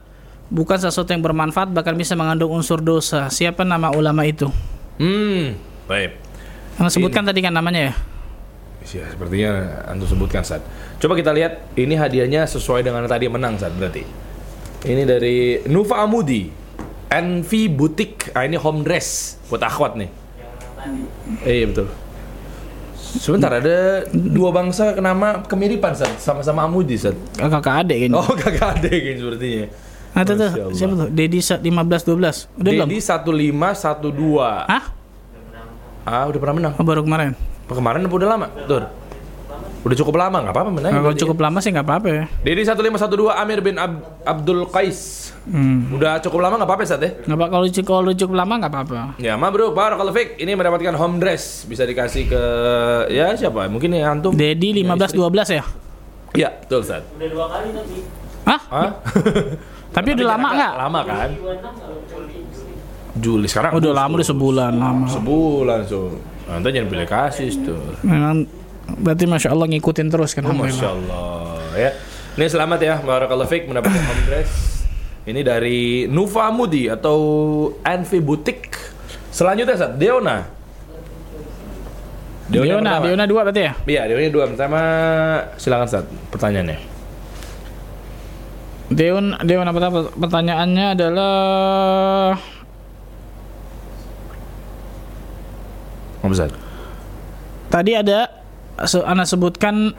bukan 0.51 0.78
sesuatu 0.84 1.15
yang 1.15 1.24
bermanfaat 1.24 1.72
bahkan 1.72 1.95
bisa 1.95 2.13
mengandung 2.20 2.51
unsur 2.51 2.84
dosa. 2.84 3.32
Siapa 3.32 3.63
nama 3.63 3.89
ulama 3.95 4.28
itu? 4.28 4.51
Hmm, 4.99 5.55
baik. 5.88 6.20
Anda 6.78 6.91
sebutkan 6.91 7.24
tadi 7.24 7.39
kan 7.39 7.55
namanya 7.55 7.91
ya? 7.91 7.93
Ya, 8.88 9.03
sepertinya 9.11 9.51
antum 9.88 10.07
sebutkan 10.07 10.43
saat. 10.47 10.63
Coba 10.99 11.15
kita 11.15 11.36
lihat 11.36 11.76
ini 11.76 11.95
hadiahnya 11.95 12.47
sesuai 12.47 12.84
dengan 12.88 13.03
tadi 13.07 13.28
menang 13.28 13.59
saat 13.59 13.76
berarti. 13.76 14.03
Ini 14.88 15.03
dari 15.03 15.65
Nufa 15.68 15.99
Amudi, 16.05 16.47
NV 17.08 17.51
Butik. 17.72 18.32
Ah, 18.36 18.43
ini 18.43 18.60
home 18.60 18.84
dress 18.84 19.39
buat 19.47 19.64
akhwat 19.64 19.95
nih. 19.95 20.10
Eh, 21.43 21.64
iya 21.64 21.66
betul. 21.68 21.88
Sebentar 22.97 23.49
ada 23.49 24.03
dua 24.12 24.51
bangsa 24.51 24.91
kenama 24.91 25.41
kemiripan 25.47 25.95
Sat, 25.95 26.20
sama-sama 26.20 26.68
Amudi 26.68 26.99
Sat. 26.99 27.16
Kakak 27.39 27.88
adik 27.88 27.97
kan? 28.08 28.12
Oh 28.20 28.28
kakak 28.36 28.78
adik 28.78 28.91
kayaknya 29.03 29.22
sepertinya. 29.24 29.68
Nah, 30.12 30.22
tuh, 30.26 30.36
tuh, 30.36 30.49
siapa 30.74 30.93
tuh? 30.97 31.10
Dedi 31.14 31.39
sa- 31.39 31.62
15 31.62 31.70
12. 32.03 32.49
Udah 32.58 32.72
belum? 32.74 32.88
Dedi 32.89 32.97
1512. 32.99 34.66
Hah? 34.66 34.84
Ah 36.08 36.24
udah 36.26 36.39
pernah 36.39 36.55
menang. 36.55 36.74
Oh, 36.80 36.86
baru 36.88 37.03
kemarin. 37.03 37.32
Kemarin 37.68 38.01
udah 38.08 38.28
lama? 38.28 38.47
Tur. 38.66 38.84
Udah 39.88 39.95
cukup 39.95 40.19
lama 40.19 40.43
nggak 40.43 40.51
apa-apa 40.51 40.69
menang. 40.69 40.91
Kalau 40.91 41.15
cukup 41.15 41.38
lama 41.39 41.57
sih 41.63 41.71
nggak 41.71 41.88
apa-apa 41.88 42.07
ya. 42.11 42.23
Dedi 42.43 42.61
1512 42.67 43.07
Amir 43.31 43.59
bin 43.63 43.79
Ab- 43.79 44.19
Abdul 44.21 44.67
Qais. 44.67 45.31
Hmm. 45.47 45.95
Udah 45.95 46.19
cukup 46.19 46.43
lama 46.43 46.59
nggak 46.59 46.67
apa-apa 46.67 46.83
Sat 46.83 46.99
ya? 46.99 47.15
Nggak 47.23 47.38
apa 47.39 47.45
kalau 47.47 47.65
cukup 47.71 47.93
kalau 47.95 48.11
cukup 48.11 48.35
lama 48.35 48.53
nggak 48.59 48.71
apa-apa. 48.75 48.99
Ya, 49.15 49.39
mabruk 49.39 49.71
barakallahu 49.71 50.11
fik. 50.11 50.35
Ini 50.38 50.59
mendapatkan 50.59 50.91
home 50.91 51.23
dress 51.23 51.63
bisa 51.63 51.88
dikasih 51.88 52.27
ke 52.27 52.43
ya 53.07 53.31
siapa? 53.31 53.71
Mungkin 53.71 53.95
ya 53.95 54.11
antum. 54.11 54.35
Dedi 54.35 54.75
15 54.75 55.15
12 55.15 55.55
ya? 55.55 55.63
Ya, 56.35 56.49
betul 56.51 56.83
Sat. 56.83 57.07
Udah 57.15 57.29
dua 57.31 57.45
kali 57.47 57.67
tapi. 57.71 57.97
Hah? 58.43 58.61
Hah? 58.67 58.89
Tapi 59.95 60.07
udah 60.13 60.27
lama 60.27 60.47
nggak? 60.51 60.73
Lama 60.75 60.99
kan? 61.01 61.29
26 61.31 61.63
nggak 61.63 61.89
Juli. 62.11 62.38
Juli 63.17 63.47
sekarang. 63.47 63.71
Udah 63.71 63.91
lama 63.95 64.13
udah 64.19 64.27
sebulan 64.27 64.71
lama. 64.75 65.07
Sebulan 65.07 65.79
so. 65.88 66.11
Nanti 66.47 66.75
jangan 66.75 66.89
pilih 66.91 67.07
kasih 67.07 67.49
tuh. 67.63 67.79
Memang 68.03 68.43
berarti 68.95 69.25
masya 69.27 69.51
Allah 69.51 69.67
ngikutin 69.67 70.07
terus 70.07 70.31
kan? 70.31 70.47
Oh, 70.47 70.55
Masya 70.55 70.88
Allah 70.88 71.59
ya. 71.75 71.91
Ini 72.38 72.45
selamat 72.47 72.79
ya, 72.79 72.95
Barakallahu 73.01 73.49
Fik 73.49 73.65
mendapatkan 73.67 73.97
home 74.09 74.23
dress. 74.29 74.51
Ini 75.27 75.41
dari 75.43 76.05
Nufa 76.07 76.47
Mudi 76.53 76.88
atau 76.88 77.17
Envy 77.83 78.23
Butik. 78.23 78.71
Selanjutnya 79.33 79.75
Sat, 79.75 79.99
Deona. 79.99 80.47
Deona, 82.47 82.79
pertama. 82.79 83.03
Deona 83.03 83.25
dua 83.27 83.41
berarti 83.43 83.61
ya? 83.67 83.73
Iya, 83.83 84.01
Deona 84.07 84.29
dua 84.31 84.45
pertama. 84.47 84.79
Silakan 85.59 85.88
Sat, 85.91 86.05
pertanyaannya. 86.31 86.79
Deon, 88.88 89.35
Deon 89.43 89.67
apa 89.67 89.79
apa 89.83 89.99
pertanyaannya 90.15 90.85
adalah 90.95 92.39
Om 96.23 96.31
Sat. 96.31 96.55
tadi 97.67 97.91
ada 97.99 98.31
se- 98.83 99.01
Anda 99.01 99.24
sebutkan 99.24 99.95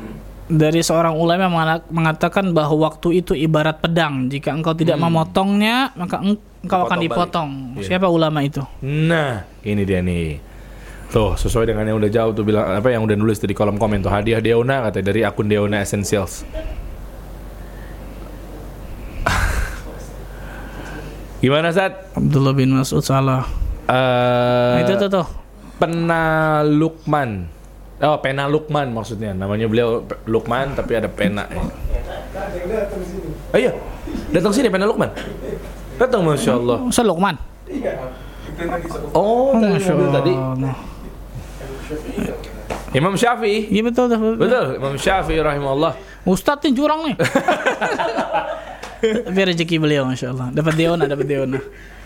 dari 0.48 0.80
seorang 0.80 1.12
ulama 1.12 1.48
mengatakan 1.88 2.52
bahwa 2.52 2.86
waktu 2.86 3.18
itu 3.18 3.32
ibarat 3.32 3.78
pedang. 3.78 4.26
Jika 4.28 4.50
engkau 4.50 4.72
tidak 4.72 4.96
memotongnya, 4.96 5.92
maka 5.92 6.20
eng- 6.20 6.40
engkau 6.60 6.84
akan 6.84 6.96
Dipotong 6.98 7.48
balik. 7.74 7.80
Iya. 7.80 7.86
Siapa 7.90 8.06
ulama 8.06 8.38
itu? 8.40 8.60
Nah, 8.80 9.42
ini 9.60 9.82
dia 9.82 10.00
nih. 10.00 10.38
Tuh, 11.09 11.32
sesuai 11.34 11.66
dengan 11.66 11.84
yang 11.84 11.96
udah 11.96 12.09
jauh 12.09 12.30
tuh 12.32 12.42
bilang 12.42 12.64
apa 12.68 12.88
yang 12.88 13.00
udah 13.00 13.14
nulis 13.14 13.36
di 13.38 13.50
kolom 13.50 13.76
komen 13.76 14.00
tuh 14.00 14.09
hadiah 14.09 14.38
Deona 14.38 14.84
kata 14.84 15.00
dari 15.00 15.20
akun 15.20 15.46
Deona 15.46 15.80
Essentials. 15.80 16.44
Gimana 21.38 21.70
Sat? 21.70 22.12
Abdullah 22.12 22.52
bin 22.52 22.72
Mas'ud 22.72 23.00
salah. 23.00 23.46
Eh, 23.86 24.72
Nah, 24.74 24.80
itu 24.82 24.92
tuh 24.98 25.09
tuh. 25.10 25.26
Pena 25.78 26.22
Lukman. 26.60 27.46
Oh, 27.98 28.16
Pena 28.22 28.46
Lukman 28.46 28.94
maksudnya. 28.94 29.34
Namanya 29.34 29.66
beliau 29.66 30.06
Lukman 30.30 30.78
tapi 30.78 30.94
ada 30.94 31.10
pena 31.10 31.50
ya. 31.50 31.62
Oh 33.50 33.58
iya, 33.58 33.74
datang 34.30 34.54
sini 34.54 34.70
Pena 34.70 34.86
Lukman. 34.86 35.10
Datang 35.98 36.22
Masya 36.22 36.54
Allah. 36.54 36.78
Masa 36.86 37.02
Luqman? 37.02 37.34
Oh, 39.10 39.58
tadi 39.58 39.74
Masya 39.74 39.92
mobil 39.98 40.10
tadi. 40.14 40.34
Allah. 40.34 40.74
Imam 42.94 43.14
Syafi'i. 43.18 43.68
Iya 43.68 43.82
betul, 43.90 44.06
betul. 44.08 44.34
Betul, 44.38 44.66
Imam 44.78 44.94
Syafi'i 44.96 45.40
rahimahullah. 45.42 45.92
Ustadz 46.24 46.64
nih 46.68 46.72
curang 46.78 47.00
nih. 47.08 47.16
Tapi 49.26 49.40
rezeki 49.42 49.76
beliau 49.78 50.06
Masya 50.06 50.34
Allah. 50.34 50.48
Dapat 50.54 50.74
Deona, 50.78 51.04
dapat 51.06 51.26
Deona. 51.26 51.58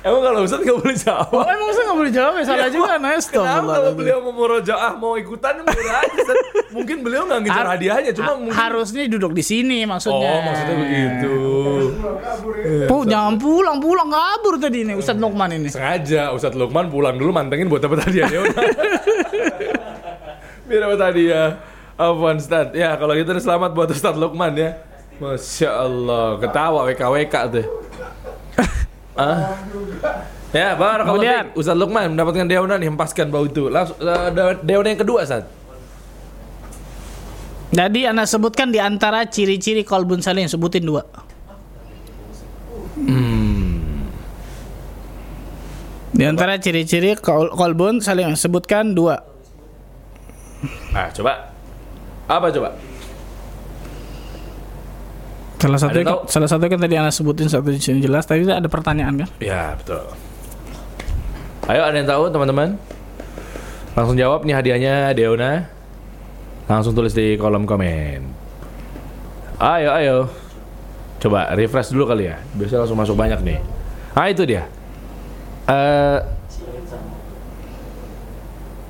Emang 0.03 0.19
kalau 0.19 0.43
Ustaz 0.43 0.59
nggak 0.59 0.79
boleh 0.83 0.97
Oh, 0.99 1.01
jawab? 1.07 1.47
emang 1.47 1.70
saya 1.70 1.85
nggak 1.87 1.99
boleh 2.03 2.12
jawab 2.12 2.33
ya? 2.35 2.43
Salah 2.43 2.70
juga, 2.74 2.93
Nes. 2.99 3.24
Kenapa 3.31 3.70
kalau 3.70 3.91
beliau 3.95 4.19
mau 4.19 4.35
murojaah 4.35 4.93
mau 4.99 5.15
ikutan 5.15 5.62
Ustaz. 5.62 6.39
Mungkin 6.74 7.07
beliau 7.07 7.23
nggak 7.31 7.41
ngejar 7.47 7.66
hadiahnya, 7.77 8.11
cuma 8.16 8.33
mungkin 8.35 8.57
harusnya 8.57 9.05
duduk 9.07 9.37
di 9.37 9.45
sini 9.45 9.85
maksudnya. 9.85 10.31
Oh, 10.33 10.41
maksudnya 10.43 10.77
begitu. 10.81 11.35
Pu, 12.89 12.97
jangan 13.05 13.37
pulang, 13.37 13.77
pulang 13.77 14.09
kabur 14.09 14.57
tadi 14.57 14.81
ini 14.81 14.97
Ustadz 14.97 15.20
Lukman 15.20 15.53
ini. 15.53 15.69
Sengaja 15.69 16.33
Ustadz 16.33 16.57
Lukman 16.57 16.89
pulang 16.89 17.20
dulu 17.20 17.31
mantengin 17.31 17.69
buat 17.69 17.85
dapat 17.85 18.09
hadiah 18.09 18.27
ya. 18.27 18.41
Biar 20.66 20.81
dapat 20.89 21.01
hadiah. 21.12 21.49
Afwan 22.01 22.41
Ustadz. 22.41 22.73
Ya 22.73 22.97
kalau 22.97 23.12
gitu 23.15 23.37
selamat 23.37 23.77
buat 23.77 23.93
Ustadz 23.93 24.16
Lukman 24.16 24.57
ya. 24.57 24.81
Masya 25.20 25.77
Allah, 25.77 26.41
ketawa 26.41 26.89
WKWK 26.89 27.35
tuh. 27.53 27.66
Ah. 29.16 29.56
Ya, 30.52 30.76
barakallahu 30.76 31.16
Kemudian. 31.16 31.44
fiik. 31.48 31.59
Ustadz 31.59 31.80
Lukman 31.80 32.12
mendapatkan 32.12 32.44
deonan 32.44 32.76
nih, 32.76 32.89
hempaskan 32.93 33.32
bau 33.32 33.48
itu. 33.48 33.72
Langsung 33.72 33.97
deonan 34.62 34.90
yang 34.93 35.01
kedua, 35.01 35.24
Ustadz. 35.24 35.48
Jadi 37.72 38.05
anda 38.05 38.28
sebutkan 38.28 38.68
di 38.68 38.76
antara 38.76 39.24
ciri-ciri 39.24 39.80
kolbun 39.80 40.20
saling 40.20 40.44
sebutin 40.44 40.84
dua. 40.84 41.09
Di 46.12 46.28
antara 46.28 46.60
ciri-ciri 46.60 47.16
kol- 47.16 47.56
kolbun 47.56 48.05
saling 48.05 48.36
sebutkan 48.36 48.93
dua. 48.93 49.24
Ah, 50.93 51.09
coba. 51.09 51.56
Apa 52.28 52.52
coba? 52.52 52.76
Salah 55.62 55.78
satu 55.78 55.94
Ada 55.94 56.10
tahu? 56.10 56.18
salah 56.26 56.48
satu 56.51 56.66
kan 56.66 56.78
tadi 56.82 56.98
anda 56.98 57.14
sebutin 57.14 57.47
satu 57.47 57.70
di 57.70 57.78
sini 57.78 58.02
jelas, 58.02 58.26
tapi 58.26 58.43
ada 58.51 58.66
pertanyaan 58.66 59.14
kan? 59.14 59.28
Ya, 59.39 59.78
betul. 59.78 60.02
Ayo 61.70 61.86
ada 61.86 61.94
yang 61.94 62.10
tahu 62.10 62.26
teman-teman? 62.34 62.74
Langsung 63.94 64.18
jawab 64.18 64.43
nih 64.43 64.59
hadiahnya 64.59 65.14
Deona. 65.14 65.70
Langsung 66.66 66.98
tulis 66.98 67.14
di 67.14 67.39
kolom 67.39 67.62
komen. 67.62 68.26
Ayo, 69.62 69.94
ayo. 69.94 70.16
Coba 71.22 71.55
refresh 71.55 71.94
dulu 71.94 72.10
kali 72.10 72.26
ya. 72.26 72.43
Biasanya 72.59 72.82
langsung 72.82 72.98
masuk 72.98 73.14
banyak 73.14 73.39
nih. 73.47 73.62
Ah, 74.18 74.26
itu 74.26 74.43
dia. 74.43 74.66
Eh 75.70 76.18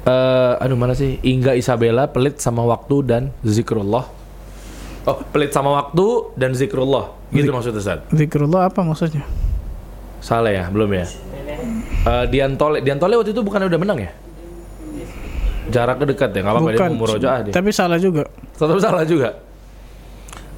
eh 0.09 0.53
aduh 0.57 0.79
mana 0.81 0.97
sih? 0.97 1.21
Ingga 1.21 1.53
Isabella 1.53 2.09
pelit 2.09 2.41
sama 2.41 2.65
waktu 2.65 2.97
dan 3.05 3.23
zikrullah. 3.45 4.22
Oh, 5.03 5.19
pelit 5.29 5.51
sama 5.51 5.75
waktu 5.75 6.07
dan 6.35 6.55
zikrullah. 6.55 7.11
Gitu 7.29 7.51
maksudnya, 7.51 7.83
Ustaz. 7.83 8.01
Zikrullah 8.09 8.71
apa 8.71 8.81
maksudnya? 8.81 9.27
Salah 10.23 10.55
ya, 10.55 10.71
belum 10.71 10.91
ya? 10.93 11.07
Eh 12.03 12.25
Diantole, 12.31 12.79
Diantole 12.81 13.19
waktu 13.19 13.35
itu 13.35 13.43
bukan 13.43 13.67
udah 13.67 13.81
menang 13.81 13.99
ya? 13.99 14.11
Jaraknya 15.69 16.07
dekat 16.07 16.31
ya, 16.31 16.41
nggak 16.41 16.55
apa-apa 16.55 16.71
dia 16.71 16.81
mau 16.85 16.99
murojaah 16.99 17.39
dia. 17.43 17.53
tapi 17.53 17.71
salah 17.71 17.97
juga. 17.97 18.27
Tetap 18.53 18.79
salah 18.79 19.03
juga. 19.03 19.31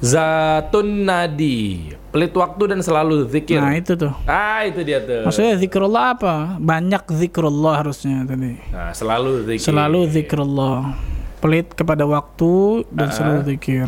Zatun 0.01 1.07
nadi, 1.07 1.89
pelit 2.11 2.35
waktu 2.35 2.63
dan 2.67 2.79
selalu 2.83 3.25
zikir. 3.25 3.57
Nah 3.57 3.73
itu 3.73 3.95
tuh. 3.95 4.11
Ah 4.25 4.61
itu 4.61 4.83
dia 4.83 4.99
tuh. 4.99 5.23
Maksudnya 5.23 5.55
zikrullah 5.55 6.13
apa? 6.13 6.59
Banyak 6.59 7.09
zikrullah 7.09 7.79
harusnya 7.79 8.27
tadi. 8.27 8.59
Nah 8.69 8.91
selalu 8.91 9.31
zikir. 9.47 9.63
Selalu 9.63 9.99
zikrullah. 10.11 10.93
Pelit 11.39 11.71
kepada 11.71 12.03
waktu 12.03 12.83
dan 12.91 13.07
Ah. 13.07 13.13
selalu 13.13 13.39
zikir. 13.47 13.87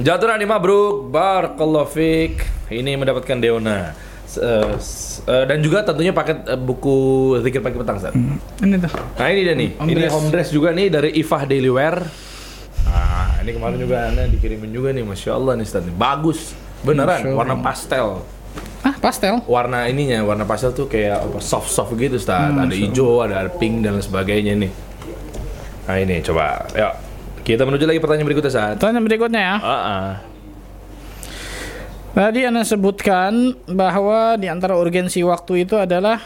Jatuh 0.00 0.32
nadi 0.32 0.48
mabruk, 0.48 1.12
barakallahu 1.12 1.84
fik. 1.84 2.40
Ini 2.72 2.96
mendapatkan 2.96 3.36
Deona. 3.36 3.92
S- 4.24 5.20
eh, 5.26 5.44
dan 5.44 5.58
juga 5.58 5.82
tentunya 5.82 6.14
paket 6.14 6.46
eh, 6.46 6.54
buku 6.54 6.96
zikir 7.42 7.60
pagi 7.60 7.76
petang 7.76 7.98
Ustaz. 7.98 8.14
Ini 8.62 8.76
tuh. 8.78 8.92
Nah 9.18 9.26
ini 9.28 9.40
dia 9.42 9.54
nih, 9.58 9.70
Home 9.76 9.90
ini 9.90 10.00
dress. 10.00 10.12
home 10.14 10.28
dress 10.30 10.48
juga 10.48 10.70
nih 10.70 10.86
dari 10.88 11.10
Ifah 11.18 11.42
Daily 11.44 11.68
Wear. 11.68 11.98
Nah 12.86 13.42
ini 13.42 13.50
kemarin 13.52 13.76
juga 13.76 14.08
anda 14.08 14.24
dikirimin 14.24 14.70
juga 14.70 14.94
nih, 14.94 15.02
masya 15.02 15.34
Allah 15.34 15.52
nih 15.58 15.66
Stan. 15.66 15.84
Bagus, 15.90 16.54
beneran, 16.80 17.20
Allah. 17.20 17.36
warna 17.36 17.56
pastel. 17.58 18.22
Ah 18.80 18.94
pastel. 18.96 19.42
Warna 19.44 19.84
ininya, 19.84 20.24
warna 20.24 20.46
pastel 20.46 20.72
tuh 20.72 20.86
kayak 20.86 21.26
apa 21.26 21.38
soft 21.42 21.68
soft 21.68 21.92
gitu 21.92 22.16
Stan. 22.16 22.54
Hmm, 22.54 22.64
ada 22.64 22.72
hijau, 22.72 23.20
ada 23.20 23.50
pink 23.50 23.82
dan 23.82 23.98
sebagainya 23.98 24.54
nih. 24.56 24.72
Nah 25.84 25.96
ini 25.98 26.22
coba, 26.22 26.64
yuk 26.72 27.09
kita 27.50 27.62
menuju 27.62 27.84
lagi 27.84 27.98
pertanyaan 27.98 28.26
berikutnya 28.26 28.52
saat. 28.52 28.74
Pertanyaan 28.78 29.04
berikutnya 29.04 29.40
ya. 29.40 29.54
Ah, 29.56 29.70
ah. 29.72 30.10
Tadi 32.10 32.42
Anda 32.42 32.62
sebutkan 32.62 33.54
bahwa 33.66 34.34
di 34.34 34.50
antara 34.50 34.74
urgensi 34.74 35.22
waktu 35.22 35.62
itu 35.62 35.78
adalah 35.78 36.18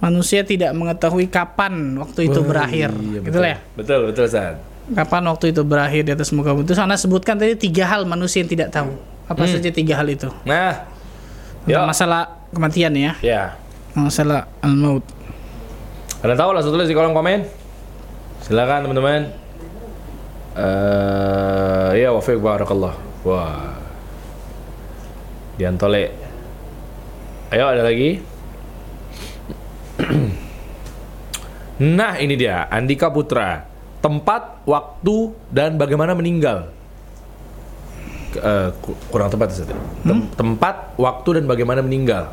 manusia 0.00 0.44
tidak 0.44 0.72
mengetahui 0.72 1.28
kapan 1.28 1.96
waktu 1.96 2.28
itu 2.28 2.40
Wah, 2.40 2.48
berakhir. 2.48 2.88
iya, 2.92 3.20
gitu 3.20 3.36
betul. 3.36 3.40
lah 3.40 3.50
ya. 3.52 3.58
Betul, 3.76 3.98
betul 4.08 4.26
saat. 4.26 4.56
Kapan 4.86 5.22
waktu 5.28 5.50
itu 5.52 5.60
berakhir 5.60 6.02
di 6.04 6.12
atas 6.14 6.30
muka 6.32 6.54
bumi. 6.54 6.64
Terus 6.64 6.80
Anda 6.80 6.96
sebutkan 6.96 7.36
tadi 7.36 7.52
tiga 7.58 7.84
hal 7.84 8.06
manusia 8.06 8.40
yang 8.40 8.48
tidak 8.48 8.72
tahu. 8.72 8.96
Apa 9.26 9.44
Hmm. 9.44 9.52
saja 9.58 9.68
tiga 9.68 9.98
hal 9.98 10.06
itu? 10.06 10.30
Nah, 10.46 10.86
Tentang 11.66 11.82
Yuk. 11.82 11.90
masalah 11.90 12.22
kematian 12.54 12.94
ya. 12.94 13.12
ya. 13.18 13.42
Masalah 13.92 14.46
al-maut. 14.62 15.02
Ada 16.22 16.38
tahu 16.38 16.54
langsung 16.54 16.70
tulis 16.70 16.86
di 16.86 16.94
kolom 16.94 17.10
komen. 17.10 17.42
Silakan 18.40 18.86
teman-teman. 18.86 19.34
Eh, 20.56 21.90
ya 22.00 22.16
wafiq 22.16 22.40
barakallah. 22.40 22.96
Wah. 23.28 23.76
Diantole. 25.60 26.08
Ayo 27.52 27.64
ada 27.68 27.84
lagi. 27.84 28.24
nah, 31.98 32.16
ini 32.16 32.34
dia 32.40 32.64
Andika 32.72 33.12
Putra. 33.12 33.68
Tempat, 34.00 34.64
waktu 34.64 35.34
dan 35.52 35.76
bagaimana 35.76 36.16
meninggal. 36.16 36.72
Ku- 38.80 38.96
kurang 39.12 39.28
tepat. 39.32 39.64
Tem- 40.04 40.28
tempat, 40.36 40.96
waktu 40.96 41.40
dan 41.40 41.44
bagaimana 41.48 41.84
meninggal. 41.84 42.32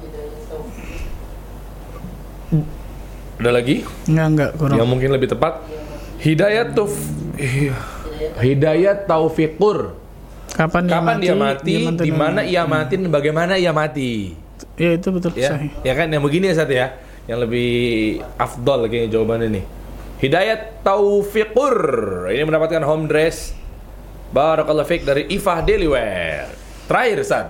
Ada 3.39 3.49
lagi? 3.49 3.83
Enggak, 4.07 4.27
enggak, 4.29 4.51
kurang. 4.55 4.77
yang 4.77 4.87
mungkin 4.87 5.09
lebih 5.09 5.33
tepat 5.33 5.65
hidayat 6.21 6.77
tuf 6.77 6.93
iya. 7.35 7.73
Hidayat 8.39 9.05
taufikur. 9.05 9.99
Kapan, 10.53 10.85
dia 10.85 10.93
kapan 11.01 11.15
dia 11.17 11.33
mati? 11.33 11.73
mantan- 11.81 12.05
di 12.05 12.11
mana 12.13 12.41
ia 12.45 12.63
mati 12.69 12.93
dan 13.01 13.09
bagaimana 13.09 13.57
ia 13.57 13.73
mati? 13.73 14.37
Ya 14.77 14.95
itu 14.95 15.09
betul 15.09 15.33
ya 15.33 15.57
sahih. 15.57 15.71
ya 15.81 15.93
kan? 15.97 16.07
Yang 16.13 16.23
begini 16.29 16.45
ya 16.51 16.55
Sat 16.55 16.69
ya. 16.69 16.87
Yang 17.25 17.39
lebih 17.47 17.71
afdol 18.35 18.85
kayaknya 18.91 19.09
jawabannya 19.15 19.47
nih 19.49 19.65
hidayat 20.19 20.83
taufikur. 20.83 21.75
Ini 22.31 22.43
mendapatkan 22.47 22.83
home 22.83 23.11
dress. 23.11 23.51
Barakallahu 24.31 24.87
fiq 24.87 25.03
dari 25.03 25.27
Ifah 25.29 25.61
Dailywear. 25.61 26.47
Terakhir 26.87 27.19
Sat 27.23 27.47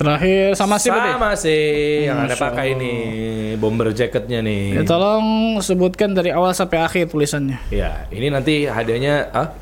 Terakhir 0.00 0.56
sama 0.56 0.80
sih 0.80 0.88
sama 0.88 1.36
sih 1.36 1.62
yang 2.08 2.24
ada 2.24 2.32
Masya 2.32 2.40
pakai 2.40 2.68
nih 2.72 3.00
bomber 3.60 3.92
jacketnya 3.92 4.40
nih 4.40 4.80
Ya, 4.80 4.82
tolong 4.82 5.60
sebutkan 5.60 6.16
dari 6.16 6.32
awal 6.32 6.56
sampai 6.56 6.80
akhir 6.80 7.12
tulisannya. 7.12 7.60
Ya, 7.68 8.08
ini 8.08 8.32
nanti 8.32 8.64
hadiahnya 8.64 9.28
ah 9.28 9.52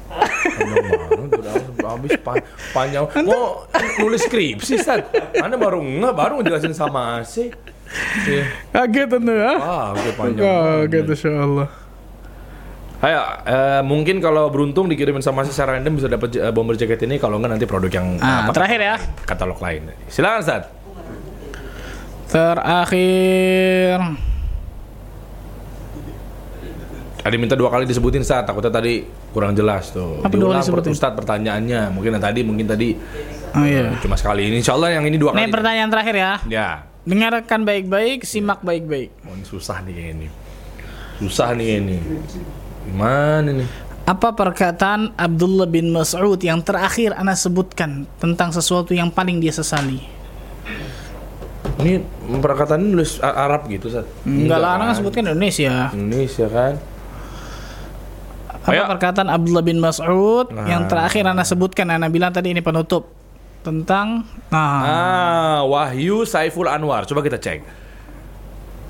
habis 1.88 2.14
pa- 2.22 2.44
panjang. 2.70 3.08
Mau 3.24 3.64
nulis 3.98 4.22
skripsi, 4.22 4.78
Stat. 4.78 5.08
Anda 5.40 5.58
baru 5.58 5.82
nggak 5.82 6.14
baru 6.14 6.32
ngejelasin 6.38 6.70
sama 6.70 7.24
sih. 7.24 7.50
Iya. 8.28 8.44
Kaget 8.70 9.06
tentu 9.08 9.32
ya. 9.32 9.52
Wah, 9.56 9.90
panjang. 10.14 10.44
Kaget 10.86 11.04
banget. 11.08 11.70
Ayo, 12.98 13.22
eh, 13.46 13.82
mungkin 13.82 14.18
kalau 14.18 14.50
beruntung 14.50 14.90
dikirimin 14.90 15.22
sama 15.22 15.46
si 15.46 15.54
secara 15.54 15.78
random 15.78 15.94
bisa 15.94 16.08
dapat 16.08 16.34
eh, 16.34 16.50
bomber 16.50 16.74
jacket 16.74 16.98
ini. 17.00 17.16
Kalau 17.16 17.38
nggak 17.38 17.50
nanti 17.52 17.62
produk 17.62 17.90
yang 17.92 18.18
Ah, 18.18 18.42
apa, 18.42 18.50
terakhir 18.52 18.80
ya. 18.80 18.96
katalog 19.22 19.58
lain. 19.58 19.94
Silakan, 20.06 20.42
Stat. 20.42 20.64
Terakhir. 22.28 23.98
Tadi 27.18 27.36
minta 27.36 27.54
dua 27.54 27.68
kali 27.68 27.84
disebutin 27.84 28.26
Stat. 28.26 28.44
Takutnya 28.44 28.72
tadi 28.72 29.06
kurang 29.30 29.54
jelas 29.54 29.90
tuh. 29.90 30.18
Apa 30.18 30.28
dua 30.28 30.50
Diulang 30.50 30.58
kali 30.58 30.66
disebutin? 30.66 30.92
Ustadz 30.92 31.16
pertanyaannya. 31.16 31.80
Mungkin 31.90 32.10
yang 32.14 32.24
tadi, 32.24 32.40
mungkin 32.42 32.66
tadi 32.66 32.98
Oh 33.54 33.62
iya. 33.62 33.94
cuma 33.98 34.14
sekali. 34.14 34.44
Ini 34.44 34.58
insya 34.58 34.74
Allah 34.74 34.92
yang 34.92 35.06
ini 35.06 35.16
dua 35.16 35.32
Ini 35.32 35.46
kali. 35.46 35.54
pertanyaan 35.54 35.88
terakhir 35.88 36.14
ya. 36.14 36.32
Ya. 36.50 36.68
Dengarkan 37.06 37.62
baik-baik, 37.62 38.26
simak 38.26 38.60
baik-baik. 38.60 39.14
Oh, 39.22 39.32
ini 39.32 39.44
susah 39.44 39.80
nih 39.80 40.12
ini. 40.12 40.28
Susah 41.16 41.54
nih 41.54 41.68
ini. 41.80 41.98
Gimana 42.88 43.52
nih? 43.52 43.68
Apa 44.08 44.32
perkataan 44.32 45.12
Abdullah 45.14 45.68
bin 45.68 45.92
Mas'ud 45.92 46.40
yang 46.40 46.64
terakhir 46.64 47.12
Anda 47.12 47.36
sebutkan 47.36 48.08
tentang 48.16 48.48
sesuatu 48.48 48.96
yang 48.96 49.12
paling 49.12 49.36
dia 49.36 49.52
sesali? 49.52 50.00
Ini 51.78 52.00
perkataan 52.40 52.80
ini 52.80 52.96
nulis 52.96 53.20
Arab 53.20 53.68
gitu, 53.68 53.92
Sat? 53.92 54.08
Enggak 54.24 54.58
lah, 54.58 54.70
Anda 54.74 54.82
kan? 54.82 54.90
kan 54.90 54.96
sebutkan 54.96 55.22
Indonesia. 55.28 55.92
Indonesia 55.92 56.46
kan? 56.48 56.72
Apa 58.48 58.66
Ayo. 58.72 58.82
perkataan 58.88 59.28
Abdullah 59.28 59.62
bin 59.62 59.78
Mas'ud 59.78 60.48
Nah. 60.50 60.64
yang 60.66 60.88
terakhir 60.88 61.28
Anda 61.28 61.44
sebutkan, 61.44 61.86
Anda 61.86 62.08
bilang 62.08 62.32
tadi 62.32 62.50
ini 62.50 62.64
penutup 62.64 63.12
tentang 63.60 64.24
nah 64.48 64.80
Ah, 64.80 65.58
Wahyu 65.62 66.24
Saiful 66.24 66.66
Anwar. 66.66 67.04
Coba 67.04 67.20
kita 67.20 67.36
cek. 67.36 67.60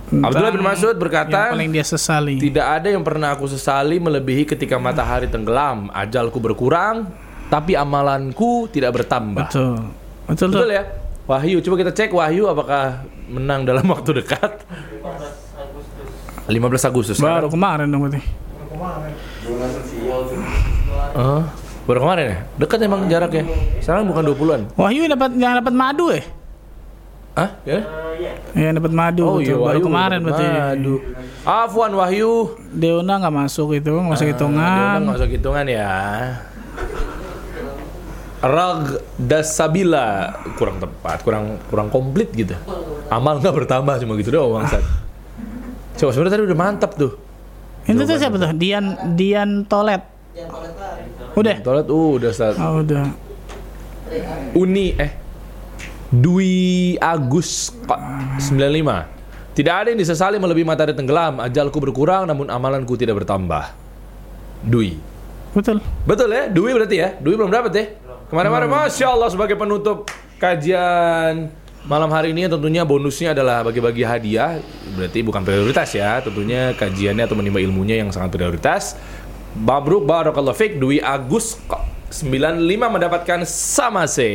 Abdullah 0.08 0.52
bin 0.52 0.64
Mas'ud 0.64 0.96
yang 0.96 1.02
berkata, 1.04 1.52
paling 1.52 1.68
dia 1.68 1.84
sesali. 1.84 2.40
Tidak 2.40 2.64
ada 2.64 2.88
yang 2.88 3.04
pernah 3.04 3.36
aku 3.36 3.44
sesali 3.44 4.00
melebihi 4.00 4.48
ketika 4.48 4.80
matahari 4.80 5.28
tenggelam. 5.28 5.92
Ajalku 5.92 6.40
berkurang, 6.40 7.12
tapi 7.52 7.76
amalanku 7.76 8.72
tidak 8.72 8.96
bertambah. 8.96 9.52
Betul. 9.52 9.76
Betul, 10.28 10.48
Betul 10.52 10.68
ya? 10.72 10.84
Wahyu, 11.28 11.60
coba 11.60 11.76
kita 11.84 11.92
cek 11.92 12.10
Wahyu 12.16 12.48
apakah 12.48 13.04
menang 13.28 13.68
dalam 13.68 13.84
waktu 13.92 14.24
dekat. 14.24 14.64
15 16.48 16.88
Agustus. 16.88 17.20
Baru 17.20 17.52
kemarin 17.52 17.92
dong 17.92 18.08
berarti. 18.08 18.24
Oh, 21.12 21.44
baru 21.84 21.98
kemarin 22.00 22.24
ya? 22.24 22.38
Dekat 22.56 22.78
emang 22.80 23.04
jaraknya. 23.12 23.44
Sekarang 23.84 24.08
bukan 24.08 24.24
20-an. 24.32 24.60
Wahyu 24.72 25.04
dapat 25.04 25.36
yang 25.36 25.60
dapat 25.60 25.74
madu 25.76 26.08
eh? 26.08 26.24
Hah? 27.38 27.50
Ya? 27.62 27.80
Yang 28.58 28.82
dapat 28.82 28.92
madu 28.98 29.22
Oh 29.22 29.38
iya, 29.38 29.54
baru 29.54 29.78
kemarin 29.78 30.18
berarti. 30.26 30.42
Aduh. 30.74 30.98
Afwan 31.46 31.94
Wahyu. 31.94 32.58
Deona 32.74 33.22
nggak 33.22 33.34
masuk 33.46 33.78
itu, 33.78 33.94
nggak 33.94 34.10
masuk 34.10 34.26
Dia 34.26 34.34
hitungan. 34.34 34.98
nggak 35.06 35.14
masuk 35.14 35.30
hitungan 35.30 35.64
ya. 35.70 35.90
Rag 38.38 39.02
dasabila 39.18 40.34
kurang 40.58 40.82
tepat, 40.82 41.22
kurang 41.22 41.62
kurang 41.70 41.88
komplit 41.94 42.34
gitu. 42.34 42.58
Amal 43.06 43.38
nggak 43.38 43.54
bertambah 43.54 43.94
cuma 44.02 44.18
gitu 44.18 44.34
doang 44.34 44.58
bangsat. 44.58 44.82
Coba 45.98 46.10
sebenarnya 46.10 46.34
tadi 46.34 46.44
udah 46.50 46.58
mantap 46.58 46.98
tuh. 46.98 47.14
Itu 47.86 48.02
tuh 48.02 48.18
siapa 48.18 48.34
tuh? 48.34 48.50
Dian 48.58 49.14
Dian 49.14 49.62
Tolet. 49.66 50.02
Udah. 51.38 51.56
Toilet 51.62 51.86
uh 51.86 52.10
udah 52.18 52.30
Ustaz. 52.34 52.58
Oh, 52.58 52.82
udah. 52.82 53.14
Uni 54.58 54.94
eh 54.98 55.27
Dwi 56.08 56.96
Agus 56.96 57.68
kok 57.84 58.00
95. 58.40 58.48
Tidak 59.52 59.74
ada 59.74 59.92
yang 59.92 60.00
disesali 60.00 60.40
melebihi 60.40 60.64
matahari 60.64 60.96
tenggelam, 60.96 61.42
ajalku 61.44 61.76
berkurang 61.82 62.24
namun 62.24 62.48
amalanku 62.48 62.96
tidak 62.96 63.20
bertambah. 63.20 63.68
Dwi. 64.64 64.96
Betul. 65.52 65.84
Betul 66.08 66.32
ya? 66.32 66.48
Dwi 66.48 66.70
berarti 66.72 66.96
ya? 66.96 67.12
Dwi 67.20 67.34
belum 67.36 67.52
dapat 67.52 67.72
ya? 67.76 67.84
Kemarin-kemarin 68.32 68.68
Masya 68.72 69.06
Allah 69.12 69.28
sebagai 69.32 69.56
penutup 69.56 70.08
kajian 70.36 71.48
malam 71.88 72.12
hari 72.12 72.36
ini 72.36 72.44
tentunya 72.44 72.84
bonusnya 72.84 73.32
adalah 73.32 73.64
bagi-bagi 73.64 74.04
hadiah 74.04 74.60
Berarti 74.92 75.24
bukan 75.24 75.40
prioritas 75.40 75.88
ya 75.96 76.20
Tentunya 76.20 76.76
kajiannya 76.76 77.24
atau 77.24 77.32
menimba 77.32 77.64
ilmunya 77.64 78.04
yang 78.04 78.12
sangat 78.12 78.36
prioritas 78.36 79.00
Mabruk 79.56 80.04
Barakallah 80.04 80.52
Fik 80.52 80.76
Dwi 80.76 81.00
Agus 81.00 81.56
kok 81.64 81.80
95 82.12 82.60
mendapatkan 82.68 83.40
sama 83.48 84.04
se 84.04 84.28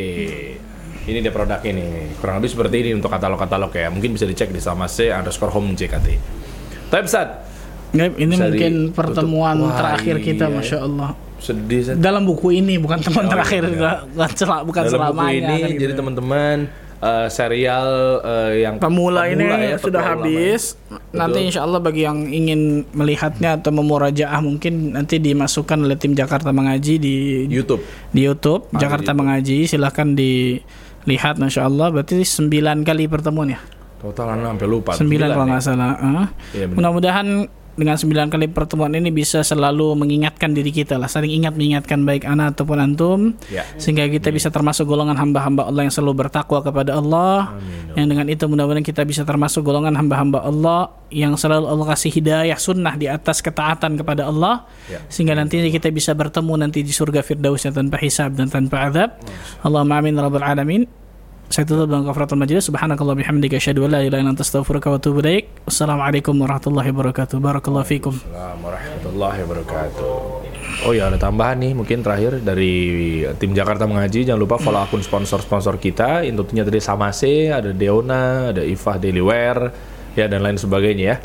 ini 1.04 1.20
dia 1.20 1.30
produk 1.30 1.60
ini 1.62 2.16
kurang 2.18 2.40
lebih 2.40 2.50
seperti 2.50 2.76
ini 2.80 2.90
untuk 2.94 3.10
katalog-katalog 3.10 3.72
ya 3.72 3.88
mungkin 3.88 4.14
bisa 4.14 4.24
dicek 4.24 4.50
di 4.50 4.58
sama 4.58 4.88
se 4.88 5.10
underscore 5.10 5.52
home 5.52 5.74
JKT 5.74 6.08
tapi 6.88 7.08
Nggak, 7.94 8.10
ini 8.18 8.34
Bisa 8.34 8.44
mungkin 8.44 8.74
ditutup. 8.74 8.96
pertemuan 8.98 9.56
Wah, 9.62 9.78
terakhir 9.78 10.16
kita, 10.18 10.50
iya. 10.50 10.56
masya 10.58 10.78
Allah. 10.82 11.10
sedih 11.38 11.80
Ustaz. 11.84 11.96
Dalam 12.00 12.26
buku 12.26 12.50
ini 12.52 12.82
bukan 12.82 12.98
teman 13.06 13.28
Oh, 13.28 13.30
terakhir, 13.30 13.62
iya. 13.64 13.76
nggak 13.76 13.98
nggak 14.18 14.32
cela- 14.34 14.66
bukan 14.66 14.82
dalam 14.82 14.98
buku 14.98 15.06
selamanya. 15.14 15.38
ini 15.38 15.56
kan 15.62 15.70
gitu. 15.70 15.82
jadi 15.84 15.94
teman-teman 15.94 16.58
eh, 16.98 17.28
serial 17.30 17.88
eh, 18.24 18.52
yang 18.66 18.76
Pemula, 18.82 19.30
ini 19.30 19.46
ya, 19.46 19.78
sudah 19.78 20.02
habis. 20.02 20.74
ya. 20.90 20.98
Nanti 21.14 21.38
Betul. 21.38 21.48
insya 21.54 21.62
Allah 21.62 21.78
bagi 21.78 22.02
yang 22.02 22.26
ingin 22.26 22.62
melihatnya 22.90 23.62
atau 23.62 23.70
memurajaah 23.70 24.42
mungkin 24.42 24.98
nanti 24.98 25.22
dimasukkan 25.22 25.78
oleh 25.78 25.94
tim 25.94 26.18
Jakarta 26.18 26.50
Mengaji 26.50 26.98
di 26.98 27.16
YouTube 27.46 27.86
di 28.10 28.26
YouTube 28.26 28.66
Ada 28.72 28.80
Jakarta 28.80 29.04
di 29.04 29.14
YouTube. 29.14 29.20
Mengaji 29.22 29.58
silahkan 29.68 30.08
dilihat 31.04 31.36
masya 31.38 31.68
Allah 31.68 31.92
berarti 31.92 32.24
sembilan 32.24 32.84
kali 32.84 33.08
pertemuan 33.08 33.52
ya 33.52 33.60
total 34.00 34.36
anak 34.36 34.56
sampai 34.56 34.68
lupa 34.68 34.92
sembilan 34.96 35.28
kalau 35.32 35.46
ya. 35.46 35.50
nggak 35.56 35.64
salah 35.64 35.92
Ah. 35.96 36.28
Iya, 36.52 36.66
benar. 36.68 36.76
mudah-mudahan 36.76 37.28
dengan 37.74 37.98
sembilan 37.98 38.30
kali 38.30 38.54
pertemuan 38.54 38.94
ini 38.94 39.10
bisa 39.10 39.42
selalu 39.42 39.98
mengingatkan 39.98 40.54
diri 40.54 40.70
kita 40.70 41.02
lah. 41.02 41.10
Saling 41.10 41.34
ingat 41.34 41.58
mengingatkan 41.58 42.06
baik 42.06 42.24
anak 42.26 42.54
ataupun 42.58 42.78
antum. 42.78 43.20
Ya. 43.50 43.66
sehingga 43.78 44.06
kita 44.10 44.30
bisa 44.30 44.54
termasuk 44.54 44.86
golongan 44.86 45.18
hamba-hamba 45.18 45.66
Allah 45.66 45.90
yang 45.90 45.94
selalu 45.94 46.26
bertakwa 46.26 46.62
kepada 46.62 46.98
Allah. 46.98 47.58
Yang 47.98 48.08
dengan 48.10 48.26
itu 48.30 48.44
mudah-mudahan 48.46 48.86
kita 48.86 49.02
bisa 49.06 49.26
termasuk 49.26 49.66
golongan 49.66 49.98
hamba-hamba 49.98 50.46
Allah 50.46 50.94
yang 51.14 51.38
selalu 51.38 51.70
Allah 51.70 51.86
kasih 51.94 52.12
hidayah 52.14 52.58
sunnah 52.58 52.94
di 52.98 53.10
atas 53.10 53.42
ketaatan 53.42 53.98
kepada 53.98 54.30
Allah. 54.30 54.66
Ya. 54.92 55.00
sehingga 55.08 55.34
nantinya 55.34 55.72
kita 55.72 55.90
bisa 55.90 56.12
bertemu 56.14 56.54
nanti 56.60 56.84
di 56.84 56.92
surga 56.94 57.24
firdausnya 57.24 57.74
tanpa 57.74 57.98
hisab 58.02 58.38
dan 58.38 58.50
tanpa 58.54 58.90
azab. 58.90 59.10
Allahumma 59.66 60.02
amin 60.02 60.14
rabbal 60.18 60.46
alamin 60.46 61.03
saya 61.50 61.66
tutup 61.68 61.92
dengan 61.92 62.08
kafaratul 62.08 62.40
majlis. 62.40 62.68
Subhanakallah 62.70 63.16
bihamdika 63.20 63.60
asyhadu 63.60 63.88
an 63.88 63.98
la 63.98 64.00
ilaha 64.06 64.22
illa 64.24 64.32
anta 64.32 64.44
astaghfiruka 64.44 64.88
wa 64.92 64.98
atubu 64.98 65.20
ilaik. 65.20 65.52
Wassalamualaikum 65.68 66.36
warahmatullahi 66.40 66.90
wabarakatuh. 66.96 67.38
Barakallahu 67.44 67.86
fikum. 67.88 68.14
Assalamualaikum 68.16 68.64
warahmatullahi 68.64 69.40
wabarakatuh. 69.44 70.12
Oh 70.88 70.92
ya 70.92 71.08
ada 71.08 71.20
tambahan 71.22 71.62
nih 71.62 71.72
mungkin 71.78 72.02
terakhir 72.02 72.42
dari 72.42 72.74
tim 73.38 73.52
Jakarta 73.52 73.86
Mengaji. 73.86 74.28
Jangan 74.28 74.42
lupa 74.42 74.58
follow 74.60 74.82
akun 74.82 75.04
sponsor-sponsor 75.04 75.78
kita. 75.78 76.26
Tentunya 76.26 76.64
tadi 76.66 76.80
Samase, 76.82 77.54
ada 77.54 77.70
Deona, 77.70 78.50
ada 78.56 78.64
Ifah 78.64 78.98
Daily 78.98 79.22
Wear 79.22 79.70
ya 80.18 80.26
dan 80.30 80.42
lain 80.42 80.58
sebagainya 80.58 81.06
ya. 81.06 81.18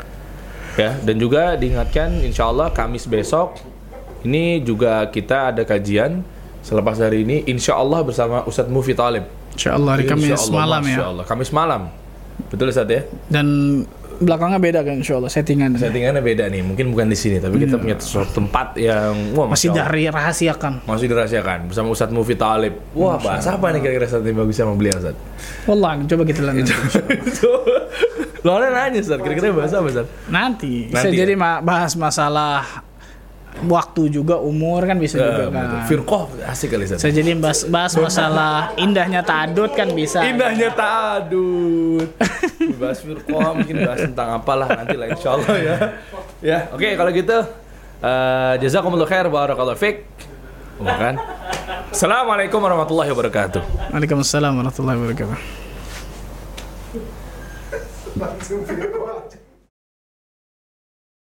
Ya 0.77 0.91
dan 1.01 1.15
juga 1.17 1.59
diingatkan 1.59 2.23
insya 2.23 2.47
Allah 2.47 2.71
Kamis 2.71 3.03
besok 3.09 3.59
ini 4.23 4.59
juga 4.61 5.07
kita 5.07 5.55
ada 5.55 5.63
kajian. 5.65 6.21
Selepas 6.59 6.99
dari 6.99 7.23
ini 7.23 7.47
insya 7.47 7.79
Allah 7.79 8.03
bersama 8.03 8.43
Ustadz 8.43 8.69
Mufi 8.69 8.91
Talib. 8.91 9.38
Insyaallah 9.53 9.91
hari 9.95 10.03
Insya 10.05 10.13
Kamis 10.15 10.41
Allah, 10.43 10.57
malam 10.57 10.81
Masya 10.83 10.93
ya 10.93 11.05
Allah. 11.05 11.23
Kamis 11.25 11.49
malam. 11.51 11.81
Betul 12.49 12.65
Ustadz 12.71 12.91
ya? 12.91 13.01
dan 13.27 13.47
belakangnya 14.19 14.59
beda 14.59 14.79
kan 14.83 14.99
insyaallah 14.99 15.31
settingan 15.31 15.79
Settingannya 15.79 16.19
beda 16.19 16.51
nih, 16.51 16.59
mungkin 16.59 16.91
bukan 16.91 17.07
di 17.07 17.15
sini, 17.15 17.39
tapi 17.39 17.55
kita 17.55 17.79
punya 17.79 17.95
suatu 17.99 18.35
tempat 18.35 18.75
yang 18.75 19.31
wah 19.31 19.47
masih 19.47 19.71
Masya 19.71 19.79
Allah. 19.79 19.87
dari 19.87 20.03
rahasiakan 20.11 20.73
masih 20.83 21.05
dirahasiakan 21.07 21.59
bersama 21.71 21.87
Ustadz 21.87 22.11
Mufi 22.11 22.35
Talib. 22.35 22.75
Wah, 22.91 23.15
bahas 23.15 23.47
apa 23.47 23.71
nih 23.71 23.79
kira-kira 23.79 24.07
saat 24.11 24.27
ini 24.27 24.35
bagus 24.35 24.59
sama 24.59 24.75
beliau 24.75 24.99
Ustadz? 24.99 25.19
wallah 25.67 25.99
coba 26.03 26.23
kita 26.27 26.39
lihat. 26.51 26.67
Lo 28.47 28.55
nanya 28.59 28.99
Ustadz, 28.99 29.23
kira-kira 29.23 29.51
bahas 29.51 29.71
apa 29.71 29.87
Ustadz? 29.87 30.11
nanti, 30.27 30.87
Nanti 30.87 30.95
bisa 30.95 31.07
ya? 31.11 31.15
jadi 31.27 31.33
bahas 31.39 31.91
masalah 31.95 32.87
waktu 33.67 34.07
juga 34.13 34.39
umur 34.39 34.87
kan 34.87 34.95
bisa 34.95 35.19
juga 35.19 35.51
kan 35.51 35.83
Firqoh 35.89 36.31
asik 36.47 36.71
kali 36.71 36.87
bisa 36.87 37.09
jadi 37.11 37.35
bahas, 37.35 37.67
bahas 37.67 37.93
masalah 37.97 38.71
indahnya 38.79 39.25
tadut 39.25 39.73
kan 39.75 39.91
bisa 39.91 40.23
Indahnya 40.23 40.71
ta'adud. 40.71 42.07
bahas 42.81 42.99
Firqoh 43.03 43.49
mungkin 43.57 43.75
bahas 43.83 43.99
tentang 44.05 44.39
apalah 44.39 44.67
nanti 44.69 44.95
lah 44.95 45.07
insya 45.11 45.29
Allah 45.35 45.55
ya. 45.59 45.75
Ya, 46.39 46.57
oke 46.71 46.87
kalau 46.95 47.11
gitu 47.11 47.37
eh 47.99 48.53
jazakumullah 48.63 49.09
khair 49.09 49.27
barakallahu 49.27 49.75
fik. 49.75 50.07
Bukan. 50.79 51.19
Assalamualaikum 51.91 52.63
warahmatullahi 52.63 53.11
wabarakatuh. 53.11 53.91
Waalaikumsalam 53.91 54.55
warahmatullahi 54.55 54.95
wabarakatuh 54.95 55.59